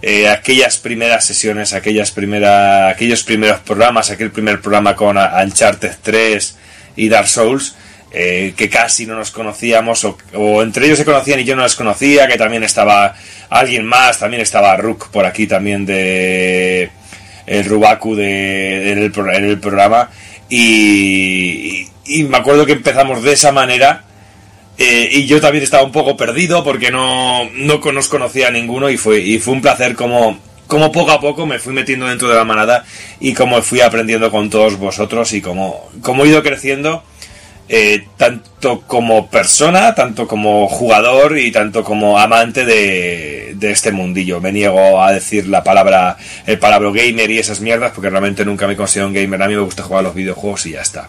eh, 0.00 0.30
aquellas 0.30 0.78
primeras 0.78 1.26
sesiones, 1.26 1.74
aquellas 1.74 2.10
primera, 2.10 2.88
aquellos 2.88 3.22
primeros 3.22 3.60
programas, 3.60 4.10
aquel 4.10 4.30
primer 4.30 4.62
programa 4.62 4.96
con 4.96 5.18
Uncharted 5.18 5.92
3 6.00 6.56
y 6.96 7.10
Dark 7.10 7.28
Souls, 7.28 7.74
eh, 8.16 8.54
que 8.56 8.68
casi 8.70 9.06
no 9.06 9.16
nos 9.16 9.30
conocíamos, 9.32 10.04
o, 10.04 10.16
o 10.34 10.62
entre 10.62 10.86
ellos 10.86 10.98
se 10.98 11.04
conocían 11.04 11.40
y 11.40 11.44
yo 11.44 11.56
no 11.56 11.62
los 11.62 11.74
conocía, 11.74 12.28
que 12.28 12.36
también 12.38 12.62
estaba 12.62 13.14
alguien 13.50 13.84
más, 13.84 14.20
también 14.20 14.40
estaba 14.40 14.76
Rook 14.76 15.08
por 15.10 15.26
aquí 15.26 15.46
también 15.48 15.84
de 15.84 16.90
el 17.46 17.64
Rubaku 17.64 18.14
de, 18.14 18.92
en, 18.92 18.98
el, 18.98 19.10
pro- 19.12 19.32
en 19.32 19.44
el 19.44 19.58
programa. 19.60 20.10
Y, 20.48 21.86
y- 22.06 22.22
me 22.24 22.36
acuerdo 22.38 22.64
que 22.66 22.72
empezamos 22.72 23.22
de 23.22 23.32
esa 23.32 23.50
manera 23.52 24.04
eh, 24.78 25.08
y 25.12 25.26
yo 25.26 25.40
también 25.40 25.64
estaba 25.64 25.82
un 25.84 25.92
poco 25.92 26.16
perdido 26.16 26.64
porque 26.64 26.90
no, 26.90 27.48
no 27.54 27.80
nos 27.92 28.08
conocía 28.08 28.48
a 28.48 28.50
ninguno 28.50 28.88
y 28.90 28.96
fue, 28.96 29.20
y 29.20 29.38
fue 29.38 29.54
un 29.54 29.62
placer 29.62 29.94
como, 29.94 30.38
como 30.66 30.90
poco 30.92 31.12
a 31.12 31.20
poco 31.20 31.46
me 31.46 31.58
fui 31.58 31.72
metiendo 31.74 32.06
dentro 32.06 32.28
de 32.28 32.34
la 32.34 32.44
manada 32.44 32.84
y 33.20 33.34
como 33.34 33.60
fui 33.62 33.80
aprendiendo 33.80 34.30
con 34.30 34.50
todos 34.50 34.76
vosotros 34.78 35.32
y 35.32 35.40
como, 35.40 35.90
como 36.02 36.24
he 36.24 36.28
ido 36.28 36.42
creciendo 36.42 37.02
eh, 37.68 38.06
tanto 38.16 38.82
como 38.86 39.28
persona, 39.30 39.94
tanto 39.94 40.28
como 40.28 40.68
jugador 40.68 41.38
y 41.38 41.50
tanto 41.50 41.82
como 41.82 42.18
amante 42.18 42.64
de, 42.64 43.54
de 43.56 43.70
este 43.70 43.92
mundillo. 43.92 44.40
Me 44.40 44.52
niego 44.52 45.02
a 45.02 45.12
decir 45.12 45.48
la 45.48 45.64
palabra, 45.64 46.16
el 46.46 46.58
palabra 46.58 46.90
gamer 46.90 47.30
y 47.30 47.38
esas 47.38 47.60
mierdas 47.60 47.92
porque 47.94 48.10
realmente 48.10 48.44
nunca 48.44 48.66
me 48.66 48.76
considero 48.76 49.08
un 49.08 49.14
gamer. 49.14 49.42
A 49.42 49.48
mí 49.48 49.54
me 49.54 49.62
gusta 49.62 49.82
jugar 49.82 50.00
a 50.00 50.08
los 50.08 50.14
videojuegos 50.14 50.66
y 50.66 50.72
ya 50.72 50.82
está. 50.82 51.08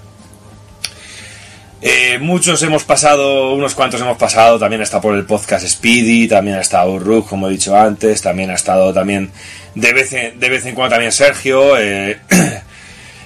Eh, 1.82 2.18
muchos 2.19 2.64
hemos 2.64 2.84
pasado, 2.84 3.53
unos 3.53 3.76
cuantos 3.76 4.02
hemos 4.02 4.18
pasado, 4.18 4.57
también 4.57 4.82
está 4.82 4.99
por 4.99 5.14
el 5.14 5.26
podcast 5.26 5.68
Speedy, 5.68 6.27
también 6.27 6.57
ha 6.57 6.61
estado 6.61 6.94
Uruk, 6.94 7.27
como 7.30 7.48
he 7.48 7.52
dicho 7.52 7.77
antes, 7.77 8.23
también 8.23 8.49
ha 8.49 8.56
estado 8.56 8.91
también 8.91 9.30
de 9.76 9.94
vez 9.94 10.11
en, 10.14 10.40
de 10.40 10.49
vez 10.49 10.65
en 10.65 10.73
cuando 10.73 10.95
también 10.95 11.11
Sergio, 11.11 11.77
eh, 11.77 12.18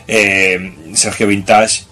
Sergio 0.93 1.27
Vintage. 1.27 1.88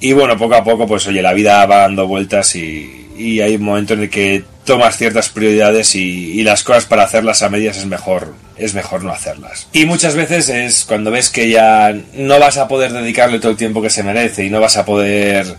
Y 0.00 0.12
bueno, 0.12 0.36
poco 0.38 0.54
a 0.54 0.64
poco, 0.64 0.86
pues 0.86 1.06
oye, 1.06 1.22
la 1.22 1.34
vida 1.34 1.64
va 1.66 1.78
dando 1.78 2.06
vueltas 2.06 2.54
y, 2.56 2.96
hay 3.42 3.56
un 3.56 3.62
momento 3.62 3.92
en 3.92 4.00
el 4.00 4.10
que 4.10 4.44
tomas 4.64 4.96
ciertas 4.96 5.28
prioridades 5.28 5.94
y, 5.94 6.40
y 6.40 6.42
las 6.42 6.64
cosas 6.64 6.86
para 6.86 7.02
hacerlas 7.02 7.42
a 7.42 7.50
medias 7.50 7.76
es 7.76 7.84
mejor, 7.84 8.34
es 8.56 8.72
mejor 8.72 9.04
no 9.04 9.12
hacerlas. 9.12 9.68
Y 9.74 9.84
muchas 9.84 10.14
veces 10.14 10.48
es 10.48 10.84
cuando 10.86 11.10
ves 11.10 11.28
que 11.28 11.50
ya 11.50 11.94
no 12.14 12.38
vas 12.38 12.56
a 12.56 12.66
poder 12.66 12.92
dedicarle 12.92 13.38
todo 13.38 13.50
el 13.52 13.58
tiempo 13.58 13.82
que 13.82 13.90
se 13.90 14.02
merece 14.02 14.46
y 14.46 14.50
no 14.50 14.58
vas 14.58 14.78
a 14.78 14.86
poder 14.86 15.54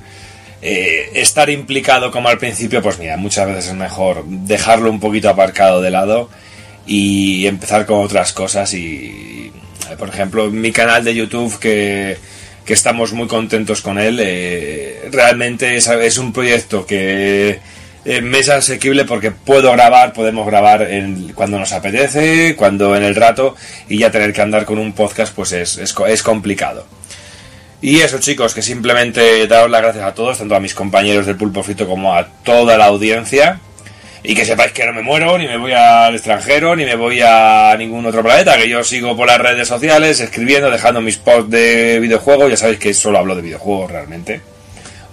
eh, 0.64 1.12
estar 1.16 1.50
implicado 1.50 2.12
como 2.12 2.30
al 2.30 2.38
principio, 2.38 2.84
pues 2.84 3.00
mira, 3.00 3.18
muchas 3.18 3.48
veces 3.48 3.68
es 3.68 3.74
mejor 3.74 4.24
dejarlo 4.26 4.92
un 4.92 5.00
poquito 5.00 5.28
aparcado 5.28 5.82
de 5.82 5.90
lado 5.90 6.30
y 6.86 7.48
empezar 7.48 7.88
con 7.88 8.04
otras 8.04 8.32
cosas 8.32 8.72
y, 8.76 9.52
por 9.98 10.10
ejemplo, 10.10 10.52
mi 10.52 10.72
canal 10.72 11.04
de 11.04 11.16
YouTube 11.16 11.58
que, 11.58 12.18
que 12.66 12.74
estamos 12.74 13.14
muy 13.14 13.28
contentos 13.28 13.82
con 13.82 13.98
él, 13.98 14.20
eh, 14.22 15.10
realmente 15.12 15.76
es, 15.76 16.18
un 16.18 16.32
proyecto 16.32 16.86
que 16.86 17.60
eh, 18.06 18.22
me 18.22 18.40
es 18.40 18.50
asequible 18.50 19.06
porque 19.06 19.32
puedo 19.32 19.72
grabar, 19.72 20.14
podemos 20.14 20.46
grabar 20.46 20.84
en- 20.84 21.34
cuando 21.34 21.60
nos 21.60 21.72
apetece, 21.74 22.56
cuando 22.56 22.96
en 22.96 23.04
el 23.04 23.16
rato 23.16 23.56
y 23.90 23.98
ya 24.00 24.12
tener 24.12 24.34
que 24.34 24.42
andar 24.42 24.66
con 24.66 24.78
un 24.80 24.94
podcast 24.94 25.34
pues 25.34 25.52
es, 25.54 25.78
es, 25.78 25.96
es 26.08 26.24
complicado. 26.24 26.86
Y 27.82 28.02
eso 28.02 28.20
chicos, 28.20 28.54
que 28.54 28.62
simplemente 28.62 29.48
daros 29.48 29.72
las 29.72 29.82
gracias 29.82 30.06
a 30.06 30.14
todos, 30.14 30.38
tanto 30.38 30.56
a 30.56 30.60
mis 30.60 30.76
compañeros 30.76 31.26
del 31.26 31.36
Pulpo 31.36 31.64
Frito 31.64 31.88
como 31.88 32.14
a 32.16 32.28
toda 32.44 32.78
la 32.78 32.86
audiencia. 32.86 33.60
Y 34.24 34.36
que 34.36 34.46
sepáis 34.46 34.72
que 34.72 34.86
no 34.86 34.94
me 34.94 35.02
muero, 35.02 35.38
ni 35.38 35.48
me 35.48 35.58
voy 35.58 35.74
al 35.74 36.14
extranjero, 36.14 36.76
ni 36.76 36.86
me 36.86 36.96
voy 36.96 37.22
a 37.26 37.76
ningún 37.78 38.06
otro 38.06 38.22
planeta, 38.22 38.56
que 38.56 38.70
yo 38.70 38.84
sigo 38.84 39.18
por 39.18 39.26
las 39.28 39.40
redes 39.40 39.68
sociales, 39.68 40.20
escribiendo, 40.20 40.70
dejando 40.70 41.02
mis 41.02 41.18
posts 41.18 41.50
de 41.50 42.00
videojuegos, 42.00 42.52
ya 42.52 42.58
sabéis 42.58 42.78
que 42.80 42.94
solo 42.94 43.18
hablo 43.18 43.36
de 43.36 43.42
videojuegos 43.42 43.92
realmente. 43.92 44.42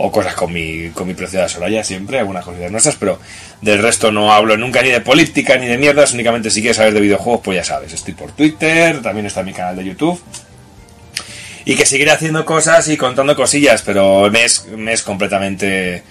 O 0.00 0.12
cosas 0.12 0.34
con 0.34 0.52
mi, 0.52 0.90
con 0.90 1.08
mi 1.08 1.14
preciosa 1.14 1.48
Soraya 1.48 1.82
siempre, 1.82 2.18
algunas 2.20 2.44
cosas 2.44 2.70
nuestras, 2.70 2.96
pero 2.96 3.18
del 3.62 3.82
resto 3.82 4.12
no 4.12 4.32
hablo 4.32 4.56
nunca 4.56 4.80
ni 4.82 4.90
de 4.90 5.00
política 5.00 5.56
ni 5.56 5.66
de 5.66 5.76
mierdas, 5.78 6.12
únicamente 6.12 6.50
si 6.50 6.60
quieres 6.60 6.76
saber 6.76 6.92
de 6.94 7.00
videojuegos, 7.00 7.40
pues 7.42 7.56
ya 7.56 7.64
sabes, 7.64 7.92
estoy 7.94 8.14
por 8.14 8.30
Twitter, 8.32 9.00
también 9.02 9.26
está 9.26 9.42
mi 9.42 9.52
canal 9.52 9.74
de 9.74 9.86
YouTube. 9.86 10.22
Y 11.64 11.74
que 11.74 11.84
seguiré 11.84 12.12
haciendo 12.12 12.44
cosas 12.44 12.86
y 12.88 12.96
contando 12.96 13.34
cosillas, 13.34 13.82
pero 13.82 14.30
me 14.30 14.44
es, 14.44 14.66
me 14.68 14.92
es 14.92 15.02
completamente 15.02 16.02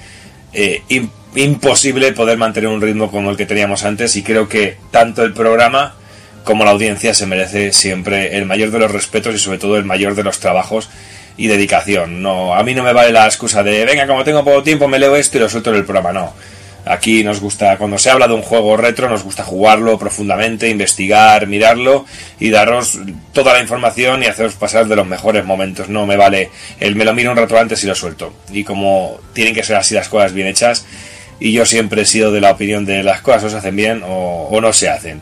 eh, 0.54 0.82
im- 0.90 1.10
imposible 1.36 2.12
poder 2.14 2.38
mantener 2.38 2.70
un 2.70 2.82
ritmo 2.82 3.12
como 3.12 3.30
el 3.30 3.38
que 3.38 3.46
teníamos 3.46 3.84
antes 3.84 4.16
y 4.16 4.24
creo 4.24 4.48
que 4.48 4.78
tanto 4.92 5.24
el 5.24 5.34
programa 5.34 5.96
como 6.44 6.64
la 6.64 6.72
audiencia 6.72 7.14
se 7.14 7.26
merece 7.26 7.74
siempre 7.74 8.38
el 8.38 8.46
mayor 8.46 8.72
de 8.72 8.80
los 8.80 8.92
respetos 8.92 9.36
y 9.36 9.38
sobre 9.38 9.58
todo 9.58 9.78
el 9.78 9.86
mayor 9.86 10.16
de 10.16 10.24
los 10.24 10.40
trabajos 10.40 10.90
y 11.36 11.48
dedicación. 11.48 12.22
No, 12.22 12.56
a 12.56 12.64
mí 12.64 12.74
no 12.74 12.84
me 12.84 12.94
vale 12.94 13.12
la 13.12 13.26
excusa 13.26 13.64
de 13.64 13.86
venga, 13.86 14.08
como 14.08 14.24
tengo 14.24 14.44
poco 14.44 14.64
tiempo 14.64 14.88
me 14.88 14.98
leo 14.98 15.16
esto 15.16 15.38
y 15.38 15.42
lo 15.42 15.50
suelto 15.50 15.72
en 15.72 15.78
el 15.78 15.86
programa, 15.86 16.14
no. 16.14 16.34
Aquí 16.86 17.24
nos 17.24 17.42
gusta, 17.42 17.78
cuando 17.78 17.98
se 17.98 18.10
habla 18.10 18.28
de 18.28 18.34
un 18.34 18.42
juego 18.42 18.78
retro, 18.78 19.10
nos 19.10 19.24
gusta 19.24 19.44
jugarlo 19.44 20.00
profundamente, 20.00 20.70
investigar, 20.70 21.48
mirarlo 21.48 22.06
y 22.40 22.50
daros 22.50 23.00
toda 23.34 23.54
la 23.54 23.62
información 23.62 24.24
y 24.24 24.28
haceros 24.28 24.54
pasar 24.54 24.88
de 24.88 24.96
los 24.96 25.06
mejores 25.06 25.44
momentos. 25.44 25.90
No 25.90 26.06
me 26.06 26.16
vale 26.16 26.50
el 26.80 26.96
me 26.96 27.04
lo 27.04 27.14
miro 27.14 27.32
un 27.32 27.38
rato 27.38 27.58
antes 27.58 27.84
y 27.84 27.88
lo 27.88 27.96
suelto. 27.96 28.34
Y 28.54 28.64
como 28.64 29.20
tienen 29.34 29.54
que 29.54 29.64
ser 29.64 29.76
así 29.76 29.96
las 29.96 30.08
cosas 30.08 30.32
bien 30.32 30.48
hechas, 30.48 30.86
y 31.40 31.52
yo 31.52 31.66
siempre 31.66 32.02
he 32.02 32.06
sido 32.06 32.32
de 32.32 32.42
la 32.42 32.52
opinión 32.52 32.86
de 32.86 33.04
las 33.04 33.22
cosas 33.22 33.46
o 33.46 33.50
se 33.50 33.58
hacen 33.58 33.76
bien 33.76 34.02
o, 34.06 34.58
no 34.62 34.74
se 34.74 34.90
hacen. 34.90 35.22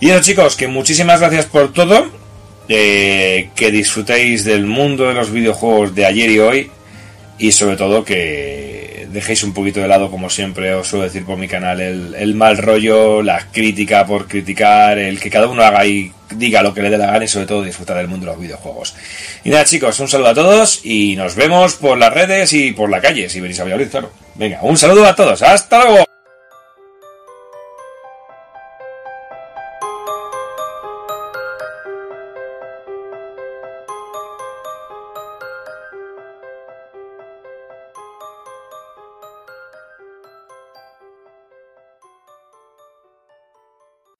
Y 0.00 0.10
eso 0.10 0.20
chicos, 0.20 0.56
que 0.56 0.68
muchísimas 0.68 1.20
gracias 1.20 1.46
por 1.46 1.72
todo. 1.72 2.10
eh, 2.68 3.50
que 3.54 3.70
disfrutéis 3.70 4.44
del 4.44 4.64
mundo 4.64 5.06
de 5.08 5.14
los 5.14 5.30
videojuegos 5.30 5.94
de 5.94 6.06
ayer 6.06 6.30
y 6.30 6.38
hoy. 6.38 6.70
Y 7.38 7.52
sobre 7.52 7.76
todo 7.76 8.04
que 8.04 9.06
dejéis 9.10 9.42
un 9.42 9.52
poquito 9.52 9.80
de 9.80 9.88
lado, 9.88 10.10
como 10.10 10.30
siempre 10.30 10.74
os 10.74 10.88
suelo 10.88 11.04
decir 11.04 11.24
por 11.24 11.36
mi 11.36 11.48
canal, 11.48 11.80
el, 11.80 12.14
el 12.14 12.34
mal 12.34 12.58
rollo, 12.58 13.22
la 13.22 13.48
crítica 13.50 14.06
por 14.06 14.28
criticar, 14.28 14.98
el 14.98 15.20
que 15.20 15.30
cada 15.30 15.48
uno 15.48 15.62
haga 15.62 15.84
y 15.86 16.12
diga 16.30 16.62
lo 16.62 16.74
que 16.74 16.82
le 16.82 16.90
dé 16.90 16.98
la 16.98 17.06
gana 17.06 17.24
y 17.24 17.28
sobre 17.28 17.46
todo 17.46 17.62
disfrutar 17.62 17.96
del 17.96 18.08
mundo 18.08 18.26
de 18.26 18.32
los 18.32 18.40
videojuegos. 18.40 18.94
Y 19.44 19.50
nada 19.50 19.64
chicos, 19.64 19.98
un 20.00 20.08
saludo 20.08 20.28
a 20.28 20.34
todos 20.34 20.80
y 20.84 21.16
nos 21.16 21.34
vemos 21.34 21.74
por 21.74 21.98
las 21.98 22.12
redes 22.12 22.52
y 22.52 22.72
por 22.72 22.90
la 22.90 23.00
calle, 23.00 23.28
si 23.28 23.40
venís 23.40 23.60
a 23.60 23.64
Valladolid, 23.64 23.88
claro. 23.88 24.23
Venga, 24.36 24.58
un 24.62 24.76
saludo 24.76 25.06
a 25.06 25.14
todos, 25.14 25.42
hasta 25.42 25.84
luego. 25.84 26.04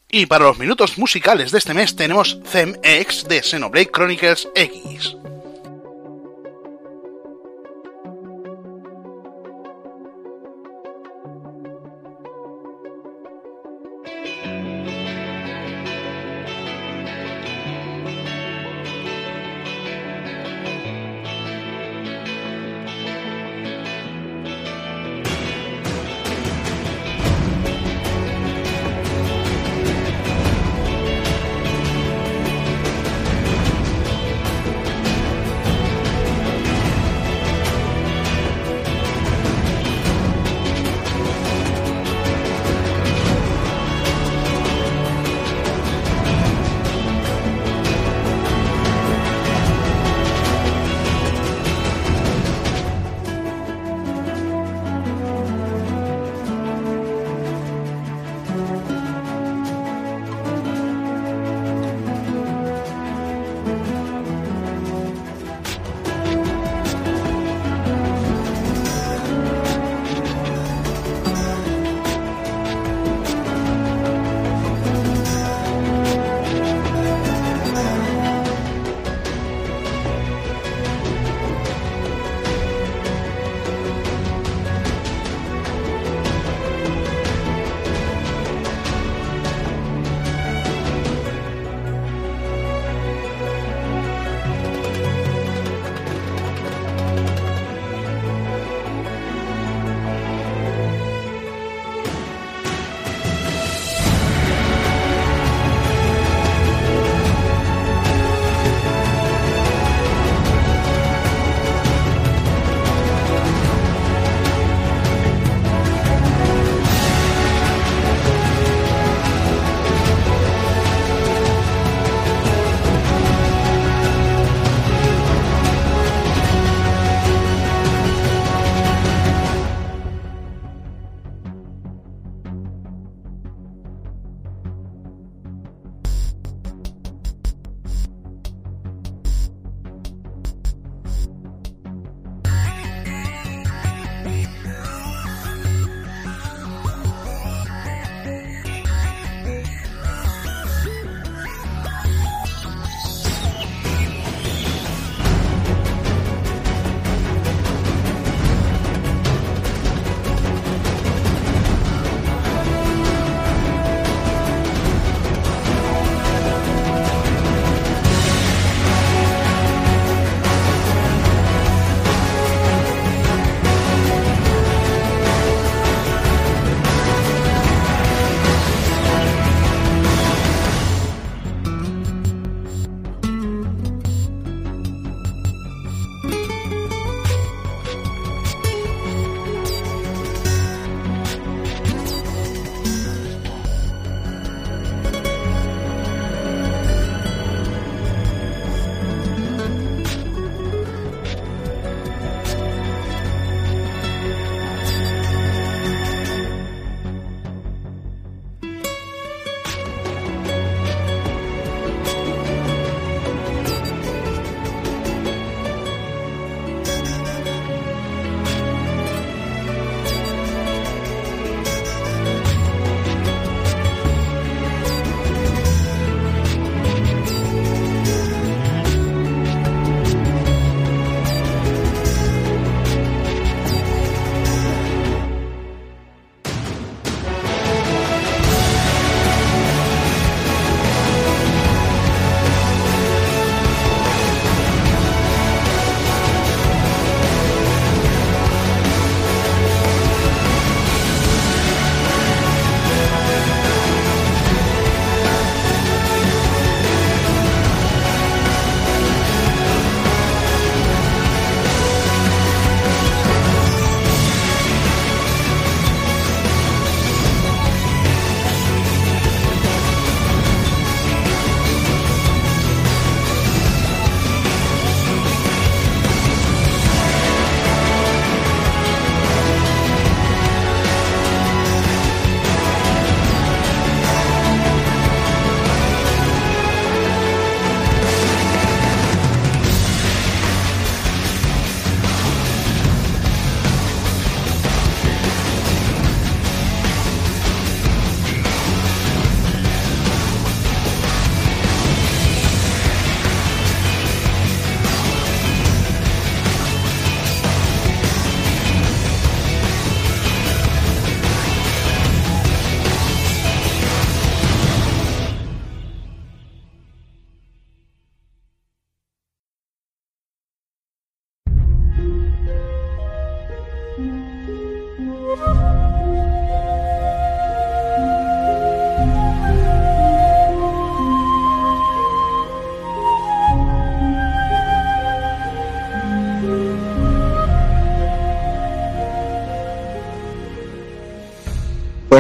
Y 0.09 0.27
para 0.27 0.45
los 0.45 0.59
minutos 0.59 0.97
musicales 0.97 1.51
de 1.51 1.59
este 1.59 1.74
mes 1.74 1.97
tenemos 1.97 2.41
Them 2.53 2.77
X 2.85 3.27
de 3.27 3.43
Xenoblade 3.43 3.91
Chronicles 3.91 4.49
X. 4.55 5.16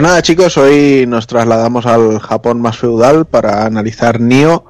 nada 0.04 0.20
chicos, 0.20 0.58
hoy 0.58 1.06
nos 1.08 1.26
trasladamos 1.26 1.86
al 1.86 2.18
Japón 2.18 2.60
más 2.60 2.76
feudal 2.76 3.24
para 3.24 3.64
analizar 3.64 4.20
Nioh, 4.20 4.66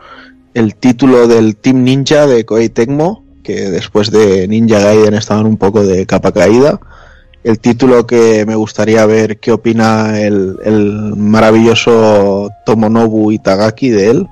el 0.55 0.77
título 0.77 1.27
del 1.27 1.57
Team 1.57 1.83
Ninja 1.83 2.29
de 2.29 2.45
Koei 2.45 2.69
Tecmo, 2.69 3.25
que 3.43 3.69
después 3.69 4.13
de 4.13 4.47
Ninja 4.47 4.79
Gaiden 4.79 5.15
estaban 5.15 5.47
un 5.47 5.57
poco 5.57 5.85
de 5.85 6.07
capa 6.07 6.31
caída. 6.31 6.79
El 7.43 7.59
título 7.59 8.07
que 8.07 8.47
me 8.47 8.55
gustaría 8.55 9.05
ver 9.07 9.41
qué 9.41 9.51
opina 9.51 10.21
el, 10.21 10.57
el 10.65 11.17
maravilloso 11.17 12.51
Tomonobu 12.65 13.33
Itagaki 13.33 13.91
de 13.91 14.11
él. 14.11 14.29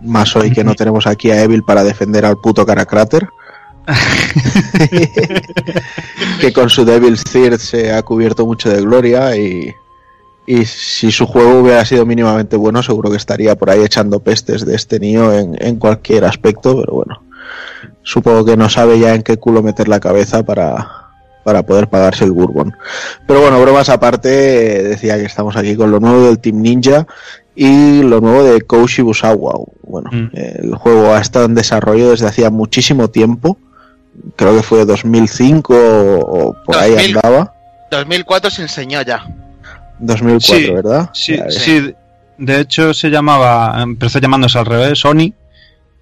Más 0.00 0.36
hoy 0.36 0.52
que 0.52 0.62
no 0.62 0.74
tenemos 0.76 1.08
aquí 1.08 1.32
a 1.32 1.42
Evil 1.42 1.64
para 1.64 1.82
defender 1.82 2.24
al 2.24 2.36
puto 2.36 2.64
Karacrater. 2.64 3.26
que 6.40 6.52
con 6.52 6.70
su 6.70 6.84
Devil 6.84 7.18
Third 7.20 7.58
se 7.58 7.92
ha 7.92 8.00
cubierto 8.02 8.46
mucho 8.46 8.68
de 8.70 8.80
gloria 8.80 9.36
y, 9.36 9.74
y 10.46 10.64
si 10.64 11.10
su 11.10 11.26
juego 11.26 11.60
hubiera 11.60 11.84
sido 11.84 12.06
mínimamente 12.06 12.56
bueno, 12.56 12.82
seguro 12.82 13.10
que 13.10 13.16
estaría 13.16 13.56
por 13.56 13.70
ahí 13.70 13.82
echando 13.82 14.20
pestes 14.20 14.64
de 14.64 14.74
este 14.76 14.98
niño 15.00 15.32
en, 15.32 15.56
en 15.60 15.76
cualquier 15.76 16.24
aspecto, 16.24 16.80
pero 16.80 16.92
bueno, 16.94 17.22
supongo 18.02 18.44
que 18.44 18.56
no 18.56 18.68
sabe 18.68 18.98
ya 18.98 19.14
en 19.14 19.22
qué 19.22 19.36
culo 19.38 19.62
meter 19.62 19.88
la 19.88 20.00
cabeza 20.00 20.42
para, 20.44 20.88
para 21.44 21.64
poder 21.64 21.88
pagarse 21.88 22.24
el 22.24 22.32
Bourbon. 22.32 22.74
Pero 23.26 23.40
bueno, 23.40 23.60
bromas 23.60 23.88
aparte, 23.88 24.78
eh, 24.78 24.82
decía 24.84 25.16
que 25.16 25.24
estamos 25.24 25.56
aquí 25.56 25.74
con 25.76 25.90
lo 25.90 26.00
nuevo 26.00 26.26
del 26.26 26.38
Team 26.38 26.60
Ninja 26.62 27.06
y 27.54 28.02
lo 28.02 28.20
nuevo 28.20 28.42
de 28.44 28.60
Koushi 28.60 29.02
Busawa. 29.02 29.54
Bueno, 29.82 30.10
Mm. 30.12 30.28
el 30.34 30.74
juego 30.74 31.12
ha 31.14 31.20
estado 31.20 31.46
en 31.46 31.54
desarrollo 31.54 32.10
desde 32.10 32.26
hacía 32.26 32.50
muchísimo 32.50 33.08
tiempo, 33.08 33.56
creo 34.36 34.54
que 34.56 34.62
fue 34.62 34.84
2005 34.84 35.74
o, 35.74 36.48
o 36.50 36.56
por 36.64 36.76
ahí 36.76 36.92
2000. 36.92 37.16
andaba. 37.16 37.52
2004 37.90 38.50
se 38.50 38.62
enseñó 38.62 39.02
ya. 39.02 39.24
2004, 39.98 40.40
Sí, 40.40 40.70
¿verdad? 40.72 41.10
Sí, 41.12 41.38
sí. 41.48 41.94
De 42.38 42.60
hecho, 42.60 42.92
se 42.92 43.08
llamaba, 43.08 43.82
empezó 43.82 44.18
llamándose 44.18 44.58
al 44.58 44.66
revés, 44.66 44.98
Sony, 44.98 45.32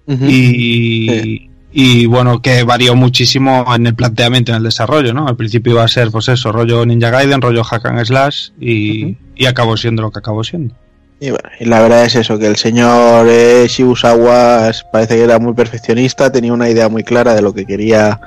y, 0.07 1.49
y 1.71 2.05
bueno, 2.05 2.41
que 2.41 2.63
varió 2.63 2.95
muchísimo 2.95 3.65
en 3.73 3.87
el 3.87 3.95
planteamiento, 3.95 4.51
en 4.51 4.57
el 4.57 4.63
desarrollo, 4.63 5.13
¿no? 5.13 5.27
Al 5.27 5.35
principio 5.35 5.73
iba 5.73 5.83
a 5.83 5.87
ser, 5.87 6.11
pues 6.11 6.27
eso, 6.27 6.51
rollo 6.51 6.85
Ninja 6.85 7.09
Gaiden, 7.09 7.41
rollo 7.41 7.63
Hack 7.63 7.85
and 7.85 8.03
Slash, 8.05 8.49
y, 8.59 9.17
y 9.35 9.45
acabó 9.45 9.77
siendo 9.77 10.01
lo 10.01 10.11
que 10.11 10.19
acabó 10.19 10.43
siendo. 10.43 10.75
Y, 11.19 11.29
bueno, 11.29 11.49
y 11.59 11.65
la 11.65 11.81
verdad 11.81 12.03
es 12.03 12.15
eso, 12.15 12.37
que 12.37 12.47
el 12.47 12.57
señor 12.57 13.27
eh, 13.29 13.65
Shibusawa 13.69 14.71
parece 14.91 15.15
que 15.15 15.23
era 15.23 15.39
muy 15.39 15.53
perfeccionista, 15.53 16.31
tenía 16.31 16.51
una 16.51 16.69
idea 16.69 16.89
muy 16.89 17.03
clara 17.03 17.33
de 17.33 17.41
lo 17.41 17.53
que 17.53 17.65
quería 17.65 18.19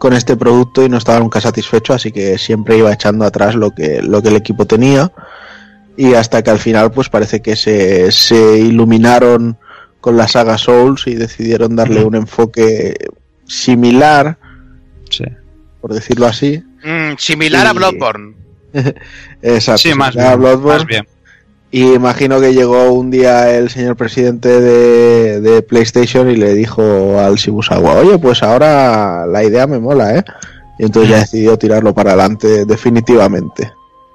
con 0.00 0.14
este 0.14 0.34
producto 0.34 0.82
y 0.82 0.88
no 0.88 0.96
estaba 0.96 1.20
nunca 1.20 1.42
satisfecho, 1.42 1.92
así 1.92 2.10
que 2.10 2.38
siempre 2.38 2.78
iba 2.78 2.90
echando 2.90 3.26
atrás 3.26 3.54
lo 3.54 3.70
que, 3.72 4.00
lo 4.00 4.22
que 4.22 4.30
el 4.30 4.36
equipo 4.36 4.66
tenía. 4.66 5.12
Y 5.94 6.14
hasta 6.14 6.42
que 6.42 6.48
al 6.50 6.58
final, 6.58 6.90
pues 6.90 7.10
parece 7.10 7.42
que 7.42 7.54
se, 7.54 8.10
se 8.10 8.58
iluminaron 8.58 9.58
con 10.00 10.16
la 10.16 10.26
saga 10.26 10.56
Souls 10.56 11.06
y 11.06 11.16
decidieron 11.16 11.76
darle 11.76 12.02
un 12.02 12.14
enfoque 12.14 12.94
similar, 13.46 14.38
Sí. 15.10 15.24
por 15.82 15.92
decirlo 15.92 16.26
así. 16.26 16.62
Mm, 16.82 17.18
similar 17.18 17.66
a 17.66 17.72
Bloodborne. 17.74 18.34
Exacto, 19.42 19.78
Sí, 19.82 19.92
más 19.94 20.12
similar 20.14 20.32
a 20.32 20.36
bien, 20.36 20.40
Bloodborne. 20.40 20.78
más 20.78 20.86
bien. 20.86 21.06
Y 21.70 21.94
imagino 21.94 22.40
que 22.40 22.52
llegó 22.52 22.92
un 22.92 23.10
día 23.10 23.56
el 23.56 23.70
señor 23.70 23.96
presidente 23.96 24.60
de, 24.60 25.40
de 25.40 25.62
PlayStation 25.62 26.28
y 26.28 26.36
le 26.36 26.54
dijo 26.54 26.82
al 27.20 27.36
Shibusawa, 27.36 27.94
oye, 27.94 28.18
pues 28.18 28.42
ahora 28.42 29.26
la 29.26 29.44
idea 29.44 29.66
me 29.68 29.78
mola, 29.78 30.16
¿eh? 30.16 30.24
Y 30.78 30.86
entonces 30.86 31.10
ya 31.10 31.18
decidió 31.18 31.56
tirarlo 31.58 31.94
para 31.94 32.10
adelante 32.10 32.64
definitivamente. 32.64 33.72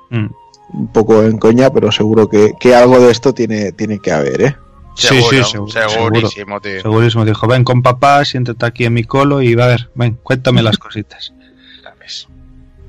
Mm. 0.10 0.28
Un 0.74 0.88
poco 0.92 1.24
en 1.24 1.38
coña, 1.38 1.70
pero 1.70 1.92
seguro 1.92 2.28
que, 2.28 2.54
que 2.60 2.76
algo 2.76 3.00
de 3.00 3.12
esto 3.12 3.34
tiene, 3.34 3.72
tiene 3.72 4.00
que 4.00 4.12
haber, 4.12 4.42
¿eh? 4.42 4.56
Sí, 4.96 5.08
Seguro, 5.08 5.44
sí, 5.44 5.52
seguro, 5.52 5.90
segurísimo, 5.90 6.62
tío. 6.62 6.82
Segurísimo. 6.82 7.26
Dijo, 7.26 7.48
ven 7.48 7.66
con 7.66 7.84
papá, 7.84 8.24
siéntate 8.24 8.66
aquí 8.66 8.86
en 8.86 8.94
mi 8.94 9.04
colo 9.04 9.42
y 9.42 9.54
va 9.54 9.66
a 9.66 9.68
ver, 9.68 9.90
ven, 9.94 10.18
cuéntame 10.24 10.64
las 10.64 10.78
cositas. 10.78 11.34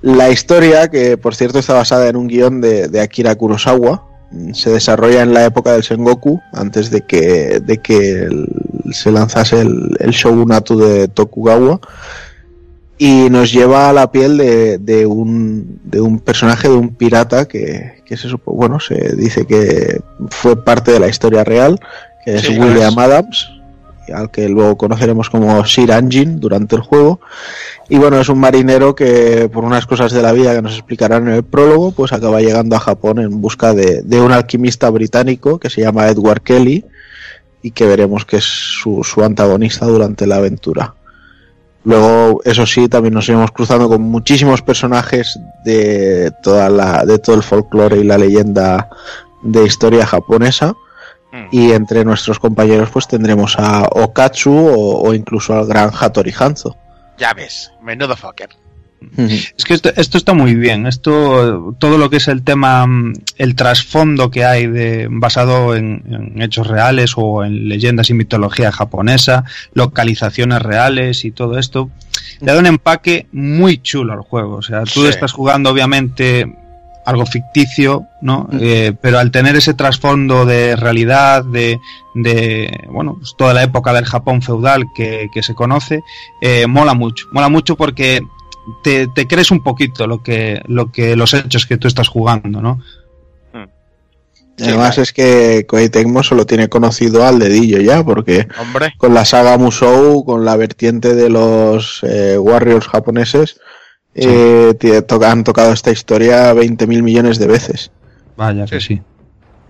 La 0.03 0.31
historia, 0.31 0.89
que 0.89 1.17
por 1.17 1.35
cierto 1.35 1.59
está 1.59 1.75
basada 1.75 2.09
en 2.09 2.17
un 2.17 2.29
guion 2.29 2.61
de, 2.61 2.87
de 2.87 3.01
Akira 3.01 3.35
Kurosawa, 3.35 3.97
mm, 3.97 4.16
se 4.53 4.71
desarrolla 4.71 5.23
en 5.23 5.33
la 5.35 5.45
época 5.45 5.73
del 5.73 5.83
Sengoku, 5.85 6.41
antes 6.53 6.91
de 6.91 7.03
que, 7.03 7.61
de 7.61 7.79
que 7.79 8.23
el- 8.23 8.49
se 8.93 9.11
lanzase 9.11 9.61
el, 9.61 9.97
el 10.01 10.11
shogunato 10.11 10.77
de 10.77 11.09
Tokugawa, 11.09 11.81
y 12.99 13.29
nos 13.31 13.53
lleva 13.53 13.91
a 13.91 13.93
la 13.93 14.11
piel 14.11 14.39
de, 14.39 14.79
de 14.79 15.05
un, 15.07 15.81
de 15.85 16.01
un 16.01 16.19
personaje, 16.19 16.69
de 16.69 16.75
un 16.75 16.95
pirata 16.95 17.47
que, 17.47 18.03
que 18.07 18.17
se 18.17 18.29
supo, 18.29 18.53
bueno, 18.53 18.81
se 18.81 19.15
dice 19.17 19.47
que 19.47 20.01
fue 20.31 20.63
parte 20.65 20.93
de 20.93 21.01
la 21.01 21.09
historia 21.09 21.45
real, 21.45 21.79
que 22.25 22.37
es 22.37 22.49
William. 22.59 22.99
Adams, 22.99 23.51
al 24.15 24.31
que 24.31 24.49
luego 24.49 24.77
conoceremos 24.77 25.31
como 25.31 25.65
Sir 25.65 25.93
Anjin 25.93 26.41
durante 26.41 26.77
el 26.77 26.83
juego. 26.83 27.21
Y 27.89 27.99
bueno, 27.99 28.21
es 28.21 28.29
un 28.29 28.39
marinero 28.39 28.95
que 28.95 29.49
por 29.53 29.65
unas 29.65 29.87
cosas 29.87 30.13
de 30.13 30.23
la 30.23 30.33
vida 30.33 30.55
que 30.55 30.63
nos 30.63 30.75
explicarán 30.75 31.29
en 31.29 31.35
el 31.35 31.45
prólogo, 31.45 31.93
pues 31.93 32.13
acaba 32.13 32.41
llegando 32.41 32.77
a 32.77 32.81
Japón 32.81 33.21
en 33.21 33.41
busca 33.41 33.75
de, 33.75 34.03
de 34.03 34.21
un 34.21 34.33
alquimista 34.33 34.91
británico 34.91 35.59
que 35.59 35.71
se 35.71 35.83
llama 35.83 36.09
Edward 36.09 36.43
Kelly 36.43 36.85
y 37.63 37.71
que 37.73 37.87
veremos 37.87 38.25
que 38.25 38.37
es 38.37 38.45
su, 38.45 39.03
su 39.03 39.23
antagonista 39.25 39.87
durante 39.87 40.27
la 40.27 40.37
aventura. 40.37 40.95
Luego, 41.87 42.41
eso 42.45 42.67
sí, 42.67 42.89
también 42.89 43.15
nos 43.15 43.29
iremos 43.29 43.53
cruzando 43.53 43.89
con 43.89 44.03
muchísimos 44.03 44.61
personajes 44.61 45.39
de 45.65 46.33
toda 46.43 46.69
la, 46.69 47.05
de 47.05 47.21
todo 47.21 47.37
el 47.37 47.45
folclore 47.45 47.99
y 47.99 48.03
la 48.03 48.19
leyenda 48.19 48.89
de 49.43 49.65
historia 49.65 50.05
japonesa. 50.05 50.75
Mm. 51.37 51.49
Y 51.53 51.73
entre 51.73 52.05
nuestros 52.05 52.39
compañeros, 52.39 52.91
pues 52.91 53.07
tendremos 53.09 53.57
a 53.59 53.83
Okatsu 53.91 54.53
o, 54.53 55.03
o 55.09 55.15
incluso 55.15 55.55
al 55.55 55.67
gran 55.67 55.91
Hattori 55.93 56.33
Hanzo. 56.39 56.77
Ya 57.19 57.33
ves, 57.35 57.71
menudo 57.83 58.17
fucker. 58.17 58.49
Es 59.19 59.65
que 59.65 59.75
esto, 59.75 59.91
esto 59.95 60.17
está 60.19 60.33
muy 60.33 60.55
bien. 60.55 60.87
Esto, 60.87 61.75
todo 61.79 61.99
lo 61.99 62.09
que 62.11 62.17
es 62.17 62.29
el 62.29 62.43
tema, 62.43 62.87
mm, 62.87 63.13
el 63.37 63.55
trasfondo 63.55 64.31
que 64.31 64.45
hay 64.45 64.67
de, 64.67 65.07
basado 65.11 65.77
en, 65.77 66.03
en 66.35 66.43
hechos 66.43 66.67
reales 66.67 67.13
o 67.17 67.45
en 67.45 67.69
leyendas 67.69 68.09
y 68.11 68.15
mitología 68.15 68.73
japonesa, 68.73 69.45
localizaciones 69.75 70.63
reales 70.63 71.25
y 71.25 71.31
todo 71.31 71.59
esto, 71.59 71.91
le 72.41 72.53
da 72.53 72.59
un 72.59 72.67
empaque 72.67 73.27
muy 73.33 73.79
chulo 73.79 74.15
al 74.15 74.21
juego. 74.23 74.57
O 74.57 74.63
sea, 74.63 74.83
tú 74.85 75.03
Sí. 75.03 75.09
estás 75.09 75.33
jugando 75.33 75.71
obviamente 75.71 76.53
algo 77.07 77.25
ficticio, 77.25 78.09
¿no? 78.21 78.49
Eh, 78.61 78.93
pero 79.01 79.19
al 79.19 79.31
tener 79.31 79.57
ese 79.57 79.75
trasfondo 79.75 80.45
de 80.45 80.75
realidad, 80.77 81.45
de, 81.45 81.79
de 82.15 82.85
bueno, 82.91 83.15
pues 83.19 83.35
toda 83.39 83.55
la 83.55 83.63
época 83.63 83.93
del 83.93 84.05
Japón 84.05 84.43
feudal 84.43 84.85
que, 84.95 85.29
que 85.33 85.43
se 85.43 85.55
conoce, 85.55 86.03
eh, 86.43 86.67
mola 86.67 86.95
mucho. 86.95 87.29
Mola 87.31 87.49
mucho 87.49 87.77
porque 87.77 88.21
te, 88.83 89.07
te 89.15 89.27
crees 89.29 89.53
un 89.53 89.63
poquito 89.63 90.09
lo 90.09 90.23
que, 90.23 90.61
lo 90.67 90.91
que 90.91 91.15
los 91.15 91.33
hechos 91.33 91.65
que 91.65 91.77
tú 91.77 91.87
estás 91.87 92.09
jugando, 92.09 92.61
¿no? 92.61 92.81
Además 94.59 94.99
es 94.99 95.13
que 95.13 95.67
Koei 95.69 95.91
Tecmo 95.91 96.23
solo 96.23 96.47
tiene 96.47 96.69
conocido 96.69 97.27
al 97.27 97.39
dedillo 97.39 97.79
ya, 97.79 98.03
porque 98.03 98.49
Hombre, 98.59 98.95
con 98.97 99.13
la 99.13 99.27
saga 99.27 99.59
Musou, 99.59 100.25
con 100.25 100.47
la 100.47 100.57
vertiente 100.57 101.15
de 101.15 101.29
los 101.29 102.01
eh, 102.03 102.39
Warriors 102.39 102.89
japoneses, 102.89 103.61
eh, 104.17 105.03
to- 105.07 105.25
han 105.25 105.45
tocado 105.45 105.73
esta 105.73 105.91
historia 105.91 106.53
20.000 106.55 107.03
millones 107.03 107.39
de 107.39 107.47
veces. 107.47 107.91
Vaya 108.37 108.65
que 108.67 108.81
sí. 108.81 109.01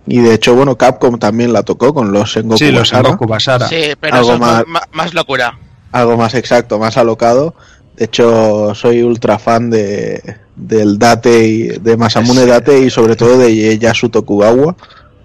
Y 0.05 0.19
de 0.19 0.33
hecho, 0.33 0.55
bueno, 0.55 0.77
Capcom 0.77 1.19
también 1.19 1.51
la 1.51 1.63
tocó 1.63 1.93
con 1.93 2.11
los 2.13 2.31
Sengoku 2.31 2.57
Sí, 2.57 2.71
los 2.71 2.89
Basara. 2.91 3.09
Sengoku 3.09 3.27
Basara. 3.27 3.67
sí, 3.67 3.81
pero 3.99 4.15
Algo 4.15 4.29
eso 4.31 4.39
más- 4.39 4.63
más, 4.67 4.83
más 4.93 5.13
locura. 5.13 5.57
algo 5.91 6.15
más 6.17 6.33
exacto, 6.33 6.79
más 6.79 6.95
alocado. 6.97 7.55
De 7.97 8.05
hecho, 8.05 8.73
soy 8.75 9.01
ultra 9.03 9.37
fan 9.39 9.69
de, 9.69 10.37
del 10.55 10.97
Date 10.99 11.43
y 11.47 11.63
de 11.79 11.97
Masamune 11.97 12.41
Sí. 12.41 12.47
Date 12.47 12.79
y 12.79 12.89
sobre 12.89 13.15
todo 13.15 13.37
de 13.39 13.53
Ieyasu 13.53 14.07
Tokugawa, 14.09 14.75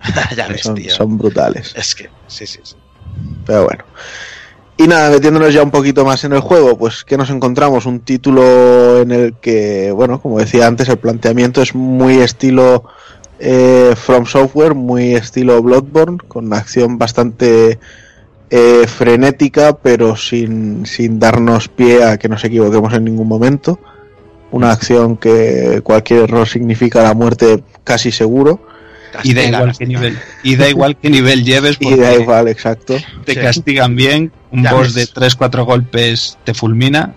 ya 0.36 0.48
ves, 0.48 0.62
son, 0.62 0.74
tío. 0.74 0.90
son 0.92 1.16
brutales. 1.18 1.72
Es 1.76 1.94
que, 1.94 2.08
sí, 2.26 2.46
sí, 2.46 2.58
sí. 2.62 2.74
Pero 3.46 3.64
bueno. 3.64 3.84
Y 4.82 4.88
nada, 4.88 5.10
metiéndonos 5.10 5.54
ya 5.54 5.62
un 5.62 5.70
poquito 5.70 6.04
más 6.04 6.24
en 6.24 6.32
el 6.32 6.40
juego, 6.40 6.76
pues 6.76 7.04
que 7.04 7.16
nos 7.16 7.30
encontramos 7.30 7.86
un 7.86 8.00
título 8.00 9.00
en 9.00 9.12
el 9.12 9.34
que, 9.34 9.92
bueno, 9.92 10.20
como 10.20 10.40
decía 10.40 10.66
antes, 10.66 10.88
el 10.88 10.96
planteamiento 10.96 11.62
es 11.62 11.72
muy 11.76 12.16
estilo 12.16 12.82
eh, 13.38 13.94
From 13.94 14.26
Software, 14.26 14.74
muy 14.74 15.14
estilo 15.14 15.62
Bloodborne, 15.62 16.18
con 16.26 16.46
una 16.46 16.56
acción 16.56 16.98
bastante 16.98 17.78
eh, 18.50 18.86
frenética, 18.88 19.76
pero 19.76 20.16
sin, 20.16 20.84
sin 20.84 21.20
darnos 21.20 21.68
pie 21.68 22.02
a 22.02 22.18
que 22.18 22.28
nos 22.28 22.42
equivoquemos 22.42 22.92
en 22.92 23.04
ningún 23.04 23.28
momento. 23.28 23.78
una 24.50 24.72
acción 24.72 25.16
que 25.16 25.80
cualquier 25.84 26.24
error 26.24 26.48
significa 26.48 27.04
la 27.04 27.14
muerte 27.14 27.62
casi 27.84 28.10
seguro. 28.10 28.58
Y 29.22 29.34
da 29.34 29.44
igual 29.44 29.72
qué 29.78 29.86
nivel, 29.86 30.18
y 30.42 30.56
da 30.56 30.68
igual 30.68 30.96
qué 30.96 31.10
nivel 31.10 31.44
lleves, 31.44 31.76
Y 31.80 31.94
da 31.96 32.14
igual, 32.14 32.48
exacto. 32.48 32.96
te 33.24 33.34
Sí. 33.34 33.40
castigan 33.40 33.94
bien, 33.96 34.32
un 34.50 34.62
Ya 34.64 34.72
boss 34.72 34.94
ves. 34.94 35.12
de 35.14 35.20
3-4 35.20 35.64
golpes 35.64 36.38
te 36.44 36.54
fulmina. 36.54 37.14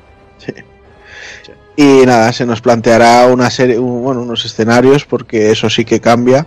Y 1.77 2.05
nada, 2.05 2.31
se 2.31 2.45
nos 2.45 2.61
planteará 2.61 3.27
una 3.27 3.49
serie, 3.49 3.77
un- 3.77 4.01
bueno, 4.01 4.21
unos 4.21 4.45
escenarios, 4.45 5.03
porque 5.05 5.51
eso 5.51 5.69
sí 5.69 5.83
que 5.83 5.99
cambia, 5.99 6.45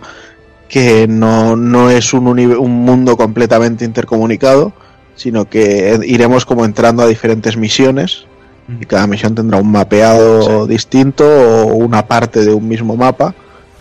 que 0.67 1.07
no, 1.07 1.55
no 1.55 1.91
es 1.91 2.13
un, 2.13 2.27
un 2.27 2.71
mundo 2.71 3.15
completamente 3.15 3.85
intercomunicado, 3.85 4.73
sino 5.15 5.47
que 5.47 5.99
iremos 6.05 6.45
como 6.45 6.65
entrando 6.65 7.03
a 7.03 7.07
diferentes 7.07 7.57
misiones, 7.57 8.25
y 8.81 8.85
cada 8.85 9.05
misión 9.07 9.35
tendrá 9.35 9.57
un 9.59 9.71
mapeado 9.71 10.65
distinto 10.67 11.25
o 11.27 11.73
una 11.75 12.07
parte 12.07 12.41
de 12.45 12.53
un 12.53 12.67
mismo 12.67 12.95
mapa, 12.95 13.33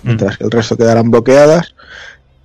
mientras 0.03 0.37
que 0.39 0.45
el 0.45 0.51
resto 0.51 0.77
quedarán 0.77 1.11
bloqueadas. 1.11 1.75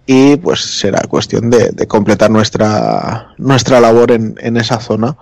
Y 0.06 0.36
pues 0.38 0.60
será 0.62 1.02
cuestión 1.08 1.50
de, 1.50 1.70
de 1.72 1.88
completar 1.88 2.30
nuestra, 2.30 3.28
nuestra 3.38 3.80
labor 3.80 4.12
en, 4.12 4.36
en 4.42 4.58
esa 4.58 4.80
zona. 4.80 5.16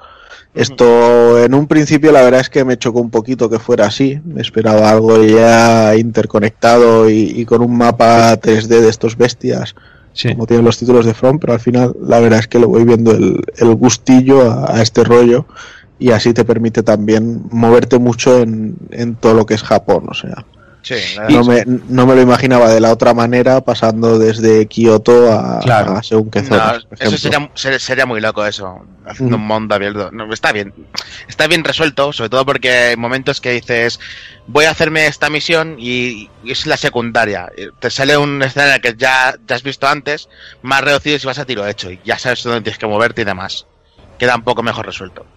Esto 0.53 1.39
en 1.41 1.53
un 1.53 1.67
principio 1.67 2.11
la 2.11 2.23
verdad 2.23 2.41
es 2.41 2.49
que 2.49 2.65
me 2.65 2.77
chocó 2.77 2.99
un 2.99 3.09
poquito 3.09 3.49
que 3.49 3.59
fuera 3.59 3.85
así. 3.85 4.19
Me 4.25 4.41
esperaba 4.41 4.89
algo 4.89 5.23
ya 5.23 5.95
interconectado 5.95 7.09
y, 7.09 7.31
y 7.35 7.45
con 7.45 7.61
un 7.61 7.77
mapa 7.77 8.33
3D 8.39 8.67
de 8.67 8.89
estos 8.89 9.15
bestias, 9.17 9.75
Sí. 10.13 10.33
como 10.33 10.45
tienen 10.45 10.65
los 10.65 10.77
títulos 10.77 11.05
de 11.05 11.13
From, 11.13 11.39
pero 11.39 11.53
al 11.53 11.61
final 11.61 11.95
la 12.01 12.19
verdad 12.19 12.39
es 12.39 12.47
que 12.49 12.59
le 12.59 12.65
voy 12.65 12.83
viendo 12.83 13.11
el, 13.11 13.39
el 13.57 13.75
gustillo 13.75 14.51
a, 14.51 14.75
a 14.75 14.81
este 14.81 15.05
rollo 15.05 15.45
y 15.99 16.11
así 16.11 16.33
te 16.33 16.43
permite 16.43 16.83
también 16.83 17.43
moverte 17.49 17.97
mucho 17.97 18.39
en, 18.39 18.75
en 18.89 19.15
todo 19.15 19.35
lo 19.35 19.45
que 19.45 19.53
es 19.53 19.63
Japón. 19.63 20.07
O 20.09 20.13
sea, 20.13 20.45
Sí, 20.83 20.95
no 21.29 21.43
me, 21.43 21.63
no 21.65 22.07
me 22.07 22.15
lo 22.15 22.21
imaginaba 22.21 22.69
de 22.73 22.79
la 22.79 22.91
otra 22.91 23.13
manera 23.13 23.61
pasando 23.61 24.17
desde 24.17 24.65
Kioto 24.65 25.31
a, 25.31 25.59
Claro. 25.59 25.95
a 25.95 26.01
según 26.01 26.31
qué 26.31 26.41
No, 26.41 26.47
zonas. 26.47 26.85
por 26.85 26.97
eso 26.99 27.17
sería, 27.17 27.51
ser- 27.53 27.79
sería 27.79 28.05
muy 28.07 28.19
loco 28.19 28.43
eso, 28.45 28.83
haciendo 29.05 29.37
Mm. 29.37 29.41
un 29.41 29.47
mundo 29.47 29.75
abierto. 29.75 30.09
No, 30.11 30.33
está 30.33 30.51
bien, 30.51 30.73
está 31.27 31.45
bien 31.45 31.63
resuelto, 31.63 32.11
sobre 32.11 32.29
todo 32.31 32.45
porque 32.47 32.71
hay 32.71 32.97
momentos 32.97 33.39
que 33.41 33.51
dices, 33.51 33.99
voy 34.47 34.65
a 34.65 34.71
hacerme 34.71 35.05
esta 35.05 35.29
misión 35.29 35.75
y, 35.77 36.29
y 36.43 36.51
es 36.51 36.65
la 36.65 36.77
secundaria. 36.77 37.49
Y 37.55 37.67
Te 37.79 37.91
sale 37.91 38.17
un 38.17 38.41
escenario 38.41 38.81
que 38.81 38.95
ya, 38.97 39.35
ya 39.47 39.55
has 39.55 39.63
visto 39.63 39.87
antes, 39.87 40.29
más 40.63 40.81
reducido 40.81 41.19
si 41.19 41.27
vas 41.27 41.37
a 41.37 41.45
tiro 41.45 41.67
hecho 41.67 41.91
y 41.91 41.99
ya 42.03 42.17
sabes 42.17 42.41
dónde 42.43 42.61
tienes 42.61 42.79
que 42.79 42.87
moverte 42.87 43.21
y 43.21 43.25
demás. 43.25 43.67
Queda 44.17 44.35
un 44.35 44.41
poco 44.43 44.63
mejor 44.63 44.87
resuelto. 44.87 45.27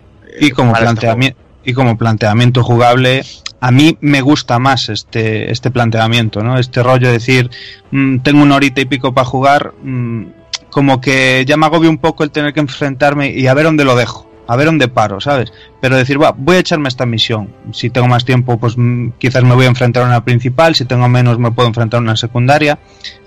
Y 0.41 0.51
como, 0.53 0.73
Para 0.73 0.87
este 0.87 1.01
planteamiento, 1.03 1.39
y 1.65 1.73
como 1.75 1.99
planteamiento 1.99 2.62
jugable, 2.65 3.25
a 3.65 3.70
mí 3.70 3.97
me 4.03 4.20
gusta 4.20 4.59
más 4.59 4.91
este, 4.91 5.51
este 5.51 5.70
planteamiento, 5.70 6.43
¿no? 6.43 6.59
Este 6.59 6.82
rollo 6.82 7.07
de 7.07 7.15
decir, 7.15 7.51
mm, 7.93 8.19
tengo 8.19 8.43
una 8.43 8.57
horita 8.57 8.82
y 8.82 8.85
pico 8.85 9.15
para 9.15 9.24
jugar, 9.24 9.73
mm, 9.82 10.24
como 10.69 11.01
que 11.01 11.47
ya 11.47 11.57
me 11.57 11.65
agobia 11.65 11.89
un 11.89 11.97
poco 11.97 12.24
el 12.24 12.31
tener 12.31 12.53
que 12.53 12.61
enfrentarme 12.61 13.31
y 13.31 13.47
a 13.47 13.55
ver 13.55 13.65
dónde 13.65 13.86
lo 13.86 13.97
dejo, 13.97 14.31
a 14.47 14.57
ver 14.57 14.66
dónde 14.66 14.89
paro, 14.89 15.21
¿sabes? 15.21 15.53
Pero 15.81 15.97
decir, 15.97 16.21
va, 16.23 16.33
voy 16.37 16.57
a 16.57 16.59
echarme 16.61 16.89
esta 16.89 17.07
misión. 17.07 17.49
Si 17.73 17.91
tengo 17.91 18.09
más 18.09 18.25
tiempo, 18.25 18.59
pues 18.59 18.75
mm, 18.77 19.11
quizás 19.19 19.45
me 19.45 19.55
voy 19.55 19.66
a 19.66 19.69
enfrentar 19.69 20.03
a 20.03 20.07
una 20.07 20.25
principal, 20.25 20.75
si 20.75 20.85
tengo 20.85 21.09
menos, 21.09 21.39
me 21.39 21.51
puedo 21.51 21.69
enfrentar 21.69 21.99
a 21.99 22.03
una 22.03 22.16
secundaria. 22.16 22.79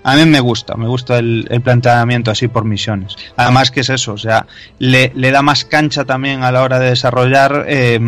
A 0.02 0.16
mí 0.16 0.24
me 0.24 0.40
gusta, 0.40 0.74
me 0.76 0.86
gusta 0.86 1.18
el, 1.18 1.46
planteamiento 1.62 2.30
así 2.30 2.48
por 2.48 2.64
misiones. 2.64 3.16
Además 3.36 3.70
que 3.70 3.80
es 3.80 3.90
eso, 3.90 4.12
o 4.14 4.18
sea, 4.18 4.46
le, 4.78 5.10
da 5.14 5.42
más 5.42 5.64
cancha 5.64 6.04
también 6.04 6.42
a 6.42 6.52
la 6.52 6.62
hora 6.62 6.78
de 6.78 6.90
desarrollar, 6.90 7.64
eh, 7.68 7.98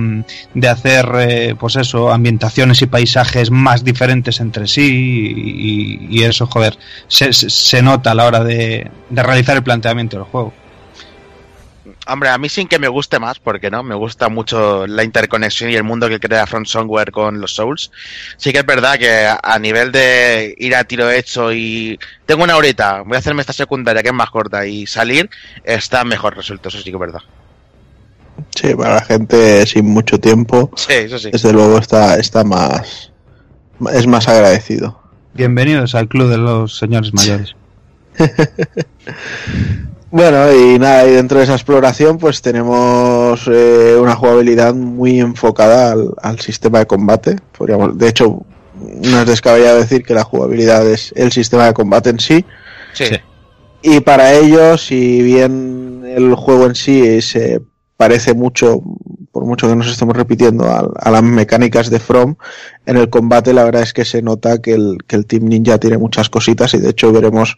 de 0.54 0.68
hacer, 0.68 1.08
eh, 1.18 1.54
pues 1.58 1.76
eso, 1.76 2.10
ambientaciones 2.10 2.82
y 2.82 2.86
paisajes 2.86 3.50
más 3.50 3.84
diferentes 3.84 4.40
entre 4.40 4.66
sí 4.66 6.08
y, 6.10 6.22
eso, 6.22 6.46
joder, 6.46 6.76
se, 7.08 7.32
se- 7.32 7.82
nota 7.82 8.10
a 8.10 8.14
la 8.14 8.26
hora 8.26 8.44
de 8.44 8.90
realizar 9.10 9.56
el 9.56 9.62
planteamiento 9.62 10.16
del 10.16 10.26
juego. 10.26 10.52
Hombre, 12.06 12.30
a 12.30 12.38
mí 12.38 12.48
sin 12.48 12.66
que 12.66 12.78
me 12.78 12.88
guste 12.88 13.18
más, 13.20 13.38
porque 13.38 13.70
no, 13.70 13.82
me 13.82 13.94
gusta 13.94 14.28
mucho 14.28 14.86
la 14.86 15.04
interconexión 15.04 15.70
y 15.70 15.74
el 15.74 15.84
mundo 15.84 16.08
que 16.08 16.18
crea 16.18 16.46
Front 16.46 16.66
Software 16.66 17.12
con 17.12 17.40
los 17.40 17.54
Souls. 17.54 17.90
Sí 18.36 18.52
que 18.52 18.58
es 18.60 18.66
verdad 18.66 18.98
que 18.98 19.26
a- 19.26 19.38
a 19.42 19.58
nivel 19.58 19.92
de 19.92 20.54
ir 20.58 20.74
a 20.74 20.84
tiro 20.84 21.10
hecho 21.10 21.52
y 21.52 21.98
tengo 22.26 22.42
una 22.44 22.56
horita, 22.56 23.02
voy 23.02 23.16
a 23.16 23.18
hacerme 23.18 23.42
esta 23.42 23.52
secundaria 23.52 24.02
que 24.02 24.08
es 24.08 24.14
más 24.14 24.30
corta 24.30 24.66
y 24.66 24.86
salir, 24.86 25.28
está 25.62 26.02
mejor 26.04 26.36
resuelto, 26.36 26.68
eso 26.70 26.78
sí 26.78 26.84
que 26.84 26.90
es 26.90 26.98
verdad. 26.98 27.20
Sí, 28.54 28.74
para 28.74 28.94
la 28.94 29.02
gente 29.04 29.66
sin 29.66 29.84
mucho 29.86 30.18
tiempo, 30.18 30.70
Sí, 30.76 30.92
eso 30.94 31.18
sí. 31.18 31.30
desde 31.30 31.52
luego 31.52 31.78
está, 31.78 32.16
está 32.18 32.42
más. 32.44 33.12
es 33.92 34.06
más 34.06 34.26
agradecido. 34.26 34.98
Bienvenidos 35.34 35.94
al 35.94 36.08
club 36.08 36.28
de 36.30 36.38
los 36.38 36.76
señores 36.78 37.12
mayores. 37.14 37.54
Bueno, 40.12 40.52
y 40.52 40.78
nada, 40.78 41.06
y 41.06 41.12
dentro 41.12 41.38
de 41.38 41.44
esa 41.44 41.54
exploración, 41.54 42.18
pues 42.18 42.42
tenemos 42.42 43.46
eh, 43.46 43.96
una 44.00 44.16
jugabilidad 44.16 44.74
muy 44.74 45.20
enfocada 45.20 45.92
al, 45.92 46.14
al 46.20 46.40
sistema 46.40 46.80
de 46.80 46.86
combate. 46.86 47.36
Podríamos, 47.56 47.96
de 47.96 48.08
hecho, 48.08 48.42
no 48.74 49.20
es 49.20 49.26
descabellado 49.26 49.78
decir 49.78 50.02
que 50.02 50.14
la 50.14 50.24
jugabilidad 50.24 50.84
es 50.88 51.12
el 51.14 51.30
sistema 51.30 51.66
de 51.66 51.74
combate 51.74 52.10
en 52.10 52.18
sí. 52.18 52.44
Sí. 52.92 53.06
Sí. 53.06 53.16
Y 53.82 54.00
para 54.00 54.34
ello, 54.34 54.76
si 54.76 55.22
bien 55.22 56.02
el 56.04 56.34
juego 56.34 56.66
en 56.66 56.74
sí 56.74 57.22
se 57.22 57.60
parece 57.96 58.34
mucho, 58.34 58.82
por 59.32 59.44
mucho 59.44 59.68
que 59.68 59.76
nos 59.76 59.88
estemos 59.88 60.16
repitiendo, 60.16 60.64
a, 60.64 60.90
a 60.98 61.10
las 61.10 61.22
mecánicas 61.22 61.88
de 61.88 62.00
From, 62.00 62.34
en 62.86 62.96
el 62.96 63.10
combate 63.10 63.52
la 63.52 63.64
verdad 63.64 63.82
es 63.82 63.92
que 63.92 64.04
se 64.04 64.22
nota 64.22 64.60
que 64.60 64.74
el, 64.74 64.98
que 65.06 65.16
el 65.16 65.26
Team 65.26 65.44
Ninja 65.44 65.78
tiene 65.78 65.98
muchas 65.98 66.28
cositas 66.28 66.74
y 66.74 66.78
de 66.78 66.90
hecho 66.90 67.12
veremos 67.12 67.56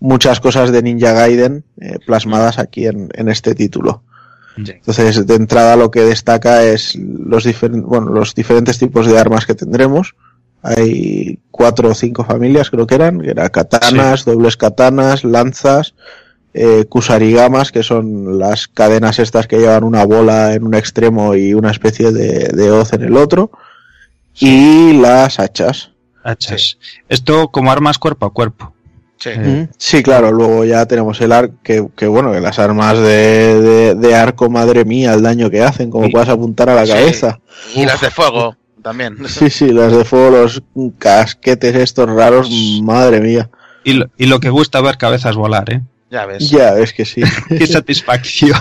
muchas 0.00 0.40
cosas 0.40 0.70
de 0.70 0.82
Ninja 0.82 1.12
Gaiden 1.12 1.64
eh, 1.80 1.98
plasmadas 2.06 2.58
aquí 2.58 2.86
en, 2.86 3.08
en 3.14 3.28
este 3.28 3.54
título. 3.54 4.02
Sí. 4.56 4.72
Entonces, 4.72 5.26
de 5.26 5.34
entrada 5.34 5.74
lo 5.76 5.90
que 5.90 6.02
destaca 6.02 6.62
es 6.62 6.94
los, 6.96 7.44
diferen- 7.44 7.82
bueno, 7.84 8.10
los 8.10 8.34
diferentes 8.34 8.78
tipos 8.78 9.06
de 9.06 9.18
armas 9.18 9.46
que 9.46 9.54
tendremos. 9.54 10.14
Hay 10.62 11.40
cuatro 11.50 11.90
o 11.90 11.94
cinco 11.94 12.24
familias, 12.24 12.70
creo 12.70 12.86
que 12.86 12.94
eran, 12.94 13.20
que 13.20 13.30
eran 13.30 13.48
katanas, 13.48 14.24
dobles 14.24 14.56
katanas, 14.56 15.24
lanzas, 15.24 15.94
eh, 16.54 16.84
kusarigamas, 16.88 17.72
que 17.72 17.82
son 17.82 18.38
las 18.38 18.68
cadenas 18.68 19.18
estas 19.18 19.46
que 19.46 19.58
llevan 19.58 19.84
una 19.84 20.04
bola 20.04 20.54
en 20.54 20.64
un 20.64 20.74
extremo 20.74 21.34
y 21.34 21.52
una 21.52 21.70
especie 21.70 22.12
de, 22.12 22.48
de 22.48 22.70
hoz 22.70 22.92
en 22.92 23.02
el 23.02 23.16
otro, 23.16 23.50
y 24.38 24.92
las 24.94 25.38
hachas. 25.38 25.90
Hachas. 26.22 26.78
Esto 27.08 27.48
como 27.48 27.70
armas 27.70 27.98
cuerpo 27.98 28.26
a 28.26 28.32
cuerpo. 28.32 28.72
Sí. 29.18 29.30
Eh, 29.32 29.68
Sí, 29.78 30.02
claro, 30.02 30.32
luego 30.32 30.64
ya 30.64 30.86
tenemos 30.86 31.20
el 31.20 31.32
arco, 31.32 31.54
que, 31.62 31.86
que 31.96 32.06
bueno, 32.06 32.32
que 32.32 32.40
las 32.40 32.58
armas 32.58 32.98
de, 32.98 33.60
de, 33.60 33.94
de 33.94 34.14
arco, 34.14 34.48
madre 34.50 34.84
mía, 34.84 35.14
el 35.14 35.22
daño 35.22 35.50
que 35.50 35.62
hacen, 35.62 35.90
como 35.90 36.06
Sí. 36.06 36.12
puedas 36.12 36.28
apuntar 36.28 36.68
a 36.70 36.74
la 36.74 36.86
Sí. 36.86 36.92
cabeza. 36.92 37.40
Y 37.74 37.84
las 37.86 38.00
de 38.00 38.10
fuego 38.10 38.56
también. 38.82 39.16
Sí, 39.28 39.50
sí, 39.50 39.70
las 39.70 39.92
de 39.92 40.04
fuego, 40.04 40.30
los 40.42 40.62
casquetes 40.98 41.74
estos 41.74 42.08
raros, 42.10 42.50
madre 42.82 43.20
mía. 43.20 43.50
Y 43.84 43.94
lo, 43.94 44.06
y 44.16 44.26
lo 44.26 44.40
que 44.40 44.50
gusta 44.50 44.80
ver 44.80 44.96
cabezas 44.98 45.36
volar, 45.36 45.72
¿eh? 45.72 45.82
Ya 46.14 46.26
ves. 46.26 46.48
Ya, 46.48 46.78
es 46.78 46.92
que 46.92 47.04
sí. 47.04 47.22
Qué 47.48 47.66
satisfacción. 47.66 48.56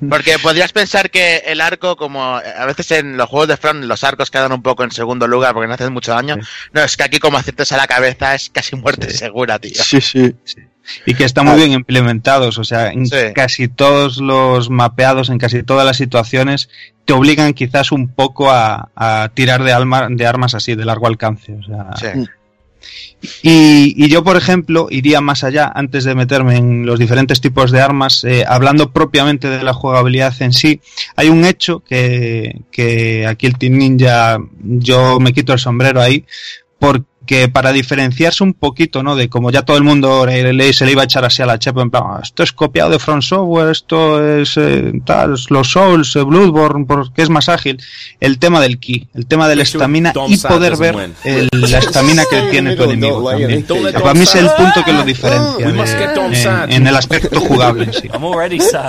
Porque 0.10 0.38
podrías 0.38 0.72
pensar 0.72 1.10
que 1.10 1.38
el 1.46 1.60
arco, 1.62 1.96
como 1.96 2.22
a 2.36 2.66
veces 2.66 2.90
en 2.90 3.16
los 3.16 3.28
juegos 3.28 3.48
de 3.48 3.56
Front, 3.56 3.84
los 3.84 4.04
arcos 4.04 4.30
quedan 4.30 4.52
un 4.52 4.62
poco 4.62 4.84
en 4.84 4.90
segundo 4.90 5.26
lugar 5.26 5.54
porque 5.54 5.66
no 5.68 5.74
hacen 5.74 5.92
mucho 5.92 6.12
daño. 6.12 6.36
No, 6.72 6.82
es 6.82 6.96
que 6.96 7.04
aquí 7.04 7.18
como 7.18 7.38
aciertes 7.38 7.72
a 7.72 7.78
la 7.78 7.86
cabeza 7.86 8.34
es 8.34 8.50
casi 8.50 8.76
muerte 8.76 9.08
segura, 9.10 9.58
tío. 9.58 9.72
Sí, 9.82 10.00
sí. 10.02 10.34
Y 11.06 11.14
que 11.14 11.24
están 11.24 11.46
muy 11.46 11.56
bien 11.56 11.72
implementados, 11.72 12.58
o 12.58 12.64
sea, 12.64 12.88
en 12.92 13.06
Sí. 13.06 13.16
casi 13.34 13.68
todos 13.68 14.18
los 14.18 14.68
mapeados, 14.68 15.30
en 15.30 15.38
casi 15.38 15.62
todas 15.62 15.86
las 15.86 15.96
situaciones, 15.96 16.68
te 17.06 17.14
obligan 17.14 17.54
quizás 17.54 17.90
un 17.92 18.08
poco 18.08 18.50
a, 18.50 18.90
a 18.94 19.30
tirar 19.32 19.64
de, 19.64 19.72
alma- 19.72 20.08
de 20.10 20.26
armas 20.26 20.54
así, 20.54 20.74
de 20.74 20.84
largo 20.84 21.06
alcance. 21.06 21.54
O 21.54 21.62
sea, 21.62 21.86
Sí. 21.96 22.28
Y, 23.42 23.94
y 23.96 24.08
yo, 24.08 24.22
por 24.22 24.36
ejemplo, 24.36 24.88
iría 24.90 25.20
más 25.20 25.44
allá 25.44 25.72
antes 25.74 26.04
de 26.04 26.14
meterme 26.14 26.56
en 26.56 26.84
los 26.84 26.98
diferentes 26.98 27.40
tipos 27.40 27.70
de 27.70 27.80
armas, 27.80 28.24
eh, 28.24 28.44
hablando 28.46 28.92
propiamente 28.92 29.48
de 29.48 29.62
la 29.62 29.72
jugabilidad 29.72 30.34
en 30.40 30.52
sí. 30.52 30.80
Hay 31.16 31.28
un 31.28 31.44
hecho 31.44 31.80
que, 31.80 32.60
que 32.70 33.26
aquí 33.26 33.46
el 33.46 33.56
Team 33.56 33.74
Ninja, 33.74 34.38
yo 34.62 35.18
me 35.20 35.32
quito 35.32 35.52
el 35.52 35.58
sombrero 35.58 36.00
ahí, 36.00 36.24
porque 36.78 37.06
para 37.52 37.72
diferenciarse 37.72 38.42
un 38.44 38.52
poquito, 38.54 39.02
¿no? 39.02 39.16
De 39.16 39.28
como 39.28 39.50
ya 39.50 39.62
todo 39.62 39.76
el 39.76 39.82
mundo 39.82 40.26
le- 40.26 40.52
le- 40.52 40.72
se 40.72 40.84
le 40.84 40.92
iba 40.92 41.02
a 41.02 41.04
echar 41.04 41.24
así 41.24 41.42
a 41.42 41.46
la 41.46 41.58
chepa, 41.58 41.80
en 41.82 41.90
plan, 41.90 42.02
"Ah, 42.06 42.20
esto 42.22 42.42
es 42.42 42.52
copiado 42.52 42.90
de 42.90 42.98
Front 42.98 43.22
Software, 43.22 43.70
esto 43.70 44.22
es 44.38 44.56
eh, 44.56 44.92
tal, 45.04 45.34
los 45.48 45.70
Souls, 45.70 46.14
eh, 46.16 46.22
Bloodborne, 46.22 46.84
porque 46.86 47.22
es 47.22 47.30
más 47.30 47.48
ágil. 47.48 47.82
El 48.20 48.38
tema 48.38 48.60
del 48.60 48.78
ki, 48.78 49.08
el 49.14 49.26
tema 49.26 49.48
de 49.48 49.56
la 49.56 49.62
estamina 49.78 50.12
y 50.32 50.36
poder 50.48 50.76
ver 50.76 50.94
el- 51.24 51.48
la 51.52 51.78
estamina 51.78 52.22
que 52.30 52.40
tiene 52.50 52.76
tu 52.76 52.82
enemigo 52.84 53.16
también. 53.42 53.50
Para 54.02 54.14
mí 54.14 54.20
es 54.22 54.34
el 54.34 54.46
punto 54.56 54.84
que 54.84 54.92
lo 54.92 55.02
diferencia 55.04 55.66
en, 56.26 56.72
en 56.72 56.86
el 56.86 56.96
aspecto 56.96 57.40
jugable 57.40 57.84
en. 57.84 57.92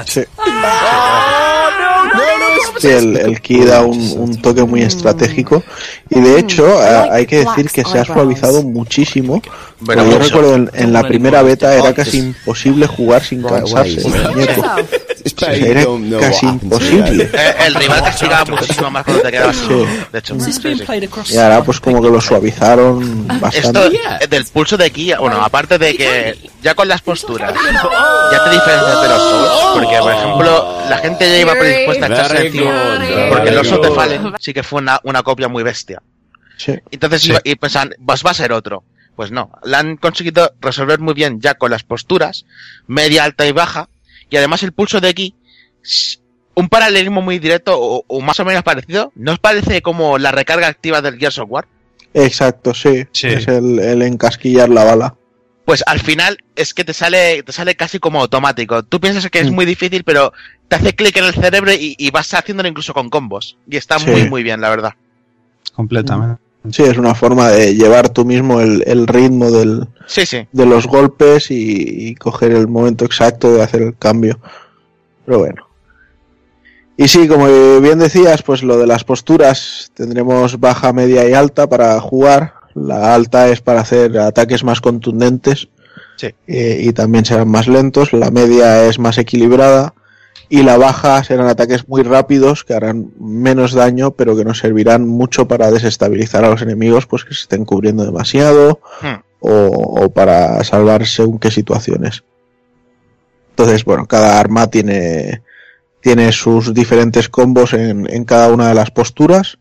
Sí. 0.07 0.21
Sí, 2.79 2.87
el, 2.89 3.17
el 3.17 3.41
ki 3.41 3.65
da 3.65 3.81
un, 3.81 3.97
un 4.17 4.41
toque 4.41 4.63
muy 4.63 4.81
estratégico 4.81 5.63
y 6.09 6.19
de 6.19 6.39
hecho 6.39 6.79
a- 6.79 7.13
hay 7.13 7.25
que 7.25 7.37
decir 7.45 7.69
que 7.69 7.83
se 7.83 7.99
ha 7.99 8.05
suavizado 8.05 8.63
muchísimo. 8.63 9.41
Porque 9.85 10.09
yo 10.09 10.19
recuerdo 10.19 10.55
en, 10.55 10.71
en 10.73 10.93
la 10.93 11.03
primera 11.03 11.41
beta 11.41 11.73
era 11.75 11.93
casi 11.93 12.19
imposible 12.19 12.87
jugar 12.87 13.23
sin 13.23 13.43
cansarse. 13.43 14.01
el 14.07 14.29
muñeco. 14.31 14.61
O 14.61 15.39
sea, 15.39 15.53
era 15.53 15.85
casi 16.21 16.45
imposible. 16.45 17.29
Eh, 17.33 17.53
el 17.67 17.75
rival 17.75 18.03
castigaba 18.03 18.45
muchísimo 18.45 18.89
más 18.91 19.03
cuando 19.03 19.21
te 19.23 19.31
quedabas 19.31 19.55
sin. 19.57 19.85
De 20.13 20.19
hecho, 20.19 20.39
sí, 20.39 20.53
sí. 20.53 21.33
Y 21.33 21.37
ahora 21.37 21.63
pues 21.63 21.79
como 21.79 22.01
que 22.01 22.09
lo 22.09 22.21
suavizaron 22.21 23.27
Esto 23.53 23.73
bastante. 23.81 23.99
eh, 24.21 24.27
del 24.29 24.45
pulso 24.45 24.77
de 24.77 24.91
ki, 24.91 25.13
bueno, 25.19 25.41
aparte 25.43 25.77
de 25.77 25.95
que 25.97 26.37
ya 26.63 26.73
con 26.73 26.87
las 26.87 27.01
posturas 27.01 27.53
ya 27.53 28.43
te 28.43 28.49
diferencias 28.51 29.01
de 29.01 29.07
los 29.09 29.21
porque 29.73 29.97
por 29.99 30.11
ejemplo 30.13 30.77
la 30.89 30.97
gente 30.99 31.29
ya 31.29 31.37
iba 31.37 31.53
predispuesta 31.53 32.05
a 32.05 32.09
echarse 32.09 32.49
porque 33.29 33.51
los 33.51 33.67
Souls 33.67 33.87
de 33.87 33.93
Fallen 33.95 34.33
sí 34.39 34.53
que 34.53 34.63
fue 34.63 34.81
una, 34.81 34.99
una 35.03 35.23
copia 35.23 35.47
muy 35.47 35.63
bestia. 35.63 36.01
Sí. 36.57 36.73
Entonces 36.91 37.21
Sí. 37.21 37.29
iba- 37.31 37.41
y 37.43 37.55
pensaban, 37.55 37.93
pues 38.05 38.23
va 38.25 38.31
a 38.31 38.35
ser 38.35 38.51
otro. 38.53 38.83
Pues 39.15 39.31
no, 39.31 39.51
la 39.63 39.79
han 39.79 39.95
conseguido 39.97 40.53
resolver 40.59 40.99
muy 40.99 41.13
bien 41.13 41.39
ya 41.39 41.53
con 41.53 41.71
las 41.71 41.83
posturas, 41.83 42.45
media, 42.87 43.23
alta 43.23 43.45
y 43.47 43.51
baja, 43.53 43.87
y 44.29 44.35
además 44.37 44.61
el 44.63 44.73
pulso 44.73 44.99
de 44.99 45.33
s- 45.83 46.19
un 46.53 46.67
paralelismo 46.69 47.21
muy 47.21 47.39
directo 47.39 47.77
o, 47.79 48.03
o 48.07 48.21
más 48.21 48.39
o 48.39 48.45
menos 48.45 48.63
parecido, 48.63 49.11
¿no 49.15 49.31
os 49.33 49.39
parece 49.39 49.81
como 49.81 50.17
la 50.17 50.31
recarga 50.31 50.67
activa 50.67 51.01
del 51.01 51.17
Gears 51.17 51.39
of 51.39 51.49
War? 51.49 51.65
Exacto, 52.13 52.73
sí. 52.73 53.05
Sí. 53.11 53.27
Es 53.27 53.47
el, 53.47 53.79
el 53.79 54.01
encasquillar 54.01 54.69
la 54.69 54.83
bala. 54.83 55.15
Pues 55.65 55.83
al 55.87 55.99
final 55.99 56.37
es 56.55 56.73
que 56.73 56.83
te 56.83 56.93
sale, 56.93 57.41
te 57.43 57.51
sale 57.51 57.75
casi 57.75 57.99
como 57.99 58.21
automático. 58.21 58.83
Tú 58.83 58.99
piensas 58.99 59.29
que 59.29 59.39
es 59.39 59.49
Mm. 59.51 59.55
muy 59.55 59.65
difícil, 59.65 60.03
pero 60.03 60.31
te 60.67 60.75
hace 60.75 60.93
clic 60.95 61.15
en 61.17 61.25
el 61.25 61.33
cerebro 61.33 61.71
y, 61.73 61.95
y 61.97 62.11
vas 62.11 62.33
haciéndolo 62.33 62.67
incluso 62.69 62.93
con 62.93 63.09
combos. 63.09 63.57
Y 63.69 63.77
está 63.77 63.99
Sí. 63.99 64.09
muy, 64.09 64.29
muy 64.29 64.43
bien, 64.43 64.61
la 64.61 64.69
verdad. 64.69 64.93
completamente. 65.73 66.41
Sí, 66.71 66.81
es 66.81 66.97
una 66.97 67.13
forma 67.13 67.49
de 67.49 67.75
llevar 67.75 68.09
tú 68.09 68.25
mismo 68.25 68.59
el, 68.59 68.83
el 68.87 69.05
ritmo 69.05 69.51
del, 69.51 69.87
Sí, 70.07 70.25
sí. 70.25 70.47
de 70.51 70.65
los 70.65 70.87
golpes 70.87 71.51
y, 71.51 72.07
y 72.09 72.15
coger 72.15 72.53
el 72.53 72.67
momento 72.67 73.05
exacto 73.05 73.53
de 73.53 73.61
hacer 73.61 73.83
el 73.83 73.95
cambio. 73.97 74.39
Pero 75.25 75.39
bueno. 75.39 75.67
Y 76.97 77.07
sí, 77.07 77.27
como 77.27 77.45
bien 77.81 77.99
decías, 77.99 78.41
pues 78.41 78.63
lo 78.63 78.77
de 78.77 78.87
las 78.87 79.03
posturas 79.03 79.91
tendremos 79.93 80.59
baja, 80.59 80.91
media 80.93 81.27
y 81.29 81.33
alta 81.33 81.67
para 81.67 81.99
jugar. 81.99 82.53
La 82.73 83.13
alta 83.13 83.47
es 83.49 83.61
para 83.61 83.81
hacer 83.81 84.17
ataques 84.17 84.63
más 84.63 84.81
contundentes 84.81 85.67
Sí. 86.17 86.27
eh, 86.47 86.79
y 86.81 86.93
también 86.93 87.25
serán 87.25 87.49
más 87.49 87.67
lentos. 87.67 88.11
La 88.13 88.31
media 88.31 88.85
es 88.85 88.97
más 88.97 89.17
equilibrada 89.19 89.93
y 90.49 90.63
la 90.63 90.77
baja 90.77 91.23
serán 91.23 91.47
ataques 91.47 91.87
muy 91.87 92.03
rápidos 92.03 92.63
que 92.63 92.73
harán 92.73 93.11
menos 93.19 93.73
daño 93.73 94.11
pero 94.11 94.35
que 94.35 94.45
nos 94.45 94.59
servirán 94.59 95.07
mucho 95.07 95.47
para 95.47 95.71
desestabilizar 95.71 96.45
a 96.45 96.49
los 96.49 96.61
enemigos 96.61 97.07
pues 97.07 97.23
que 97.23 97.33
se 97.33 97.41
estén 97.41 97.65
cubriendo 97.65 98.05
demasiado 98.05 98.79
Hmm. 99.01 99.21
o, 99.39 100.03
o 100.03 100.09
para 100.09 100.63
salvar 100.63 101.05
según 101.05 101.39
qué 101.39 101.51
situaciones. 101.51 102.23
Entonces, 103.51 103.85
bueno, 103.85 104.05
cada 104.05 104.39
arma 104.39 104.67
tiene, 104.67 105.41
tiene 106.01 106.31
sus 106.31 106.73
diferentes 106.73 107.29
combos 107.29 107.73
en, 107.73 108.05
en 108.11 108.25
cada 108.25 108.49
una 108.49 108.67
de 108.67 108.75
las 108.75 108.91
posturas. 108.91 109.57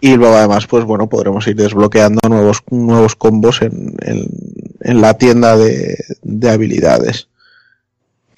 Y 0.00 0.16
luego 0.16 0.34
además, 0.36 0.66
pues 0.66 0.84
bueno, 0.84 1.08
podremos 1.08 1.46
ir 1.46 1.56
desbloqueando 1.56 2.20
nuevos, 2.28 2.62
nuevos 2.70 3.14
combos 3.14 3.60
en, 3.60 3.94
en, 4.00 4.26
en 4.80 5.00
la 5.00 5.14
tienda 5.18 5.56
de, 5.56 5.96
de 6.22 6.50
habilidades. 6.50 7.28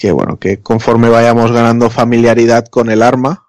Que 0.05 0.13
bueno, 0.13 0.39
que 0.39 0.61
conforme 0.61 1.09
vayamos 1.09 1.51
ganando 1.51 1.89
familiaridad 1.89 2.67
con 2.67 2.91
el 2.91 3.01
arma, 3.01 3.47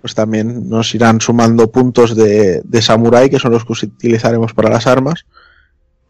pues 0.00 0.14
también 0.14 0.70
nos 0.70 0.94
irán 0.94 1.20
sumando 1.20 1.70
puntos 1.70 2.16
de, 2.16 2.62
de 2.64 2.80
samurai, 2.80 3.28
que 3.28 3.38
son 3.38 3.52
los 3.52 3.66
que 3.66 3.74
utilizaremos 3.74 4.54
para 4.54 4.70
las 4.70 4.86
armas. 4.86 5.26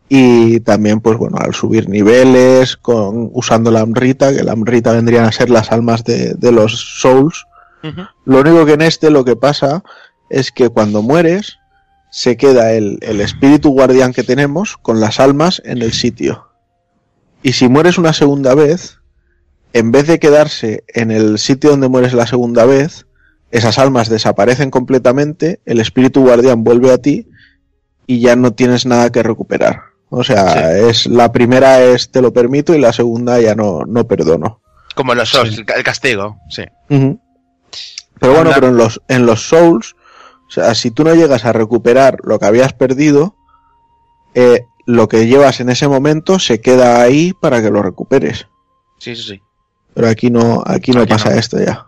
Y 0.08 0.60
también, 0.60 1.00
pues 1.00 1.18
bueno, 1.18 1.38
al 1.40 1.52
subir 1.52 1.88
niveles, 1.88 2.76
con, 2.76 3.30
usando 3.32 3.72
la 3.72 3.80
Amrita, 3.80 4.32
que 4.32 4.44
la 4.44 4.52
Amrita 4.52 4.92
vendrían 4.92 5.24
a 5.24 5.32
ser 5.32 5.50
las 5.50 5.72
almas 5.72 6.04
de, 6.04 6.34
de 6.34 6.52
los 6.52 7.00
Souls. 7.00 7.44
Lo 8.24 8.38
único 8.38 8.64
que 8.64 8.74
en 8.74 8.82
este 8.82 9.10
lo 9.10 9.24
que 9.24 9.34
pasa 9.34 9.82
es 10.30 10.52
que 10.52 10.68
cuando 10.68 11.02
mueres, 11.02 11.58
se 12.12 12.36
queda 12.36 12.72
el, 12.72 13.00
el 13.02 13.20
espíritu 13.20 13.70
guardián 13.70 14.12
que 14.12 14.22
tenemos 14.22 14.76
con 14.76 15.00
las 15.00 15.18
almas 15.18 15.60
en 15.64 15.82
el 15.82 15.92
sitio. 15.92 16.46
Y 17.42 17.54
si 17.54 17.68
mueres 17.68 17.98
una 17.98 18.12
segunda 18.12 18.54
vez, 18.54 19.01
en 19.72 19.92
vez 19.92 20.06
de 20.06 20.18
quedarse 20.18 20.84
en 20.88 21.10
el 21.10 21.38
sitio 21.38 21.70
donde 21.70 21.88
mueres 21.88 22.12
la 22.14 22.26
segunda 22.26 22.64
vez, 22.64 23.06
esas 23.50 23.78
almas 23.78 24.08
desaparecen 24.08 24.70
completamente, 24.70 25.60
el 25.66 25.80
espíritu 25.80 26.22
guardián 26.22 26.64
vuelve 26.64 26.92
a 26.92 26.98
ti 26.98 27.28
y 28.06 28.20
ya 28.20 28.36
no 28.36 28.52
tienes 28.52 28.86
nada 28.86 29.10
que 29.10 29.22
recuperar. 29.22 29.82
O 30.10 30.24
sea, 30.24 30.76
es 30.78 31.06
la 31.06 31.32
primera 31.32 31.82
es 31.82 32.10
te 32.10 32.20
lo 32.20 32.32
permito 32.32 32.74
y 32.74 32.78
la 32.78 32.92
segunda 32.92 33.40
ya 33.40 33.54
no, 33.54 33.80
no 33.86 34.06
perdono. 34.06 34.60
Como 34.94 35.14
los 35.14 35.30
Souls, 35.30 35.54
Sí. 35.54 35.64
el, 35.74 35.82
castigo, 35.84 36.36
sí. 36.50 36.64
Pero 36.88 37.18
bueno, 38.20 38.50
Anda. 38.50 38.54
pero 38.54 38.68
en 38.68 38.76
los, 38.76 39.00
en 39.08 39.24
los 39.26 39.48
Souls, 39.48 39.94
o 40.48 40.50
sea, 40.50 40.74
si 40.74 40.90
tú 40.90 41.02
no 41.02 41.14
llegas 41.14 41.46
a 41.46 41.52
recuperar 41.54 42.18
lo 42.24 42.38
que 42.38 42.44
habías 42.46 42.74
perdido, 42.74 43.36
eh, 44.34 44.66
lo 44.86 45.08
que 45.08 45.26
llevas 45.26 45.60
en 45.60 45.70
ese 45.70 45.88
momento 45.88 46.38
se 46.38 46.60
queda 46.60 47.00
ahí 47.00 47.32
para 47.32 47.62
que 47.62 47.70
lo 47.70 47.82
recuperes. 47.82 48.46
Sí, 48.98 49.16
sí, 49.16 49.22
sí. 49.22 49.42
Pero 49.94 50.08
aquí 50.08 50.30
no, 50.30 50.62
aquí 50.66 50.92
no 50.92 51.02
Aquí 51.02 51.10
pasa 51.12 51.30
no. 51.30 51.36
esto 51.36 51.58
ya. 51.62 51.86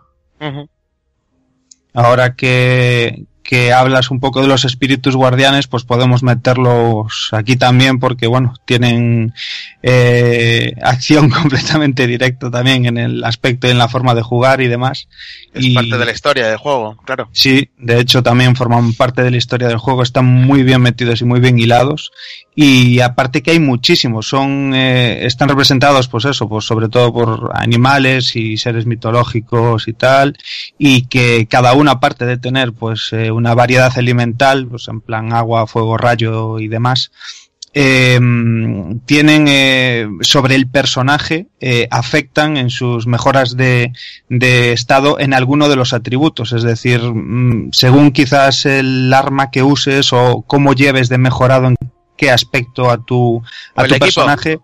Ahora 1.93 2.35
que, 2.35 3.25
que 3.47 3.71
hablas 3.71 4.09
un 4.09 4.19
poco 4.19 4.41
de 4.41 4.47
los 4.47 4.65
espíritus 4.65 5.15
guardianes, 5.15 5.67
pues 5.67 5.83
podemos 5.83 6.23
meterlos 6.23 7.29
aquí 7.31 7.55
también 7.55 7.99
porque, 7.99 8.25
bueno, 8.25 8.55
tienen 8.65 9.33
eh, 9.83 10.73
acción 10.81 11.29
completamente 11.41 12.07
directa 12.07 12.49
también 12.49 12.85
en 12.87 12.97
el 12.97 13.23
aspecto 13.23 13.67
y 13.67 13.71
en 13.71 13.77
la 13.77 13.87
forma 13.87 14.15
de 14.15 14.23
jugar 14.23 14.61
y 14.61 14.67
demás. 14.67 15.07
Es 15.53 15.63
Y- 15.63 15.75
parte 15.75 15.97
de 15.97 16.05
la 16.05 16.11
historia 16.11 16.47
del 16.47 16.57
juego, 16.57 16.97
claro. 17.05 17.29
Sí, 17.33 17.69
de 17.77 17.99
hecho 17.99 18.23
también 18.23 18.55
forman 18.55 18.93
parte 18.93 19.21
de 19.21 19.31
la 19.31 19.37
historia 19.37 19.67
del 19.67 19.77
juego, 19.77 20.01
están 20.03 20.25
muy 20.25 20.63
bien 20.63 20.81
metidos 20.81 21.21
y 21.21 21.25
muy 21.25 21.39
bien 21.39 21.59
hilados. 21.59 22.11
Y 22.57 23.01
aparte 23.01 23.43
que 23.43 23.51
hay 23.51 23.59
muchísimos, 23.59 24.27
son 24.29 24.71
eh, 24.73 25.25
están 25.25 25.49
representados 25.49 26.07
pues 26.07 26.23
eso, 26.23 26.47
pues 26.47 26.63
sobre 26.65 26.87
todo 26.87 27.11
por 27.13 27.51
animales 27.53 28.35
y 28.37 28.55
seres 28.57 28.85
mitológicos 28.85 29.89
y 29.89 29.93
tal, 29.93 30.37
y 30.77 31.05
que 31.07 31.47
cada 31.49 31.73
uno 31.73 31.91
aparte 31.91 32.25
de 32.25 32.37
tener 32.37 32.71
pues 32.71 33.11
eh, 33.11 33.29
una 33.35 33.53
variedad 33.53 33.97
elemental, 33.97 34.67
pues 34.67 34.87
en 34.87 35.01
plan 35.01 35.33
agua, 35.33 35.67
fuego, 35.67 35.97
rayo 35.97 36.59
y 36.59 36.67
demás, 36.67 37.11
eh, 37.77 38.17
tienen 39.05 39.45
eh, 39.49 40.07
sobre 40.21 40.55
el 40.55 40.69
personaje, 40.69 41.47
eh, 41.59 41.89
afectan 41.91 42.55
en 42.55 42.69
sus 42.69 43.05
mejoras 43.05 43.57
de, 43.57 43.91
de 44.29 44.71
estado 44.71 45.19
en 45.19 45.33
alguno 45.33 45.67
de 45.67 45.75
los 45.75 45.91
atributos. 45.91 46.53
Es 46.53 46.63
decir, 46.63 47.01
mm, 47.01 47.71
según 47.73 48.11
quizás 48.11 48.65
el 48.65 49.13
arma 49.13 49.51
que 49.51 49.61
uses 49.61 50.13
o 50.13 50.45
cómo 50.47 50.71
lleves 50.71 51.09
de 51.09 51.17
mejorado 51.17 51.67
en 51.67 51.75
qué 52.15 52.31
aspecto 52.31 52.89
a 52.89 53.03
tu, 53.03 53.43
a 53.75 53.83
tu 53.83 53.95
equipo. 53.95 54.05
personaje. 54.05 54.59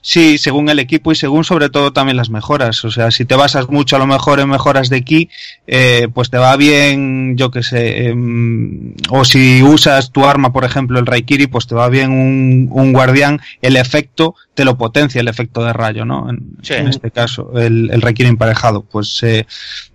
Sí, 0.00 0.38
según 0.38 0.68
el 0.68 0.78
equipo 0.78 1.12
y 1.12 1.16
según 1.16 1.44
sobre 1.44 1.68
todo 1.68 1.92
también 1.92 2.16
las 2.16 2.30
mejoras. 2.30 2.84
O 2.84 2.90
sea, 2.90 3.10
si 3.10 3.24
te 3.24 3.34
basas 3.34 3.68
mucho 3.68 3.96
a 3.96 3.98
lo 3.98 4.06
mejor 4.06 4.40
en 4.40 4.48
mejoras 4.48 4.88
de 4.88 5.02
ki, 5.02 5.28
eh, 5.66 6.08
pues 6.12 6.30
te 6.30 6.38
va 6.38 6.56
bien, 6.56 7.36
yo 7.36 7.50
que 7.50 7.62
sé, 7.62 8.08
em, 8.08 8.94
o 9.10 9.24
si 9.24 9.62
usas 9.62 10.10
tu 10.12 10.24
arma, 10.24 10.52
por 10.52 10.64
ejemplo, 10.64 10.98
el 10.98 11.06
Raikiri, 11.06 11.46
pues 11.46 11.66
te 11.66 11.74
va 11.74 11.88
bien 11.88 12.10
un, 12.10 12.68
un 12.70 12.92
guardián, 12.92 13.40
el 13.62 13.76
efecto 13.76 14.34
te 14.54 14.64
lo 14.64 14.76
potencia 14.76 15.20
el 15.20 15.28
efecto 15.28 15.62
de 15.62 15.72
rayo, 15.72 16.04
¿no? 16.04 16.28
En, 16.30 16.48
Sí. 16.62 16.74
en 16.74 16.88
este 16.88 17.12
caso, 17.12 17.52
el, 17.58 17.90
el 17.92 18.02
Raikiri 18.02 18.28
emparejado. 18.28 18.82
Pues 18.82 19.22
eh, 19.22 19.46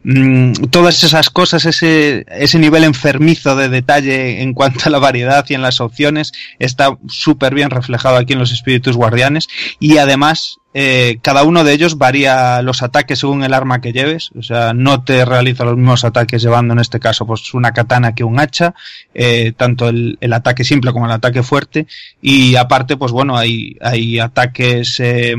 mm, 0.03 0.53
todas 0.69 1.03
esas 1.03 1.29
cosas, 1.29 1.65
ese, 1.65 2.25
ese 2.29 2.59
nivel 2.59 2.85
enfermizo 2.85 3.57
de 3.57 3.67
detalle 3.67 4.41
en 4.41 4.53
cuanto 4.53 4.79
a 4.85 4.89
la 4.89 4.99
variedad 4.99 5.45
y 5.49 5.53
en 5.53 5.61
las 5.61 5.81
opciones, 5.81 6.31
está 6.59 6.97
súper 7.09 7.53
bien 7.53 7.69
reflejado 7.71 8.15
aquí 8.15 8.33
en 8.33 8.39
los 8.39 8.51
espíritus 8.53 8.95
guardianes 8.95 9.47
y 9.79 9.92
además 9.97 10.59
eh, 10.73 11.19
cada 11.21 11.43
uno 11.43 11.63
de 11.63 11.73
ellos 11.73 11.97
varía 11.97 12.61
los 12.61 12.81
ataques 12.81 13.19
según 13.19 13.43
el 13.43 13.53
arma 13.53 13.81
que 13.81 13.93
lleves, 13.93 14.31
o 14.37 14.41
sea, 14.41 14.73
no 14.73 15.03
te 15.03 15.23
realiza 15.25 15.65
los 15.65 15.77
mismos 15.77 16.03
ataques 16.03 16.41
llevando 16.41 16.73
en 16.73 16.79
este 16.79 16.99
caso 16.99 17.25
pues 17.25 17.53
una 17.53 17.71
katana 17.71 18.15
que 18.15 18.23
un 18.23 18.39
hacha, 18.39 18.73
eh, 19.13 19.53
tanto 19.55 19.89
el, 19.89 20.17
el 20.19 20.33
ataque 20.33 20.63
simple 20.63 20.91
como 20.91 21.05
el 21.05 21.11
ataque 21.11 21.43
fuerte. 21.43 21.87
Y 22.21 22.55
aparte 22.55 22.97
pues 22.97 23.11
bueno 23.11 23.37
hay, 23.37 23.77
hay 23.81 24.19
ataques 24.19 24.99
eh, 24.99 25.35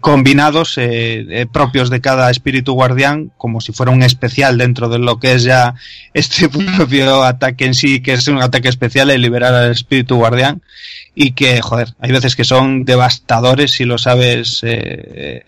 combinados 0.00 0.74
eh, 0.76 1.46
propios 1.52 1.90
de 1.90 2.00
cada 2.00 2.30
espíritu 2.30 2.72
guardián 2.74 3.32
como 3.36 3.60
si 3.60 3.72
fuera 3.72 3.92
un 3.92 4.02
especial 4.02 4.58
dentro 4.58 4.88
de 4.88 4.98
lo 4.98 5.18
que 5.18 5.34
es 5.34 5.44
ya 5.44 5.74
este 6.14 6.48
propio 6.76 7.24
ataque 7.24 7.66
en 7.66 7.74
sí 7.74 8.00
que 8.00 8.12
es 8.12 8.28
un 8.28 8.40
ataque 8.42 8.68
especial 8.68 9.10
el 9.10 9.22
liberar 9.22 9.54
al 9.54 9.70
espíritu 9.72 10.16
guardián. 10.16 10.62
Y 11.12 11.32
que, 11.32 11.60
joder, 11.60 11.94
hay 11.98 12.12
veces 12.12 12.36
que 12.36 12.44
son 12.44 12.84
devastadores 12.84 13.72
si 13.72 13.84
lo 13.84 13.98
sabes 13.98 14.59
pues 14.60 14.72
eh, 14.72 15.44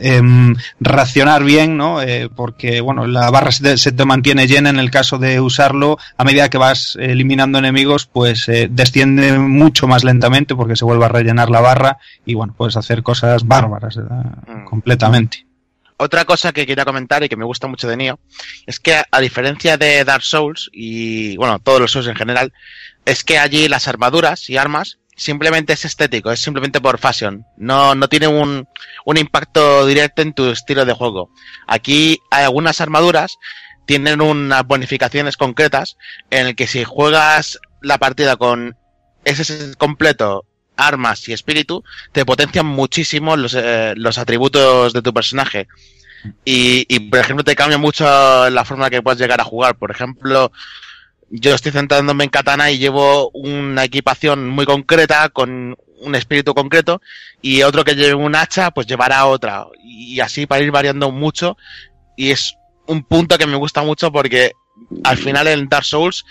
em, 0.00 0.54
racionar 0.80 1.44
bien, 1.44 1.76
¿no? 1.76 2.00
Eh, 2.02 2.28
porque, 2.34 2.80
bueno, 2.80 3.06
la 3.06 3.30
barra 3.30 3.52
se, 3.52 3.76
se 3.76 3.92
te 3.92 4.04
mantiene 4.04 4.46
llena 4.46 4.70
en 4.70 4.78
el 4.78 4.90
caso 4.90 5.18
de 5.18 5.40
usarlo. 5.40 5.98
A 6.16 6.24
medida 6.24 6.48
que 6.50 6.58
vas 6.58 6.96
eliminando 7.00 7.58
enemigos, 7.58 8.06
pues 8.06 8.48
eh, 8.48 8.68
desciende 8.70 9.38
mucho 9.38 9.86
más 9.86 10.04
lentamente 10.04 10.54
porque 10.54 10.76
se 10.76 10.84
vuelve 10.84 11.04
a 11.04 11.08
rellenar 11.08 11.50
la 11.50 11.60
barra 11.60 11.98
y, 12.24 12.34
bueno, 12.34 12.54
puedes 12.56 12.76
hacer 12.76 13.02
cosas 13.02 13.46
bárbaras 13.46 13.96
Mm. 13.96 14.64
completamente. 14.64 15.46
Otra 15.96 16.24
cosa 16.24 16.52
que 16.52 16.66
quería 16.66 16.84
comentar 16.84 17.22
y 17.22 17.28
que 17.28 17.36
me 17.36 17.44
gusta 17.44 17.66
mucho 17.66 17.88
de 17.88 17.96
Nioh 17.96 18.18
es 18.66 18.80
que 18.80 19.00
a 19.10 19.20
diferencia 19.20 19.76
de 19.76 20.04
Dark 20.04 20.24
Souls 20.24 20.68
y 20.72 21.36
bueno, 21.36 21.60
todos 21.60 21.80
los 21.80 21.92
Souls 21.92 22.08
en 22.08 22.16
general, 22.16 22.52
es 23.04 23.22
que 23.22 23.38
allí 23.38 23.68
las 23.68 23.86
armaduras 23.86 24.50
y 24.50 24.56
armas 24.56 24.98
simplemente 25.16 25.72
es 25.72 25.84
estético, 25.84 26.30
es 26.30 26.40
simplemente 26.40 26.80
por 26.80 26.98
fashion. 26.98 27.44
No, 27.56 27.94
no 27.94 28.08
tiene 28.08 28.28
un, 28.28 28.68
un 29.04 29.16
impacto 29.16 29.86
directo 29.86 30.22
en 30.22 30.32
tu 30.32 30.50
estilo 30.50 30.84
de 30.84 30.92
juego. 30.92 31.30
Aquí 31.66 32.20
hay 32.30 32.44
algunas 32.44 32.80
armaduras 32.80 33.38
tienen 33.86 34.20
unas 34.20 34.66
bonificaciones 34.66 35.36
concretas 35.36 35.96
en 36.30 36.48
el 36.48 36.56
que 36.56 36.66
si 36.66 36.84
juegas 36.84 37.58
la 37.82 37.98
partida 37.98 38.36
con 38.36 38.76
ese 39.24 39.74
completo 39.76 40.44
armas 40.76 41.28
y 41.28 41.32
espíritu, 41.32 41.84
te 42.12 42.24
potencian 42.24 42.66
muchísimo 42.66 43.36
los, 43.36 43.54
eh, 43.54 43.94
los 43.96 44.18
atributos 44.18 44.92
de 44.92 45.02
tu 45.02 45.14
personaje. 45.14 45.68
Y, 46.44 46.86
y, 46.88 47.00
por 47.10 47.20
ejemplo, 47.20 47.44
te 47.44 47.54
cambia 47.54 47.78
mucho 47.78 48.04
la 48.50 48.64
forma 48.64 48.90
que 48.90 49.02
puedes 49.02 49.20
llegar 49.20 49.40
a 49.40 49.44
jugar. 49.44 49.76
Por 49.76 49.90
ejemplo, 49.90 50.50
yo 51.30 51.54
estoy 51.54 51.72
centrándome 51.72 52.24
en 52.24 52.30
Katana 52.30 52.70
y 52.70 52.78
llevo 52.78 53.30
una 53.30 53.84
equipación 53.84 54.48
muy 54.48 54.66
concreta 54.66 55.28
con 55.28 55.76
un 56.00 56.14
espíritu 56.14 56.54
concreto 56.54 57.00
y 57.40 57.62
otro 57.62 57.84
que 57.84 57.94
lleve 57.94 58.14
un 58.14 58.36
hacha 58.36 58.70
pues 58.70 58.86
llevará 58.86 59.26
otra. 59.26 59.66
Y 59.82 60.20
así 60.20 60.46
para 60.46 60.62
ir 60.62 60.70
variando 60.70 61.10
mucho 61.10 61.56
y 62.16 62.30
es 62.30 62.56
un 62.86 63.02
punto 63.02 63.38
que 63.38 63.46
me 63.46 63.56
gusta 63.56 63.82
mucho 63.82 64.12
porque 64.12 64.52
al 65.04 65.16
final 65.16 65.46
en 65.48 65.68
Dark 65.68 65.84
Souls 65.84 66.24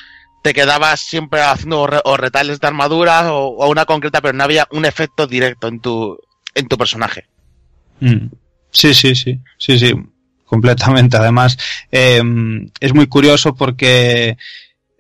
te 0.44 0.54
quedabas 0.54 1.00
siempre 1.00 1.42
haciendo 1.42 1.82
o, 1.82 1.88
re 1.88 2.00
o 2.04 2.18
retales 2.18 2.60
de 2.60 2.68
armadura 2.68 3.34
o, 3.34 3.70
una 3.70 3.86
concreta 3.86 4.22
pero 4.22 4.34
no 4.34 4.44
había 4.44 4.68
un 4.72 4.86
efecto 4.86 5.26
directo 5.26 5.68
en 5.68 5.80
tu 5.80 6.18
en 6.54 6.68
tu 6.68 6.78
personaje. 6.78 7.28
Mm. 8.00 8.28
sí 8.72 8.94
sí 8.94 9.16
sí 9.16 9.40
sí 9.58 9.80
sí 9.80 9.94
completamente. 10.46 11.18
Además 11.18 11.58
eh, 11.92 12.22
es 12.80 12.94
muy 12.94 13.08
curioso 13.08 13.56
porque 13.56 14.38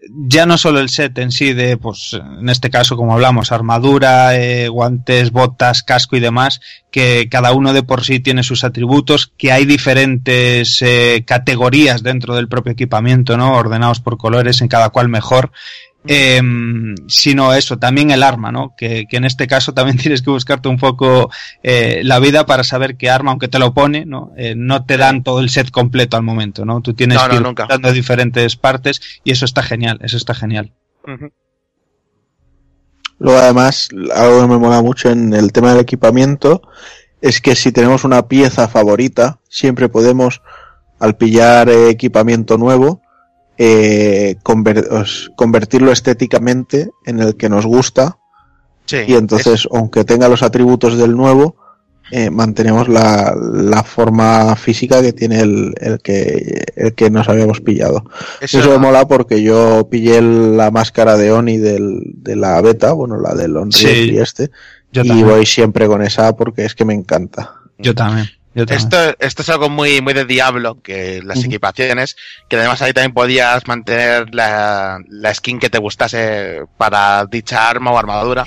ya 0.09 0.45
no 0.45 0.57
solo 0.57 0.80
el 0.80 0.89
set 0.89 1.17
en 1.17 1.31
sí 1.31 1.53
de, 1.53 1.77
pues, 1.77 2.13
en 2.13 2.49
este 2.49 2.69
caso, 2.69 2.97
como 2.97 3.13
hablamos, 3.13 3.51
armadura, 3.51 4.35
eh, 4.35 4.67
guantes, 4.67 5.31
botas, 5.31 5.84
casco 5.84 6.15
y 6.15 6.19
demás, 6.19 6.61
que 6.91 7.30
cada 7.30 7.53
uno 7.53 7.73
de 7.73 7.84
por 7.84 8.03
sí 8.03 8.19
tiene 8.19 8.43
sus 8.43 8.63
atributos, 8.63 9.31
que 9.38 9.51
hay 9.51 9.65
diferentes 9.65 10.81
eh, 10.81 11.23
categorías 11.25 12.03
dentro 12.03 12.35
del 12.35 12.47
propio 12.47 12.73
equipamiento, 12.73 13.38
¿no? 13.38 13.55
Ordenados 13.55 13.99
por 13.99 14.17
colores, 14.17 14.61
en 14.61 14.67
cada 14.67 14.89
cual 14.89 15.09
mejor. 15.09 15.51
Eh, 16.05 16.41
sino 17.07 17.53
eso, 17.53 17.77
también 17.77 18.11
el 18.11 18.23
arma, 18.23 18.51
¿no? 18.51 18.73
Que, 18.75 19.05
que, 19.09 19.17
en 19.17 19.25
este 19.25 19.47
caso 19.47 19.73
también 19.73 19.97
tienes 20.01 20.21
que 20.21 20.30
buscarte 20.30 20.67
un 20.69 20.77
poco 20.77 21.30
eh, 21.61 22.01
la 22.03 22.19
vida 22.19 22.45
para 22.45 22.63
saber 22.63 22.97
qué 22.97 23.09
arma, 23.09 23.31
aunque 23.31 23.47
te 23.47 23.59
lo 23.59 23.73
pone, 23.73 24.05
¿no? 24.05 24.31
Eh, 24.38 24.53
no 24.55 24.85
te 24.85 24.97
dan 24.97 25.23
todo 25.23 25.39
el 25.39 25.49
set 25.49 25.71
completo 25.71 26.17
al 26.17 26.23
momento, 26.23 26.65
¿no? 26.65 26.81
Tú 26.81 26.93
tienes 26.93 27.17
no, 27.17 27.30
que 27.30 27.35
ir 27.35 27.67
dando 27.67 27.91
diferentes 27.91 28.55
partes 28.55 29.01
y 29.23 29.31
eso 29.31 29.45
está 29.45 29.63
genial, 29.63 29.99
eso 30.01 30.17
está 30.17 30.34
genial. 30.34 30.71
Uh 31.05 31.11
-huh. 31.11 31.31
Luego 33.19 33.39
además, 33.39 33.89
algo 34.13 34.41
que 34.41 34.47
me 34.47 34.57
mola 34.57 34.81
mucho 34.81 35.09
en 35.09 35.34
el 35.34 35.53
tema 35.53 35.71
del 35.71 35.81
equipamiento 35.81 36.61
es 37.21 37.39
que 37.39 37.55
si 37.55 37.71
tenemos 37.71 38.03
una 38.03 38.27
pieza 38.27 38.67
favorita, 38.67 39.39
siempre 39.47 39.88
podemos, 39.88 40.41
al 40.99 41.15
pillar 41.15 41.69
eh, 41.69 41.89
equipamiento 41.89 42.57
nuevo, 42.57 43.02
eh, 43.65 44.35
conver 44.44 44.85
convertirlo 45.35 45.91
estéticamente 45.91 46.91
en 47.06 47.19
el 47.19 47.38
que 47.38 47.48
nos 47.48 47.65
gusta. 47.65 48.18
Sí, 48.85 48.98
y 49.07 49.14
entonces 49.14 49.61
es... 49.61 49.68
aunque 49.72 50.03
tenga 50.03 50.27
los 50.27 50.44
atributos 50.44 50.98
del 50.98 51.15
nuevo 51.15 51.56
eh, 52.11 52.30
mantenemos 52.30 52.90
la, 52.90 53.34
la, 53.35 53.81
forma 53.81 54.56
física 54.57 55.02
que 55.02 55.14
tiene 55.14 55.40
el, 55.40 55.73
el, 55.80 55.99
que 56.02 56.65
el 56.76 56.94
que 56.94 57.10
nos 57.10 57.30
habíamos 57.30 57.61
pillado. 57.61 58.03
Eso, 58.41 58.60
eso 58.60 58.72
me 58.72 58.77
mola 58.77 59.07
porque 59.07 59.41
yo 59.41 59.88
pillé 59.90 60.22
la 60.22 60.69
máscara 60.69 61.15
de 61.15 61.31
Oni 61.31 61.57
del, 61.57 62.02
de 62.18 62.35
la 62.35 62.61
beta 62.61 62.91
bueno 62.91 63.18
la 63.18 63.34
del 63.34 63.56
Unreal 63.56 63.95
sí, 63.95 64.11
y 64.11 64.18
este 64.18 64.52
y 64.91 65.23
voy 65.23 65.45
siempre 65.45 65.88
con 65.88 66.02
esa 66.02 66.35
porque 66.35 66.65
es 66.65 66.76
que 66.76 66.84
me 66.84 66.94
encanta. 66.94 67.56
Yo 67.80 67.95
también 67.95 68.27
esto, 68.55 68.97
esto 69.19 69.41
es 69.41 69.49
algo 69.49 69.69
muy, 69.69 70.01
muy 70.01 70.13
de 70.13 70.25
Diablo, 70.25 70.81
que 70.81 71.21
las 71.23 71.38
uh 71.38 71.41
-huh. 71.41 71.45
equipaciones, 71.45 72.15
que 72.47 72.57
además 72.57 72.81
ahí 72.81 72.93
también 72.93 73.13
podías 73.13 73.67
mantener 73.67 74.34
la, 74.34 74.99
la, 75.07 75.34
skin 75.34 75.59
que 75.59 75.69
te 75.69 75.80
gustase 75.80 76.61
para 76.77 77.25
dicha 77.25 77.69
arma 77.69 77.91
o 77.91 77.97
armadura. 77.97 78.45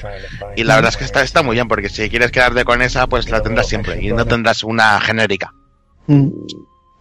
Y 0.56 0.64
la 0.64 0.76
verdad 0.76 0.90
es 0.90 0.96
que 0.96 1.04
está, 1.04 1.22
está 1.22 1.42
muy 1.42 1.54
bien, 1.54 1.68
porque 1.68 1.88
si 1.88 2.08
quieres 2.08 2.30
quedarte 2.30 2.64
con 2.64 2.82
esa, 2.82 3.06
pues 3.06 3.28
la 3.30 3.42
tendrás 3.42 3.68
siempre 3.68 4.00
y 4.00 4.12
no 4.12 4.24
tendrás 4.26 4.62
una 4.62 5.00
genérica. 5.00 5.52
Mm. 6.06 6.28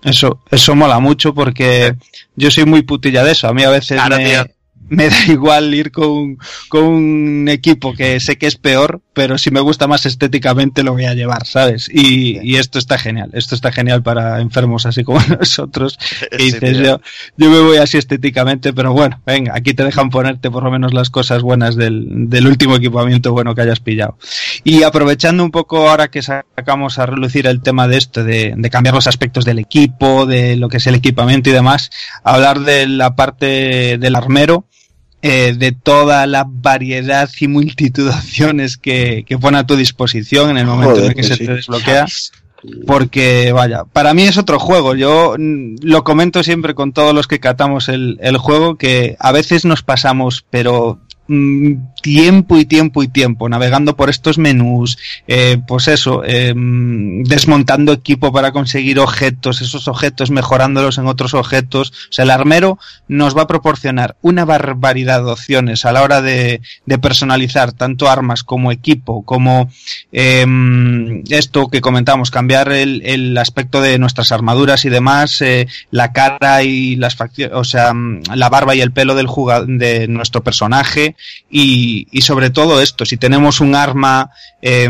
Eso, 0.03 0.39
eso 0.51 0.75
mola 0.75 0.99
mucho 0.99 1.33
porque 1.33 1.95
yo 2.35 2.51
soy 2.51 2.65
muy 2.65 2.83
putilla 2.83 3.23
de 3.23 3.31
eso. 3.31 3.47
A 3.47 3.53
mí 3.53 3.63
a 3.63 3.69
veces 3.69 3.97
claro, 3.97 4.17
me, 4.17 4.25
tío 4.25 4.54
me 4.89 5.09
da 5.09 5.17
igual 5.27 5.73
ir 5.73 5.91
con, 5.91 6.37
con, 6.69 6.83
un 6.83 7.47
equipo 7.49 7.93
que 7.93 8.19
sé 8.19 8.37
que 8.37 8.47
es 8.47 8.55
peor, 8.55 9.01
pero 9.13 9.37
si 9.37 9.51
me 9.51 9.59
gusta 9.59 9.87
más 9.87 10.05
estéticamente 10.05 10.83
lo 10.83 10.93
voy 10.93 11.05
a 11.05 11.13
llevar, 11.13 11.45
¿sabes? 11.45 11.89
Y, 11.91 12.39
y 12.41 12.57
esto 12.57 12.79
está 12.79 12.97
genial, 12.97 13.31
esto 13.33 13.55
está 13.55 13.71
genial 13.71 14.03
para 14.03 14.41
enfermos 14.41 14.85
así 14.85 15.03
como 15.03 15.19
nosotros, 15.39 15.97
que 16.31 16.37
sí, 16.37 16.45
dices 16.45 16.77
yo, 16.77 17.01
yo 17.37 17.49
me 17.49 17.59
voy 17.59 17.77
así 17.77 17.97
estéticamente, 17.97 18.73
pero 18.73 18.93
bueno, 18.93 19.21
venga, 19.25 19.53
aquí 19.55 19.73
te 19.73 19.83
dejan 19.83 20.09
ponerte 20.09 20.51
por 20.51 20.63
lo 20.63 20.71
menos 20.71 20.93
las 20.93 21.09
cosas 21.09 21.41
buenas 21.41 21.75
del, 21.75 22.29
del 22.29 22.47
último 22.47 22.75
equipamiento 22.75 23.31
bueno 23.31 23.55
que 23.55 23.61
hayas 23.61 23.79
pillado. 23.79 24.17
Y 24.63 24.83
aprovechando 24.83 25.43
un 25.43 25.51
poco 25.51 25.89
ahora 25.89 26.09
que 26.09 26.21
sacamos 26.21 26.99
a 26.99 27.05
relucir 27.05 27.47
el 27.47 27.61
tema 27.61 27.87
de 27.87 27.97
esto, 27.97 28.23
de, 28.23 28.53
de 28.55 28.69
cambiar 28.69 28.95
los 28.95 29.07
aspectos 29.07 29.45
del 29.45 29.59
equipo, 29.59 30.25
de 30.25 30.55
lo 30.55 30.69
que 30.69 30.77
es 30.77 30.87
el 30.87 30.95
equipamiento 30.95 31.49
y 31.49 31.53
demás, 31.53 31.89
hablar 32.23 32.59
de 32.61 32.87
la 32.87 33.15
parte 33.15 33.97
del 33.97 34.15
armero, 34.15 34.65
eh, 35.27 35.55
de 35.57 35.71
toda 35.71 36.27
la 36.27 36.45
variedad 36.47 37.27
y 37.39 37.47
multitud 37.47 38.03
de 38.03 38.15
opciones 38.15 38.77
que, 38.77 39.25
que, 39.27 39.39
pone 39.39 39.57
a 39.57 39.65
tu 39.65 39.75
disposición 39.75 40.51
en 40.51 40.57
el 40.57 40.67
momento 40.67 40.97
Joder, 40.97 41.05
en 41.05 41.09
el 41.09 41.15
que, 41.15 41.21
que 41.23 41.27
se 41.27 41.35
sí. 41.37 41.45
te 41.47 41.55
desbloquea. 41.55 42.05
Porque, 42.85 43.51
vaya, 43.51 43.85
para 43.85 44.13
mí 44.13 44.21
es 44.21 44.37
otro 44.37 44.59
juego. 44.59 44.93
Yo 44.93 45.33
mm, 45.35 45.77
lo 45.81 46.03
comento 46.03 46.43
siempre 46.43 46.75
con 46.75 46.93
todos 46.93 47.15
los 47.15 47.27
que 47.27 47.39
catamos 47.39 47.89
el, 47.89 48.19
el 48.21 48.37
juego, 48.37 48.75
que 48.75 49.17
a 49.19 49.31
veces 49.31 49.65
nos 49.65 49.81
pasamos, 49.81 50.45
pero 50.51 50.99
tiempo 51.27 52.57
y 52.57 52.65
tiempo 52.65 53.01
y 53.01 53.07
tiempo 53.07 53.49
navegando 53.49 53.95
por 53.95 54.09
estos 54.09 54.37
menús, 54.37 54.97
eh, 55.27 55.57
pues 55.67 55.87
eso, 55.87 56.23
eh, 56.23 56.53
desmontando 56.55 57.93
equipo 57.93 58.31
para 58.31 58.51
conseguir 58.51 58.99
objetos, 58.99 59.61
esos 59.61 59.87
objetos 59.87 60.29
mejorándolos 60.29 60.97
en 60.97 61.07
otros 61.07 61.33
objetos. 61.33 61.91
O 62.09 62.13
sea, 62.13 62.23
el 62.23 62.31
armero 62.31 62.77
nos 63.07 63.35
va 63.35 63.43
a 63.43 63.47
proporcionar 63.47 64.15
una 64.21 64.45
barbaridad 64.45 65.23
de 65.23 65.31
opciones 65.31 65.85
a 65.85 65.91
la 65.91 66.03
hora 66.03 66.21
de, 66.21 66.61
de 66.85 66.97
personalizar 66.99 67.71
tanto 67.71 68.09
armas 68.09 68.43
como 68.43 68.71
equipo, 68.71 69.23
como 69.23 69.69
eh, 70.11 70.45
esto 71.29 71.67
que 71.69 71.81
comentamos, 71.81 72.31
cambiar 72.31 72.71
el, 72.71 73.01
el, 73.05 73.37
aspecto 73.37 73.81
de 73.81 73.97
nuestras 73.97 74.31
armaduras 74.31 74.85
y 74.85 74.89
demás, 74.89 75.41
eh, 75.41 75.67
la 75.91 76.13
cara 76.13 76.63
y 76.63 76.95
las 76.95 77.15
facciones, 77.15 77.55
o 77.55 77.63
sea, 77.63 77.93
la 78.33 78.49
barba 78.49 78.75
y 78.75 78.81
el 78.81 78.91
pelo 78.91 79.15
del 79.15 79.27
de 79.67 80.07
nuestro 80.07 80.43
personaje 80.43 81.14
y, 81.49 82.07
y, 82.11 82.21
sobre 82.21 82.49
todo 82.49 82.81
esto, 82.81 83.05
si 83.05 83.17
tenemos 83.17 83.59
un 83.61 83.75
arma, 83.75 84.29
eh, 84.61 84.89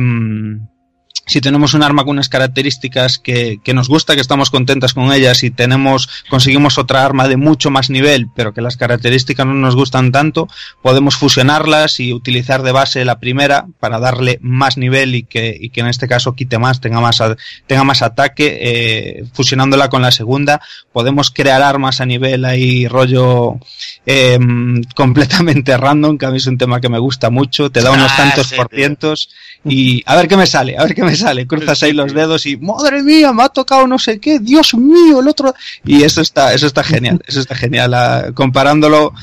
si 1.25 1.41
tenemos 1.41 1.73
un 1.73 1.83
arma 1.83 2.03
con 2.03 2.11
unas 2.11 2.29
características 2.29 3.17
que, 3.17 3.59
que, 3.63 3.73
nos 3.73 3.89
gusta, 3.89 4.15
que 4.15 4.21
estamos 4.21 4.49
contentas 4.49 4.93
con 4.93 5.11
ellas, 5.11 5.43
y 5.43 5.51
tenemos, 5.51 6.07
conseguimos 6.29 6.77
otra 6.77 7.03
arma 7.03 7.27
de 7.27 7.37
mucho 7.37 7.71
más 7.71 7.89
nivel, 7.89 8.29
pero 8.35 8.53
que 8.53 8.61
las 8.61 8.77
características 8.77 9.45
no 9.45 9.53
nos 9.53 9.75
gustan 9.75 10.11
tanto, 10.11 10.47
podemos 10.81 11.15
fusionarlas 11.15 11.99
y 11.99 12.13
utilizar 12.13 12.61
de 12.61 12.71
base 12.71 13.05
la 13.05 13.19
primera 13.19 13.65
para 13.79 13.99
darle 13.99 14.37
más 14.41 14.77
nivel 14.77 15.15
y 15.15 15.23
que, 15.23 15.57
y 15.59 15.69
que 15.69 15.81
en 15.81 15.87
este 15.87 16.07
caso 16.07 16.33
quite 16.33 16.59
más, 16.59 16.79
tenga 16.79 17.01
más, 17.01 17.21
tenga 17.65 17.83
más 17.83 18.01
ataque, 18.01 18.59
eh, 18.61 19.25
fusionándola 19.33 19.89
con 19.89 20.01
la 20.01 20.11
segunda, 20.11 20.61
podemos 20.93 21.31
crear 21.31 21.61
armas 21.61 22.01
a 22.01 22.05
nivel 22.05 22.45
ahí 22.45 22.87
rollo 22.87 23.59
eh, 24.05 24.37
completamente 24.95 25.75
random, 25.75 26.17
que 26.17 26.25
a 26.25 26.31
mí 26.31 26.37
es 26.37 26.47
un 26.47 26.57
tema 26.57 26.79
que 26.79 26.89
me 26.89 26.99
gusta 26.99 27.29
mucho, 27.29 27.71
te 27.71 27.81
da 27.81 27.91
unos 27.91 28.11
ah, 28.11 28.17
tantos 28.17 28.47
sí, 28.47 28.55
por 28.55 28.69
cientos 28.69 29.29
y 29.63 30.03
a 30.05 30.15
ver 30.15 30.27
qué 30.27 30.37
me 30.37 30.45
sale, 30.45 30.77
a 30.77 30.83
ver 30.83 30.93
qué 30.93 31.03
me 31.03 31.14
sale, 31.27 31.47
cruzas 31.47 31.83
ahí 31.83 31.93
los 31.93 32.13
dedos 32.13 32.45
y 32.45 32.57
madre 32.57 33.03
mía, 33.03 33.33
me 33.33 33.43
ha 33.43 33.49
tocado 33.49 33.87
no 33.87 33.99
sé 33.99 34.19
qué, 34.19 34.39
Dios 34.39 34.73
mío, 34.75 35.19
el 35.19 35.27
otro 35.27 35.53
y 35.85 36.03
eso 36.03 36.21
está, 36.21 36.53
eso 36.53 36.67
está 36.67 36.83
genial, 36.83 37.21
eso 37.27 37.39
está 37.39 37.55
genial, 37.55 38.33
comparándolo 38.33 39.13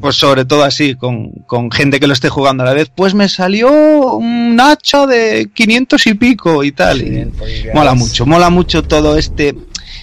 pues 0.00 0.16
sobre 0.16 0.44
todo 0.44 0.64
así, 0.64 0.94
con, 0.94 1.30
con, 1.46 1.70
gente 1.70 1.98
que 1.98 2.06
lo 2.06 2.12
esté 2.12 2.28
jugando 2.28 2.62
a 2.62 2.66
la 2.66 2.72
vez, 2.72 2.90
pues 2.94 3.14
me 3.14 3.28
salió 3.28 4.16
un 4.16 4.58
hacha 4.60 5.06
de 5.06 5.50
500 5.52 6.06
y 6.06 6.14
pico 6.14 6.64
y 6.64 6.72
tal. 6.72 7.02
Y 7.02 7.30
mola 7.74 7.94
mucho, 7.94 8.26
mola 8.26 8.50
mucho 8.50 8.82
todo 8.82 9.16
este 9.16 9.54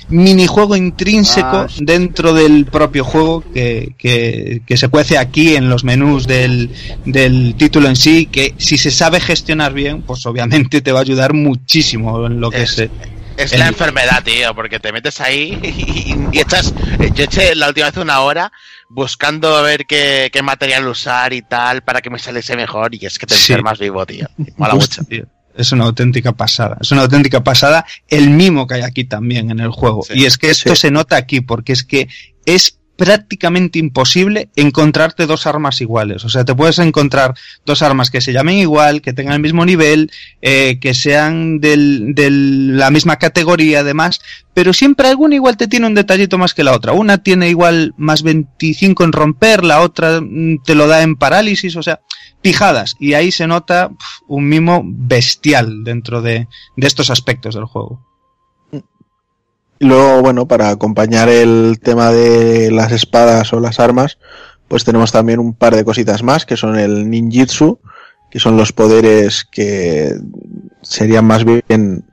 minijuego 0.09 0.75
intrínseco 0.75 1.47
Ah, 1.47 1.67
dentro 1.77 2.33
del 2.33 2.65
propio 2.65 3.03
juego 3.03 3.43
que, 3.53 3.93
que, 3.97 4.61
que 4.65 4.77
se 4.77 4.87
cuece 4.89 5.17
aquí 5.17 5.55
en 5.55 5.69
los 5.69 5.83
menús 5.83 6.27
del, 6.27 6.69
del 7.05 7.55
título 7.57 7.87
en 7.89 7.95
sí, 7.95 8.27
que 8.27 8.53
si 8.57 8.77
se 8.77 8.91
sabe 8.91 9.19
gestionar 9.19 9.73
bien, 9.73 10.01
pues 10.03 10.25
obviamente 10.25 10.81
te 10.81 10.91
va 10.91 10.99
a 10.99 11.01
ayudar 11.01 11.33
muchísimo 11.33 12.25
en 12.25 12.39
lo 12.39 12.51
que 12.51 12.63
Es- 12.63 12.79
es... 12.79 12.89
Es 13.37 13.51
el- 13.51 13.59
la 13.59 13.67
enfermedad, 13.67 14.23
tío, 14.23 14.55
porque 14.55 14.79
te 14.79 14.93
metes 14.93 15.19
ahí 15.19 15.59
y, 16.31 16.37
y 16.37 16.39
echas. 16.39 16.73
Yo 17.15 17.25
eché 17.25 17.53
la 17.53 17.67
última 17.67 17.87
vez 17.87 17.97
una 17.97 18.21
hora 18.21 18.49
buscando 18.89 19.57
a 19.57 19.61
ver 19.61 19.85
qué, 19.85 20.29
qué 20.31 20.41
material 20.41 20.87
usar 20.87 21.33
y 21.33 21.41
tal 21.41 21.81
para 21.81 22.01
que 22.01 22.09
me 22.09 22.17
saliese 22.17 22.55
mejor 22.55 22.95
y 22.95 23.05
es 23.05 23.19
que 23.19 23.25
te 23.25 23.35
Sí. 23.35 23.51
enfermas 23.51 23.77
vivo, 23.77 24.05
tío. 24.05 24.27
Mola 24.55 24.75
Hostia, 24.75 25.01
mucho. 25.03 25.09
tío, 25.09 25.25
Es 25.57 25.71
una 25.71 25.85
auténtica 25.85 26.33
pasada. 26.33 26.77
Es 26.81 26.91
una 26.91 27.01
auténtica 27.01 27.43
pasada 27.43 27.85
el 28.07 28.29
mimo 28.29 28.67
que 28.67 28.75
hay 28.75 28.81
aquí 28.81 29.05
también 29.05 29.51
en 29.51 29.59
el 29.59 29.71
juego. 29.71 30.03
Sí. 30.03 30.13
y 30.15 30.25
es 30.25 30.37
que 30.37 30.49
esto 30.49 30.75
se 30.75 30.91
nota 30.91 31.15
aquí 31.15 31.41
porque 31.41 31.73
es 31.73 31.83
que 31.83 32.07
es 32.45 32.77
prácticamente 32.97 33.79
imposible 33.79 34.49
encontrarte 34.55 35.25
dos 35.25 35.47
armas 35.47 35.81
iguales. 35.81 36.23
O 36.25 36.29
sea, 36.29 36.45
te 36.45 36.55
puedes 36.55 36.79
encontrar 36.79 37.35
dos 37.65 37.81
armas 37.81 38.09
que 38.09 38.21
se 38.21 38.33
llamen 38.33 38.57
igual, 38.57 39.01
que 39.01 39.13
tengan 39.13 39.33
el 39.33 39.41
mismo 39.41 39.65
nivel, 39.65 40.11
eh, 40.41 40.79
que 40.79 40.93
sean 40.93 41.59
de 41.59 41.75
la 41.77 42.91
misma 42.91 43.17
categoría 43.17 43.81
además, 43.81 44.21
pero 44.53 44.73
siempre 44.73 45.07
alguna 45.07 45.35
igual 45.35 45.57
te 45.57 45.67
tiene 45.67 45.87
un 45.87 45.95
detallito 45.95 46.37
más 46.37 46.53
que 46.53 46.63
la 46.63 46.73
otra. 46.73 46.93
Una 46.93 47.17
tiene 47.17 47.49
igual 47.49 47.93
más 47.97 48.23
25 48.23 49.03
en 49.03 49.11
romper, 49.11 49.63
la 49.63 49.81
otra 49.81 50.21
mm, 50.21 50.63
te 50.63 50.75
lo 50.75 50.87
da 50.87 51.01
en 51.01 51.15
parálisis, 51.15 51.75
o 51.75 51.83
sea, 51.83 52.01
pijadas. 52.41 52.95
Y 52.99 53.13
ahí 53.13 53.31
se 53.31 53.47
nota 53.47 53.91
un 54.27 54.47
mimo 54.47 54.81
bestial 54.85 55.83
dentro 55.83 56.21
de, 56.21 56.47
de 56.77 56.87
estos 56.87 57.09
aspectos 57.09 57.55
del 57.55 57.65
juego. 57.65 58.14
Y 59.79 59.85
luego, 59.85 60.21
bueno, 60.21 60.47
para 60.47 60.69
acompañar 60.69 61.29
el 61.29 61.79
tema 61.81 62.11
de 62.11 62.71
las 62.71 62.91
espadas 62.91 63.51
o 63.53 63.59
las 63.59 63.79
armas, 63.79 64.17
pues 64.67 64.83
tenemos 64.83 65.11
también 65.11 65.39
un 65.39 65.53
par 65.53 65.75
de 65.75 65.85
cositas 65.85 66.23
más, 66.23 66.45
que 66.45 66.57
son 66.57 66.77
el 66.77 67.09
ninjitsu, 67.09 67.79
que 68.31 68.39
son 68.39 68.57
los 68.57 68.71
poderes 68.71 69.45
que 69.45 70.15
serían 70.81 71.25
más 71.25 71.43
bien 71.43 72.05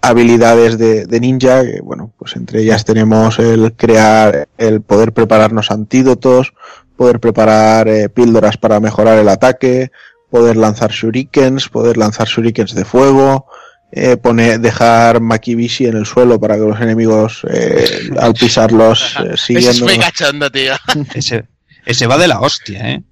habilidades 0.00 0.78
de, 0.78 1.06
de 1.06 1.20
ninja, 1.20 1.62
que, 1.62 1.80
bueno, 1.80 2.12
pues 2.18 2.34
entre 2.36 2.62
ellas 2.62 2.84
tenemos 2.84 3.38
el 3.38 3.74
crear, 3.74 4.48
el 4.58 4.80
poder 4.80 5.12
prepararnos 5.12 5.70
antídotos, 5.70 6.54
poder 6.96 7.20
preparar 7.20 7.88
eh, 7.88 8.08
píldoras 8.08 8.56
para 8.56 8.80
mejorar 8.80 9.18
el 9.18 9.28
ataque, 9.28 9.90
poder 10.30 10.56
lanzar 10.56 10.90
shurikens, 10.90 11.68
poder 11.68 11.96
lanzar 11.96 12.26
shurikens 12.26 12.74
de 12.74 12.84
fuego, 12.84 13.46
eh, 13.92 14.16
poner, 14.16 14.60
dejar 14.60 15.20
makibishi 15.20 15.86
en 15.86 15.96
el 15.96 16.06
suelo 16.06 16.38
para 16.40 16.54
que 16.56 16.62
los 16.62 16.80
enemigos 16.80 17.42
eh, 17.50 18.10
al 18.20 18.34
pisarlos 18.34 19.16
eh, 19.18 19.22
Eso 19.22 19.32
es 19.34 19.40
siguiendo 19.40 19.84
muy 19.86 19.98
cachondo, 19.98 20.50
tío. 20.50 20.74
Ese, 21.14 21.44
ese 21.86 22.06
va 22.06 22.18
de 22.18 22.28
la 22.28 22.40
hostia, 22.40 22.90
¿eh? 22.90 23.02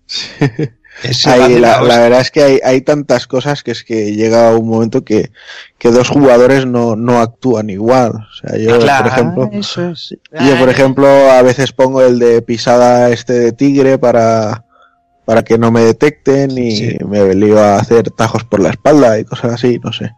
Ese 1.03 1.29
va 1.39 1.47
Ahí, 1.47 1.55
de 1.55 1.61
la, 1.61 1.69
la 1.69 1.75
la 1.77 1.81
hostia. 1.83 1.99
verdad 2.01 2.21
es 2.21 2.31
que 2.31 2.43
hay, 2.43 2.61
hay 2.65 2.81
tantas 2.83 3.27
cosas 3.27 3.63
que 3.63 3.71
es 3.71 3.85
que 3.85 4.15
llega 4.15 4.57
un 4.57 4.69
momento 4.69 5.05
que, 5.05 5.31
que 5.79 5.91
dos 5.91 6.09
jugadores 6.09 6.67
no, 6.67 6.97
no 6.97 7.21
actúan 7.21 7.71
igual. 7.71 8.13
O 8.15 8.33
sea, 8.49 8.59
yo, 8.59 8.79
Claro, 8.81 9.05
por 9.05 9.13
ejemplo, 9.13 9.51
eso 9.53 9.91
es. 9.91 10.17
yo, 10.41 10.59
por 10.59 10.69
ejemplo, 10.69 11.07
a 11.31 11.41
veces 11.43 11.73
pongo 11.73 12.03
el 12.03 12.19
de 12.19 12.43
pisada 12.43 13.11
este 13.11 13.33
de 13.35 13.53
tigre 13.53 13.97
para, 13.99 14.65
para 15.25 15.43
que 15.45 15.57
no 15.57 15.71
me 15.71 15.83
detecten 15.83 16.51
y 16.59 16.77
Sí. 16.77 16.97
me 17.07 17.33
lío 17.35 17.61
a 17.61 17.77
hacer 17.77 18.11
tajos 18.11 18.43
por 18.45 18.59
la 18.61 18.71
espalda 18.71 19.19
y 19.21 19.25
cosas 19.25 19.53
así, 19.55 19.79
no 19.83 19.93
sé. 19.93 20.11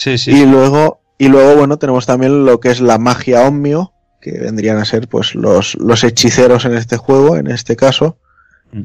Sí, 0.00 0.16
sí. 0.16 0.30
Y 0.30 0.46
luego, 0.46 1.02
y 1.18 1.28
luego, 1.28 1.56
bueno, 1.56 1.78
tenemos 1.78 2.06
también 2.06 2.46
lo 2.46 2.58
que 2.58 2.70
es 2.70 2.80
la 2.80 2.96
magia 2.96 3.42
omnio, 3.42 3.92
que 4.22 4.32
vendrían 4.32 4.78
a 4.78 4.86
ser 4.86 5.08
pues 5.08 5.34
los, 5.34 5.74
los 5.74 6.04
hechiceros 6.04 6.64
en 6.64 6.74
este 6.74 6.96
juego, 6.96 7.36
en 7.36 7.48
este 7.48 7.76
caso. 7.76 8.18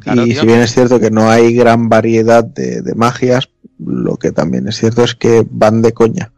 Claro, 0.02 0.26
y 0.26 0.32
tío. 0.32 0.42
si 0.42 0.48
bien 0.48 0.60
es 0.60 0.74
cierto 0.74 1.00
que 1.00 1.12
no 1.12 1.30
hay 1.30 1.56
gran 1.56 1.88
variedad 1.88 2.44
de, 2.44 2.82
de 2.82 2.96
magias, 2.96 3.48
lo 3.80 4.18
que 4.18 4.34
también 4.34 4.68
es 4.68 4.76
cierto 4.76 5.06
es 5.06 5.16
que 5.16 5.46
van 5.50 5.82
de 5.82 5.94
coña. 5.94 6.34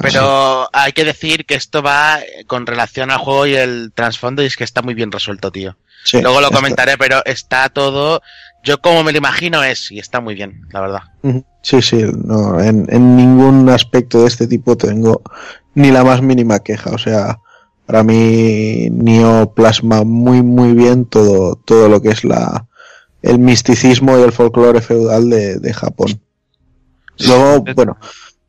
Pero 0.00 0.68
hay 0.72 0.92
que 0.92 1.04
decir 1.04 1.44
que 1.44 1.56
esto 1.56 1.82
va 1.82 2.20
con 2.46 2.66
relación 2.66 3.10
al 3.10 3.18
juego 3.18 3.46
y 3.46 3.56
el 3.56 3.90
trasfondo 3.92 4.44
y 4.44 4.46
es 4.46 4.56
que 4.56 4.62
está 4.62 4.80
muy 4.80 4.94
bien 4.94 5.10
resuelto, 5.10 5.50
tío. 5.50 5.76
sí, 6.04 6.22
Luego 6.22 6.40
lo 6.40 6.52
comentaré, 6.52 6.96
pero 6.96 7.20
está 7.24 7.68
todo. 7.68 8.22
Yo 8.62 8.80
como 8.80 9.02
me 9.02 9.10
lo 9.10 9.18
imagino 9.18 9.64
es 9.64 9.90
y 9.90 9.98
está 9.98 10.20
muy 10.20 10.36
bien, 10.36 10.62
la 10.70 10.80
verdad. 10.80 11.02
Sí, 11.64 11.80
sí, 11.80 12.04
no, 12.26 12.60
en, 12.60 12.86
en 12.90 13.16
ningún 13.16 13.70
aspecto 13.70 14.20
de 14.20 14.28
este 14.28 14.46
tipo 14.46 14.76
tengo 14.76 15.22
ni 15.74 15.90
la 15.90 16.04
más 16.04 16.20
mínima 16.20 16.58
queja. 16.58 16.90
O 16.90 16.98
sea, 16.98 17.40
para 17.86 18.02
mí 18.04 18.90
Nio 18.90 19.50
plasma 19.54 20.04
muy, 20.04 20.42
muy 20.42 20.74
bien 20.74 21.06
todo, 21.06 21.56
todo 21.64 21.88
lo 21.88 22.02
que 22.02 22.10
es 22.10 22.22
la, 22.22 22.66
el 23.22 23.38
misticismo 23.38 24.18
y 24.18 24.22
el 24.22 24.32
folclore 24.32 24.82
feudal 24.82 25.30
de, 25.30 25.58
de 25.58 25.72
Japón. 25.72 26.20
Luego, 27.26 27.64
bueno, 27.74 27.96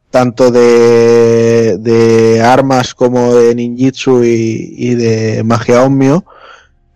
tanto 0.10 0.52
de, 0.52 1.78
de 1.80 2.42
armas 2.42 2.94
como 2.94 3.34
de 3.34 3.56
ninjitsu 3.56 4.26
y, 4.26 4.76
y 4.78 4.96
de 4.96 5.42
magia 5.46 5.84
omnio, 5.84 6.26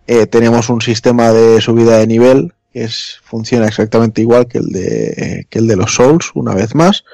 eh, 0.06 0.26
tenemos 0.26 0.68
un 0.68 0.82
sistema 0.82 1.32
de 1.32 1.62
subida 1.62 1.96
de 1.96 2.06
nivel 2.06 2.52
es, 2.72 3.18
funciona 3.22 3.66
exactamente 3.66 4.20
igual 4.20 4.46
que 4.46 4.58
el 4.58 4.66
de, 4.66 5.46
que 5.48 5.58
el 5.58 5.66
de 5.66 5.76
los 5.76 5.94
Souls, 5.94 6.30
una 6.34 6.54
vez 6.54 6.74
más, 6.74 7.04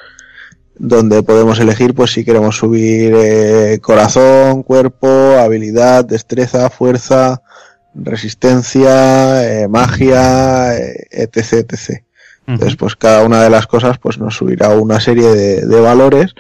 donde 0.78 1.22
podemos 1.22 1.58
elegir 1.58 1.94
pues 1.94 2.12
si 2.12 2.24
queremos 2.24 2.56
subir 2.56 3.14
eh, 3.16 3.78
corazón, 3.80 4.62
cuerpo, 4.62 5.08
habilidad, 5.08 6.04
destreza, 6.04 6.68
fuerza, 6.70 7.42
resistencia, 7.94 9.62
eh, 9.62 9.68
magia, 9.68 10.76
eh, 10.76 11.06
etc, 11.10 11.72
etc. 11.72 12.02
Entonces, 12.46 12.76
pues 12.76 12.94
cada 12.94 13.24
una 13.24 13.42
de 13.42 13.50
las 13.50 13.66
cosas 13.66 13.98
pues 13.98 14.18
nos 14.18 14.36
subirá 14.36 14.68
una 14.68 15.00
serie 15.00 15.26
de, 15.26 15.66
de 15.66 15.80
valores 15.80 16.34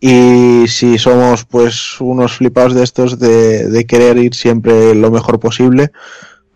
y 0.00 0.64
si 0.66 0.98
somos 0.98 1.44
pues 1.44 2.00
unos 2.00 2.38
flipados 2.38 2.74
de 2.74 2.82
estos 2.82 3.18
de, 3.18 3.68
de 3.68 3.86
querer 3.86 4.16
ir 4.16 4.34
siempre 4.34 4.94
lo 4.94 5.10
mejor 5.10 5.38
posible, 5.38 5.92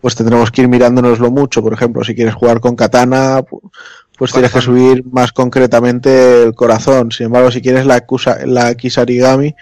pues 0.05 0.13
tendremos 0.13 0.51
que 0.51 0.61
ir 0.61 0.67
mirándonoslo 0.67 1.31
mucho. 1.31 1.63
Por 1.63 1.73
ejemplo, 1.73 2.03
si 2.03 2.13
quieres 2.13 2.35
jugar 2.35 2.59
con 2.59 2.75
katana, 2.75 3.39
pu- 3.39 3.71
pues 4.19 4.31
tienes 4.31 4.51
que 4.51 4.61
subir 4.61 5.03
más 5.11 5.31
concretamente 5.31 6.43
el 6.43 6.53
corazón. 6.53 7.11
Sin 7.11 7.25
embargo, 7.25 7.49
si 7.49 7.59
quieres 7.59 7.87
la, 7.87 8.05
kusa- 8.05 8.45
la 8.45 8.75
Kisarigami, 8.75 9.55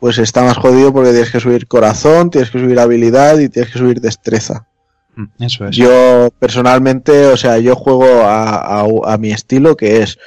pues 0.00 0.16
está 0.16 0.44
más 0.44 0.56
jodido 0.56 0.94
porque 0.94 1.10
tienes 1.10 1.30
que 1.30 1.40
subir 1.40 1.66
corazón, 1.68 2.30
tienes 2.30 2.50
que 2.50 2.58
subir 2.58 2.80
habilidad 2.80 3.38
y 3.38 3.50
tienes 3.50 3.70
que 3.70 3.78
subir 3.78 4.00
destreza. 4.00 4.66
Mm, 5.14 5.24
Eso 5.40 5.66
es. 5.66 5.76
Yo 5.76 6.30
personalmente, 6.38 7.26
o 7.26 7.36
sea, 7.36 7.58
yo 7.58 7.76
juego 7.76 8.06
a, 8.24 8.80
a- 8.80 8.86
a 9.12 9.18
mi 9.18 9.30
estilo, 9.30 9.76
que 9.76 10.02
es 10.02 10.18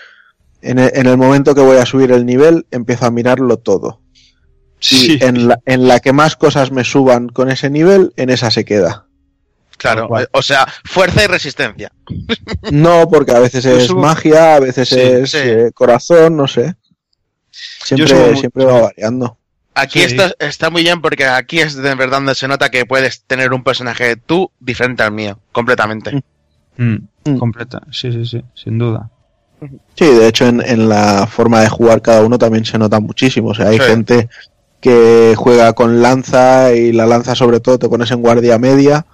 en 0.61 0.77
el, 0.77 0.91
en 0.93 1.07
el 1.07 1.17
momento 1.17 1.55
que 1.55 1.61
voy 1.61 1.77
a 1.77 1.87
subir 1.87 2.11
el 2.11 2.23
nivel, 2.27 2.67
empiezo 2.69 3.07
a 3.07 3.11
mirarlo 3.11 3.57
todo. 3.57 3.99
Sí. 4.79 5.17
Y 5.19 5.23
en 5.23 5.47
la, 5.47 5.59
en 5.65 5.87
la 5.87 5.99
que 6.01 6.13
más 6.13 6.35
cosas 6.35 6.71
me 6.71 6.83
suban 6.83 7.29
con 7.29 7.49
ese 7.49 7.71
nivel, 7.71 8.13
en 8.15 8.29
esa 8.29 8.51
se 8.51 8.63
queda. 8.63 9.07
Claro, 9.93 10.09
o 10.31 10.41
sea, 10.41 10.67
fuerza 10.83 11.23
y 11.23 11.27
resistencia. 11.27 11.91
No, 12.71 13.07
porque 13.07 13.31
a 13.31 13.39
veces 13.39 13.63
es 13.65 13.89
subo- 13.89 14.01
magia, 14.01 14.55
a 14.55 14.59
veces 14.59 14.89
Sí, 14.89 14.99
es 14.99 15.31
sí. 15.31 15.37
eh, 15.41 15.71
corazón, 15.73 16.35
no 16.37 16.47
sé. 16.47 16.75
Siempre, 17.51 18.35
siempre 18.35 18.65
va 18.65 18.81
variando. 18.81 19.37
Aquí 19.73 19.99
Sí. 19.99 20.05
está, 20.05 20.33
está 20.39 20.69
muy 20.69 20.83
bien 20.83 21.01
porque 21.01 21.25
aquí 21.25 21.59
es 21.59 21.75
de 21.75 21.95
verdad 21.95 22.17
donde 22.17 22.35
se 22.35 22.47
nota 22.47 22.69
que 22.69 22.85
puedes 22.85 23.23
tener 23.23 23.53
un 23.53 23.63
personaje 23.63 24.15
tú 24.15 24.51
diferente 24.59 25.03
al 25.03 25.11
mío, 25.11 25.39
completamente. 25.51 26.23
Mm, 26.77 26.95
Mm. 27.25 27.37
completa. 27.37 27.81
Sí, 27.91 28.11
sí, 28.11 28.25
sí, 28.25 28.43
sin 28.55 28.77
duda. 28.77 29.09
Sí, 29.95 30.05
de 30.05 30.27
hecho 30.27 30.47
en, 30.47 30.61
en 30.61 30.89
la 30.89 31.27
forma 31.27 31.61
de 31.61 31.69
jugar 31.69 32.01
cada 32.01 32.23
uno 32.23 32.37
también 32.37 32.65
se 32.65 32.77
nota 32.77 32.99
muchísimo. 32.99 33.49
O 33.49 33.53
sea, 33.55 33.67
hay 33.69 33.77
Sí. 33.79 33.83
gente 33.85 34.29
que 34.81 35.33
juega 35.37 35.73
con 35.73 36.01
lanza 36.01 36.73
y 36.73 36.91
la 36.91 37.05
lanza 37.05 37.35
sobre 37.35 37.59
todo 37.59 37.79
te 37.79 37.89
pones 37.89 38.11
en 38.11 38.21
guardia 38.21 38.57
media 38.59 39.05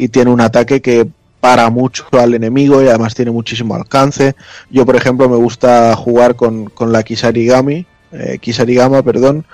y 0.00 0.08
tiene 0.08 0.30
un 0.30 0.40
ataque 0.40 0.80
que 0.80 1.06
para 1.40 1.68
mucho 1.70 2.04
al 2.12 2.34
enemigo 2.34 2.82
y 2.82 2.88
además 2.88 3.14
tiene 3.14 3.30
muchísimo 3.30 3.74
alcance. 3.74 4.34
Yo, 4.70 4.86
por 4.86 4.96
ejemplo, 4.96 5.28
me 5.28 5.36
gusta 5.36 5.94
jugar 5.94 6.36
con, 6.36 6.70
con 6.70 6.90
la 6.90 7.02
Kisarigami, 7.02 7.86
eh, 8.12 8.38
Kisarigama, 8.40 9.02
perdón. 9.02 9.44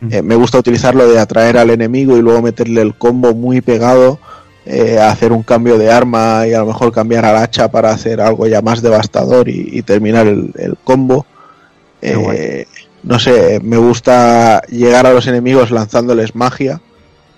Mm. 0.00 0.12
Eh, 0.12 0.22
me 0.22 0.36
gusta 0.36 0.58
utilizarlo 0.58 1.08
de 1.08 1.18
atraer 1.18 1.58
al 1.58 1.70
enemigo 1.70 2.16
y 2.16 2.22
luego 2.22 2.40
meterle 2.40 2.82
el 2.82 2.94
combo 2.94 3.34
muy 3.34 3.60
pegado, 3.62 4.20
eh, 4.64 4.98
hacer 4.98 5.32
un 5.32 5.42
cambio 5.42 5.76
de 5.76 5.90
arma 5.90 6.46
y 6.46 6.52
a 6.52 6.60
lo 6.60 6.66
mejor 6.66 6.92
cambiar 6.92 7.24
al 7.24 7.36
hacha 7.36 7.68
para 7.68 7.90
hacer 7.90 8.20
algo 8.20 8.46
ya 8.46 8.62
más 8.62 8.82
devastador 8.82 9.48
y, 9.48 9.70
y 9.72 9.82
terminar 9.82 10.28
el, 10.28 10.52
el 10.56 10.76
combo. 10.84 11.26
Eh, 12.00 12.66
no 13.02 13.18
sé, 13.18 13.60
me 13.60 13.76
gusta 13.76 14.62
llegar 14.68 15.06
a 15.06 15.12
los 15.12 15.26
enemigos 15.26 15.70
lanzándoles 15.72 16.34
magia 16.36 16.80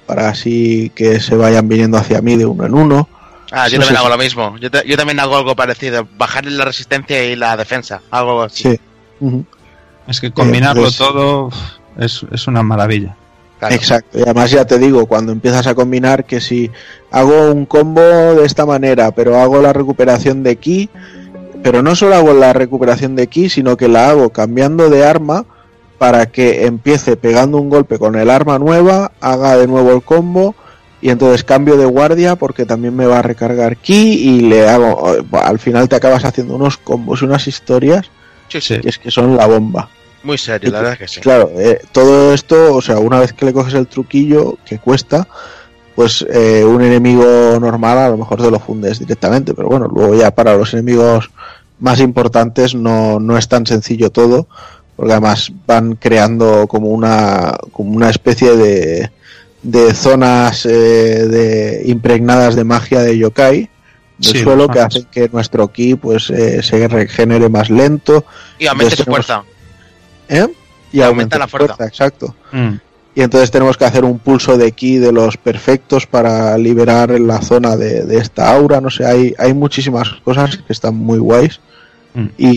para 0.09 0.31
así 0.31 0.91
que 0.95 1.21
se 1.21 1.37
vayan 1.37 1.69
viniendo 1.69 1.99
hacia 1.99 2.23
mí 2.23 2.37
de 2.37 2.47
uno 2.47 2.65
en 2.65 2.75
uno. 2.75 3.09
Ah, 3.53 3.69
yo 3.69 3.77
No 3.79 3.85
también 3.85 3.89
sé 3.89 3.97
hago 3.97 4.09
lo 4.09 4.19
mismo. 4.19 4.57
Yo, 4.59 4.69
yo 4.85 4.97
también 4.97 5.21
hago 5.21 5.37
algo 5.37 5.55
parecido. 5.55 6.09
Bajar 6.17 6.47
la 6.47 6.65
resistencia 6.65 7.23
y 7.25 7.37
la 7.37 7.57
defensa. 7.59 8.01
Algo 8.11 8.43
así. 8.43 8.63
Sí. 8.63 9.45
Es 10.07 10.21
que 10.21 10.33
combinarlo 10.33 10.91
todo 10.91 11.51
es, 11.99 12.25
es 12.33 12.47
una 12.47 12.63
maravilla. 12.63 13.15
Claro. 13.59 13.75
Exacto, 13.75 14.19
y 14.19 14.23
además 14.23 14.53
ya 14.53 14.65
te 14.65 14.79
digo, 14.79 15.07
cuando 15.07 15.33
empiezas 15.33 15.67
a 15.67 15.75
combinar 15.75 16.25
que 16.25 16.41
si 16.41 16.71
hago 17.11 17.51
un 17.51 17.67
combo 17.67 18.01
de 18.01 18.47
esta 18.47 18.65
manera, 18.65 19.11
pero 19.11 19.37
hago 19.37 19.61
la 19.61 19.73
recuperación 19.73 20.45
de 20.45 20.57
ki, 20.57 20.89
pero 21.63 21.83
no 21.83 21.97
solo 21.97 22.15
hago 22.15 22.33
la 22.35 22.53
recuperación 22.53 23.17
de 23.17 23.27
ki, 23.27 23.49
sino 23.49 23.77
que 23.77 23.89
la 23.89 24.11
hago 24.11 24.31
cambiando 24.31 24.89
de 24.91 25.05
arma 25.05 25.45
para 25.99 26.27
que 26.27 26.67
empiece 26.67 27.17
pegando 27.17 27.59
un 27.59 27.69
golpe 27.69 27.99
con 27.99 28.17
el 28.17 28.31
arma 28.31 28.59
nueva, 28.59 29.13
haga 29.21 29.57
de 29.57 29.67
nuevo 29.67 29.93
el 29.93 30.03
combo 30.03 30.55
y 31.01 31.11
entonces 31.11 31.45
cambio 31.45 31.77
de 31.77 31.85
guardia 31.85 32.37
porque 32.37 32.65
también 32.65 32.97
me 32.97 33.07
va 33.07 33.19
a 33.19 33.23
recargar 33.23 33.77
ki 33.77 33.95
y 33.95 34.41
le 34.43 34.69
hago, 34.69 35.13
al 35.33 35.59
final 35.59 35.89
te 35.89 35.97
acabas 35.97 36.25
haciendo 36.25 36.55
unos 36.55 36.77
combos 36.77 37.23
y 37.23 37.25
unas 37.25 37.47
historias 37.47 38.11
Sí, 38.49 38.61
sí. 38.61 38.81
que 38.81 38.89
es 38.89 38.99
que 38.99 39.11
son 39.11 39.37
la 39.37 39.47
bomba. 39.47 39.91
Muy 40.23 40.39
serio, 40.39 40.71
la 40.71 40.81
verdad 40.81 40.99
que 40.99 41.07
sí. 41.07 41.21
Claro, 41.21 41.51
eh, 41.57 41.81
todo 41.93 42.33
esto, 42.33 42.75
o 42.75 42.83
sea, 42.83 42.99
una 42.99 43.21
vez 43.21 43.33
que 43.33 43.45
le 43.45 43.53
coges 43.53 43.75
el 43.75 43.87
truquillo 43.87 44.59
que 44.65 44.79
cuesta, 44.79 45.29
pues 45.95 46.25
eh, 46.31 46.65
un 46.65 46.83
enemigo 46.83 47.59
normal 47.61 47.99
a 47.99 48.09
lo 48.09 48.17
mejor 48.17 48.41
te 48.41 48.51
lo 48.51 48.59
fundes 48.59 48.99
directamente, 48.99 49.55
pero 49.55 49.69
bueno, 49.69 49.87
luego 49.93 50.15
ya 50.15 50.31
para 50.31 50.57
los 50.57 50.73
enemigos 50.75 51.31
más 51.79 52.01
importantes 52.01 52.75
no, 52.75 53.21
no 53.21 53.39
es 53.39 53.49
tan 53.49 53.67
sencillo 53.67 54.11
todo, 54.11 54.49
porque 54.99 55.13
además 55.13 55.53
van 55.65 55.95
creando 55.95 56.67
como 56.67 56.89
una, 56.89 57.57
como 57.73 57.93
una 57.93 58.11
especie 58.11 58.57
de, 58.57 59.11
de 59.63 59.95
zonas 59.95 60.67
eh, 60.67 60.71
de, 61.29 61.83
impregnadas 61.87 62.57
de 62.57 62.65
magia 62.65 63.01
de 63.03 63.17
yokai 63.17 63.71
del 64.19 64.33
Sí, 64.33 64.43
suelo 64.43 64.67
que 64.67 64.81
hacen 64.81 65.05
que 65.13 65.29
nuestro 65.33 65.69
ki 65.69 65.95
pues 65.95 66.29
eh, 66.31 66.61
se 66.65 66.89
regenere 66.89 67.49
más 67.49 67.71
lento 67.71 68.25
Y 68.59 68.67
aumente 68.67 68.97
su 68.97 69.05
fuerza. 69.05 69.45
¿eh? 70.29 70.49
y 70.93 71.01
Aumenta 71.01 71.37
aumenta 71.37 71.39
la 71.39 71.47
fuerza. 71.47 71.87
exacto 71.87 72.35
Mm. 72.51 72.75
y 73.15 73.21
entonces 73.23 73.51
tenemos 73.53 73.77
que 73.77 73.85
hacer 73.85 74.05
un 74.05 74.19
pulso 74.19 74.57
de 74.59 74.73
ki 74.73 74.99
de 74.99 75.13
los 75.13 75.37
perfectos 75.37 76.07
para 76.07 76.59
liberar 76.59 77.11
la 77.21 77.41
zona 77.41 77.77
de, 77.77 78.05
de 78.05 78.19
esta 78.19 78.51
aura 78.53 78.81
no 78.81 78.91
sé 78.91 79.07
hay 79.07 79.33
hay 79.39 79.55
muchísimas 79.55 80.09
cosas 80.25 80.57
que 80.57 80.73
están 80.73 80.97
muy 80.97 81.19
guays 81.21 81.61
Mm. 82.15 82.27
y, 82.39 82.49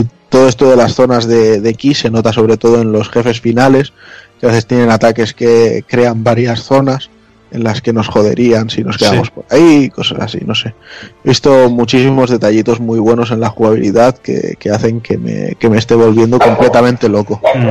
y 0.00 0.06
todo 0.30 0.48
esto 0.48 0.70
de 0.70 0.76
las 0.76 0.94
zonas 0.94 1.26
de, 1.26 1.60
de 1.60 1.74
ki 1.74 1.94
se 1.94 2.10
nota 2.10 2.32
sobre 2.32 2.56
todo 2.56 2.80
en 2.80 2.92
los 2.92 3.10
jefes 3.10 3.40
finales 3.40 3.92
que 4.40 4.46
a 4.46 4.48
veces 4.48 4.66
tienen 4.66 4.90
ataques 4.90 5.34
que 5.34 5.84
crean 5.86 6.24
varias 6.24 6.62
zonas 6.62 7.10
en 7.52 7.64
las 7.64 7.82
que 7.82 7.92
nos 7.92 8.08
joderían 8.08 8.70
si 8.70 8.82
nos 8.84 8.96
quedamos 8.96 9.26
Sí. 9.28 9.32
por 9.34 9.44
ahí, 9.50 9.90
cosas 9.90 10.20
así, 10.20 10.38
no 10.46 10.54
sé. 10.54 10.72
He 11.24 11.30
visto 11.30 11.68
muchísimos 11.68 12.30
detallitos 12.30 12.80
muy 12.80 13.00
buenos 13.00 13.32
en 13.32 13.40
la 13.40 13.48
jugabilidad 13.50 14.16
que, 14.18 14.54
que 14.58 14.70
hacen 14.70 15.00
que 15.00 15.18
me, 15.18 15.56
que 15.56 15.68
me 15.68 15.76
esté 15.78 15.94
volviendo 15.96 16.38
completamente 16.38 17.08
loco. 17.08 17.42
Mm. 17.54 17.68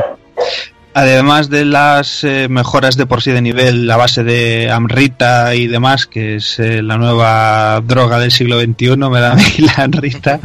Además 0.96 1.50
de 1.50 1.66
las 1.66 2.24
eh, 2.24 2.48
mejoras 2.50 2.98
de 2.98 3.06
por 3.06 3.22
sí 3.22 3.32
de 3.32 3.42
nivel, 3.42 3.88
la 3.88 3.96
base 3.96 4.24
de 4.24 4.70
Amrita 4.70 5.56
y 5.56 5.68
demás, 5.68 6.08
que 6.08 6.36
es 6.36 6.60
eh, 6.60 6.82
la 6.82 6.98
nueva 6.98 7.80
droga 7.82 8.20
del 8.20 8.32
siglo 8.32 8.60
XXI, 8.60 8.98
me 8.98 9.20
da 9.22 9.32
a 9.32 9.36
mí 9.36 9.44
la 9.60 9.84
Amrita, 9.84 10.40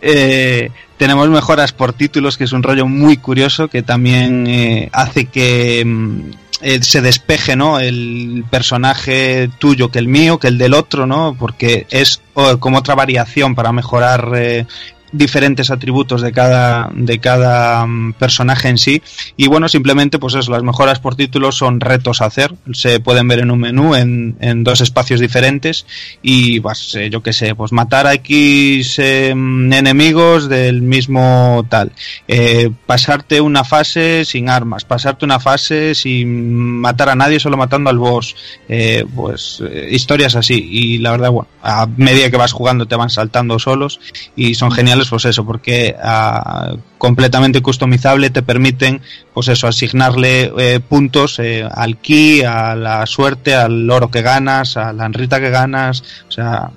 eh, 0.00 0.70
tenemos 0.96 1.28
mejoras 1.28 1.72
por 1.72 1.92
títulos, 1.92 2.36
que 2.38 2.44
es 2.44 2.52
un 2.52 2.62
rollo 2.62 2.86
muy 2.86 3.16
curioso, 3.16 3.68
que 3.68 3.82
también 3.82 4.46
eh, 4.46 4.88
hace 4.92 5.26
que 5.26 5.84
mm, 5.84 6.30
eh, 6.62 6.82
se 6.82 7.00
despeje 7.02 7.56
¿no? 7.56 7.78
el 7.78 8.44
personaje 8.48 9.50
tuyo 9.58 9.90
que 9.90 9.98
el 9.98 10.08
mío, 10.08 10.38
que 10.38 10.48
el 10.48 10.58
del 10.58 10.74
otro, 10.74 11.06
¿no? 11.06 11.36
porque 11.38 11.86
es 11.90 12.22
como 12.58 12.78
otra 12.78 12.94
variación 12.94 13.54
para 13.54 13.72
mejorar 13.72 14.32
eh, 14.34 14.66
diferentes 15.14 15.70
atributos 15.70 16.20
de 16.20 16.32
cada 16.32 16.90
de 16.92 17.18
cada 17.18 17.86
mm, 17.86 18.14
personaje 18.14 18.68
en 18.68 18.78
sí. 18.78 19.02
Y 19.36 19.46
bueno 19.46 19.68
simplemente 19.68 20.18
pues 20.18 20.34
eso 20.34 20.50
las 20.50 20.62
mejoras 20.62 20.98
por 20.98 21.14
títulos 21.14 21.56
son 21.56 21.80
retos 21.80 22.20
a 22.20 22.26
hacer. 22.26 22.54
Se 22.72 23.00
pueden 23.00 23.28
ver 23.28 23.38
en 23.38 23.50
un 23.50 23.60
menú 23.60 23.94
en, 23.94 24.36
en 24.40 24.64
dos 24.64 24.80
espacios 24.80 25.20
diferentes. 25.20 25.86
Y 26.22 26.60
pues 26.60 26.94
eh, 26.96 27.10
yo 27.10 27.22
qué 27.22 27.32
sé 27.32 27.54
pues 27.54 27.72
matar 27.72 28.06
a 28.06 28.14
X 28.14 28.98
eh, 28.98 29.30
enemigos 29.30 30.48
del 30.48 30.82
mismo 30.82 31.64
tal. 31.68 31.92
Eh, 32.26 32.70
pasarte 32.86 33.40
una 33.40 33.64
fase 33.64 34.24
sin 34.24 34.48
armas 34.48 34.84
pasarte 34.84 35.24
una 35.24 35.38
fase 35.38 35.94
sin 35.94 36.80
matar 36.80 37.08
a 37.08 37.14
nadie 37.14 37.38
solo 37.38 37.56
matando 37.56 37.90
al 37.90 37.98
boss. 37.98 38.34
Eh, 38.68 39.04
pues 39.14 39.62
historias 39.90 40.34
así. 40.34 40.54
Y 40.54 40.98
la 40.98 41.12
verdad 41.12 41.30
bueno 41.30 41.48
a 41.62 41.86
medida 41.96 42.30
que 42.30 42.36
vas 42.36 42.52
jugando 42.52 42.86
te 42.86 42.96
van 42.96 43.10
saltando 43.10 43.58
solos 43.58 44.00
y 44.36 44.54
son 44.54 44.70
geniales 44.70 45.03
pues 45.08 45.24
eso 45.24 45.44
porque 45.44 45.94
ah, 46.02 46.74
completamente 46.98 47.60
customizable 47.60 48.30
te 48.30 48.42
permiten 48.42 49.00
pues 49.32 49.48
eso 49.48 49.66
asignarle 49.66 50.52
eh, 50.58 50.80
puntos 50.80 51.38
eh, 51.38 51.66
al 51.70 51.98
ki 51.98 52.42
a 52.42 52.74
la 52.74 53.06
suerte 53.06 53.54
al 53.54 53.88
oro 53.90 54.10
que 54.10 54.22
ganas 54.22 54.76
a 54.76 54.92
la 54.92 55.06
enrita 55.06 55.40
que 55.40 55.50
ganas 55.50 56.02
o 56.28 56.32
sea 56.32 56.70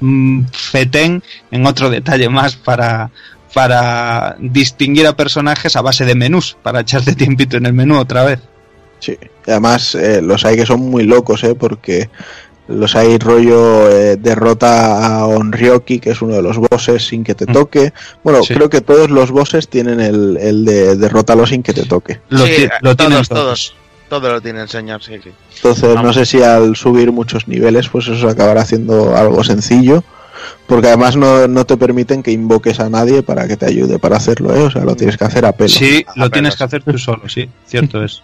mm, 0.00 0.44
fetén 0.52 1.22
en 1.50 1.66
otro 1.66 1.90
detalle 1.90 2.28
más 2.28 2.56
para 2.56 3.10
para 3.52 4.36
distinguir 4.38 5.06
a 5.06 5.16
personajes 5.16 5.74
a 5.76 5.82
base 5.82 6.04
de 6.04 6.14
menús 6.14 6.56
para 6.62 6.80
echarte 6.80 7.14
tiempito 7.16 7.56
en 7.56 7.66
el 7.66 7.72
menú 7.72 7.98
otra 7.98 8.24
vez 8.24 8.40
Sí, 9.00 9.16
además 9.46 9.94
eh, 9.94 10.20
los 10.20 10.44
hay 10.44 10.56
que 10.56 10.66
son 10.66 10.80
muy 10.82 11.04
locos, 11.04 11.42
¿eh? 11.44 11.54
porque 11.54 12.10
los 12.70 12.94
hay 12.96 13.18
rollo 13.18 13.90
eh, 13.90 14.16
derrota 14.16 15.16
a 15.18 15.26
Onryoki, 15.26 15.98
que 16.00 16.10
es 16.10 16.22
uno 16.22 16.34
de 16.34 16.42
los 16.42 16.56
bosses 16.58 17.06
sin 17.06 17.24
que 17.24 17.34
te 17.34 17.46
Mm. 17.46 17.52
toque. 17.52 17.92
Bueno, 18.24 18.42
Sí. 18.42 18.54
creo 18.54 18.70
que 18.70 18.80
todos 18.80 19.10
los 19.10 19.30
bosses 19.30 19.68
tienen 19.68 20.00
el, 20.00 20.36
el 20.38 20.64
de 20.64 20.96
derrótalo 20.96 21.46
sin 21.46 21.62
que 21.62 21.72
te 21.72 21.84
toque. 21.84 22.20
lo, 22.28 22.46
Sí, 22.46 22.68
lo 22.82 22.96
tienen 22.96 23.16
todos, 23.16 23.28
todos. 23.28 23.28
todos. 23.28 23.74
Todo 24.08 24.28
lo 24.32 24.40
tiene 24.40 24.60
el 24.62 24.68
señor, 24.68 25.02
sí, 25.02 25.12
sí. 25.22 25.30
Entonces, 25.56 25.94
no 26.02 26.12
sé 26.12 26.26
si 26.26 26.42
al 26.42 26.74
subir 26.74 27.12
muchos 27.12 27.46
niveles, 27.46 27.88
pues 27.88 28.08
eso 28.08 28.28
acabará 28.28 28.62
haciendo 28.62 29.16
algo 29.16 29.44
sencillo. 29.44 30.02
Porque 30.66 30.88
además 30.88 31.16
no, 31.16 31.46
no 31.46 31.64
te 31.64 31.76
permiten 31.76 32.22
que 32.22 32.32
invoques 32.32 32.80
a 32.80 32.88
nadie 32.88 33.22
para 33.22 33.46
que 33.46 33.56
te 33.56 33.66
ayude 33.66 33.98
para 34.00 34.16
hacerlo, 34.16 34.54
¿eh? 34.56 34.62
O 34.62 34.70
sea, 34.70 34.84
lo 34.84 34.96
tienes 34.96 35.16
que 35.16 35.24
hacer 35.24 35.44
a 35.44 35.52
pelo. 35.52 35.68
Sí, 35.68 36.04
A 36.08 36.10
lo 36.10 36.14
pelos. 36.14 36.30
tienes 36.32 36.56
que 36.56 36.64
hacer 36.64 36.82
tú 36.82 36.98
solo, 36.98 37.28
sí, 37.28 37.48
cierto 37.66 38.02
es. 38.04 38.22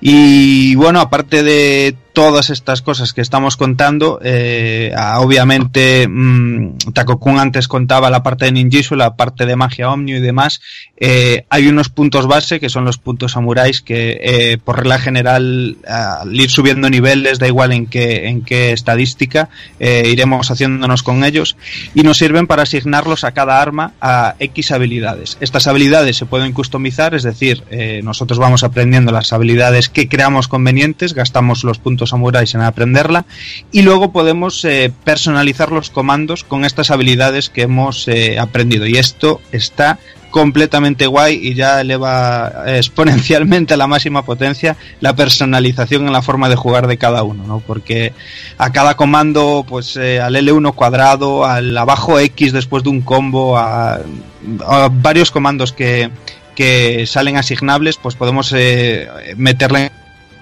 Y 0.00 0.74
bueno, 0.74 1.00
aparte 1.00 1.42
de 1.42 1.94
todas 2.14 2.48
estas 2.48 2.80
cosas 2.80 3.12
que 3.12 3.20
estamos 3.20 3.56
contando, 3.56 4.20
eh, 4.22 4.94
obviamente 5.16 6.06
mm, 6.08 6.92
Takokun 6.94 7.38
antes 7.38 7.66
contaba 7.66 8.08
la 8.08 8.22
parte 8.22 8.44
de 8.44 8.52
ninjitsu, 8.52 8.94
la 8.94 9.16
parte 9.16 9.46
de 9.46 9.56
magia 9.56 9.90
omnio 9.90 10.16
y 10.16 10.20
demás. 10.20 10.60
Eh, 10.96 11.44
hay 11.50 11.66
unos 11.66 11.88
puntos 11.88 12.28
base 12.28 12.60
que 12.60 12.68
son 12.68 12.84
los 12.84 12.98
puntos 12.98 13.32
samuráis 13.32 13.82
que 13.82 14.20
eh, 14.22 14.58
por 14.58 14.78
regla 14.78 15.00
general 15.00 15.76
al 15.88 16.40
ir 16.40 16.50
subiendo 16.50 16.88
niveles, 16.88 17.40
da 17.40 17.48
igual 17.48 17.72
en 17.72 17.86
qué, 17.86 18.28
en 18.28 18.42
qué 18.42 18.72
estadística, 18.72 19.50
iremos 19.80 20.50
haciéndonos 20.50 21.02
con 21.02 21.24
ellos 21.24 21.56
y 21.94 22.04
nos 22.04 22.18
sirven 22.18 22.46
para 22.46 22.62
asignarlos 22.62 23.24
a 23.24 23.32
cada 23.32 23.60
arma 23.60 23.92
a 24.00 24.36
X 24.38 24.70
habilidades. 24.70 25.36
Estas 25.40 25.66
habilidades 25.66 26.16
se 26.16 26.26
pueden 26.26 26.52
customizar, 26.52 27.14
es 27.14 27.24
decir, 27.24 27.64
nosotros 28.04 28.38
vamos 28.38 28.62
aprendiendo 28.62 29.10
las 29.10 29.32
habilidades 29.32 29.88
que 29.88 30.08
creamos 30.08 30.46
convenientes, 30.46 31.12
gastamos 31.12 31.64
los 31.64 31.78
puntos 31.78 32.03
samuráis 32.06 32.54
en 32.54 32.62
aprenderla 32.62 33.24
y 33.72 33.82
luego 33.82 34.12
podemos 34.12 34.64
eh, 34.64 34.92
personalizar 35.04 35.72
los 35.72 35.90
comandos 35.90 36.44
con 36.44 36.64
estas 36.64 36.90
habilidades 36.90 37.50
que 37.50 37.62
hemos 37.62 38.08
eh, 38.08 38.38
aprendido. 38.38 38.86
Y 38.86 38.96
esto 38.96 39.40
está 39.52 39.98
completamente 40.30 41.06
guay 41.06 41.38
y 41.40 41.54
ya 41.54 41.80
eleva 41.80 42.64
eh, 42.66 42.78
exponencialmente 42.78 43.74
a 43.74 43.76
la 43.76 43.86
máxima 43.86 44.24
potencia 44.24 44.76
la 45.00 45.14
personalización 45.14 46.06
en 46.06 46.12
la 46.12 46.22
forma 46.22 46.48
de 46.48 46.56
jugar 46.56 46.86
de 46.86 46.98
cada 46.98 47.22
uno, 47.22 47.44
¿no? 47.46 47.60
Porque 47.60 48.12
a 48.58 48.72
cada 48.72 48.96
comando, 48.96 49.64
pues 49.68 49.96
al 49.96 50.34
L1 50.34 50.74
cuadrado, 50.74 51.44
al 51.44 51.76
abajo 51.76 52.18
X 52.18 52.52
después 52.52 52.82
de 52.82 52.90
un 52.90 53.00
combo, 53.00 53.56
a, 53.56 54.00
a 54.66 54.88
varios 54.90 55.30
comandos 55.30 55.72
que, 55.72 56.10
que 56.54 57.06
salen 57.06 57.36
asignables, 57.36 57.96
pues 57.96 58.14
podemos 58.14 58.52
eh, 58.54 59.08
meterle 59.36 59.90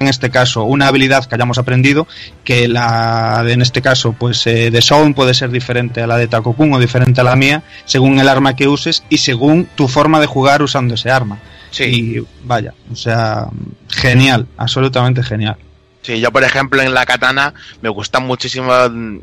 en 0.03 0.09
este 0.09 0.31
caso 0.31 0.65
una 0.65 0.89
habilidad 0.89 1.25
que 1.25 1.35
hayamos 1.35 1.57
aprendido 1.59 2.07
que 2.45 2.69
la 2.69 3.43
de 3.45 3.55
en 3.55 3.63
este 3.63 3.81
caso 3.81 4.13
pues 4.13 4.47
eh, 4.47 4.71
de 4.71 4.83
Sound 4.83 5.15
puede 5.15 5.33
ser 5.33 5.51
diferente 5.51 6.03
a 6.03 6.07
la 6.07 6.19
de 6.19 6.29
Takokun 6.29 6.75
o 6.75 6.79
diferente 6.79 7.23
a 7.23 7.25
la 7.25 7.35
mía 7.37 7.63
según 7.87 8.19
el 8.21 8.29
arma 8.29 8.55
que 8.55 8.69
uses 8.69 9.03
y 9.09 9.19
según 9.19 9.67
tu 9.75 9.89
forma 9.89 10.21
de 10.21 10.27
jugar 10.27 10.63
usando 10.63 10.95
ese 10.95 11.11
arma 11.11 11.39
Sí. 11.71 11.85
y 11.85 12.27
vaya 12.45 12.75
o 12.93 12.97
sea 12.97 13.47
genial 13.89 14.47
absolutamente 14.59 15.23
genial 15.23 15.57
Sí, 16.03 16.21
yo 16.21 16.31
por 16.33 16.43
ejemplo 16.45 16.83
en 16.83 16.93
la 16.93 17.07
katana 17.07 17.55
me 17.81 17.89
gusta 17.89 18.19
muchísimo, 18.19 18.73
mm, 18.91 19.19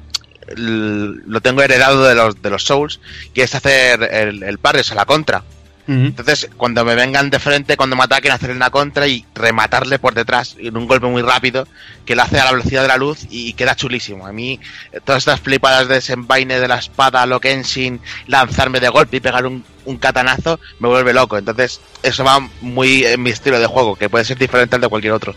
lo 0.55 1.41
tengo 1.41 1.61
heredado 1.61 2.05
de 2.05 2.15
los, 2.15 2.41
de 2.41 2.49
los 2.49 2.63
Souls, 2.63 2.99
que 3.33 3.43
es 3.43 3.53
hacer 3.53 4.01
el, 4.11 4.43
el 4.43 4.57
parry, 4.59 4.79
o 4.79 4.83
sea, 4.83 4.95
la 4.95 5.05
contra. 5.05 5.43
Entonces, 5.91 6.51
cuando 6.55 6.85
me 6.85 6.93
vengan 6.93 7.31
de 7.31 7.39
frente, 7.39 7.75
cuando 7.75 7.95
me 7.95 8.03
ataquen, 8.03 8.31
hacer 8.31 8.51
una 8.51 8.69
contra 8.69 9.07
y 9.07 9.25
rematarle 9.33 9.97
por 9.97 10.13
detrás 10.13 10.55
en 10.59 10.77
un 10.77 10.85
golpe 10.85 11.07
muy 11.07 11.23
rápido 11.23 11.67
que 12.05 12.15
lo 12.15 12.21
hace 12.21 12.39
a 12.39 12.45
la 12.45 12.51
velocidad 12.51 12.83
de 12.83 12.89
la 12.89 12.97
luz 12.97 13.25
y 13.27 13.53
queda 13.53 13.75
chulísimo. 13.75 14.27
A 14.27 14.31
mí, 14.31 14.59
todas 15.03 15.23
estas 15.23 15.39
flipadas 15.39 15.87
de 15.87 15.95
desenvaine 15.95 16.59
de 16.59 16.67
la 16.67 16.77
espada, 16.77 17.25
lo 17.25 17.39
que 17.39 17.63
sin 17.63 17.99
lanzarme 18.27 18.79
de 18.79 18.89
golpe 18.89 19.17
y 19.17 19.19
pegar 19.19 19.47
un, 19.47 19.63
un 19.85 19.97
catanazo, 19.97 20.59
me 20.79 20.87
vuelve 20.89 21.11
loco. 21.11 21.39
Entonces, 21.39 21.81
eso 22.03 22.23
va 22.23 22.47
muy 22.61 23.03
en 23.05 23.23
mi 23.23 23.31
estilo 23.31 23.59
de 23.59 23.65
juego, 23.65 23.95
que 23.95 24.09
puede 24.09 24.25
ser 24.25 24.37
diferente 24.37 24.75
al 24.75 24.81
de 24.81 24.89
cualquier 24.89 25.13
otro. 25.13 25.33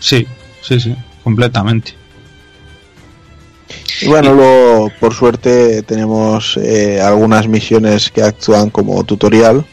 Sí, 0.00 0.26
sí, 0.60 0.80
sí, 0.80 0.96
completamente. 1.22 1.94
Y 4.00 4.06
bueno, 4.06 4.34
luego 4.34 4.92
por 5.00 5.14
suerte 5.14 5.82
tenemos 5.82 6.56
eh, 6.56 7.00
algunas 7.00 7.48
misiones 7.48 8.10
que 8.10 8.22
actúan 8.22 8.70
como 8.70 9.02
tutorial 9.04 9.64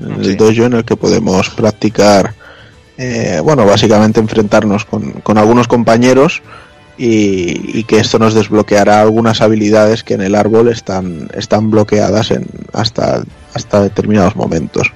en 0.00 0.24
el 0.24 0.36
dojo 0.36 0.64
en 0.64 0.72
el 0.74 0.84
que 0.84 0.96
podemos 0.96 1.50
practicar, 1.50 2.34
eh, 2.96 3.40
bueno, 3.42 3.64
básicamente 3.66 4.20
enfrentarnos 4.20 4.84
con, 4.84 5.12
con 5.12 5.38
algunos 5.38 5.68
compañeros 5.68 6.42
y, 6.96 7.78
y 7.78 7.84
que 7.84 7.98
esto 7.98 8.18
nos 8.18 8.34
desbloqueará 8.34 9.00
algunas 9.00 9.40
habilidades 9.40 10.02
que 10.02 10.14
en 10.14 10.22
el 10.22 10.34
árbol 10.34 10.68
están, 10.68 11.28
están 11.34 11.70
bloqueadas 11.70 12.30
en, 12.30 12.46
hasta, 12.72 13.22
hasta 13.52 13.82
determinados 13.82 14.36
momentos. 14.36 14.92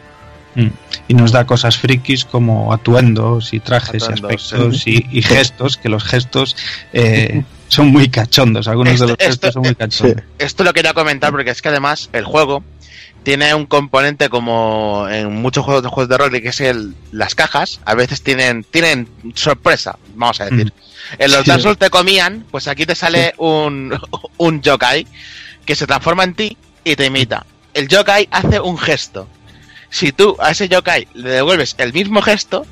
Mm. 0.54 0.68
Y 1.08 1.14
nos 1.14 1.32
da 1.32 1.46
cosas 1.46 1.76
frikis 1.76 2.24
como 2.24 2.72
atuendos 2.72 3.52
y 3.52 3.60
trajes 3.60 4.04
Atuendos, 4.04 4.20
y 4.20 4.56
aspectos 4.56 4.86
y, 4.86 5.06
y 5.10 5.22
gestos, 5.22 5.76
que 5.76 5.88
los 5.88 6.04
gestos 6.04 6.56
eh, 6.92 7.44
son 7.68 7.88
muy 7.88 8.08
cachondos. 8.08 8.66
Algunos 8.68 8.98
de 8.98 9.06
los 9.06 9.12
Este- 9.12 9.24
gestos 9.26 9.48
esto- 9.48 9.52
son 9.52 9.62
muy 9.62 9.74
cachondos. 9.74 10.22
Esto 10.38 10.64
lo 10.64 10.72
quería 10.72 10.94
comentar 10.94 11.30
porque 11.30 11.50
es 11.50 11.62
que 11.62 11.68
además 11.68 12.08
el 12.12 12.24
juego 12.24 12.64
tiene 13.24 13.52
un 13.54 13.66
componente 13.66 14.28
como 14.30 15.06
en 15.10 15.32
muchos 15.34 15.64
juegos 15.64 15.82
de 15.82 15.88
juegos 15.88 16.08
de 16.08 16.16
rol 16.18 16.30
que 16.30 16.48
es 16.48 16.60
el 16.60 16.94
las 17.12 17.34
cajas 17.34 17.80
a 17.84 17.94
veces 17.94 18.22
tienen 18.22 18.64
tienen 18.64 19.08
sorpresa 19.34 19.98
vamos 20.14 20.40
a 20.40 20.44
decir 20.46 20.72
en 21.18 21.30
los 21.32 21.42
Sí. 21.42 21.50
Dark 21.50 21.60
Souls 21.62 21.78
te 21.78 21.90
comían 21.90 22.44
pues 22.50 22.68
aquí 22.68 22.86
te 22.86 22.94
sale 22.94 23.34
un 23.36 23.98
un 24.38 24.62
yokai 24.62 25.06
que 25.66 25.74
se 25.74 25.86
transforma 25.86 26.24
en 26.24 26.34
ti 26.34 26.56
y 26.84 26.94
te 26.96 27.06
imita 27.06 27.44
el 27.74 27.88
yokai 27.88 28.28
hace 28.30 28.60
un 28.60 28.78
gesto 28.78 29.28
si 29.90 30.12
tú 30.12 30.36
a 30.40 30.52
ese 30.52 30.68
yokai 30.68 31.08
le 31.14 31.28
devuelves 31.30 31.74
el 31.78 31.92
mismo 31.92 32.22
gesto 32.22 32.64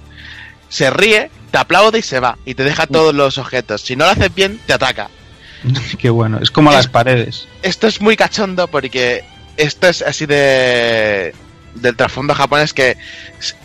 se 0.69 0.91
ríe 0.91 1.31
te 1.51 1.59
aplaude 1.59 1.99
y 2.01 2.03
se 2.03 2.21
va 2.21 2.37
y 2.45 2.55
te 2.55 2.65
deja 2.65 2.87
todos 2.87 3.15
los 3.15 3.39
objetos. 3.39 3.81
Si 3.83 3.97
no 3.97 4.05
lo 4.05 4.11
haces 4.11 4.35
bien 4.35 4.61
te 4.67 4.73
ataca. 4.73 5.09
Qué 5.99 6.11
bueno, 6.11 6.39
es 6.41 6.51
como 6.51 6.71
las 6.73 6.87
paredes. 6.89 7.47
esto 7.63 7.87
es 7.87 8.01
muy 8.01 8.17
cachondo 8.17 8.69
porque 8.69 9.25
esto 9.57 9.89
es 9.89 10.03
así 10.03 10.27
de 10.27 11.35
del 11.75 11.95
trasfondo 11.95 12.35
japonés 12.35 12.73
que 12.73 12.97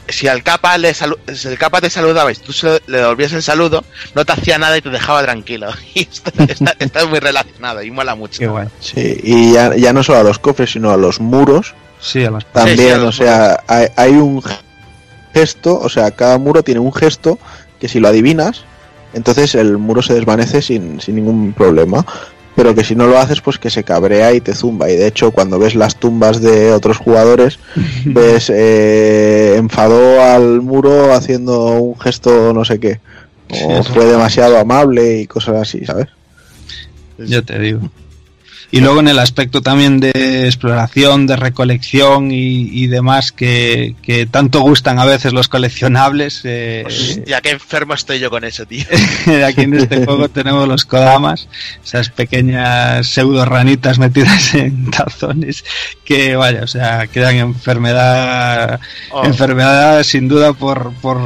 si 0.10 0.28
al 0.28 0.44
capa 0.44 0.78
le 0.78 0.94
salu- 0.94 1.18
si 1.34 1.48
el 1.48 1.58
capa 1.58 1.80
te 1.80 1.90
saludaba 1.90 2.30
y 2.30 2.36
tú 2.36 2.54
le 2.88 2.98
devolvías 2.98 3.32
el 3.32 3.42
saludo 3.42 3.86
no 4.16 4.26
te 4.26 4.34
hacía 4.34 4.58
nada 4.58 4.78
y 4.78 4.82
te 4.82 4.90
dejaba 4.90 5.22
tranquilo. 5.24 5.72
Y 5.96 6.02
esto 6.02 6.32
está, 6.48 6.76
está 6.80 7.06
muy 7.06 7.20
relacionado 7.20 7.82
y 7.82 7.90
mola 7.92 8.16
mucho. 8.16 8.40
Qué 8.40 8.48
guay. 8.48 8.68
Sí, 8.80 9.18
y 9.24 9.54
ya, 9.54 9.76
ya 9.76 9.94
no 9.94 10.04
solo 10.04 10.20
a 10.20 10.24
los 10.24 10.40
cofres, 10.40 10.72
sino 10.72 10.92
a 10.92 10.98
los 10.98 11.20
muros. 11.22 11.74
Sí, 12.02 12.26
a 12.26 12.32
las 12.32 12.46
también, 12.52 12.78
Sí, 12.78 12.84
sí, 12.86 12.92
a 12.92 13.04
o 13.06 13.12
sea, 13.12 13.64
hay, 13.68 13.88
hay 13.96 14.12
un 14.14 14.42
gesto, 15.34 15.80
o 15.80 15.90
sea, 15.90 16.12
cada 16.12 16.38
muro 16.38 16.64
tiene 16.64 16.80
un 16.80 16.94
gesto 16.94 17.40
que 17.80 17.88
si 17.88 18.00
lo 18.00 18.08
adivinas, 18.08 18.64
entonces 19.14 19.56
el 19.56 19.78
muro 19.78 20.02
se 20.02 20.14
desvanece 20.14 20.62
sin, 20.62 21.02
sin 21.02 21.16
ningún 21.16 21.54
problema. 21.54 22.06
Pero 22.54 22.76
que 22.76 22.84
si 22.84 22.96
no 22.96 23.08
lo 23.08 23.18
haces, 23.18 23.40
pues 23.40 23.58
que 23.58 23.70
se 23.70 23.84
cabrea 23.84 24.34
y 24.34 24.42
te 24.42 24.54
zumba. 24.54 24.90
Y 24.90 24.98
de 24.98 25.08
hecho, 25.08 25.32
cuando 25.32 25.58
ves 25.58 25.74
las 25.74 25.96
tumbas 25.96 26.42
de 26.42 26.74
otros 26.74 26.98
jugadores, 26.98 27.60
ves 28.06 28.52
eh, 28.54 29.56
enfadó 29.58 30.22
al 30.22 30.62
muro 30.62 31.14
haciendo 31.14 31.76
un 31.76 31.98
gesto 32.00 32.54
no 32.54 32.66
sé 32.66 32.80
qué. 32.80 33.00
O 33.64 33.84
fue 33.84 34.06
demasiado 34.06 34.58
amable 34.58 35.20
y 35.20 35.28
cosas 35.28 35.62
así, 35.62 35.86
¿sabes? 35.86 36.08
Ya 37.18 37.42
te 37.42 37.58
digo. 37.60 37.90
Y 38.72 38.80
luego 38.80 39.02
en 39.02 39.10
el 39.10 39.20
aspecto 39.20 39.62
también 39.62 40.00
de 40.00 40.46
exploración, 40.46 41.28
de 41.28 41.36
recolección 41.36 42.32
y, 42.32 42.70
y 42.72 42.88
demás 42.88 43.32
que, 43.32 43.96
que 44.02 44.26
tanto 44.26 44.62
gustan 44.62 44.98
a 44.98 45.06
veces 45.06 45.34
los 45.34 45.48
coleccionables, 45.50 46.42
eh, 46.46 46.84
Hostia, 46.88 47.42
qué 47.42 47.50
enfermo 47.50 47.94
estoy 47.94 48.20
yo 48.20 48.30
con 48.30 48.44
eso 48.46 48.66
tío 48.66 48.86
aquí 49.46 49.62
en 49.62 49.74
este 49.74 50.06
juego 50.06 50.30
tenemos 50.34 50.68
los 50.68 50.86
Kodamas, 50.86 51.50
esas 51.84 52.10
pequeñas 52.10 53.08
pseudo 53.08 53.44
ranitas 53.46 54.00
metidas 54.00 54.54
en 54.56 54.90
tazones 54.90 55.66
que 56.06 56.36
vaya, 56.36 56.64
o 56.64 56.68
sea, 56.68 57.08
quedan 57.08 57.36
enfermedad, 57.36 58.80
Oh. 59.14 59.26
enfermedad 59.26 60.04
sin 60.04 60.28
duda 60.30 60.54
por, 60.54 60.94
por 61.02 61.20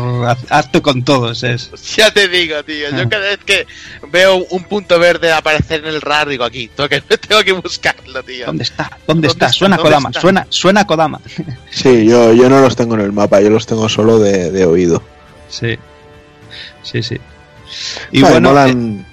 hazte 0.50 0.82
con 0.82 1.04
todos, 1.04 1.44
es. 1.44 1.72
ya 1.96 2.10
te 2.10 2.28
digo 2.28 2.64
tío 2.64 2.90
yo 2.92 3.08
cada 3.10 3.26
vez 3.26 3.40
que 3.46 3.68
veo 4.12 4.38
un 4.50 4.64
punto 4.64 4.98
verde 4.98 5.32
aparecer 5.32 5.82
en 5.82 5.88
el 5.88 6.02
radar 6.02 6.30
digo 6.30 6.44
aquí 6.44 6.70
tengo 6.76 6.90
que, 6.90 7.04
tengo 7.44 7.62
que 7.62 7.68
buscarlo 7.68 8.24
tío 8.24 8.46
¿Dónde 8.48 8.64
está? 8.64 8.84
¿Dónde, 8.84 9.04
¿Dónde 9.08 9.28
está? 9.28 9.46
está? 9.48 9.58
Suena 9.58 9.78
¿Dónde 9.78 9.90
Kodama, 9.90 10.10
está? 10.10 10.22
suena, 10.22 10.48
suena 10.50 10.88
Kodama. 10.88 11.22
Sí, 11.72 12.06
yo, 12.06 12.34
yo 12.34 12.50
no 12.50 12.62
los 12.62 12.76
tengo 12.76 12.96
en 12.96 13.02
el 13.02 13.12
mapa, 13.12 13.42
yo 13.42 13.50
los 13.50 13.66
tengo 13.66 13.90
solo 13.90 14.20
de, 14.20 14.52
de 14.52 14.66
oído. 14.66 15.04
Sí, 15.50 15.78
sí, 16.84 17.04
sí. 17.04 17.18
Y 18.12 18.22
Vale, 18.22 18.40
bueno, 18.40 18.66
eh, 18.66 19.04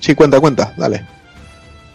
Sí, 0.00 0.14
cuenta, 0.14 0.40
cuenta, 0.40 0.74
dale. 0.76 1.04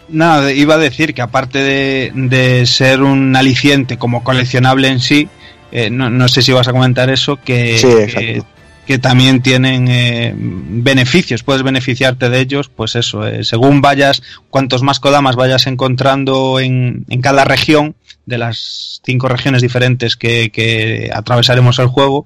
Nada, 0.08 0.50
iba 0.52 0.74
a 0.74 0.78
decir 0.78 1.12
que 1.12 1.20
aparte 1.20 1.58
de, 1.58 2.10
de 2.14 2.64
ser 2.64 3.02
un 3.02 3.36
aliciente 3.36 3.98
como 3.98 4.24
coleccionable 4.24 4.88
en 4.88 5.00
sí, 5.00 5.28
eh, 5.70 5.90
no, 5.90 6.08
no 6.08 6.28
sé 6.28 6.40
si 6.40 6.52
vas 6.52 6.66
a 6.68 6.72
comentar 6.72 7.10
eso, 7.10 7.36
que, 7.36 7.76
Sí, 7.78 7.86
que, 7.86 8.04
exacto. 8.04 8.46
Que 8.88 8.98
también 8.98 9.42
tienen 9.42 9.86
eh, 9.86 10.32
beneficios, 10.34 11.42
puedes 11.42 11.62
beneficiarte 11.62 12.30
de 12.30 12.40
ellos, 12.40 12.70
pues 12.74 12.96
eso, 12.96 13.26
eh, 13.26 13.44
según 13.44 13.82
vayas, 13.82 14.22
cuantos 14.48 14.82
más 14.82 14.98
Kodamas 14.98 15.36
vayas 15.36 15.66
encontrando 15.66 16.58
en, 16.58 17.04
en 17.10 17.20
cada 17.20 17.44
región, 17.44 17.96
de 18.24 18.38
las 18.38 19.02
cinco 19.04 19.28
regiones 19.28 19.60
diferentes 19.60 20.16
que, 20.16 20.50
que 20.50 21.10
atravesaremos 21.12 21.78
el 21.80 21.88
juego, 21.88 22.24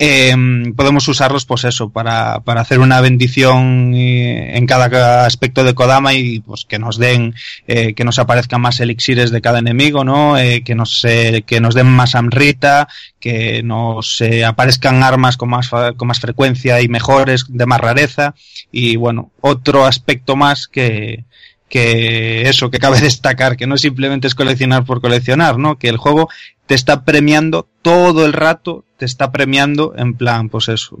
eh, 0.00 0.34
podemos 0.76 1.06
usarlos 1.06 1.44
pues 1.44 1.62
eso 1.64 1.90
para, 1.90 2.40
para 2.40 2.60
hacer 2.60 2.80
una 2.80 3.00
bendición 3.00 3.94
eh, 3.94 4.56
en 4.56 4.66
cada 4.66 5.24
aspecto 5.24 5.62
de 5.62 5.74
Kodama 5.74 6.14
y 6.14 6.40
pues 6.40 6.64
que 6.64 6.80
nos 6.80 6.98
den 6.98 7.34
eh, 7.68 7.94
que 7.94 8.04
nos 8.04 8.18
aparezcan 8.18 8.60
más 8.60 8.80
elixires 8.80 9.30
de 9.30 9.40
cada 9.40 9.60
enemigo 9.60 10.04
no 10.04 10.36
Eh, 10.36 10.62
que 10.64 10.74
nos 10.74 11.06
que 11.46 11.60
nos 11.60 11.74
den 11.74 11.86
más 11.86 12.14
amrita 12.14 12.88
que 13.20 13.62
nos 13.62 14.22
aparezcan 14.46 15.02
armas 15.02 15.36
con 15.36 15.50
más 15.50 15.70
con 15.96 16.08
más 16.08 16.18
frecuencia 16.18 16.80
y 16.80 16.88
mejores 16.88 17.44
de 17.48 17.66
más 17.66 17.80
rareza. 17.80 18.34
Y 18.72 18.96
bueno 18.96 19.30
otro 19.40 19.86
aspecto 19.86 20.34
más 20.34 20.66
que 20.66 21.24
que 21.74 22.48
eso 22.48 22.70
que 22.70 22.78
cabe 22.78 23.00
destacar 23.10 23.56
que 23.56 23.66
no 23.66 23.76
simplemente 23.76 24.28
es 24.28 24.36
coleccionar 24.36 24.84
por 24.84 25.00
coleccionar 25.00 25.58
no 25.58 25.76
que 25.76 25.88
el 25.88 25.96
juego 25.96 26.28
te 26.66 26.74
está 26.74 27.04
premiando 27.04 27.68
todo 27.82 28.24
el 28.24 28.32
rato, 28.32 28.84
te 28.96 29.04
está 29.04 29.30
premiando 29.32 29.92
en 29.96 30.14
plan, 30.14 30.48
pues 30.48 30.68
eso, 30.68 30.96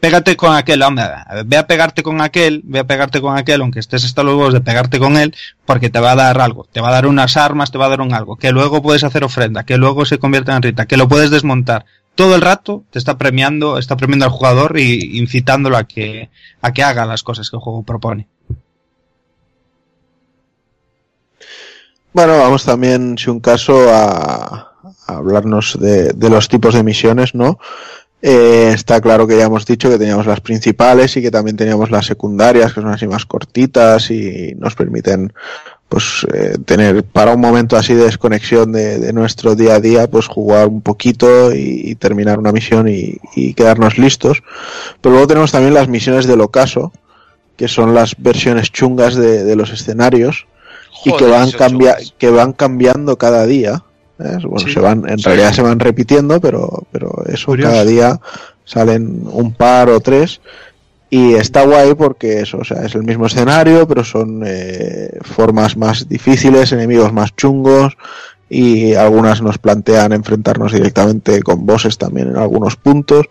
pégate 0.00 0.36
con 0.36 0.54
aquel, 0.54 0.82
hombre, 0.82 1.06
ve 1.46 1.56
a 1.56 1.66
pegarte 1.66 2.02
con 2.02 2.20
aquel, 2.20 2.60
ve 2.64 2.80
a 2.80 2.86
pegarte 2.86 3.20
con 3.20 3.38
aquel, 3.38 3.62
aunque 3.62 3.80
estés 3.80 4.04
hasta 4.04 4.22
los 4.22 4.34
huevos 4.34 4.52
de 4.52 4.60
pegarte 4.60 4.98
con 4.98 5.16
él, 5.16 5.34
porque 5.64 5.88
te 5.88 6.00
va 6.00 6.12
a 6.12 6.16
dar 6.16 6.40
algo, 6.40 6.66
te 6.70 6.80
va 6.80 6.88
a 6.88 6.92
dar 6.92 7.06
unas 7.06 7.36
armas, 7.36 7.70
te 7.70 7.78
va 7.78 7.86
a 7.86 7.90
dar 7.90 8.02
un 8.02 8.12
algo, 8.12 8.36
que 8.36 8.52
luego 8.52 8.82
puedes 8.82 9.04
hacer 9.04 9.24
ofrenda, 9.24 9.64
que 9.64 9.78
luego 9.78 10.04
se 10.04 10.18
convierte 10.18 10.52
en 10.52 10.62
rita, 10.62 10.86
que 10.86 10.98
lo 10.98 11.08
puedes 11.08 11.30
desmontar. 11.30 11.86
Todo 12.14 12.34
el 12.34 12.42
rato 12.42 12.84
te 12.90 12.98
está 12.98 13.16
premiando, 13.16 13.78
está 13.78 13.96
premiando 13.96 14.26
al 14.26 14.32
jugador 14.32 14.78
y 14.78 15.18
incitándolo 15.18 15.76
a 15.76 15.84
que, 15.84 16.30
a 16.60 16.72
que 16.72 16.82
haga 16.82 17.06
las 17.06 17.22
cosas 17.22 17.48
que 17.48 17.56
el 17.56 17.62
juego 17.62 17.84
propone. 17.84 18.26
Bueno, 22.18 22.36
vamos 22.36 22.64
también, 22.64 23.16
si 23.16 23.30
un 23.30 23.38
caso, 23.38 23.94
a, 23.94 24.72
hablarnos 25.06 25.78
de, 25.80 26.12
de 26.12 26.28
los 26.28 26.48
tipos 26.48 26.74
de 26.74 26.82
misiones, 26.82 27.32
¿no? 27.32 27.60
Eh, 28.20 28.72
está 28.74 29.00
claro 29.00 29.28
que 29.28 29.36
ya 29.36 29.44
hemos 29.44 29.64
dicho 29.64 29.88
que 29.88 29.98
teníamos 29.98 30.26
las 30.26 30.40
principales 30.40 31.16
y 31.16 31.22
que 31.22 31.30
también 31.30 31.56
teníamos 31.56 31.92
las 31.92 32.06
secundarias, 32.06 32.72
que 32.72 32.80
son 32.80 32.90
así 32.90 33.06
más 33.06 33.24
cortitas 33.24 34.10
y 34.10 34.52
nos 34.58 34.74
permiten 34.74 35.32
pues 35.88 36.26
eh, 36.34 36.56
tener 36.64 37.04
para 37.04 37.34
un 37.34 37.40
momento 37.40 37.76
así 37.76 37.94
de 37.94 38.06
desconexión 38.06 38.72
de, 38.72 39.12
nuestro 39.12 39.54
día 39.54 39.74
a 39.74 39.80
día, 39.80 40.10
pues 40.10 40.26
jugar 40.26 40.66
un 40.66 40.80
poquito 40.82 41.54
y, 41.54 41.94
terminar 42.00 42.40
una 42.40 42.50
misión 42.50 42.88
y, 42.88 43.54
quedarnos 43.54 43.96
listos. 43.96 44.42
Pero 45.00 45.12
luego 45.12 45.28
tenemos 45.28 45.52
también 45.52 45.74
las 45.74 45.86
misiones 45.86 46.26
del 46.26 46.40
ocaso, 46.40 46.92
que 47.56 47.68
son 47.68 47.94
las 47.94 48.16
versiones 48.18 48.72
chungas 48.72 49.14
de 49.14 49.54
los 49.54 49.70
escenarios 49.70 50.48
y 51.04 51.12
que 51.16 51.26
van 51.26 51.50
cambia 51.52 51.96
que 52.18 52.30
van 52.30 52.52
cambiando 52.52 53.16
cada 53.18 53.46
día 53.46 53.82
¿eh? 54.18 54.38
bueno 54.42 54.58
Sí. 54.66 54.72
se 54.72 54.80
van 54.80 55.04
en 55.08 55.18
Sí. 55.18 55.24
realidad 55.26 55.52
se 55.52 55.62
van 55.62 55.78
repitiendo 55.80 56.40
pero 56.40 56.84
pero 56.90 57.22
eso 57.26 57.46
Curioso. 57.46 57.70
cada 57.70 57.84
día 57.84 58.20
salen 58.64 59.22
un 59.30 59.52
par 59.54 59.88
o 59.90 60.00
tres 60.00 60.40
y 61.10 61.34
está 61.34 61.64
guay 61.64 61.94
porque 61.94 62.40
eso 62.40 62.58
o 62.58 62.64
sea 62.64 62.84
es 62.84 62.94
el 62.94 63.02
mismo 63.04 63.26
escenario 63.26 63.86
pero 63.88 64.04
son 64.04 64.42
eh, 64.46 65.10
formas 65.22 65.76
más 65.76 66.08
difíciles 66.08 66.72
enemigos 66.72 67.12
más 67.12 67.34
chungos 67.36 67.96
y 68.50 68.94
algunas 68.94 69.42
nos 69.42 69.58
plantean 69.58 70.12
enfrentarnos 70.14 70.72
directamente 70.72 71.42
con 71.42 71.66
bosses 71.66 71.98
también 71.98 72.28
en 72.28 72.38
algunos 72.38 72.76
puntos. 72.76 73.26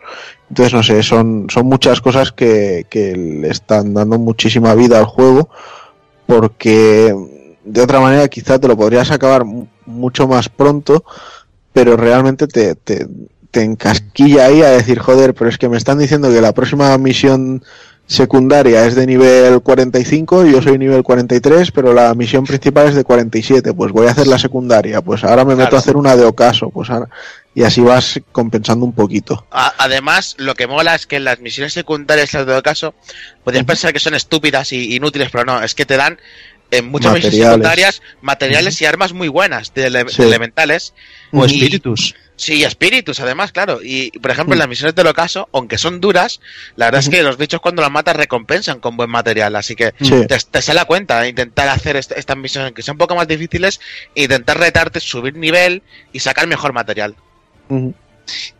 Entonces, 0.47 0.73
no 0.75 0.83
sé, 0.83 1.01
son, 1.01 1.47
son 1.49 1.65
muchas 1.65 2.01
cosas 2.01 2.31
que, 2.31 2.85
que 2.87 3.15
le 3.15 3.49
están 3.49 3.95
dando 3.95 4.19
muchísima 4.19 4.75
vida 4.75 4.99
al 4.99 5.05
juego 5.05 5.49
porque 6.27 7.15
de 7.67 7.81
otra 7.81 7.99
manera 7.99 8.27
quizá 8.27 8.59
te 8.59 8.67
lo 8.67 8.77
podrías 8.77 9.11
acabar 9.11 9.43
mucho 9.85 10.27
más 10.27 10.49
pronto, 10.49 11.03
pero 11.73 11.97
realmente 11.97 12.47
te, 12.47 12.75
te, 12.75 13.07
te 13.51 13.61
encasquilla 13.61 14.45
ahí 14.45 14.61
a 14.61 14.69
decir, 14.69 14.99
joder, 14.99 15.33
pero 15.33 15.49
es 15.49 15.57
que 15.57 15.69
me 15.69 15.77
están 15.77 15.99
diciendo 15.99 16.29
que 16.31 16.41
la 16.41 16.53
próxima 16.53 16.97
misión 16.97 17.63
secundaria 18.07 18.85
es 18.85 18.95
de 18.95 19.05
nivel 19.05 19.59
45 19.59 20.45
y 20.45 20.53
yo 20.53 20.61
soy 20.61 20.77
nivel 20.77 21.03
43, 21.03 21.71
pero 21.71 21.93
la 21.93 22.13
misión 22.15 22.45
principal 22.45 22.87
es 22.87 22.95
de 22.95 23.03
47, 23.03 23.73
pues 23.73 23.91
voy 23.91 24.07
a 24.07 24.11
hacer 24.11 24.27
la 24.27 24.39
secundaria, 24.39 25.01
pues 25.01 25.25
ahora 25.25 25.43
me 25.43 25.57
meto 25.57 25.75
a 25.75 25.79
hacer 25.79 25.97
una 25.97 26.15
de 26.15 26.23
ocaso, 26.23 26.69
pues 26.69 26.89
ahora, 26.89 27.09
y 27.53 27.63
así 27.63 27.81
vas 27.81 28.21
compensando 28.31 28.85
un 28.85 28.93
poquito. 28.93 29.45
además, 29.51 30.35
lo 30.37 30.55
que 30.55 30.67
mola 30.67 30.95
es 30.95 31.05
que 31.05 31.19
las 31.19 31.39
misiones 31.41 31.73
secundarias 31.73 32.33
las 32.33 32.45
de 32.45 32.55
ocaso, 32.55 32.93
podrías 33.43 33.65
pensar 33.65 33.91
que 33.91 33.99
son 33.99 34.13
estúpidas 34.13 34.71
y 34.71 34.95
inútiles, 34.95 35.29
pero 35.29 35.43
no, 35.43 35.61
es 35.61 35.75
que 35.75 35.85
te 35.85 35.97
dan 35.97 36.17
en 36.71 36.89
muchas 36.89 37.13
misiones 37.13 37.39
secundarias 37.39 38.01
materiales 38.21 38.81
y 38.81 38.85
armas 38.85 39.13
muy 39.13 39.27
buenas 39.27 39.73
de, 39.73 39.85
elementales. 39.85 40.93
O 41.31 41.45
espíritus. 41.45 42.15
Sí, 42.35 42.63
espíritus, 42.63 43.19
además, 43.19 43.51
claro. 43.51 43.79
Y, 43.81 44.11
por 44.19 44.29
ejemplo, 44.29 44.53
en 44.53 44.59
las 44.59 44.67
misiones 44.67 44.93
del 44.93 45.07
ocaso, 45.07 45.49
aunque 45.51 45.79
son 45.79 45.99
duras, 45.99 46.39
la 46.75 46.85
verdad 46.85 46.99
es 46.99 47.09
que 47.09 47.23
los 47.23 47.37
bichos 47.37 47.59
cuando 47.59 47.81
las 47.81 47.89
matas 47.89 48.15
recompensan 48.15 48.79
con 48.79 48.95
buen 48.95 49.09
material. 49.09 49.55
Así 49.55 49.75
que 49.75 49.91
te, 49.93 50.27
te 50.27 50.61
sale 50.61 50.85
cuenta 50.85 51.27
intentar 51.27 51.67
hacer 51.69 51.95
estas 51.95 52.37
misiones 52.37 52.73
que 52.73 52.83
son 52.83 52.93
un 52.93 52.99
poco 52.99 53.15
más 53.15 53.27
difíciles, 53.27 53.79
intentar 54.13 54.59
retarte, 54.59 54.99
subir 54.99 55.35
nivel 55.35 55.81
y 56.13 56.19
sacar 56.19 56.45
mejor 56.45 56.73
material 56.73 57.15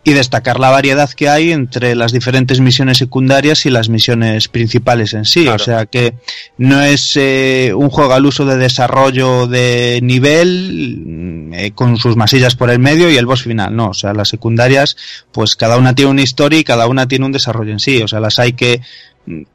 y 0.04 0.14
destacar 0.14 0.60
la 0.60 0.70
variedad 0.70 1.10
que 1.10 1.30
hay 1.30 1.52
entre 1.52 1.96
las 1.96 2.12
diferentes 2.12 2.62
misiones 2.62 2.98
secundarias 2.98 3.66
y 3.66 3.70
las 3.70 3.90
misiones 3.90 4.48
principales 4.48 5.14
en 5.14 5.26
sí. 5.26 5.48
O 5.48 5.60
sea 5.60 5.86
que 5.86 6.14
no 6.58 6.82
es 6.82 7.18
eh, 7.18 7.74
un 7.76 7.90
juego 7.90 8.14
al 8.14 8.26
uso 8.26 8.46
de 8.46 8.58
desarrollo 8.58 9.48
de 9.48 10.00
nivel 10.02 11.04
mm, 11.06 11.54
eh, 11.54 11.72
con 11.72 11.98
sus 11.98 12.16
masillas 12.16 12.56
por 12.56 12.70
el 12.70 12.80
medio 12.80 13.10
y 13.10 13.18
el 13.18 13.26
boss 13.26 13.44
final. 13.44 13.76
No, 13.76 13.90
o 13.90 13.94
sea, 13.94 14.14
las 14.14 14.30
secundarias, 14.30 14.96
pues 15.32 15.56
cada 15.56 15.78
una 15.78 15.94
tiene 15.94 16.12
una 16.12 16.22
historia 16.22 16.60
y 16.60 16.64
cada 16.64 16.88
una 16.88 17.08
tiene 17.08 17.26
un 17.26 17.32
desarrollo 17.32 17.72
en 17.72 17.80
sí. 17.80 18.02
O 18.02 18.08
sea, 18.08 18.20
las 18.20 18.40
hay 18.40 18.54
que 18.54 18.82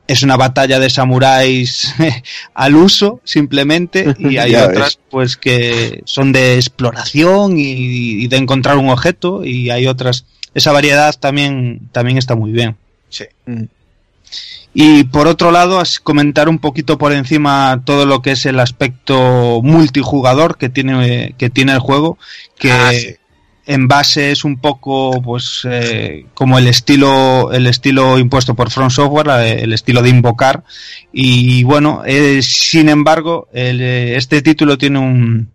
es 0.07 0.23
una 0.23 0.37
batalla 0.37 0.79
de 0.79 0.91
samuráis 0.91 1.95
al 2.55 2.77
uso 2.77 3.21
simplemente 3.25 4.15
y 4.19 4.37
hay 4.39 4.55
otras 4.55 4.99
pues 5.11 5.37
que 5.37 6.03
son 6.05 6.33
de 6.33 6.57
exploración 6.57 7.55
y, 7.57 8.27
de 8.29 8.37
encontrar 8.37 8.77
un 8.77 8.91
objeto 8.91 9.45
y 9.45 9.71
hay 9.71 9.87
otras. 9.87 10.25
Esa 10.55 10.73
variedad 10.73 11.15
también 11.19 11.89
también 11.93 12.19
está 12.19 12.35
muy 12.35 12.53
bien. 12.53 12.77
Sí. 13.09 13.25
Mm. 13.45 13.65
y 14.73 15.05
por 15.05 15.29
otro 15.29 15.51
lado 15.51 15.83
comentar 16.03 16.49
un 16.49 16.59
poquito 16.59 16.97
por 16.97 17.13
encima 17.13 17.83
todo 17.85 18.07
lo 18.07 18.23
que 18.23 18.31
es 18.31 18.47
el 18.47 18.59
aspecto 18.59 19.61
multijugador 19.63 20.57
que 20.57 20.71
tiene 20.71 21.35
que 21.37 21.51
tiene 21.51 21.73
el 21.73 21.79
juego 21.79 22.17
que 22.59 22.73
ah, 22.73 22.91
base 23.67 24.33
es 24.33 24.45
un 24.45 24.57
poco 24.57 25.23
pues 25.23 25.67
eh, 25.71 26.27
como 26.35 26.59
el 26.59 26.67
estilo 26.67 27.53
el 27.53 27.67
estilo 27.67 28.19
impuesto 28.19 28.55
por 28.55 28.71
Front 28.71 28.91
Software 28.91 29.29
el 29.61 29.73
estilo 29.73 30.03
de 30.03 30.09
invocar 30.09 30.65
y 31.13 31.63
bueno 31.63 32.03
eh, 32.05 32.41
sin 32.43 32.89
embargo 32.89 33.49
eh, 33.53 34.15
este 34.17 34.43
título 34.43 34.77
tiene 34.79 34.99
un, 34.99 35.53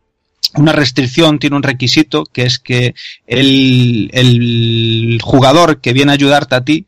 una 0.55 0.71
restricción, 0.71 1.37
tiene 1.37 1.57
un 1.57 1.63
requisito, 1.63 2.23
que 2.23 2.43
es 2.43 2.59
que 2.59 2.95
el, 3.27 4.09
el 4.13 5.19
jugador 5.21 5.81
que 5.81 5.93
viene 5.93 6.11
a 6.11 6.15
ayudarte 6.15 6.55
a 6.55 6.63
ti 6.63 6.87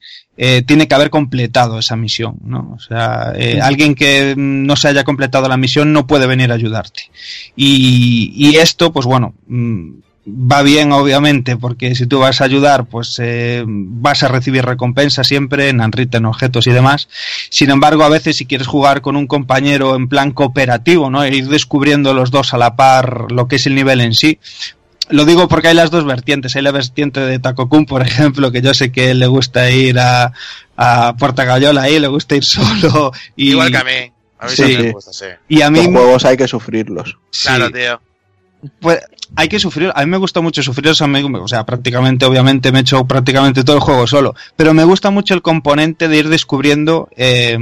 tiene 0.65 0.87
que 0.87 0.95
haber 0.95 1.09
completado 1.09 1.79
esa 1.79 1.97
misión, 1.97 2.37
¿no? 2.45 2.71
O 2.73 2.79
sea, 2.79 3.33
alguien 3.61 3.93
que 3.93 4.35
no 4.37 4.77
se 4.77 4.87
haya 4.87 5.03
completado 5.03 5.49
la 5.49 5.57
misión 5.57 5.91
no 5.91 6.07
puede 6.07 6.27
venir 6.27 6.49
a 6.49 6.55
ayudarte. 6.55 7.11
Y, 7.57 8.31
y 8.33 8.55
esto, 8.55 8.93
pues 8.93 9.05
bueno, 9.05 9.33
mm, 9.47 9.89
va 10.29 10.61
bien 10.61 10.91
obviamente 10.91 11.57
porque 11.57 11.95
si 11.95 12.05
tú 12.05 12.19
vas 12.19 12.41
a 12.41 12.45
ayudar 12.45 12.85
pues 12.85 13.19
eh, 13.19 13.63
vas 13.65 14.23
a 14.23 14.27
recibir 14.27 14.65
recompensa 14.65 15.23
siempre 15.23 15.69
en 15.69 15.81
en 15.81 16.25
objetos 16.25 16.67
y 16.67 16.71
demás 16.71 17.07
sin 17.49 17.69
embargo 17.69 18.03
a 18.03 18.09
veces 18.09 18.37
si 18.37 18.45
quieres 18.45 18.67
jugar 18.67 19.01
con 19.01 19.15
un 19.15 19.27
compañero 19.27 19.95
en 19.95 20.07
plan 20.07 20.31
cooperativo 20.31 21.09
no 21.09 21.23
e 21.23 21.35
ir 21.35 21.47
descubriendo 21.47 22.13
los 22.13 22.31
dos 22.31 22.53
a 22.53 22.57
la 22.57 22.75
par 22.75 23.31
lo 23.31 23.47
que 23.47 23.57
es 23.57 23.65
el 23.67 23.75
nivel 23.75 24.01
en 24.01 24.13
sí 24.13 24.39
lo 25.09 25.25
digo 25.25 25.47
porque 25.47 25.69
hay 25.69 25.73
las 25.73 25.89
dos 25.89 26.05
vertientes. 26.05 26.55
Hay 26.55 26.61
la 26.61 26.71
vertiente 26.71 27.19
de 27.19 27.39
Takokun, 27.39 27.85
por 27.85 28.03
ejemplo, 28.03 28.51
que 28.51 28.61
yo 28.61 28.73
sé 28.73 28.91
que 28.91 29.13
le 29.15 29.25
gusta 29.25 29.69
ir 29.71 29.99
a, 29.99 30.33
a 30.77 31.15
Puerta 31.17 31.45
Gallola 31.45 31.83
ahí, 31.83 31.99
le 31.99 32.07
gusta 32.07 32.35
ir 32.35 32.43
solo. 32.45 33.11
Y, 33.35 33.51
Igual 33.51 33.71
que 33.71 33.77
a 33.77 33.83
mí. 33.83 34.11
A 34.37 34.45
mí 34.45 34.51
sí. 34.51 34.77
me 34.77 34.91
gusta, 34.91 35.11
sí. 35.11 35.25
Y 35.49 35.61
a 35.61 35.69
mí. 35.69 35.79
Los 35.83 35.87
juegos 35.87 36.25
hay 36.25 36.37
que 36.37 36.47
sufrirlos. 36.47 37.17
Claro, 37.43 37.71
tío. 37.71 37.99
Pues 38.79 38.99
hay 39.35 39.47
que 39.47 39.59
sufrir. 39.59 39.91
A 39.95 40.05
mí 40.05 40.11
me 40.11 40.17
gusta 40.17 40.41
mucho 40.41 40.61
sufrir, 40.63 40.89
o 40.89 41.47
sea, 41.47 41.65
prácticamente, 41.65 42.25
obviamente, 42.25 42.71
me 42.71 42.79
he 42.79 42.81
hecho 42.81 43.05
prácticamente 43.05 43.63
todo 43.63 43.75
el 43.75 43.81
juego 43.81 44.07
solo. 44.07 44.35
Pero 44.55 44.73
me 44.73 44.83
gusta 44.83 45.11
mucho 45.11 45.33
el 45.33 45.41
componente 45.41 46.07
de 46.07 46.17
ir 46.17 46.29
descubriendo, 46.29 47.09
eh, 47.15 47.57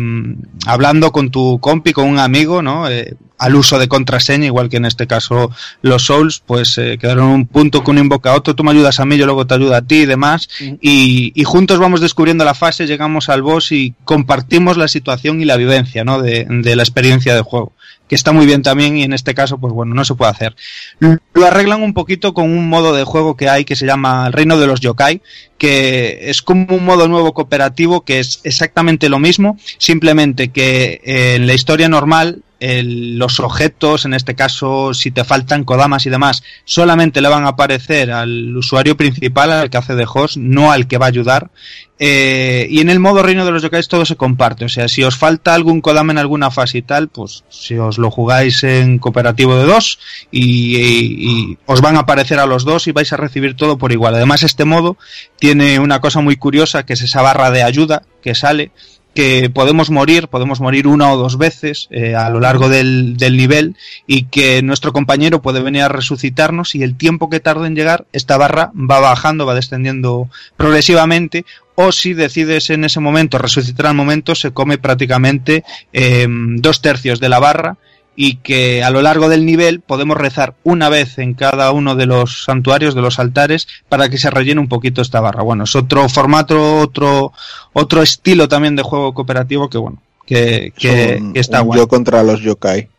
hablando 0.65 1.11
con 1.11 1.30
tu 1.30 1.60
compi, 1.60 1.94
con 1.94 2.07
un 2.07 2.19
amigo, 2.19 2.61
¿no? 2.61 2.90
Eh, 2.90 3.15
al 3.38 3.56
uso 3.56 3.78
de 3.78 3.88
contraseña, 3.88 4.48
igual 4.48 4.69
que 4.69 4.78
en 4.78 4.86
este 4.86 5.06
caso 5.06 5.52
los 5.84 6.06
Souls, 6.06 6.41
pues 6.44 6.76
eh, 6.80 6.98
quedaron 6.99 7.28
un 7.28 7.45
punto 7.45 7.84
que 7.84 7.91
uno 7.91 7.99
invoca 7.99 8.32
a 8.32 8.36
otro, 8.36 8.56
tú 8.56 8.64
me 8.64 8.72
ayudas 8.72 8.99
a 8.99 9.06
mí, 9.06 9.15
yo 9.18 9.26
luego 9.26 9.45
te 9.45 9.53
ayudo 9.53 9.76
a 9.76 9.84
ti 9.84 9.98
y 9.98 10.06
demás, 10.07 10.49
y, 10.60 11.32
y, 11.36 11.44
juntos 11.44 11.78
vamos 11.78 12.02
descubriendo 12.02 12.45
la 12.45 12.56
fase, 12.56 12.88
llegamos 12.88 13.30
al 13.30 13.44
boss 13.44 13.72
y 13.72 13.94
compartimos 14.06 14.78
la 14.78 14.88
situación 14.88 15.40
y 15.40 15.45
la 15.45 15.57
vivencia, 15.57 16.03
¿no? 16.03 16.19
De, 16.19 16.48
de 16.49 16.76
la 16.76 16.82
experiencia 16.82 17.36
de 17.36 17.41
juego 17.41 17.74
que 18.08 18.16
está 18.16 18.32
muy 18.32 18.46
bien 18.46 18.62
también 18.62 18.98
y 18.98 19.04
en 19.04 19.14
este 19.14 19.34
caso, 19.34 19.58
pues 19.58 19.74
bueno, 19.74 19.94
no 19.94 20.06
se 20.06 20.16
puede 20.16 20.32
hacer. 20.32 20.56
Lo 21.00 21.46
arreglan 21.46 21.84
un 21.84 21.94
poquito 21.94 22.34
con 22.34 22.50
un 22.50 22.70
modo 22.70 22.96
de 22.96 23.04
juego 23.04 23.36
que 23.36 23.50
hay 23.50 23.66
que 23.66 23.76
se 23.76 23.86
llama 23.86 24.30
Reino 24.32 24.58
de 24.58 24.68
los 24.68 24.80
Yokai, 24.80 25.22
que 25.58 26.30
es 26.30 26.42
como 26.42 26.76
un 26.76 26.86
modo 26.86 27.08
nuevo 27.08 27.34
cooperativo 27.34 28.02
que 28.02 28.20
es 28.20 28.42
exactamente 28.44 29.10
lo 29.10 29.20
mismo, 29.20 29.58
simplemente 29.78 30.50
que 30.50 31.02
en 31.04 31.48
la 31.48 31.54
historia 31.54 31.90
normal 31.90 32.44
los 32.60 33.40
objetos, 33.40 34.06
en 34.06 34.14
este 34.14 34.36
caso, 34.36 34.94
si 34.94 35.12
te 35.12 35.24
faltan 35.24 35.64
kodamas 35.64 36.06
y 36.06 36.10
demás, 36.10 36.44
solamente 36.66 37.22
le 37.22 37.30
van 37.30 37.46
a 37.46 37.50
aparecer 37.50 38.12
al 38.12 38.56
usuario 38.56 38.98
principal, 38.98 39.52
al 39.52 39.70
que 39.70 39.78
hace 39.78 39.96
de 39.96 40.08
host, 40.12 40.38
no 40.38 40.72
al 40.72 40.88
que 40.88 40.98
va 40.98 41.06
a 41.06 41.10
ayudar. 41.10 41.52
Eh, 42.00 42.68
y 42.70 42.80
en 42.80 42.90
el 42.90 43.00
modo 43.00 43.24
reino 43.24 43.44
de 43.44 43.52
los 43.52 43.64
yokais 43.64 43.88
todo 43.88 44.06
se 44.06 44.16
comparte. 44.16 44.66
O 44.66 44.70
sea, 44.70 44.88
si 44.88 45.04
os 45.04 45.16
falta 45.16 45.54
algún 45.54 45.82
kodama 45.82 46.12
en 46.12 46.20
alguna 46.20 46.52
fase 46.52 46.80
y 46.80 46.82
tal, 46.84 47.10
pues 47.10 47.44
si 47.50 47.76
os 47.76 47.98
lo 47.98 48.12
jugáis 48.12 48.64
en 48.64 49.00
cooperativo 49.00 49.58
de 49.58 49.66
dos 49.66 50.00
y, 50.32 50.78
y 50.78 51.58
os 51.66 51.82
van 51.82 51.96
a 51.96 52.02
aparecer 52.02 52.40
a 52.40 52.46
los 52.46 52.66
dos 52.66 52.88
y 52.88 52.92
vais 52.92 53.12
a 53.14 53.18
recibir 53.18 53.56
todo 53.56 53.78
por 53.78 53.92
igual. 53.92 54.16
Además, 54.16 54.44
este 54.44 54.66
modo 54.66 54.98
tiene 55.40 55.80
una 55.80 56.00
cosa 56.00 56.22
muy 56.22 56.38
curiosa 56.38 56.86
que 56.86 56.94
es 56.94 57.02
esa 57.02 57.22
barra 57.22 57.50
de 57.50 57.64
ayuda 57.64 58.04
que 58.22 58.36
sale 58.36 58.72
que 59.18 59.49
podemos 59.49 59.89
morir, 59.89 60.27
podemos 60.27 60.61
morir 60.61 60.85
una 60.85 61.11
o 61.11 61.18
dos 61.18 61.39
veces 61.39 61.88
eh, 61.89 62.14
a 62.14 62.30
lo 62.30 62.39
largo 62.39 62.69
del, 62.69 63.18
del, 63.18 63.35
nivel 63.35 63.76
y 64.06 64.26
que 64.26 64.61
nuestro 64.61 64.94
compañero 64.94 65.41
puede 65.41 65.60
venir 65.60 65.81
a 65.81 65.89
resucitarnos 65.89 66.76
y 66.76 66.84
el 66.84 66.95
tiempo 66.95 67.27
que 67.27 67.39
tarde 67.39 67.65
en 67.65 67.76
llegar, 67.76 68.06
esta 68.14 68.38
barra 68.38 68.72
va 68.76 68.99
bajando, 68.99 69.48
va 69.48 69.56
descendiendo 69.56 70.30
progresivamente 70.56 71.45
o 71.73 71.91
si 71.91 72.14
decides 72.14 72.69
en 72.69 72.85
ese 72.85 72.99
momento 72.99 73.39
resucitar 73.39 73.88
al 73.88 73.95
momento, 73.95 74.35
se 74.35 74.52
come 74.52 74.77
prácticamente 74.77 75.64
eh, 75.94 76.27
dos 76.30 76.84
tercios 76.84 77.19
de 77.19 77.30
la 77.30 77.39
barra 77.39 77.77
y 78.19 78.38
que 78.38 78.84
a 78.84 78.89
lo 78.89 79.03
largo 79.03 79.30
del 79.30 79.45
nivel 79.45 79.80
podemos 79.80 80.18
rezar 80.18 80.56
una 80.64 80.89
vez 80.89 81.19
en 81.19 81.35
cada 81.35 81.72
uno 81.72 81.95
de 81.95 82.07
los 82.07 82.45
santuarios, 82.45 82.95
de 82.95 83.02
los 83.02 83.19
altares, 83.19 83.68
para 83.89 84.10
que 84.10 84.18
se 84.18 84.31
rellene 84.31 84.60
un 84.60 84.68
poquito 84.68 85.03
esta 85.03 85.22
barra. 85.22 85.44
Bueno, 85.44 85.65
es 85.65 85.76
otro 85.76 86.10
formato, 86.10 86.80
otro, 86.80 87.31
otro 87.73 88.02
estilo 88.02 88.48
también 88.48 88.76
de 88.76 88.81
juego 88.81 89.14
cooperativo 89.14 89.69
que 89.69 89.77
bueno, 89.77 90.02
que, 90.26 90.73
que, 90.76 91.22
está 91.35 91.61
bueno. 91.61 91.84
Yo 91.84 91.88
contra 91.88 92.23
los 92.23 92.41
yokai. 92.41 92.89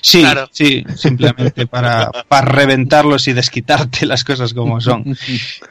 Sí, 0.00 0.24
sí, 0.52 0.84
simplemente 0.96 1.66
para, 1.66 2.10
para 2.28 2.46
reventarlos 2.46 3.26
y 3.26 3.32
desquitarte 3.32 4.06
las 4.06 4.22
cosas 4.22 4.54
como 4.54 4.80
son. 4.80 5.16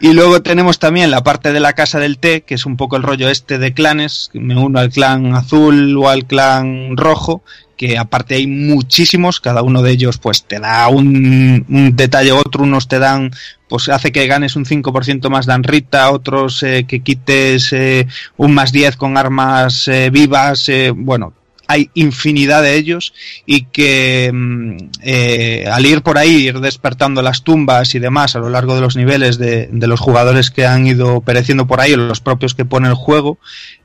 Y 0.01 0.11
luego 0.13 0.41
tenemos 0.41 0.79
también 0.79 1.11
la 1.11 1.23
parte 1.23 1.53
de 1.53 1.59
la 1.61 1.73
casa 1.73 1.99
del 1.99 2.17
té, 2.17 2.41
que 2.41 2.55
es 2.55 2.65
un 2.65 2.75
poco 2.75 2.97
el 2.97 3.03
rollo 3.03 3.29
este 3.29 3.57
de 3.57 3.73
clanes, 3.73 4.31
me 4.33 4.57
uno 4.57 4.79
al 4.79 4.89
clan 4.89 5.33
azul 5.33 5.95
o 5.97 6.09
al 6.09 6.25
clan 6.25 6.97
rojo, 6.97 7.41
que 7.77 7.97
aparte 7.97 8.35
hay 8.35 8.47
muchísimos, 8.47 9.39
cada 9.39 9.61
uno 9.61 9.81
de 9.81 9.91
ellos 9.91 10.17
pues 10.17 10.43
te 10.43 10.59
da 10.59 10.87
un, 10.87 11.65
un 11.69 11.95
detalle 11.95 12.31
otro, 12.31 12.63
unos 12.63 12.87
te 12.87 12.99
dan, 12.99 13.31
pues 13.69 13.87
hace 13.89 14.11
que 14.11 14.27
ganes 14.27 14.55
un 14.55 14.65
5% 14.65 15.29
más 15.29 15.45
de 15.45 15.57
Rita, 15.59 16.11
otros 16.11 16.63
eh, 16.63 16.85
que 16.87 17.01
quites 17.01 17.71
eh, 17.71 18.07
un 18.35 18.53
más 18.53 18.71
10 18.71 18.97
con 18.97 19.17
armas 19.17 19.87
eh, 19.87 20.09
vivas, 20.09 20.69
bueno, 20.95 21.33
hay 21.67 21.89
infinidad 21.93 22.63
de 22.63 22.75
ellos 22.75 23.13
y 23.45 23.65
que 23.65 24.31
mm, 24.33 24.77
eh, 25.03 25.65
al 25.71 25.85
ir 25.85 26.01
por 26.01 26.17
ahí, 26.17 26.47
ir 26.47 26.59
despertando 26.59 27.21
las 27.21 27.43
tumbas 27.43 27.93
y 27.93 27.99
demás 27.99 28.35
a 28.35 28.39
lo 28.39 28.49
largo 28.49 28.75
de 28.75 28.81
los 28.81 28.95
niveles 28.95 29.37
de, 29.37 29.67
de 29.71 29.87
los 29.87 29.99
jugadores 29.99 30.49
que 30.49 30.65
han 30.65 30.87
ido 30.87 31.21
pereciendo 31.21 31.67
por 31.67 31.81
ahí 31.81 31.93
o 31.93 31.97
los 31.97 32.21
propios 32.21 32.55
que 32.55 32.65
pone 32.65 32.87
el 32.87 32.95
juego, 32.95 33.37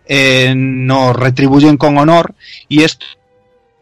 eh, 0.07 0.55
nos 0.57 1.15
retribuyen 1.17 1.77
con 1.77 1.99
honor 1.99 2.35
y 2.69 2.83
esto 2.85 3.07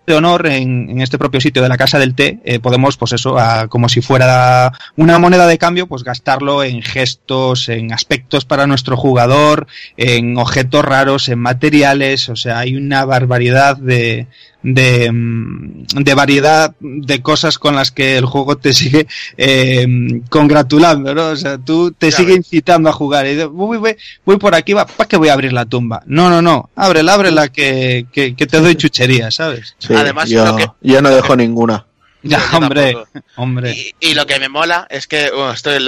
de 0.06 0.14
honor 0.14 0.47
en, 0.47 0.90
en, 0.90 1.01
este 1.01 1.18
propio 1.18 1.40
sitio 1.40 1.62
de 1.62 1.68
la 1.68 1.77
casa 1.77 1.98
del 1.98 2.14
té 2.14 2.40
eh, 2.44 2.59
podemos 2.59 2.97
pues 2.97 3.12
eso 3.12 3.36
como 3.68 3.89
si 3.89 4.01
fuera 4.01 4.72
una 4.97 5.18
moneda 5.18 5.47
de 5.47 5.59
cambio 5.59 5.86
pues 5.86 6.05
gastarlo 6.05 6.64
en 6.64 6.82
gestos 6.82 7.68
en 7.68 7.93
aspectos 7.93 8.44
para 8.44 8.66
nuestro 8.66 8.97
jugador 8.97 9.66
en 9.97 10.36
objetos 10.39 10.85
raros 10.85 11.28
en 11.28 11.39
materiales 11.39 12.28
o 12.28 12.36
sea 12.36 12.60
hay 12.60 12.77
una 12.77 13.05
barbaridad 13.05 13.77
de, 13.77 14.27
de, 14.62 15.11
de, 15.12 16.15
variedad 16.15 16.74
de 16.81 17.23
cosas 17.23 17.59
con 17.59 17.77
las 17.77 17.91
que 17.91 18.16
el 18.19 18.27
juego 18.27 18.57
te 18.57 18.73
sigue 18.74 19.07
eh, 19.37 19.87
congratulando, 20.28 21.15
¿no? 21.15 21.28
O 21.28 21.37
sea, 21.37 21.59
tú 21.59 21.93
te 21.93 22.11
ya 22.11 22.16
sigue 22.16 22.31
ves. 22.31 22.39
incitando 22.39 22.89
a 22.89 22.93
jugar. 22.93 23.27
Y 23.27 23.43
voy, 23.45 23.78
voy, 23.78 23.97
voy 24.24 24.37
por 24.37 24.55
aquí, 24.55 24.73
va, 24.73 24.87
¿para 24.87 25.09
qué 25.09 25.16
voy 25.16 25.28
a 25.28 25.32
abrir 25.32 25.53
la 25.53 25.65
tumba? 25.65 26.03
No, 26.07 26.28
no, 26.28 26.43
no, 26.43 26.70
ábrela, 26.77 27.15
ábrela, 27.15 27.49
que, 27.49 28.07
que, 28.12 28.35
que 28.35 28.47
te 28.47 28.61
doy 28.61 28.77
chuchería, 28.77 29.31
¿sabes? 29.31 29.77
Sí, 29.78 29.95
Además, 29.95 30.28
yo, 30.28 30.57
que... 30.57 30.69
yo 30.82 31.01
no 31.03 31.11
dejo 31.11 31.37
ninguna. 31.37 31.87
Ya, 32.23 32.43
hombre, 32.55 32.95
hombre. 33.37 33.73
Y, 33.73 33.95
y, 34.11 34.15
lo 34.15 34.27
que 34.27 34.39
me 34.39 34.51
mola 34.51 34.87
es 34.91 35.07
que 35.07 35.31
bueno, 35.31 35.53
estoy, 35.53 35.82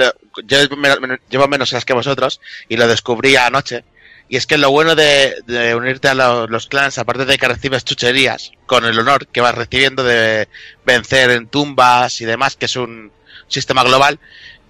yo 0.45 0.57
me, 0.77 0.95
me, 0.99 1.19
llevo 1.29 1.47
menos 1.47 1.71
horas 1.71 1.85
que 1.85 1.93
vosotros 1.93 2.41
y 2.67 2.77
lo 2.77 2.87
descubrí 2.87 3.35
anoche. 3.35 3.83
Y 4.29 4.37
es 4.37 4.47
que 4.47 4.57
lo 4.57 4.71
bueno 4.71 4.95
de, 4.95 5.35
de 5.45 5.75
unirte 5.75 6.07
a 6.07 6.15
los, 6.15 6.49
los, 6.49 6.67
clans, 6.67 6.97
aparte 6.97 7.25
de 7.25 7.37
que 7.37 7.47
recibes 7.47 7.85
chucherías 7.85 8.51
con 8.65 8.85
el 8.85 8.97
honor 8.97 9.27
que 9.27 9.41
vas 9.41 9.53
recibiendo 9.53 10.03
de 10.03 10.47
vencer 10.85 11.29
en 11.31 11.47
tumbas 11.47 12.19
y 12.21 12.25
demás, 12.25 12.55
que 12.55 12.65
es 12.65 12.75
un 12.75 13.11
sistema 13.47 13.83
global, 13.83 14.19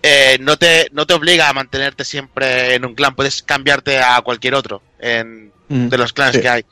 eh, 0.05 0.37
no, 0.41 0.57
te, 0.57 0.89
no 0.91 1.07
te 1.07 1.13
obliga 1.13 1.47
a 1.47 1.53
mantenerte 1.53 2.03
siempre 2.03 2.75
en 2.75 2.83
un 2.83 2.93
clan, 2.93 3.15
puedes 3.15 3.41
cambiarte 3.41 3.99
a 3.99 4.21
cualquier 4.21 4.53
otro 4.53 4.83
en, 4.99 5.53
mm, 5.69 5.87
de 5.87 5.97
los 5.97 6.11
clans 6.11 6.35
sí. 6.35 6.41
que 6.41 6.49
hay. 6.49 6.65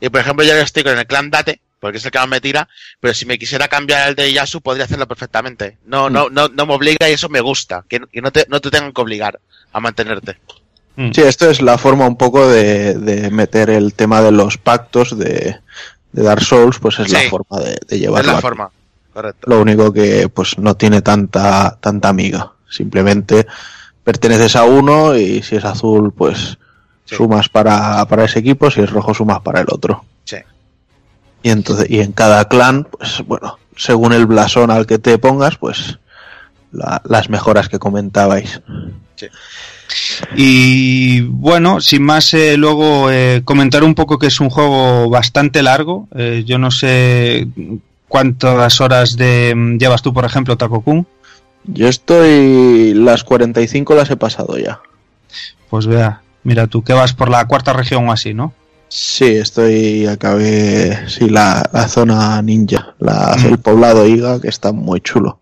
Y 0.00 0.08
por 0.08 0.22
ejemplo, 0.22 0.46
yo 0.46 0.54
estoy 0.54 0.82
con 0.82 0.98
el 0.98 1.06
clan 1.06 1.30
Date, 1.30 1.60
porque 1.78 1.98
es 1.98 2.04
el 2.06 2.10
que 2.10 2.18
más 2.18 2.28
me 2.28 2.40
tira, 2.40 2.68
pero 2.98 3.12
si 3.12 3.26
me 3.26 3.38
quisiera 3.38 3.68
cambiar 3.68 4.08
el 4.08 4.14
de 4.14 4.32
Yasu 4.32 4.62
podría 4.62 4.86
hacerlo 4.86 5.06
perfectamente. 5.06 5.76
No, 5.84 6.08
mm. 6.08 6.12
no, 6.12 6.30
no, 6.30 6.48
no 6.48 6.66
me 6.66 6.72
obliga 6.72 7.10
y 7.10 7.12
eso 7.12 7.28
me 7.28 7.40
gusta, 7.40 7.84
que, 7.86 8.00
que 8.10 8.22
no, 8.22 8.32
te, 8.32 8.46
no 8.48 8.60
te 8.62 8.70
tengan 8.70 8.94
que 8.94 9.00
obligar 9.02 9.38
a 9.72 9.80
mantenerte. 9.80 10.38
Sí, 10.96 11.22
esto 11.22 11.48
es 11.48 11.62
la 11.62 11.78
forma 11.78 12.06
un 12.06 12.16
poco 12.16 12.46
de, 12.46 12.94
de 12.94 13.30
meter 13.30 13.70
el 13.70 13.94
tema 13.94 14.20
de 14.20 14.32
los 14.32 14.58
pactos 14.58 15.16
de, 15.16 15.56
de 16.12 16.22
Dark 16.22 16.42
Souls, 16.42 16.78
pues 16.78 16.98
es 16.98 17.06
sí, 17.06 17.12
la 17.12 17.30
forma 17.30 17.58
de, 17.58 17.78
de 17.88 17.98
llevarlo. 17.98 18.28
Es 18.28 18.34
la 18.34 18.40
forma, 18.42 18.70
correcto. 19.12 19.48
Lo 19.48 19.60
único 19.62 19.92
que 19.92 20.28
pues 20.28 20.58
no 20.58 20.76
tiene 20.76 21.00
tanta, 21.00 21.78
tanta 21.80 22.08
amiga. 22.10 22.52
Simplemente 22.68 23.46
perteneces 24.04 24.56
a 24.56 24.64
uno 24.64 25.16
y 25.16 25.42
si 25.42 25.56
es 25.56 25.64
azul, 25.64 26.12
pues 26.12 26.58
sí. 27.06 27.16
sumas 27.16 27.48
para, 27.48 28.04
para 28.06 28.24
ese 28.24 28.40
equipo, 28.40 28.70
si 28.70 28.80
es 28.82 28.90
rojo, 28.90 29.14
sumas 29.14 29.40
para 29.40 29.60
el 29.60 29.66
otro. 29.70 30.04
Sí. 30.24 30.36
Y 31.42 31.50
entonces, 31.50 31.88
y 31.88 32.00
en 32.00 32.12
cada 32.12 32.46
clan, 32.46 32.84
pues 32.84 33.22
bueno, 33.26 33.58
según 33.74 34.12
el 34.12 34.26
blasón 34.26 34.70
al 34.70 34.86
que 34.86 34.98
te 34.98 35.16
pongas, 35.16 35.56
pues 35.56 35.98
la, 36.72 37.00
las 37.04 37.30
mejoras 37.30 37.70
que 37.70 37.78
comentabais. 37.78 38.60
Sí. 39.16 39.28
Y 40.36 41.22
bueno, 41.22 41.80
sin 41.80 42.02
más, 42.02 42.32
eh, 42.34 42.56
luego 42.56 43.10
eh, 43.10 43.42
comentar 43.44 43.84
un 43.84 43.94
poco 43.94 44.18
que 44.18 44.28
es 44.28 44.40
un 44.40 44.50
juego 44.50 45.08
bastante 45.10 45.62
largo. 45.62 46.08
Eh, 46.14 46.44
yo 46.46 46.58
no 46.58 46.70
sé 46.70 47.48
cuántas 48.08 48.80
horas 48.80 49.16
de, 49.16 49.54
mm, 49.54 49.78
llevas 49.78 50.02
tú, 50.02 50.12
por 50.12 50.24
ejemplo, 50.24 50.56
Takokun. 50.56 51.06
Yo 51.64 51.88
estoy. 51.88 52.94
Las 52.94 53.24
45 53.24 53.94
las 53.94 54.10
he 54.10 54.16
pasado 54.16 54.58
ya. 54.58 54.80
Pues 55.68 55.86
vea, 55.86 56.22
mira 56.42 56.66
tú, 56.66 56.82
que 56.82 56.92
vas 56.92 57.12
por 57.12 57.28
la 57.28 57.46
cuarta 57.46 57.72
región 57.72 58.08
o 58.08 58.12
así, 58.12 58.34
¿no? 58.34 58.54
Sí, 58.88 59.26
estoy. 59.26 60.06
Acabé. 60.06 61.08
Sí, 61.08 61.28
la, 61.28 61.62
la 61.72 61.88
zona 61.88 62.40
ninja, 62.42 62.94
la, 62.98 63.36
mm. 63.38 63.46
el 63.46 63.58
poblado 63.58 64.06
Iga, 64.06 64.40
que 64.40 64.48
está 64.48 64.72
muy 64.72 65.00
chulo. 65.00 65.39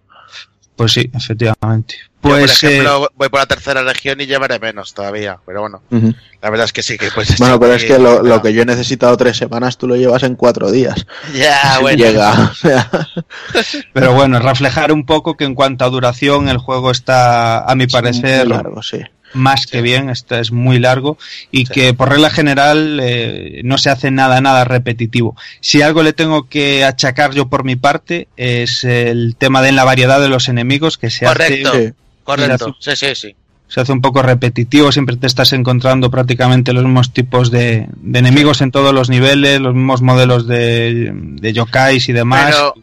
Pues 0.78 0.92
sí, 0.92 1.10
efectivamente. 1.12 1.96
Pues, 2.20 2.60
Yo, 2.60 2.68
por 2.68 2.70
ejemplo, 2.70 3.04
eh... 3.04 3.08
voy 3.16 3.28
por 3.30 3.40
la 3.40 3.46
tercera 3.46 3.82
región 3.82 4.20
y 4.20 4.26
llevaré 4.26 4.60
menos 4.60 4.94
todavía, 4.94 5.40
pero 5.44 5.62
bueno, 5.62 5.82
uh 5.90 5.96
-huh. 5.96 6.14
la 6.40 6.50
verdad 6.50 6.66
es 6.66 6.72
que 6.72 6.84
sí 6.84 6.96
que 6.96 7.10
pues 7.10 7.36
Bueno, 7.38 7.58
pero 7.58 7.74
es 7.74 7.84
que 7.84 7.98
lo, 7.98 8.22
lo, 8.22 8.40
que 8.40 8.52
yo 8.52 8.62
he 8.62 8.64
necesitado 8.64 9.16
tres 9.16 9.36
semanas 9.36 9.76
tú 9.76 9.88
lo 9.88 9.96
llevas 9.96 10.22
en 10.22 10.36
cuatro 10.36 10.70
días. 10.70 11.04
Ya, 11.34 11.78
bueno. 11.80 11.98
Llega. 11.98 12.52
pero 13.92 14.14
bueno, 14.14 14.38
reflejar 14.38 14.92
un 14.92 15.04
poco 15.04 15.36
que 15.36 15.46
en 15.46 15.56
cuanto 15.56 15.84
a 15.84 15.90
duración 15.90 16.48
el 16.48 16.58
juego 16.58 16.92
está, 16.92 17.64
a 17.68 17.74
mi 17.74 17.88
parecer, 17.88 18.46
muy 18.46 18.56
largo, 18.56 18.80
sí 18.80 19.00
más 19.34 19.66
que 19.66 19.82
bien, 19.82 20.10
este 20.10 20.40
es 20.40 20.52
muy 20.52 20.78
largo 20.78 21.18
y 21.50 21.66
sí. 21.66 21.72
que 21.72 21.94
por 21.94 22.10
regla 22.10 22.30
general 22.30 22.98
eh, 23.02 23.60
no 23.64 23.78
se 23.78 23.90
hace 23.90 24.10
nada, 24.10 24.40
nada 24.40 24.64
repetitivo. 24.64 25.36
Si 25.60 25.82
algo 25.82 26.02
le 26.02 26.12
tengo 26.12 26.48
que 26.48 26.84
achacar 26.84 27.32
yo 27.34 27.48
por 27.48 27.64
mi 27.64 27.76
parte 27.76 28.28
es 28.36 28.84
el 28.84 29.36
tema 29.36 29.62
de 29.62 29.72
la 29.72 29.84
variedad 29.84 30.20
de 30.20 30.28
los 30.28 30.48
enemigos 30.48 30.98
que 30.98 31.10
se 31.10 31.26
correcto, 31.26 31.68
hace... 31.68 31.94
Correcto, 32.24 32.76
sí, 32.78 32.96
sí, 32.96 33.14
sí. 33.14 33.36
Se 33.68 33.80
hace 33.80 33.92
un 33.92 34.00
poco 34.00 34.22
repetitivo, 34.22 34.92
siempre 34.92 35.16
te 35.16 35.26
estás 35.26 35.52
encontrando 35.52 36.10
prácticamente 36.10 36.72
los 36.72 36.84
mismos 36.84 37.12
tipos 37.12 37.50
de, 37.50 37.86
de 37.96 38.18
enemigos 38.18 38.62
en 38.62 38.70
todos 38.70 38.94
los 38.94 39.10
niveles, 39.10 39.60
los 39.60 39.74
mismos 39.74 40.00
modelos 40.00 40.46
de, 40.46 41.10
de 41.12 41.52
yokais 41.52 42.08
y 42.08 42.12
demás. 42.14 42.46
Pero 42.54 42.74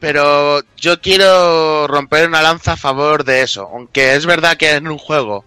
pero 0.00 0.62
yo 0.78 1.00
quiero 1.00 1.86
romper 1.86 2.26
una 2.26 2.40
lanza 2.40 2.72
a 2.72 2.76
favor 2.76 3.24
de 3.24 3.42
eso. 3.42 3.68
Aunque 3.72 4.14
es 4.14 4.24
verdad 4.24 4.56
que 4.56 4.72
en 4.72 4.88
un 4.88 4.98
juego 4.98 5.44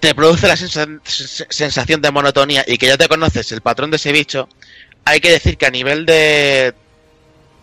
te 0.00 0.14
produce 0.14 0.48
la 0.48 0.56
sens 0.56 1.46
sensación 1.50 2.00
de 2.00 2.10
monotonía 2.10 2.64
y 2.66 2.78
que 2.78 2.86
ya 2.86 2.96
te 2.96 3.08
conoces 3.08 3.52
el 3.52 3.60
patrón 3.60 3.90
de 3.90 3.96
ese 3.96 4.12
bicho, 4.12 4.48
hay 5.04 5.20
que 5.20 5.30
decir 5.30 5.58
que 5.58 5.66
a 5.66 5.70
nivel 5.70 6.06
de, 6.06 6.74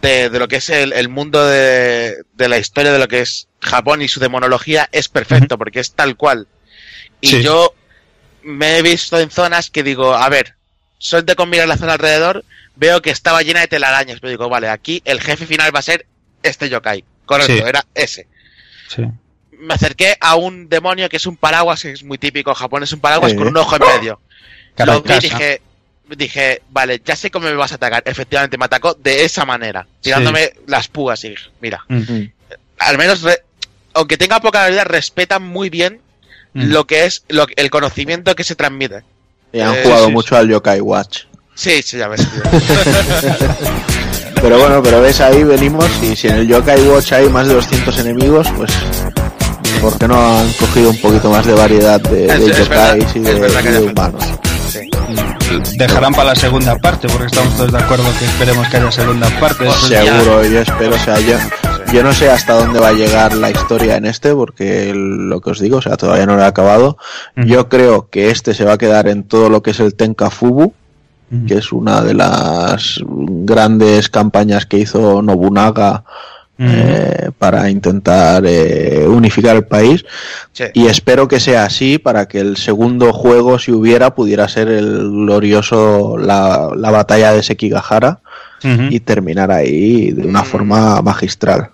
de, 0.01 0.30
de 0.30 0.39
lo 0.39 0.47
que 0.47 0.57
es 0.57 0.69
el, 0.69 0.93
el 0.93 1.09
mundo 1.09 1.45
de, 1.45 2.23
de, 2.34 2.47
la 2.47 2.59
historia 2.59 2.93
de 2.93 2.99
lo 2.99 3.07
que 3.07 3.22
es 3.22 3.47
Japón 3.59 4.01
y 4.01 4.07
su 4.07 4.19
demonología 4.19 4.88
es 4.91 5.09
perfecto, 5.09 5.55
uh 5.55 5.57
-huh. 5.57 5.59
porque 5.59 5.80
es 5.80 5.91
tal 5.93 6.15
cual. 6.15 6.47
Y 7.22 7.30
sí. 7.30 7.41
yo 7.41 7.73
me 8.43 8.77
he 8.77 8.81
visto 8.84 9.19
en 9.19 9.31
zonas 9.31 9.72
que 9.72 9.81
digo, 9.81 10.14
a 10.14 10.30
ver, 10.30 10.55
soy 10.99 11.23
de 11.23 11.35
con 11.35 11.49
mirar 11.49 11.68
la 11.68 11.77
zona 11.77 11.93
alrededor, 11.93 12.45
veo 12.76 13.01
que 13.01 13.09
estaba 13.09 13.41
llena 13.41 13.61
de 13.61 13.68
telarañas, 13.68 14.19
pero 14.19 14.30
digo, 14.30 14.47
vale, 14.47 14.69
aquí 14.69 15.01
el 15.05 15.22
jefe 15.22 15.47
final 15.47 15.73
va 15.76 15.80
a 15.80 15.84
ser 15.84 16.05
este 16.43 16.69
yokai. 16.69 17.03
Correcto, 17.26 17.53
sí. 17.53 17.64
era 17.65 17.85
ese. 17.95 18.27
Sí 18.88 19.03
me 19.59 19.73
acerqué 19.73 20.17
a 20.19 20.35
un 20.35 20.69
demonio 20.69 21.09
que 21.09 21.17
es 21.17 21.25
un 21.25 21.38
paraguas, 21.38 21.81
que 21.81 21.91
es 21.91 22.03
muy 22.03 22.17
típico 22.17 22.53
japonés, 22.53 22.91
un 22.93 22.99
paraguas 22.99 23.31
sí. 23.31 23.38
con 23.38 23.47
un 23.47 23.57
ojo 23.57 23.75
en 23.75 23.81
medio. 23.81 24.19
Lo 24.77 25.01
vi 25.01 25.13
y 25.13 25.19
dije, 25.19 25.61
dije, 26.15 26.61
vale, 26.69 27.01
ya 27.03 27.15
sé 27.15 27.31
cómo 27.31 27.47
me 27.47 27.53
vas 27.53 27.71
a 27.71 27.75
atacar. 27.75 28.03
Efectivamente, 28.05 28.57
me 28.57 28.65
atacó 28.65 28.93
de 28.93 29.25
esa 29.25 29.45
manera, 29.45 29.88
tirándome 30.01 30.45
sí. 30.45 30.51
las 30.67 30.88
púas 30.88 31.23
y 31.23 31.29
dije, 31.29 31.49
mira, 31.61 31.84
uh 31.89 31.93
-huh. 31.93 32.31
al 32.79 32.97
menos, 32.97 33.25
aunque 33.93 34.17
tenga 34.17 34.39
poca 34.39 34.63
habilidad, 34.63 34.85
respetan 34.85 35.43
muy 35.43 35.69
bien 35.69 36.01
uh 36.53 36.59
-huh. 36.59 36.65
lo 36.65 36.85
que 36.85 37.05
es 37.05 37.23
lo, 37.29 37.47
el 37.55 37.69
conocimiento 37.69 38.35
que 38.35 38.43
se 38.43 38.55
transmite. 38.55 39.03
Y 39.51 39.59
han 39.59 39.75
eh, 39.75 39.81
jugado 39.84 40.07
sí, 40.07 40.11
mucho 40.11 40.38
al 40.38 40.49
Yokai 40.49 40.81
Watch. 40.81 41.23
Sí, 41.55 41.81
sí, 41.81 41.97
ya 41.97 42.07
ves. 42.07 42.21
pero 44.41 44.59
bueno, 44.59 44.84
pero 44.84 45.01
ves 45.01 45.19
ahí 45.21 45.43
venimos 45.43 45.89
y 46.03 46.15
si 46.15 46.27
en 46.27 46.35
el 46.35 46.47
Yokai 46.47 46.79
Watch 46.88 47.13
hay 47.13 47.29
más 47.29 47.47
de 47.47 47.55
200 47.55 47.99
enemigos, 47.99 48.47
pues 48.55 48.71
¿por 49.88 49.97
qué 49.97 50.07
no 50.09 50.15
han 50.15 50.51
cogido 50.59 50.89
un 50.89 50.97
poquito 50.99 51.30
más 51.30 51.45
de 51.45 51.53
variedad 51.53 52.01
de, 52.01 52.27
de 52.27 52.53
yokais 52.53 53.15
y 53.15 53.19
de, 53.19 53.39
de 53.39 53.80
humanos? 53.80 54.22
Dejarán 55.77 56.14
para 56.14 56.30
la 56.31 56.35
segunda 56.35 56.76
parte, 56.76 57.07
porque 57.07 57.27
estamos 57.27 57.55
todos 57.55 57.72
de 57.72 57.77
acuerdo 57.77 58.03
que 58.19 58.26
esperemos 58.26 58.68
que 58.68 58.77
haya 58.77 58.91
segunda 58.91 59.30
parte. 59.39 59.64
Pues 59.64 59.76
seguro, 59.77 60.43
yo 60.43 60.59
espero, 60.59 60.93
o 60.93 60.99
sea, 60.99 61.18
yo, 61.22 61.38
yo 61.93 62.03
no 62.03 62.11
sé 62.11 62.30
hasta 62.30 62.55
dónde 62.55 62.81
va 62.81 62.89
a 62.89 62.93
llegar 62.93 63.34
la 63.34 63.49
historia 63.49 63.95
en 63.95 64.05
este, 64.05 64.34
porque 64.34 64.91
lo 64.93 65.39
que 65.39 65.51
os 65.51 65.59
digo, 65.61 65.77
o 65.77 65.81
sea, 65.81 65.95
todavía 65.95 66.26
no 66.26 66.35
lo 66.35 66.41
he 66.41 66.47
acabado. 66.47 66.97
Uh 67.38 67.41
-huh. 67.41 67.45
Yo 67.45 67.69
creo 67.69 68.09
que 68.09 68.30
este 68.30 68.53
se 68.53 68.65
va 68.65 68.73
a 68.73 68.77
quedar 68.77 69.07
en 69.07 69.23
todo 69.23 69.49
lo 69.49 69.61
que 69.61 69.72
es 69.72 69.80
el 69.80 69.95
Tenkafubu, 69.95 70.64
uh 70.64 70.73
-huh. 71.31 71.47
que 71.47 71.59
es 71.59 71.72
una 71.72 72.01
de 72.01 72.14
las 72.14 72.99
grandes 73.05 74.09
campañas 74.09 74.65
que 74.65 74.80
hizo 74.80 75.22
Nobunaga 75.22 76.03
eh, 76.59 77.29
para 77.38 77.69
intentar 77.69 78.43
eh, 78.45 79.05
unificar 79.07 79.55
el 79.55 79.65
país 79.65 80.05
sí. 80.53 80.65
y 80.73 80.88
espero 80.88 81.27
que 81.27 81.39
sea 81.39 81.65
así 81.65 81.97
para 81.99 82.27
que 82.27 82.39
el 82.39 82.57
segundo 82.57 83.13
juego 83.13 83.59
si 83.59 83.71
hubiera 83.71 84.15
pudiera 84.15 84.47
ser 84.47 84.67
el 84.69 85.09
glorioso 85.09 86.17
la, 86.17 86.69
la 86.75 86.91
batalla 86.91 87.34
de 87.34 87.43
Sekigahara 87.43 88.21
uh 88.63 88.67
-huh. 88.67 88.91
y 88.91 88.99
terminar 88.99 89.51
ahí 89.51 90.11
de 90.11 90.27
una 90.27 90.43
forma 90.43 91.01
magistral 91.01 91.69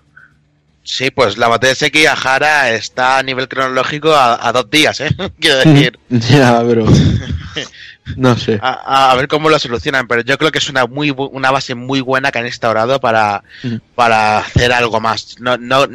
Sí, 0.85 1.11
pues 1.11 1.38
la 1.38 1.47
batalla 1.47 1.72
de 1.72 1.76
Sekigahara 1.76 2.72
está 2.72 3.18
a 3.18 3.23
nivel 3.23 3.47
cronológico 3.47 4.14
a, 4.14 4.45
a 4.45 4.51
dos 4.51 4.69
días, 4.69 4.99
¿eh? 4.99 5.10
Quiero 5.39 5.57
decir. 5.60 5.97
ya, 6.10 6.61
pero... 6.68 6.85
No 8.17 8.38
sé. 8.38 8.59
A, 8.61 9.11
a 9.11 9.15
ver 9.15 9.27
cómo 9.27 9.49
lo 9.49 9.57
solucionan, 9.59 10.07
pero 10.07 10.21
yo 10.21 10.38
creo 10.38 10.51
que 10.51 10.57
es 10.59 10.69
una 10.69 10.85
muy 10.88 11.11
bu- 11.11 11.30
una 11.31 11.51
base 11.51 11.73
muy 11.75 12.01
buena 12.01 12.31
que 12.31 12.39
han 12.39 12.45
instaurado 12.45 12.99
para, 12.99 13.43
Mm. 13.63 13.75
para 13.95 14.39
hacer 14.39 14.71
algo 14.73 14.99
más. 14.99 15.35
No, 15.39 15.57
no, 15.57 15.85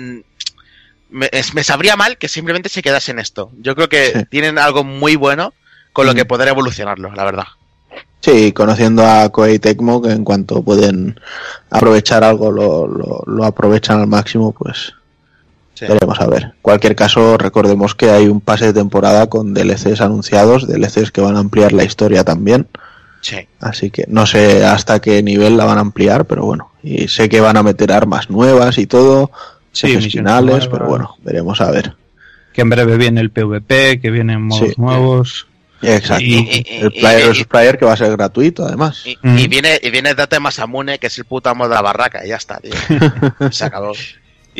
me, 1.10 1.28
es- 1.32 1.54
me 1.54 1.64
sabría 1.64 1.96
mal 1.96 2.16
que 2.18 2.28
simplemente 2.28 2.68
se 2.68 2.82
quedase 2.82 3.10
en 3.12 3.18
esto. 3.18 3.50
Yo 3.60 3.74
creo 3.74 3.88
que 3.88 4.12
Sí. 4.12 4.24
tienen 4.30 4.58
algo 4.58 4.84
muy 4.84 5.16
bueno 5.16 5.52
con 5.92 6.06
lo 6.06 6.12
Mm. 6.12 6.16
que 6.16 6.24
poder 6.24 6.48
evolucionarlo, 6.48 7.12
la 7.14 7.24
verdad. 7.24 7.44
Sí, 8.20 8.52
conociendo 8.52 9.06
a 9.06 9.28
Koei 9.30 9.58
Tecmo, 9.58 10.02
que 10.02 10.10
en 10.10 10.24
cuanto 10.24 10.62
pueden 10.62 11.18
aprovechar 11.70 12.24
algo 12.24 12.50
lo, 12.50 12.86
lo, 12.86 13.22
lo 13.26 13.44
aprovechan 13.44 14.00
al 14.00 14.06
máximo, 14.08 14.52
pues 14.52 14.92
Sí. 15.78 15.86
veremos 15.86 16.20
a 16.20 16.26
ver. 16.26 16.52
Cualquier 16.62 16.96
caso, 16.96 17.36
recordemos 17.38 17.94
que 17.94 18.10
hay 18.10 18.26
un 18.26 18.40
pase 18.40 18.66
de 18.66 18.72
temporada 18.72 19.28
con 19.28 19.54
DLCs 19.54 20.00
anunciados, 20.00 20.66
DLCs 20.66 21.10
que 21.12 21.20
van 21.20 21.36
a 21.36 21.40
ampliar 21.40 21.72
la 21.72 21.84
historia 21.84 22.24
también. 22.24 22.66
Sí. 23.20 23.36
Así 23.60 23.90
que 23.90 24.04
no 24.08 24.26
sé 24.26 24.64
hasta 24.64 25.00
qué 25.00 25.22
nivel 25.22 25.56
la 25.56 25.64
van 25.64 25.78
a 25.78 25.82
ampliar, 25.82 26.24
pero 26.24 26.44
bueno. 26.44 26.70
Y 26.82 27.08
sé 27.08 27.28
que 27.28 27.40
van 27.40 27.56
a 27.56 27.62
meter 27.62 27.92
armas 27.92 28.30
nuevas 28.30 28.78
y 28.78 28.86
todo, 28.86 29.30
Sí, 29.72 30.00
finales, 30.10 30.66
pero 30.66 30.86
bueno, 30.86 31.16
veremos 31.22 31.60
a 31.60 31.70
ver. 31.70 31.94
Que 32.52 32.62
en 32.62 32.70
breve 32.70 32.96
viene 32.96 33.20
el 33.20 33.30
PvP, 33.30 34.00
que 34.00 34.10
vienen 34.10 34.42
modos 34.42 34.70
Sí. 34.70 34.74
nuevos. 34.78 35.46
Exacto. 35.82 36.24
Y- 36.24 36.34
y- 36.34 36.64
y- 36.68 36.80
el 36.80 36.90
Player 36.92 37.28
vs 37.30 37.44
Player 37.46 37.78
que 37.78 37.84
va 37.84 37.92
a 37.92 37.96
ser 37.96 38.10
gratuito, 38.10 38.64
además. 38.66 39.02
Y, 39.06 39.16
Mm. 39.22 39.38
y 39.38 39.46
viene, 39.46 39.78
y 39.80 39.90
viene 39.90 40.14
Date 40.14 40.40
Masamune, 40.40 40.98
que 40.98 41.06
es 41.06 41.16
el 41.18 41.24
puto 41.24 41.50
amo 41.50 41.68
de 41.68 41.74
la 41.76 41.82
barraca, 41.82 42.24
y 42.24 42.30
ya 42.30 42.36
está, 42.36 42.58
tío. 42.58 42.72
Se 43.52 43.64
acabó. 43.64 43.92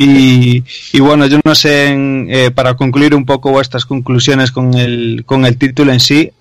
Y, 0.01 0.63
y 0.93 1.01
bueno, 1.01 1.25
yo 1.25 1.41
no 1.43 1.53
sé, 1.55 1.89
en, 1.89 2.27
eh, 2.29 2.51
para 2.51 2.75
concluir 2.75 3.13
un 3.13 3.25
poco 3.25 3.51
vuestras 3.51 3.83
conclusiones 3.83 4.49
con 4.49 4.73
el, 4.75 5.23
con 5.25 5.45
el 5.45 5.57
título 5.57 5.91
en 5.91 5.99
sí, 5.99 6.31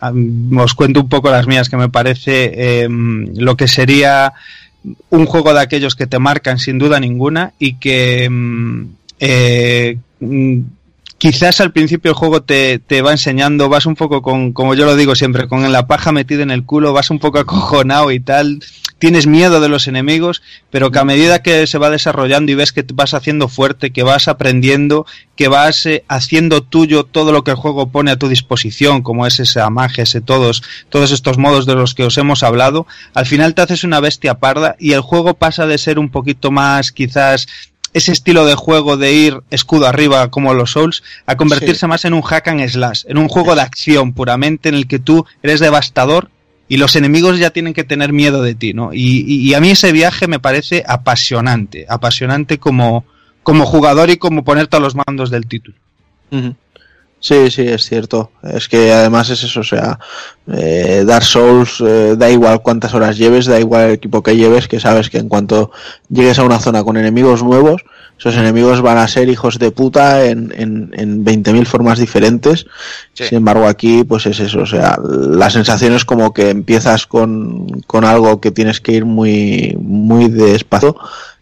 os 0.56 0.74
cuento 0.74 1.01
un 1.01 1.09
poco 1.09 1.28
las 1.28 1.48
mías, 1.48 1.68
que 1.68 1.76
me 1.76 1.89
parece 1.89 2.82
em, 2.85 3.35
lo 3.35 3.56
que 3.56 3.66
sería 3.66 4.32
un 5.10 5.26
juego 5.26 5.52
de 5.52 5.60
aquellos 5.60 5.97
que 5.97 6.06
te 6.06 6.20
marcan 6.20 6.60
sin 6.60 6.78
duda 6.78 7.01
ninguna 7.01 7.52
y 7.59 7.74
que 7.74 8.26
em, 8.26 8.90
eh, 9.18 9.98
quizás 11.19 11.61
al 11.61 11.73
principio 11.73 12.12
el 12.12 12.16
juego 12.16 12.43
te, 12.43 12.78
te 12.78 13.03
va 13.03 13.12
enseñando, 13.12 13.69
vas 13.69 13.86
un 13.86 13.97
poco 13.97 14.23
con, 14.23 14.53
como 14.53 14.74
yo 14.74 14.86
lo 14.86 14.97
digo 14.97 15.15
siempre, 15.15 15.49
con 15.49 15.70
la 15.70 15.86
paja 15.86 16.12
metida 16.12 16.43
en 16.43 16.51
el 16.51 16.65
culo, 16.65 16.93
vas 16.93 17.11
un 17.11 17.19
poco 17.19 17.40
acojonado 17.40 18.12
y 18.12 18.20
tal, 18.20 18.61
tienes 18.99 19.27
miedo 19.27 19.61
de 19.61 19.69
los 19.69 19.89
enemigos, 19.89 20.43
pero 20.70 20.90
que 20.90 20.99
a 20.99 21.05
medida 21.05 21.43
que 21.43 21.66
se 21.66 21.78
va 21.78 21.90
desarrollando 21.90 22.53
y 22.53 22.55
ves 22.55 22.73
que 22.73 22.82
te 22.85 22.95
vas 22.95 23.15
haciendo 23.15 23.49
fuerte, 23.49 23.90
que 23.90 24.05
vas 24.05 24.28
aprendiendo, 24.28 25.07
que 25.36 25.49
vas 25.49 25.86
eh, 25.86 26.05
haciendo 26.09 26.62
tuyo 26.62 27.05
todo 27.05 27.32
lo 27.32 27.45
que 27.45 27.53
el 27.53 27.57
juego 27.57 27.90
pone 27.90 28.12
a 28.12 28.16
tu 28.16 28.28
disposición, 28.28 29.03
como 29.03 29.27
es 29.27 29.40
esa 29.40 29.69
magia, 29.70 30.05
ese 30.05 30.20
todos, 30.20 30.62
todos 30.89 31.11
estos 31.11 31.36
modos 31.36 31.66
de 31.66 31.74
los 31.74 31.95
que 31.95 32.05
os 32.05 32.16
hemos 32.19 32.43
hablado, 32.43 32.86
al 33.15 33.27
final 33.27 33.55
te 33.55 33.62
haces 33.62 33.85
una 33.85 34.01
bestia 34.01 34.39
parda 34.39 34.77
y 34.78 34.93
el 34.93 35.01
juego 35.01 35.35
pasa 35.35 35.66
de 35.66 35.78
ser 35.78 35.99
un 35.99 36.11
poquito 36.11 36.51
más 36.51 36.93
quizás 36.93 37.49
ese 37.94 38.12
estilo 38.12 38.44
de 38.47 38.55
juego 38.55 38.97
de 38.97 39.12
ir 39.12 39.40
escudo 39.51 39.86
arriba 39.86 40.31
como 40.31 40.55
los 40.55 40.73
Souls 40.73 41.02
a 41.27 41.36
convertirse 41.36 41.86
más 41.86 42.05
en 42.05 42.15
un 42.15 42.23
hack 42.23 42.48
and 42.48 42.66
slash, 42.69 43.05
en 43.09 43.19
un 43.19 43.28
juego 43.28 43.55
de 43.55 43.62
acción 43.62 44.12
puramente 44.12 44.69
en 44.69 44.74
el 44.74 44.86
que 44.86 44.98
tú 44.98 45.24
eres 45.43 45.60
devastador 45.60 46.31
y 46.69 46.77
los 46.77 46.97
enemigos 46.97 47.39
ya 47.39 47.51
tienen 47.51 47.73
que 47.73 47.85
tener 47.85 48.12
miedo 48.12 48.43
de 48.43 48.55
ti, 48.55 48.74
¿no? 48.74 48.93
Y, 48.93 49.24
y- 49.27 49.48
y 49.48 49.55
a 49.55 49.60
mí 49.60 49.70
ese 49.70 49.90
viaje 49.93 50.27
me 50.28 50.39
parece 50.39 50.85
apasionante, 50.86 51.86
apasionante 51.89 52.59
como, 52.59 53.05
como 53.43 53.65
jugador 53.65 54.10
y 54.10 54.19
como 54.19 54.44
ponerte 54.44 54.77
a 54.77 54.81
los 54.81 54.94
mandos 54.94 55.31
del 55.31 55.47
título. 55.47 55.77
Sí, 57.20 57.51
sí, 57.51 57.62
es 57.62 57.85
cierto. 57.85 58.31
Es 58.43 58.69
que 58.69 58.93
además 58.93 59.28
es 59.31 59.43
eso, 59.43 59.61
o 59.61 59.65
sea, 59.65 59.99
eh, 60.47 61.03
Dark 61.05 61.24
Souls, 61.24 61.82
eh, 61.85 62.15
da 62.16 62.31
igual 62.31 62.62
cuántas 62.62 62.95
horas 62.95 63.19
lleves, 63.19 63.47
da 63.47 63.59
igual 63.59 63.86
el 63.86 63.95
equipo 63.95 64.23
que 64.23 64.36
lleves, 64.36 64.69
que 64.69 64.78
sabes 64.78 65.11
que 65.11 65.19
en 65.19 65.28
cuanto 65.28 65.73
llegues 66.09 66.39
a 66.39 66.45
una 66.45 66.61
zona 66.61 66.85
con 66.85 66.97
enemigos 66.97 67.43
nuevos, 67.43 67.82
esos 68.19 68.36
enemigos 68.36 68.81
van 68.82 68.99
a 68.99 69.09
ser 69.09 69.28
hijos 69.28 69.59
de 69.59 69.70
puta 69.70 70.24
en, 70.27 70.53
en, 70.57 70.90
en 70.97 71.24
20.000 71.24 71.66
formas 71.66 71.99
diferentes. 71.99 72.66
Sí. 73.15 73.24
Sin 73.24 73.39
embargo, 73.39 73.66
aquí, 73.66 74.05
pues 74.05 74.27
es 74.27 74.39
eso, 74.39 74.61
o 74.61 74.66
sea, 74.66 74.97
la 75.03 75.51
sensación 75.51 75.95
es 75.95 76.05
como 76.05 76.32
que 76.32 76.51
empiezas 76.51 77.07
con, 77.07 77.81
con 77.86 78.05
algo 78.05 78.40
que 78.40 78.53
tienes 78.53 78.81
que 78.81 78.93
ir 78.93 79.05
muy, 79.05 79.77
muy 79.81 80.28
despacio 80.28 80.97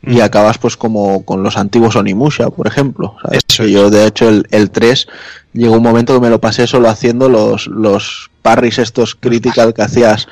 y 0.06 0.20
acabas 0.20 0.58
pues 0.58 0.76
como 0.76 1.24
con 1.24 1.42
los 1.42 1.56
antiguos 1.56 1.96
Onimusha, 1.96 2.50
por 2.50 2.66
ejemplo. 2.66 3.16
¿sabes? 3.22 3.40
Eso 3.48 3.64
es. 3.64 3.70
yo, 3.70 3.90
de 3.90 4.06
hecho, 4.06 4.28
el, 4.28 4.46
el 4.50 4.70
3 4.70 5.06
llegó 5.52 5.76
un 5.76 5.82
momento 5.82 6.14
que 6.14 6.20
me 6.20 6.30
lo 6.30 6.40
pasé 6.40 6.66
solo 6.66 6.88
haciendo 6.88 7.28
los, 7.28 7.66
los 7.66 8.30
parries 8.42 8.78
estos 8.78 9.14
critical 9.14 9.74
que 9.74 9.82
hacías 9.82 10.28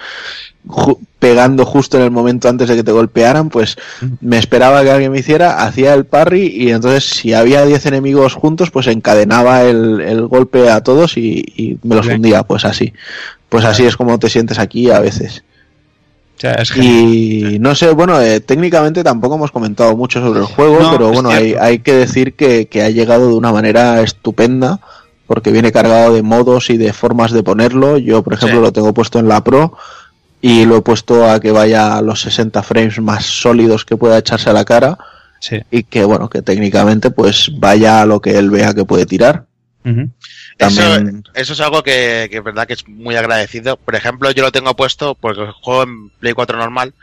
ju- 0.68 0.98
pegando 1.18 1.64
justo 1.64 1.96
en 1.96 2.04
el 2.04 2.10
momento 2.10 2.48
antes 2.48 2.68
de 2.68 2.76
que 2.76 2.84
te 2.84 2.92
golpearan, 2.92 3.48
pues 3.48 3.76
me 4.20 4.38
esperaba 4.38 4.82
que 4.84 4.90
alguien 4.90 5.10
me 5.10 5.18
hiciera, 5.18 5.64
hacía 5.64 5.94
el 5.94 6.04
parry 6.04 6.46
y 6.46 6.70
entonces 6.70 7.04
si 7.04 7.32
había 7.34 7.64
10 7.64 7.86
enemigos 7.86 8.34
juntos, 8.34 8.70
pues 8.70 8.86
encadenaba 8.86 9.62
el, 9.64 10.00
el 10.02 10.26
golpe 10.26 10.70
a 10.70 10.82
todos 10.82 11.16
y, 11.16 11.42
y 11.56 11.78
me 11.82 11.96
los 11.96 12.06
hundía, 12.06 12.42
pues 12.44 12.64
así. 12.64 12.92
Pues 13.48 13.64
así 13.64 13.84
es 13.86 13.96
como 13.96 14.18
te 14.18 14.28
sientes 14.30 14.58
aquí 14.58 14.90
a 14.90 15.00
veces. 15.00 15.42
O 16.36 16.40
sea, 16.40 16.54
es 16.54 16.70
genial. 16.72 16.92
Y 17.14 17.58
no 17.60 17.74
sé, 17.74 17.90
bueno, 17.92 18.20
eh, 18.20 18.40
técnicamente 18.40 19.04
tampoco 19.04 19.36
hemos 19.36 19.52
comentado 19.52 19.96
mucho 19.96 20.20
sobre 20.20 20.40
el 20.40 20.46
juego, 20.46 20.80
No, 20.80 20.90
pero 20.92 21.10
bueno, 21.12 21.30
hay, 21.30 21.54
hay 21.54 21.78
que 21.78 21.92
decir 21.94 22.34
que, 22.34 22.66
que 22.66 22.82
ha 22.82 22.90
llegado 22.90 23.28
de 23.28 23.34
una 23.34 23.52
manera 23.52 24.00
estupenda, 24.02 24.80
porque 25.26 25.52
viene 25.52 25.72
cargado 25.72 26.12
de 26.12 26.22
modos 26.22 26.70
y 26.70 26.76
de 26.76 26.92
formas 26.92 27.32
de 27.32 27.42
ponerlo. 27.42 27.98
Yo, 27.98 28.22
por 28.22 28.34
ejemplo, 28.34 28.58
Sí. 28.58 28.62
lo 28.64 28.72
tengo 28.72 28.92
puesto 28.92 29.18
en 29.18 29.28
la 29.28 29.42
Pro 29.44 29.76
y 30.42 30.66
lo 30.66 30.76
he 30.78 30.82
puesto 30.82 31.28
a 31.30 31.40
que 31.40 31.50
vaya 31.52 31.96
a 31.96 32.02
los 32.02 32.20
60 32.20 32.62
frames 32.62 33.00
más 33.00 33.24
sólidos 33.24 33.84
que 33.84 33.96
pueda 33.96 34.18
echarse 34.18 34.50
a 34.50 34.52
la 34.52 34.64
cara 34.66 34.98
Sí. 35.40 35.60
y 35.70 35.84
que, 35.84 36.04
bueno, 36.04 36.28
que 36.28 36.42
técnicamente 36.42 37.10
pues 37.10 37.50
vaya 37.58 38.02
a 38.02 38.06
lo 38.06 38.20
que 38.20 38.36
él 38.36 38.50
vea 38.50 38.74
que 38.74 38.84
puede 38.84 39.06
tirar. 39.06 39.44
También, 40.56 40.86
Eso, 41.08 41.30
eso 41.34 41.52
es 41.54 41.60
algo 41.60 41.82
que, 41.82 42.28
que 42.30 42.38
es 42.38 42.44
verdad 42.44 42.66
que 42.66 42.72
es 42.74 42.86
muy 42.88 43.16
agradecido. 43.16 43.76
Por 43.76 43.94
ejemplo, 43.96 44.30
yo 44.30 44.42
lo 44.42 44.52
tengo 44.52 44.74
puesto 44.76 45.14
porque 45.14 45.46
juego 45.62 45.82
en 45.84 46.10
Play 46.10 46.32
4 46.32 46.56
normal, 46.58 46.94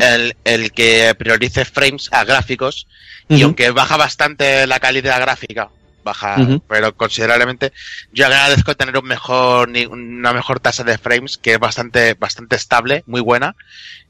el, 0.00 0.36
el 0.44 0.72
que 0.72 1.14
priorice 1.18 1.64
frames 1.64 2.08
a 2.12 2.24
gráficos 2.24 2.86
y 3.28 3.42
aunque 3.44 3.70
baja 3.70 3.96
bastante 3.96 4.66
la 4.66 4.80
calidad 4.80 5.20
gráfica, 5.20 5.68
baja, 6.02 6.50
pero 6.68 6.94
considerablemente, 6.96 7.72
yo 8.12 8.26
agradezco 8.26 8.74
tener 8.74 8.96
un 8.98 9.06
mejor, 9.06 9.68
ni- 9.68 9.86
una 9.86 10.32
mejor 10.32 10.60
tasa 10.60 10.82
de 10.84 10.96
frames 10.98 11.36
que 11.38 11.52
es 11.54 11.58
bastante, 11.58 12.14
bastante 12.14 12.56
estable, 12.56 13.02
muy 13.06 13.20
buena 13.20 13.54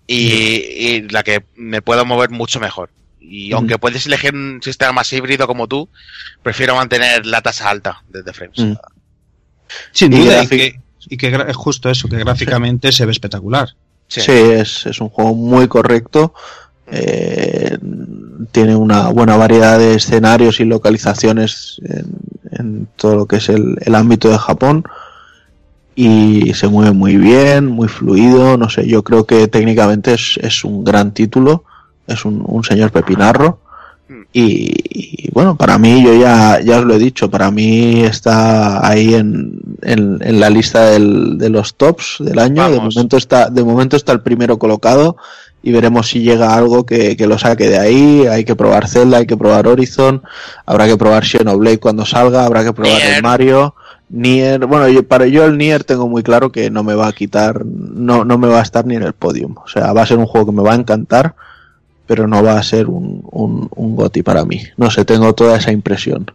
y, 0.06 0.18
y 0.96 1.08
la 1.10 1.22
que 1.22 1.44
me 1.56 1.82
puedo 1.82 2.04
mover 2.04 2.30
mucho 2.30 2.60
mejor. 2.60 2.90
Y 3.20 3.52
aunque 3.52 3.78
puedes 3.78 4.06
elegir 4.06 4.34
un 4.34 4.60
sistema 4.62 4.92
más 4.92 5.12
híbrido 5.12 5.46
como 5.46 5.66
tú, 5.68 5.88
prefiero 6.42 6.74
mantener 6.76 7.26
la 7.26 7.40
tasa 7.42 7.68
alta 7.68 8.02
de, 8.08 8.32
frames. 8.32 8.56
Sin 9.92 10.12
Y 10.12 10.20
duda, 10.20 10.42
y 10.44 10.46
que, 10.46 10.80
y 11.08 11.16
que 11.16 11.32
gra- 11.32 11.48
es 11.48 11.56
justo 11.56 11.90
eso, 11.90 12.08
que 12.08 12.16
gráficamente 12.16 12.90
se 12.92 13.04
ve 13.04 13.12
espectacular. 13.12 13.74
Sí. 14.06 14.22
Sí, 14.22 14.32
es, 14.32 14.86
es 14.86 15.00
un 15.00 15.10
juego 15.10 15.34
muy 15.34 15.68
correcto. 15.68 16.32
eh, 16.86 17.76
tiene 18.52 18.74
una 18.76 19.08
buena 19.08 19.36
variedad 19.36 19.78
de 19.78 19.96
escenarios 19.96 20.60
y 20.60 20.64
localizaciones 20.64 21.80
en, 21.84 22.06
en 22.52 22.88
todo 22.96 23.14
lo 23.16 23.26
que 23.26 23.36
es 23.36 23.50
el, 23.50 23.76
el 23.82 23.94
ámbito 23.94 24.30
de 24.30 24.38
Japón. 24.38 24.84
Y 25.94 26.54
se 26.54 26.68
mueve 26.68 26.92
muy 26.92 27.16
bien, 27.16 27.66
muy 27.66 27.88
fluido. 27.88 28.56
No 28.56 28.70
sé, 28.70 28.86
yo 28.86 29.02
creo 29.02 29.26
que 29.26 29.48
técnicamente 29.48 30.14
es, 30.14 30.38
es 30.40 30.64
un 30.64 30.84
gran 30.84 31.12
título. 31.12 31.64
Es 32.08 32.24
un, 32.24 32.42
un 32.44 32.64
señor 32.64 32.90
pepinarro. 32.90 33.60
Y, 34.32 34.72
y, 34.88 35.30
bueno, 35.32 35.56
para 35.56 35.76
mí, 35.78 36.02
yo 36.02 36.14
ya, 36.14 36.60
ya 36.60 36.78
os 36.78 36.84
lo 36.86 36.94
he 36.94 36.98
dicho, 36.98 37.30
para 37.30 37.50
mí 37.50 38.00
está 38.04 38.86
ahí 38.86 39.14
en, 39.14 39.60
en, 39.82 40.18
en 40.22 40.40
la 40.40 40.48
lista 40.48 40.86
del- 40.90 41.36
de 41.36 41.50
los 41.50 41.74
tops 41.74 42.16
del 42.20 42.38
año. 42.38 42.70
De 42.70 42.80
momento 42.80 43.16
está, 43.18 43.50
de 43.50 43.62
momento 43.62 43.96
está 43.96 44.12
el 44.12 44.20
primero 44.22 44.58
colocado 44.58 45.16
y 45.62 45.72
veremos 45.72 46.08
si 46.08 46.20
llega 46.20 46.54
algo 46.54 46.86
que, 46.86 47.16
que 47.18 47.26
lo 47.26 47.36
saque 47.38 47.68
de 47.68 47.78
ahí. 47.78 48.26
Hay 48.26 48.44
que 48.44 48.56
probar 48.56 48.88
Zelda, 48.88 49.18
hay 49.18 49.26
que 49.26 49.36
probar 49.36 49.66
Horizon, 49.66 50.22
habrá 50.64 50.86
que 50.86 50.96
probar 50.96 51.24
Xenoblade 51.26 51.78
cuando 51.78 52.06
salga, 52.06 52.46
habrá 52.46 52.64
que 52.64 52.72
probar 52.72 52.92
el. 53.16 53.22
Mario. 53.22 53.74
Nier, 54.10 54.64
bueno, 54.64 54.88
yo, 54.88 55.06
para 55.06 55.26
yo 55.26 55.44
el 55.44 55.58
Nier 55.58 55.84
tengo 55.84 56.08
muy 56.08 56.22
claro 56.22 56.50
que 56.50 56.70
no 56.70 56.82
me 56.82 56.94
va 56.94 57.08
a 57.08 57.12
quitar, 57.12 57.66
no, 57.66 58.24
no 58.24 58.38
me 58.38 58.48
va 58.48 58.60
a 58.60 58.62
estar 58.62 58.86
ni 58.86 58.96
en 58.96 59.02
el 59.02 59.12
podium. 59.12 59.56
O 59.62 59.68
sea, 59.68 59.92
va 59.92 60.00
a 60.00 60.06
ser 60.06 60.16
un 60.16 60.24
juego 60.24 60.46
que 60.46 60.52
me 60.56 60.62
va 60.62 60.72
a 60.72 60.76
encantar, 60.76 61.34
pero 62.08 62.26
no 62.26 62.42
va 62.42 62.58
a 62.58 62.62
ser 62.64 62.88
un, 62.88 63.22
un, 63.30 63.68
un 63.76 63.94
GOTY 63.94 64.22
para 64.24 64.44
mí. 64.44 64.60
No 64.76 64.90
sé, 64.90 65.04
tengo 65.04 65.32
toda 65.34 65.58
esa 65.58 65.70
impresión. 65.70 66.28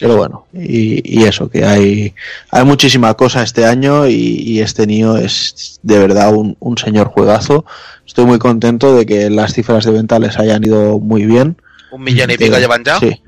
Pero 0.00 0.16
bueno, 0.16 0.46
y, 0.52 1.02
y 1.20 1.24
eso, 1.24 1.50
que 1.50 1.64
hay, 1.64 2.14
hay 2.50 2.64
muchísima 2.64 3.14
cosa 3.14 3.42
este 3.42 3.64
año 3.66 4.06
y, 4.06 4.14
y 4.14 4.60
este 4.60 4.86
Nio 4.86 5.16
es 5.16 5.80
de 5.82 5.98
verdad 5.98 6.32
un, 6.34 6.56
un 6.60 6.78
señor 6.78 7.08
juegazo. 7.08 7.64
Estoy 8.06 8.24
muy 8.24 8.38
contento 8.38 8.96
de 8.96 9.04
que 9.06 9.28
las 9.28 9.52
cifras 9.54 9.84
de 9.84 9.90
venta 9.90 10.20
les 10.20 10.38
hayan 10.38 10.64
ido 10.64 11.00
muy 11.00 11.26
bien. 11.26 11.56
Un 11.90 12.02
millón 12.04 12.30
y 12.30 12.36
pico 12.36 12.54
De- 12.54 12.60
llevan 12.60 12.84
ya. 12.84 13.00
Sí. 13.00 13.20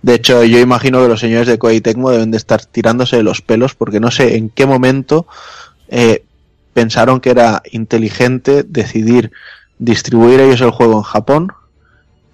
De 0.00 0.14
hecho, 0.14 0.44
yo 0.44 0.58
imagino 0.60 1.02
que 1.02 1.08
los 1.08 1.18
señores 1.20 1.48
de 1.48 1.58
Koei 1.58 1.80
Tecmo 1.80 2.10
deben 2.10 2.30
de 2.30 2.36
estar 2.36 2.64
tirándose 2.64 3.16
de 3.16 3.24
los 3.24 3.40
pelos 3.42 3.74
porque 3.74 3.98
no 3.98 4.10
sé 4.12 4.36
en 4.36 4.48
qué 4.48 4.64
momento 4.64 5.26
eh, 5.88 6.22
pensaron 6.72 7.20
que 7.20 7.30
era 7.30 7.62
inteligente 7.72 8.62
decidir 8.62 9.32
distribuir 9.84 10.40
ellos 10.40 10.60
el 10.60 10.70
juego 10.70 10.98
en 10.98 11.02
Japón 11.02 11.52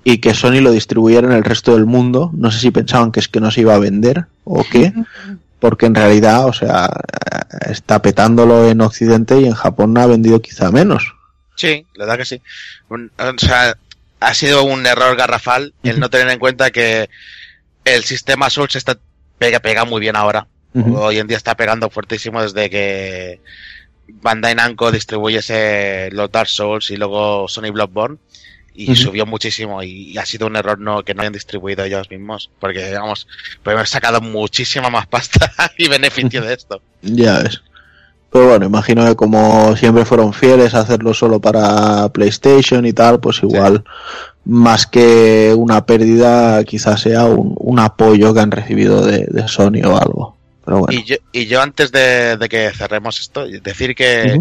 y 0.04 0.18
que 0.18 0.34
Sony 0.34 0.60
lo 0.60 0.70
distribuyera 0.70 1.26
en 1.26 1.32
el 1.32 1.44
resto 1.44 1.74
del 1.74 1.86
mundo. 1.86 2.30
No 2.34 2.50
sé 2.50 2.60
si 2.60 2.70
pensaban 2.70 3.10
que 3.10 3.20
es 3.20 3.28
que 3.28 3.40
no 3.40 3.50
se 3.50 3.62
iba 3.62 3.74
a 3.74 3.78
vender 3.78 4.26
o 4.44 4.64
qué, 4.64 4.92
porque 5.60 5.86
en 5.86 5.94
realidad, 5.94 6.46
o 6.46 6.52
sea, 6.52 6.90
está 7.68 8.02
petándolo 8.02 8.68
en 8.68 8.80
Occidente 8.80 9.40
y 9.40 9.46
en 9.46 9.54
Japón 9.54 9.96
ha 9.96 10.06
vendido 10.06 10.40
quizá 10.42 10.70
menos. 10.70 11.14
Sí, 11.56 11.86
la 11.94 12.04
verdad 12.04 12.18
que 12.18 12.24
sí. 12.26 12.42
O 12.88 13.38
sea, 13.38 13.76
ha 14.20 14.34
sido 14.34 14.64
un 14.64 14.86
error 14.86 15.16
garrafal 15.16 15.72
el 15.82 15.98
no 15.98 16.10
tener 16.10 16.28
en 16.28 16.38
cuenta 16.38 16.70
que 16.70 17.08
el 17.84 18.04
sistema 18.04 18.50
Souls 18.50 18.76
está 18.76 18.98
pega, 19.38 19.60
pega 19.60 19.84
muy 19.84 20.00
bien 20.00 20.16
ahora. 20.16 20.46
Hoy 20.74 21.18
en 21.18 21.26
día 21.26 21.38
está 21.38 21.56
pegando 21.56 21.90
fuertísimo 21.90 22.42
desde 22.42 22.70
que 22.70 23.40
Bandai 24.08 24.54
Namco 24.54 24.90
distribuyese 24.90 26.10
los 26.12 26.30
Dark 26.30 26.48
Souls 26.48 26.90
y 26.90 26.96
luego 26.96 27.48
Sony 27.48 27.70
Bloodborne 27.72 28.18
y 28.74 28.94
subió 28.94 29.26
muchísimo 29.26 29.82
y, 29.82 30.12
y 30.12 30.18
ha 30.18 30.24
sido 30.24 30.46
un 30.46 30.54
error 30.54 30.78
no 30.78 31.02
que 31.02 31.12
no 31.12 31.22
hayan 31.22 31.32
distribuido 31.32 31.82
ellos 31.84 32.08
mismos 32.10 32.48
porque 32.60 32.94
vamos 32.94 33.26
pues 33.62 33.74
haber 33.74 33.88
sacado 33.88 34.20
muchísima 34.20 34.88
más 34.88 35.08
pasta 35.08 35.52
y 35.78 35.88
beneficio 35.88 36.42
de 36.42 36.54
esto 36.54 36.80
Ya 37.02 37.40
ves. 37.40 37.60
Pero 38.30 38.48
bueno, 38.48 38.66
imagino 38.66 39.06
que 39.06 39.16
como 39.16 39.74
siempre 39.76 40.04
fueron 40.04 40.32
fieles 40.32 40.74
a 40.74 40.80
hacerlo 40.80 41.14
solo 41.14 41.40
para 41.40 42.08
PlayStation 42.10 42.84
y 42.84 42.92
tal, 42.92 43.20
pues 43.20 43.42
igual 43.42 43.84
más 44.44 44.86
que 44.86 45.54
una 45.56 45.86
pérdida 45.86 46.62
quizás 46.64 47.00
sea 47.00 47.24
un, 47.24 47.54
un 47.58 47.78
apoyo 47.78 48.34
que 48.34 48.40
han 48.40 48.50
recibido 48.50 49.04
de, 49.04 49.26
de 49.30 49.48
Sony 49.48 49.82
o 49.84 49.96
algo. 49.96 50.37
Pero 50.68 50.80
bueno. 50.80 51.00
y 51.00 51.04
yo 51.04 51.16
y 51.32 51.46
yo 51.46 51.62
antes 51.62 51.92
de, 51.92 52.36
de 52.36 52.48
que 52.50 52.70
cerremos 52.72 53.20
esto 53.20 53.46
decir 53.46 53.94
que 53.94 54.38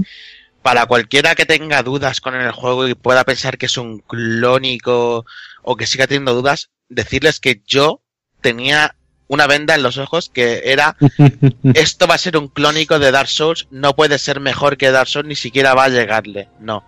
para 0.61 0.85
cualquiera 0.85 1.35
que 1.35 1.45
tenga 1.45 1.83
dudas 1.83 2.19
con 2.19 2.35
el 2.35 2.51
juego 2.51 2.85
y 2.85 2.95
pueda 2.95 3.23
pensar 3.23 3.57
que 3.57 3.67
es 3.67 3.77
un 3.77 3.99
clónico 3.99 5.25
o 5.61 5.77
que 5.77 5.87
siga 5.87 6.05
teniendo 6.05 6.33
dudas, 6.33 6.69
decirles 6.89 7.39
que 7.39 7.61
yo 7.65 8.01
tenía 8.41 8.97
una 9.29 9.47
venda 9.47 9.75
en 9.75 9.83
los 9.83 9.97
ojos 9.97 10.29
que 10.33 10.63
era 10.65 10.97
esto 11.73 12.07
va 12.07 12.15
a 12.15 12.17
ser 12.17 12.35
un 12.35 12.49
clónico 12.49 12.99
de 12.99 13.11
Dark 13.11 13.29
Souls, 13.29 13.69
no 13.71 13.95
puede 13.95 14.19
ser 14.19 14.41
mejor 14.41 14.75
que 14.75 14.91
Dark 14.91 15.07
Souls, 15.07 15.29
ni 15.29 15.35
siquiera 15.37 15.75
va 15.75 15.85
a 15.85 15.89
llegarle, 15.89 16.49
no. 16.59 16.85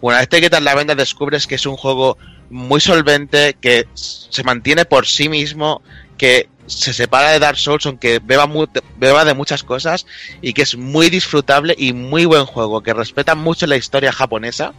Una 0.00 0.20
vez 0.20 0.30
te 0.30 0.40
quitas 0.40 0.62
la 0.62 0.74
venda 0.74 0.94
descubres 0.94 1.46
que 1.46 1.56
es 1.56 1.66
un 1.66 1.76
juego 1.76 2.16
muy 2.48 2.80
solvente, 2.80 3.58
que 3.60 3.86
se 3.92 4.42
mantiene 4.42 4.86
por 4.86 5.06
sí 5.06 5.28
mismo, 5.28 5.82
que 6.16 6.48
se 6.70 6.92
separa 6.92 7.30
de 7.30 7.38
Dark 7.38 7.58
Souls 7.58 7.84
aunque 7.86 8.20
beba, 8.22 8.48
beba 8.96 9.24
de 9.24 9.34
muchas 9.34 9.62
cosas 9.62 10.06
y 10.40 10.52
que 10.52 10.62
es 10.62 10.76
muy 10.76 11.10
disfrutable 11.10 11.74
y 11.76 11.92
muy 11.92 12.24
buen 12.24 12.46
juego, 12.46 12.82
que 12.82 12.94
respeta 12.94 13.34
mucho 13.34 13.66
la 13.66 13.76
historia 13.76 14.12
japonesa, 14.12 14.72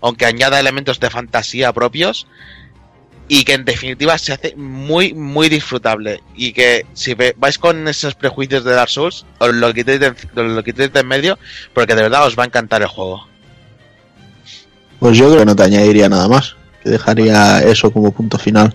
aunque 0.00 0.26
añada 0.26 0.58
elementos 0.58 1.00
de 1.00 1.10
fantasía 1.10 1.72
propios 1.72 2.26
y 3.28 3.44
que 3.44 3.54
en 3.54 3.64
definitiva 3.64 4.18
se 4.18 4.32
hace 4.32 4.54
muy 4.56 5.14
muy 5.14 5.48
disfrutable 5.48 6.22
y 6.34 6.52
que 6.52 6.84
si 6.92 7.14
vais 7.14 7.58
con 7.58 7.88
esos 7.88 8.14
prejuicios 8.14 8.64
de 8.64 8.72
Dark 8.72 8.90
Souls 8.90 9.24
os 9.38 9.54
lo 9.54 9.72
quitéis 9.72 10.00
de, 10.00 10.14
lo 10.34 10.62
quitéis 10.62 10.92
de 10.92 11.00
en 11.00 11.08
medio 11.08 11.38
porque 11.72 11.94
de 11.94 12.02
verdad 12.02 12.26
os 12.26 12.38
va 12.38 12.42
a 12.42 12.46
encantar 12.46 12.82
el 12.82 12.88
juego 12.88 13.26
Pues 14.98 15.16
yo 15.16 15.26
creo 15.28 15.40
que 15.40 15.46
no 15.46 15.56
te 15.56 15.62
añadiría 15.62 16.08
nada 16.08 16.28
más. 16.28 16.56
Que 16.82 16.90
dejaría 16.90 17.60
eso 17.60 17.90
como 17.90 18.12
punto 18.12 18.38
final. 18.38 18.74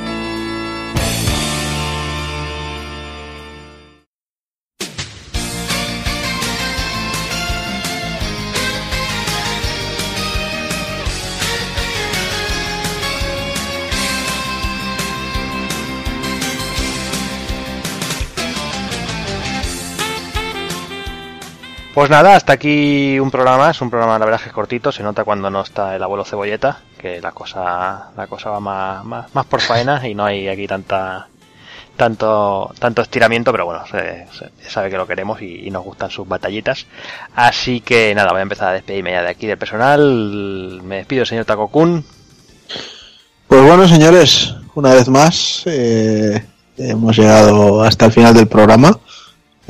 Pues 21.93 22.09
nada, 22.09 22.37
hasta 22.37 22.53
aquí 22.53 23.19
un 23.19 23.29
programa 23.29 23.57
más, 23.57 23.81
un 23.81 23.89
programa 23.89 24.17
la 24.17 24.23
verdad 24.23 24.39
es 24.39 24.43
que 24.43 24.49
es 24.49 24.55
cortito, 24.55 24.93
se 24.93 25.03
nota 25.03 25.25
cuando 25.25 25.49
no 25.49 25.61
está 25.61 25.93
el 25.93 26.01
abuelo 26.01 26.23
cebolleta, 26.23 26.79
que 26.97 27.19
la 27.19 27.33
cosa, 27.33 28.11
la 28.15 28.27
cosa 28.27 28.49
va 28.49 28.61
más, 28.61 29.03
más, 29.03 29.35
más 29.35 29.45
por 29.45 29.59
faena 29.59 30.07
y 30.07 30.15
no 30.15 30.23
hay 30.23 30.47
aquí 30.47 30.67
tanta 30.67 31.27
tanto 31.97 32.73
tanto 32.79 33.01
estiramiento, 33.01 33.51
pero 33.51 33.65
bueno, 33.65 33.83
se, 33.91 34.25
sabe 34.69 34.89
que 34.89 34.95
lo 34.95 35.05
queremos 35.05 35.41
y, 35.41 35.67
y 35.67 35.69
nos 35.69 35.83
gustan 35.83 36.09
sus 36.09 36.25
batallitas. 36.25 36.85
Así 37.35 37.81
que 37.81 38.15
nada, 38.15 38.31
voy 38.31 38.39
a 38.39 38.43
empezar 38.43 38.69
a 38.69 38.73
despedirme 38.73 39.11
ya 39.11 39.23
de 39.23 39.29
aquí 39.29 39.45
del 39.45 39.57
personal. 39.57 40.81
Me 40.85 40.97
despido, 40.97 41.25
señor 41.25 41.43
Takokun. 41.43 42.05
Pues 43.47 43.61
bueno, 43.63 43.85
señores, 43.85 44.55
una 44.75 44.93
vez 44.93 45.09
más 45.09 45.63
eh, 45.65 46.41
hemos 46.77 47.17
llegado 47.17 47.83
hasta 47.83 48.05
el 48.05 48.13
final 48.13 48.33
del 48.33 48.47
programa. 48.47 48.97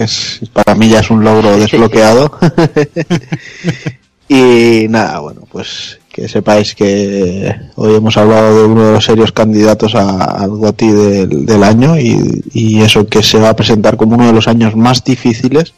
Es, 0.03 0.41
para 0.53 0.75
mí 0.75 0.89
ya 0.89 0.99
es 0.99 1.09
un 1.09 1.23
logro 1.23 1.57
desbloqueado. 1.59 2.31
y 4.27 4.87
nada, 4.89 5.19
bueno, 5.19 5.41
pues 5.51 5.99
que 6.11 6.27
sepáis 6.27 6.75
que 6.75 7.55
hoy 7.75 7.95
hemos 7.95 8.17
hablado 8.17 8.57
de 8.57 8.65
uno 8.65 8.85
de 8.87 8.91
los 8.93 9.05
serios 9.05 9.31
candidatos 9.31 9.95
a- 9.95 10.25
al 10.43 10.49
GOTI 10.49 10.87
del, 10.91 11.45
del 11.45 11.63
año 11.63 11.97
y, 11.97 12.43
y 12.53 12.81
eso 12.81 13.07
que 13.07 13.23
se 13.23 13.39
va 13.39 13.49
a 13.49 13.55
presentar 13.55 13.95
como 13.95 14.15
uno 14.15 14.27
de 14.27 14.33
los 14.33 14.47
años 14.47 14.75
más 14.75 15.03
difíciles. 15.03 15.73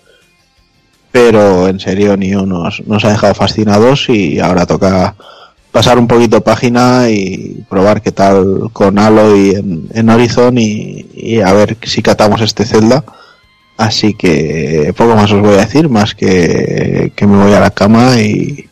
Pero 1.12 1.68
en 1.68 1.80
serio, 1.80 2.18
Nio 2.18 2.46
nos, 2.46 2.82
nos 2.88 3.06
ha 3.06 3.10
dejado 3.10 3.36
fascinados 3.36 4.10
y 4.10 4.40
ahora 4.40 4.66
toca 4.66 5.16
pasar 5.72 6.00
un 6.00 6.08
poquito 6.08 6.42
página 6.42 7.10
y 7.10 7.64
probar 7.70 8.02
qué 8.02 8.12
tal 8.12 8.70
con 8.74 8.98
Aloy 8.98 9.52
en, 9.52 9.88
en 9.94 10.10
Horizon 10.10 10.58
y, 10.58 11.06
y 11.14 11.40
a 11.42 11.54
ver 11.54 11.78
si 11.84 12.02
catamos 12.02 12.42
este 12.42 12.66
Zelda. 12.66 13.04
Así 13.78 14.14
que 14.14 14.94
poco 14.96 15.16
más 15.16 15.32
os 15.32 15.42
voy 15.42 15.56
a 15.56 15.66
decir, 15.66 15.90
más 15.90 16.14
que, 16.16 17.12
que 17.16 17.26
me 17.28 17.44
voy 17.44 17.54
a 17.54 17.60
la 17.60 17.72
cama 17.72 18.20
y, 18.22 18.70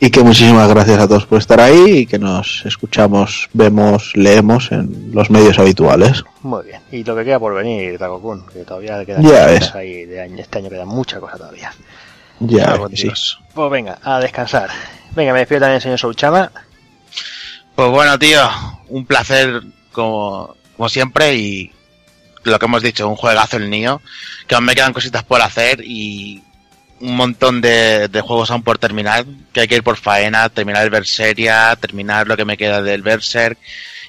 y 0.00 0.10
que 0.10 0.22
muchísimas 0.22 0.68
gracias 0.68 0.98
a 1.00 1.06
todos 1.08 1.26
por 1.26 1.38
estar 1.38 1.60
ahí 1.60 1.98
y 1.98 2.06
que 2.06 2.18
nos 2.18 2.64
escuchamos, 2.64 3.48
vemos, 3.52 4.12
leemos 4.14 4.72
en 4.72 5.10
los 5.12 5.30
medios 5.30 5.58
habituales. 5.58 6.24
Muy 6.42 6.64
bien. 6.64 6.80
Y 6.90 7.04
lo 7.04 7.14
que 7.14 7.24
queda 7.24 7.38
por 7.38 7.54
venir, 7.54 7.98
Takokun, 7.98 8.46
que 8.46 8.60
todavía 8.60 9.04
quedan 9.04 9.22
Ya 9.22 9.46
cositas 9.46 9.60
ves. 9.60 9.74
ahí 9.74 10.04
de 10.06 10.20
año, 10.22 10.36
este 10.38 10.58
año 10.58 10.70
queda 10.70 10.86
mucha 10.86 11.20
cosa 11.20 11.36
todavía. 11.36 11.72
Ya, 12.40 12.78
sí. 12.94 13.10
Pues 13.54 13.70
venga, 13.70 13.98
a 14.02 14.20
descansar. 14.20 14.70
Venga, 15.14 15.32
me 15.32 15.38
despido 15.40 15.60
también, 15.60 15.80
señor 15.80 15.98
Souchama. 15.98 16.50
Pues 17.74 17.90
bueno, 17.90 18.18
tío, 18.18 18.40
un 18.88 19.04
placer 19.06 19.62
como, 19.92 20.54
como 20.76 20.88
siempre 20.88 21.34
y 21.34 21.70
lo 22.50 22.58
que 22.58 22.66
hemos 22.66 22.82
dicho, 22.82 23.08
un 23.08 23.16
juegazo 23.16 23.56
el 23.56 23.70
Nio, 23.70 24.00
que 24.46 24.54
aún 24.54 24.64
me 24.64 24.74
quedan 24.74 24.92
cositas 24.92 25.22
por 25.24 25.40
hacer 25.42 25.80
y 25.82 26.42
un 27.00 27.16
montón 27.16 27.60
de, 27.60 28.08
juegos 28.24 28.50
aún 28.50 28.62
por 28.62 28.78
terminar, 28.78 29.24
que 29.52 29.60
hay 29.60 29.68
que 29.68 29.76
ir 29.76 29.82
por 29.82 29.96
faena, 29.96 30.48
terminar 30.48 30.84
el 30.84 30.90
Berseria, 30.90 31.76
terminar 31.76 32.26
lo 32.26 32.36
que 32.36 32.44
me 32.44 32.56
queda 32.56 32.80
del 32.80 33.02
Berserk 33.02 33.58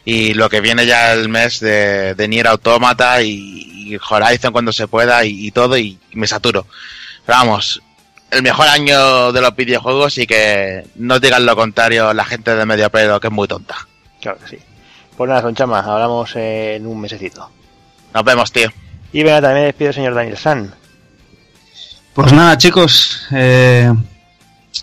y 0.05 0.34
lo 0.34 0.49
que 0.49 0.61
viene 0.61 0.85
ya 0.85 1.11
el 1.14 1.27
mes 1.27 1.59
de, 1.59 2.15
de 2.15 2.27
Nier 2.27 2.47
Automata 2.47 3.22
y, 3.22 3.65
Horizon 4.09 4.51
cuando 4.51 4.73
se 4.73 4.85
pueda 4.89 5.23
y, 5.23 5.47
y 5.47 5.51
todo 5.51 5.77
y 5.77 5.97
me 6.11 6.27
saturo. 6.27 6.68
Pero 7.26 7.38
vamos, 7.38 7.81
el 8.31 8.43
mejor 8.43 8.68
año 8.68 9.31
de 9.31 9.41
los 9.41 9.55
videojuegos 9.55 10.18
y 10.18 10.27
que 10.27 10.85
no 10.95 11.19
digan 11.19 11.45
lo 11.45 11.55
contrario 11.55 12.14
la 12.14 12.26
gente 12.26 12.53
de 12.53 12.65
medio 12.65 12.89
pelo 12.89 13.19
que 13.19 13.27
es 13.27 13.34
muy 13.34 13.47
tonta. 13.47 13.76
Claro 14.22 14.39
que 14.39 14.47
sí. 14.47 14.59
Pues 15.15 15.30
nada, 15.30 15.41
Sonchama, 15.41 15.80
hablamos 15.80 16.35
en 16.35 16.85
un 16.85 17.01
mesecito. 17.01 17.49
Nos 18.13 18.23
vemos, 18.23 18.51
tío. 18.51 18.69
Y 19.13 19.23
venga, 19.23 19.41
también 19.41 19.61
me 19.61 19.65
despido 19.67 19.89
el 19.89 19.95
señor 19.95 20.15
Daniel 20.15 20.38
San. 20.38 20.73
Pues 22.13 22.34
nada, 22.34 22.57
chicos, 22.57 23.27
eh, 23.31 23.93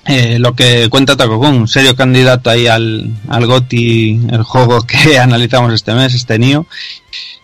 eh, 0.07 0.39
lo 0.39 0.55
que 0.55 0.89
cuenta 0.89 1.17
Takokun, 1.17 1.67
serio 1.67 1.97
candidato 1.97 2.51
ahí 2.51 2.67
al, 2.67 3.11
al 3.29 3.47
GOTI, 3.47 4.29
el 4.31 4.43
juego 4.43 4.83
que 4.83 5.19
analizamos 5.21 5.73
este 5.73 5.95
mes, 5.95 6.15
este 6.15 6.39
NIO, 6.39 6.67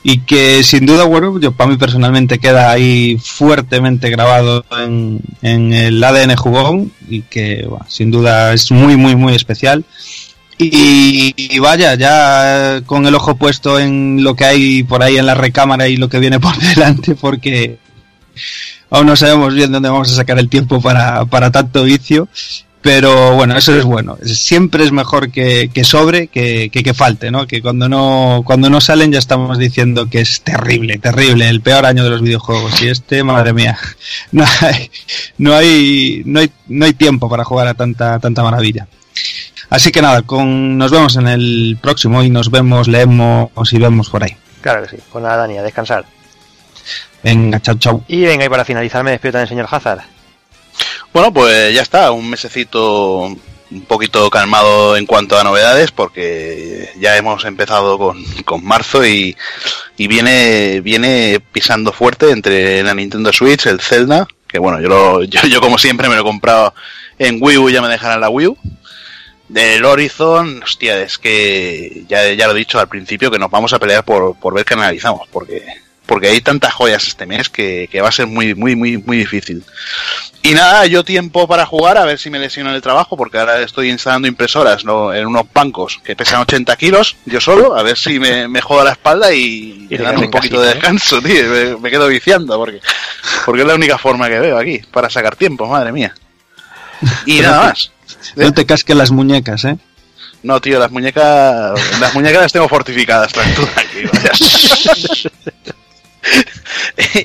y 0.02 0.18
que 0.20 0.62
sin 0.62 0.86
duda, 0.86 1.04
bueno, 1.04 1.38
yo 1.40 1.52
para 1.52 1.70
mí 1.70 1.76
personalmente 1.76 2.38
queda 2.38 2.70
ahí 2.70 3.18
fuertemente 3.22 4.10
grabado 4.10 4.64
en, 4.78 5.20
en 5.42 5.72
el 5.72 6.02
ADN 6.02 6.36
jugón 6.36 6.92
y 7.08 7.22
que 7.22 7.66
bueno, 7.68 7.84
sin 7.88 8.10
duda 8.10 8.52
es 8.52 8.70
muy, 8.70 8.96
muy, 8.96 9.16
muy 9.16 9.34
especial. 9.34 9.84
Y, 10.62 11.58
vaya, 11.58 11.94
ya 11.94 12.82
con 12.84 13.06
el 13.06 13.14
ojo 13.14 13.36
puesto 13.36 13.78
en 13.78 14.22
lo 14.22 14.34
que 14.34 14.44
hay 14.44 14.82
por 14.82 15.02
ahí 15.02 15.16
en 15.16 15.26
la 15.26 15.34
recámara 15.34 15.88
y 15.88 15.96
lo 15.96 16.08
que 16.08 16.18
viene 16.18 16.38
por 16.38 16.56
delante, 16.74 17.14
porque 17.14 17.78
aún 18.90 19.06
no 19.06 19.16
sabemos 19.16 19.54
bien 19.54 19.72
dónde 19.72 19.88
vamos 19.88 20.12
a 20.12 20.16
sacar 20.16 20.38
el 20.38 20.48
tiempo 20.48 20.80
para, 20.80 21.24
para 21.24 21.50
tanto 21.50 21.84
vicio. 21.84 22.28
Pero 22.82 23.34
bueno, 23.34 23.58
eso 23.58 23.76
es 23.76 23.84
bueno. 23.84 24.16
Siempre 24.24 24.84
es 24.84 24.90
mejor 24.90 25.30
que, 25.30 25.70
que 25.72 25.84
sobre 25.84 26.28
que, 26.28 26.70
que, 26.72 26.82
que, 26.82 26.94
falte, 26.94 27.30
¿no? 27.30 27.46
Que 27.46 27.60
cuando 27.60 27.90
no, 27.90 28.42
cuando 28.46 28.70
no 28.70 28.80
salen 28.80 29.12
ya 29.12 29.18
estamos 29.18 29.58
diciendo 29.58 30.08
que 30.08 30.20
es 30.20 30.40
terrible, 30.40 30.96
terrible, 30.96 31.46
el 31.50 31.60
peor 31.60 31.84
año 31.84 32.04
de 32.04 32.08
los 32.08 32.22
videojuegos. 32.22 32.80
Y 32.80 32.88
este, 32.88 33.22
madre 33.22 33.52
mía, 33.52 33.78
no 34.32 34.46
hay, 34.62 34.90
no 35.36 35.54
hay, 35.54 36.22
no 36.24 36.40
hay, 36.40 36.50
no 36.68 36.86
hay 36.86 36.94
tiempo 36.94 37.28
para 37.28 37.44
jugar 37.44 37.68
a 37.68 37.74
tanta, 37.74 38.18
tanta 38.18 38.42
maravilla. 38.42 38.88
Así 39.70 39.92
que 39.92 40.02
nada, 40.02 40.22
con, 40.22 40.76
nos 40.76 40.90
vemos 40.90 41.16
en 41.16 41.28
el 41.28 41.78
próximo 41.80 42.22
y 42.24 42.30
nos 42.30 42.50
vemos, 42.50 42.88
leemos 42.88 43.72
y 43.72 43.78
vemos 43.78 44.10
por 44.10 44.24
ahí. 44.24 44.36
Claro 44.60 44.82
que 44.82 44.96
sí. 44.96 44.96
Pues 45.10 45.22
nada, 45.22 45.36
Dani, 45.36 45.58
a 45.58 45.62
descansar. 45.62 46.04
Venga, 47.22 47.60
chau, 47.60 47.76
chau. 47.76 48.04
Y 48.08 48.22
venga, 48.22 48.44
y 48.44 48.48
para 48.48 48.64
finalizar 48.64 49.04
me 49.04 49.12
despido 49.12 49.32
también, 49.32 49.48
señor 49.48 49.68
Hazard. 49.70 50.00
Bueno, 51.12 51.32
pues 51.32 51.72
ya 51.72 51.82
está, 51.82 52.10
un 52.10 52.28
mesecito 52.28 53.30
un 53.70 53.82
poquito 53.86 54.28
calmado 54.30 54.96
en 54.96 55.06
cuanto 55.06 55.38
a 55.38 55.44
novedades 55.44 55.92
porque 55.92 56.90
ya 56.98 57.16
hemos 57.16 57.44
empezado 57.44 57.98
con, 57.98 58.24
con 58.44 58.64
marzo 58.64 59.06
y, 59.06 59.36
y, 59.96 60.08
viene 60.08 60.80
viene 60.80 61.40
pisando 61.52 61.92
fuerte 61.92 62.32
entre 62.32 62.82
la 62.82 62.94
Nintendo 62.94 63.32
Switch, 63.32 63.66
el 63.66 63.80
Zelda, 63.80 64.26
que 64.48 64.58
bueno, 64.58 64.80
yo, 64.80 64.88
lo, 64.88 65.22
yo, 65.22 65.42
yo 65.42 65.60
como 65.60 65.78
siempre 65.78 66.08
me 66.08 66.16
lo 66.16 66.22
he 66.22 66.24
comprado 66.24 66.74
en 67.18 67.38
Wii 67.40 67.58
U, 67.58 67.70
ya 67.70 67.82
me 67.82 67.88
dejarán 67.88 68.20
la 68.20 68.30
Wii 68.30 68.48
U. 68.48 68.58
Del 69.50 69.84
Horizon, 69.84 70.62
hostia, 70.62 71.00
es 71.00 71.18
que 71.18 72.04
ya, 72.08 72.32
ya 72.34 72.46
lo 72.46 72.54
he 72.54 72.58
dicho 72.58 72.78
al 72.78 72.88
principio 72.88 73.32
que 73.32 73.38
nos 73.38 73.50
vamos 73.50 73.72
a 73.72 73.80
pelear 73.80 74.04
por, 74.04 74.36
por 74.36 74.54
ver 74.54 74.64
qué 74.64 74.74
analizamos, 74.74 75.26
porque 75.28 75.64
porque 76.06 76.28
hay 76.28 76.40
tantas 76.40 76.72
joyas 76.72 77.06
este 77.06 77.24
mes 77.24 77.48
que, 77.48 77.88
que, 77.90 78.00
va 78.00 78.08
a 78.08 78.12
ser 78.12 78.26
muy, 78.26 78.54
muy, 78.54 78.74
muy, 78.74 78.98
muy 78.98 79.16
difícil. 79.16 79.64
Y 80.42 80.54
nada, 80.54 80.86
yo 80.86 81.04
tiempo 81.04 81.46
para 81.46 81.66
jugar, 81.66 81.98
a 81.98 82.04
ver 82.04 82.18
si 82.18 82.30
me 82.30 82.38
lesiono 82.38 82.70
en 82.70 82.76
el 82.76 82.82
trabajo, 82.82 83.16
porque 83.16 83.38
ahora 83.38 83.60
estoy 83.60 83.90
instalando 83.90 84.26
impresoras 84.26 84.84
¿no? 84.84 85.12
en 85.12 85.26
unos 85.26 85.44
bancos 85.52 86.00
que 86.02 86.16
pesan 86.16 86.40
80 86.40 86.76
kilos, 86.76 87.16
yo 87.26 87.40
solo, 87.40 87.76
a 87.76 87.82
ver 87.82 87.96
si 87.96 88.18
me, 88.18 88.48
me 88.48 88.60
jodo 88.60 88.84
la 88.84 88.92
espalda 88.92 89.32
y, 89.32 89.86
y 89.88 89.98
me 89.98 89.98
dan 89.98 90.18
un 90.18 90.30
poquito 90.30 90.56
casita, 90.56 90.60
de 90.60 90.74
descanso, 90.74 91.22
tío, 91.22 91.48
me, 91.48 91.76
me, 91.76 91.90
quedo 91.90 92.08
viciando, 92.08 92.56
porque, 92.56 92.80
porque 93.46 93.62
es 93.62 93.68
la 93.68 93.74
única 93.74 93.98
forma 93.98 94.28
que 94.28 94.38
veo 94.40 94.58
aquí, 94.58 94.80
para 94.90 95.10
sacar 95.10 95.34
tiempo, 95.34 95.66
madre 95.66 95.92
mía. 95.92 96.14
Y 97.24 97.40
nada 97.40 97.66
más. 97.66 97.92
No 98.36 98.52
te 98.52 98.66
casques 98.66 98.96
las 98.96 99.10
muñecas, 99.10 99.64
¿eh? 99.64 99.78
No, 100.42 100.60
tío, 100.60 100.78
las 100.78 100.90
muñecas, 100.90 101.78
las 102.00 102.14
muñecas 102.14 102.42
las 102.42 102.52
tengo 102.52 102.68
fortificadas, 102.68 103.32
tranquilo. 103.32 104.10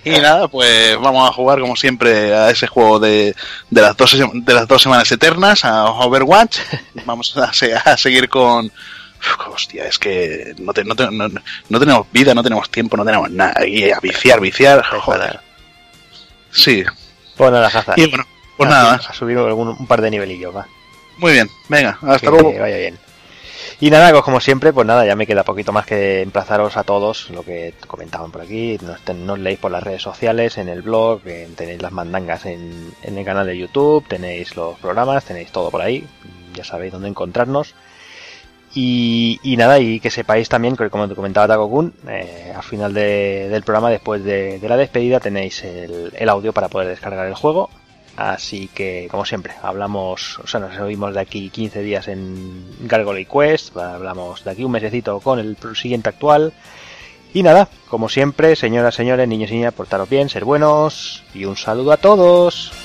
y 0.04 0.10
nada, 0.10 0.48
pues 0.48 0.98
vamos 0.98 1.30
a 1.30 1.34
jugar 1.34 1.60
como 1.60 1.76
siempre 1.76 2.34
a 2.34 2.50
ese 2.50 2.68
juego 2.68 3.00
de, 3.00 3.36
de, 3.70 3.82
las, 3.82 3.96
dos, 3.96 4.18
de 4.34 4.54
las 4.54 4.68
dos 4.68 4.82
semanas 4.82 5.12
eternas, 5.12 5.64
a 5.64 5.86
Overwatch. 5.86 6.60
Vamos 7.06 7.36
a, 7.38 7.52
a 7.86 7.98
seguir 7.98 8.30
con... 8.30 8.72
Hostia, 9.48 9.86
es 9.86 9.98
que 9.98 10.54
no, 10.60 10.74
te, 10.74 10.84
no, 10.84 10.96
te, 10.96 11.10
no, 11.10 11.28
no, 11.70 11.80
tenemos 11.80 12.06
vida, 12.12 12.36
no 12.36 12.44
tenemos 12.44 12.70
tiempo, 12.70 12.96
no 12.96 13.06
tenemos 13.06 13.32
nada. 13.32 13.66
Y 13.66 13.90
a 13.90 14.00
viciar, 14.00 14.40
viciar, 14.40 14.84
joder. 14.84 15.40
Sí. 16.52 16.84
Pues 17.36 17.52
nada, 17.52 17.68
Hazard. 17.68 17.98
Y 17.98 18.08
bueno, 18.08 18.26
pues 18.58 18.70
nada 18.70 18.92
más. 18.92 19.10
A 19.10 19.14
subir 19.14 19.38
algún, 19.38 19.70
un 19.70 19.88
par 19.88 20.02
de 20.02 20.12
nivelillos, 20.12 20.56
va. 20.56 20.68
Muy 21.18 21.34
bien, 21.34 21.50
venga, 21.70 21.98
hasta 22.02 22.20
que, 22.20 22.28
luego. 22.28 22.54
Vaya 22.60 22.78
bien. 22.78 22.98
Y 23.80 23.90
nada, 23.90 24.12
pues 24.12 24.24
como 24.24 24.40
siempre, 24.40 24.72
pues 24.72 24.88
nada, 24.88 25.06
ya 25.06 25.16
me 25.16 25.28
queda 25.28 25.44
poquito 25.44 25.74
más 25.74 25.86
que 25.86 26.22
emplazaros 26.22 26.78
a 26.78 26.84
todos 26.84 27.30
lo 27.30 27.44
que 27.44 27.74
comentaban 27.88 28.32
por 28.32 28.42
aquí. 28.42 28.78
Nos, 28.82 29.06
nos 29.16 29.40
leéis 29.40 29.60
por 29.60 29.72
las 29.72 29.84
redes 29.84 30.02
sociales, 30.02 30.58
en 30.58 30.70
el 30.70 30.82
blog, 30.82 31.22
en, 31.26 31.56
tenéis 31.56 31.82
las 31.82 31.92
mandangas 31.92 32.46
en, 32.46 32.94
en, 33.04 33.18
el 33.18 33.26
canal 33.26 33.46
de 33.46 33.58
YouTube, 33.58 34.08
tenéis 34.08 34.56
los 34.56 34.78
programas, 34.80 35.26
tenéis 35.26 35.52
todo 35.52 35.72
por 35.72 35.82
ahí. 35.82 36.08
Ya 36.54 36.64
sabéis 36.64 36.94
dónde 36.94 37.10
encontrarnos. 37.10 37.76
Y, 38.74 39.40
y 39.44 39.58
nada, 39.58 39.80
y 39.80 40.00
que 40.00 40.10
sepáis 40.10 40.50
también, 40.50 40.76
que 40.76 40.90
como 40.90 41.08
te 41.08 41.16
comentaba 41.16 41.48
Takokun, 41.48 41.94
eh, 42.10 42.54
al 42.56 42.64
final 42.64 42.94
de, 42.94 43.48
del 43.50 43.64
programa, 43.64 43.90
después 43.90 44.24
de, 44.24 44.60
de, 44.60 44.70
la 44.70 44.78
despedida, 44.78 45.20
tenéis 45.20 45.64
el, 45.64 46.14
el 46.16 46.30
audio 46.30 46.54
para 46.54 46.70
poder 46.70 46.90
descargar 46.90 47.26
el 47.28 47.36
juego. 47.36 47.70
Así 48.18 48.70
que, 48.74 49.08
como 49.12 49.26
siempre, 49.26 49.54
hablamos, 49.62 50.40
o 50.40 50.48
sea, 50.48 50.62
nos 50.62 50.78
oímos 50.80 51.14
de 51.14 51.20
aquí 51.20 51.50
15 51.50 51.82
días 51.82 52.08
en 52.08 52.88
Gargoyle 52.88 53.28
Quest, 53.28 53.76
hablamos 53.76 54.44
de 54.46 54.52
aquí 54.52 54.64
un 54.64 54.72
mesecito 54.72 55.20
con 55.20 55.40
el 55.40 55.58
siguiente 55.76 56.10
actual. 56.10 56.54
Y 57.34 57.44
nada, 57.44 57.68
como 57.90 58.08
siempre, 58.08 58.56
señoras, 58.56 58.96
señores, 58.96 59.28
niños 59.28 59.52
y 59.52 59.56
niñas, 59.56 59.74
portaros 59.74 60.10
bien, 60.10 60.30
ser 60.30 60.46
buenos 60.46 61.24
y 61.34 61.44
un 61.44 61.58
saludo 61.58 61.92
a 61.92 61.98
todos. 61.98 62.85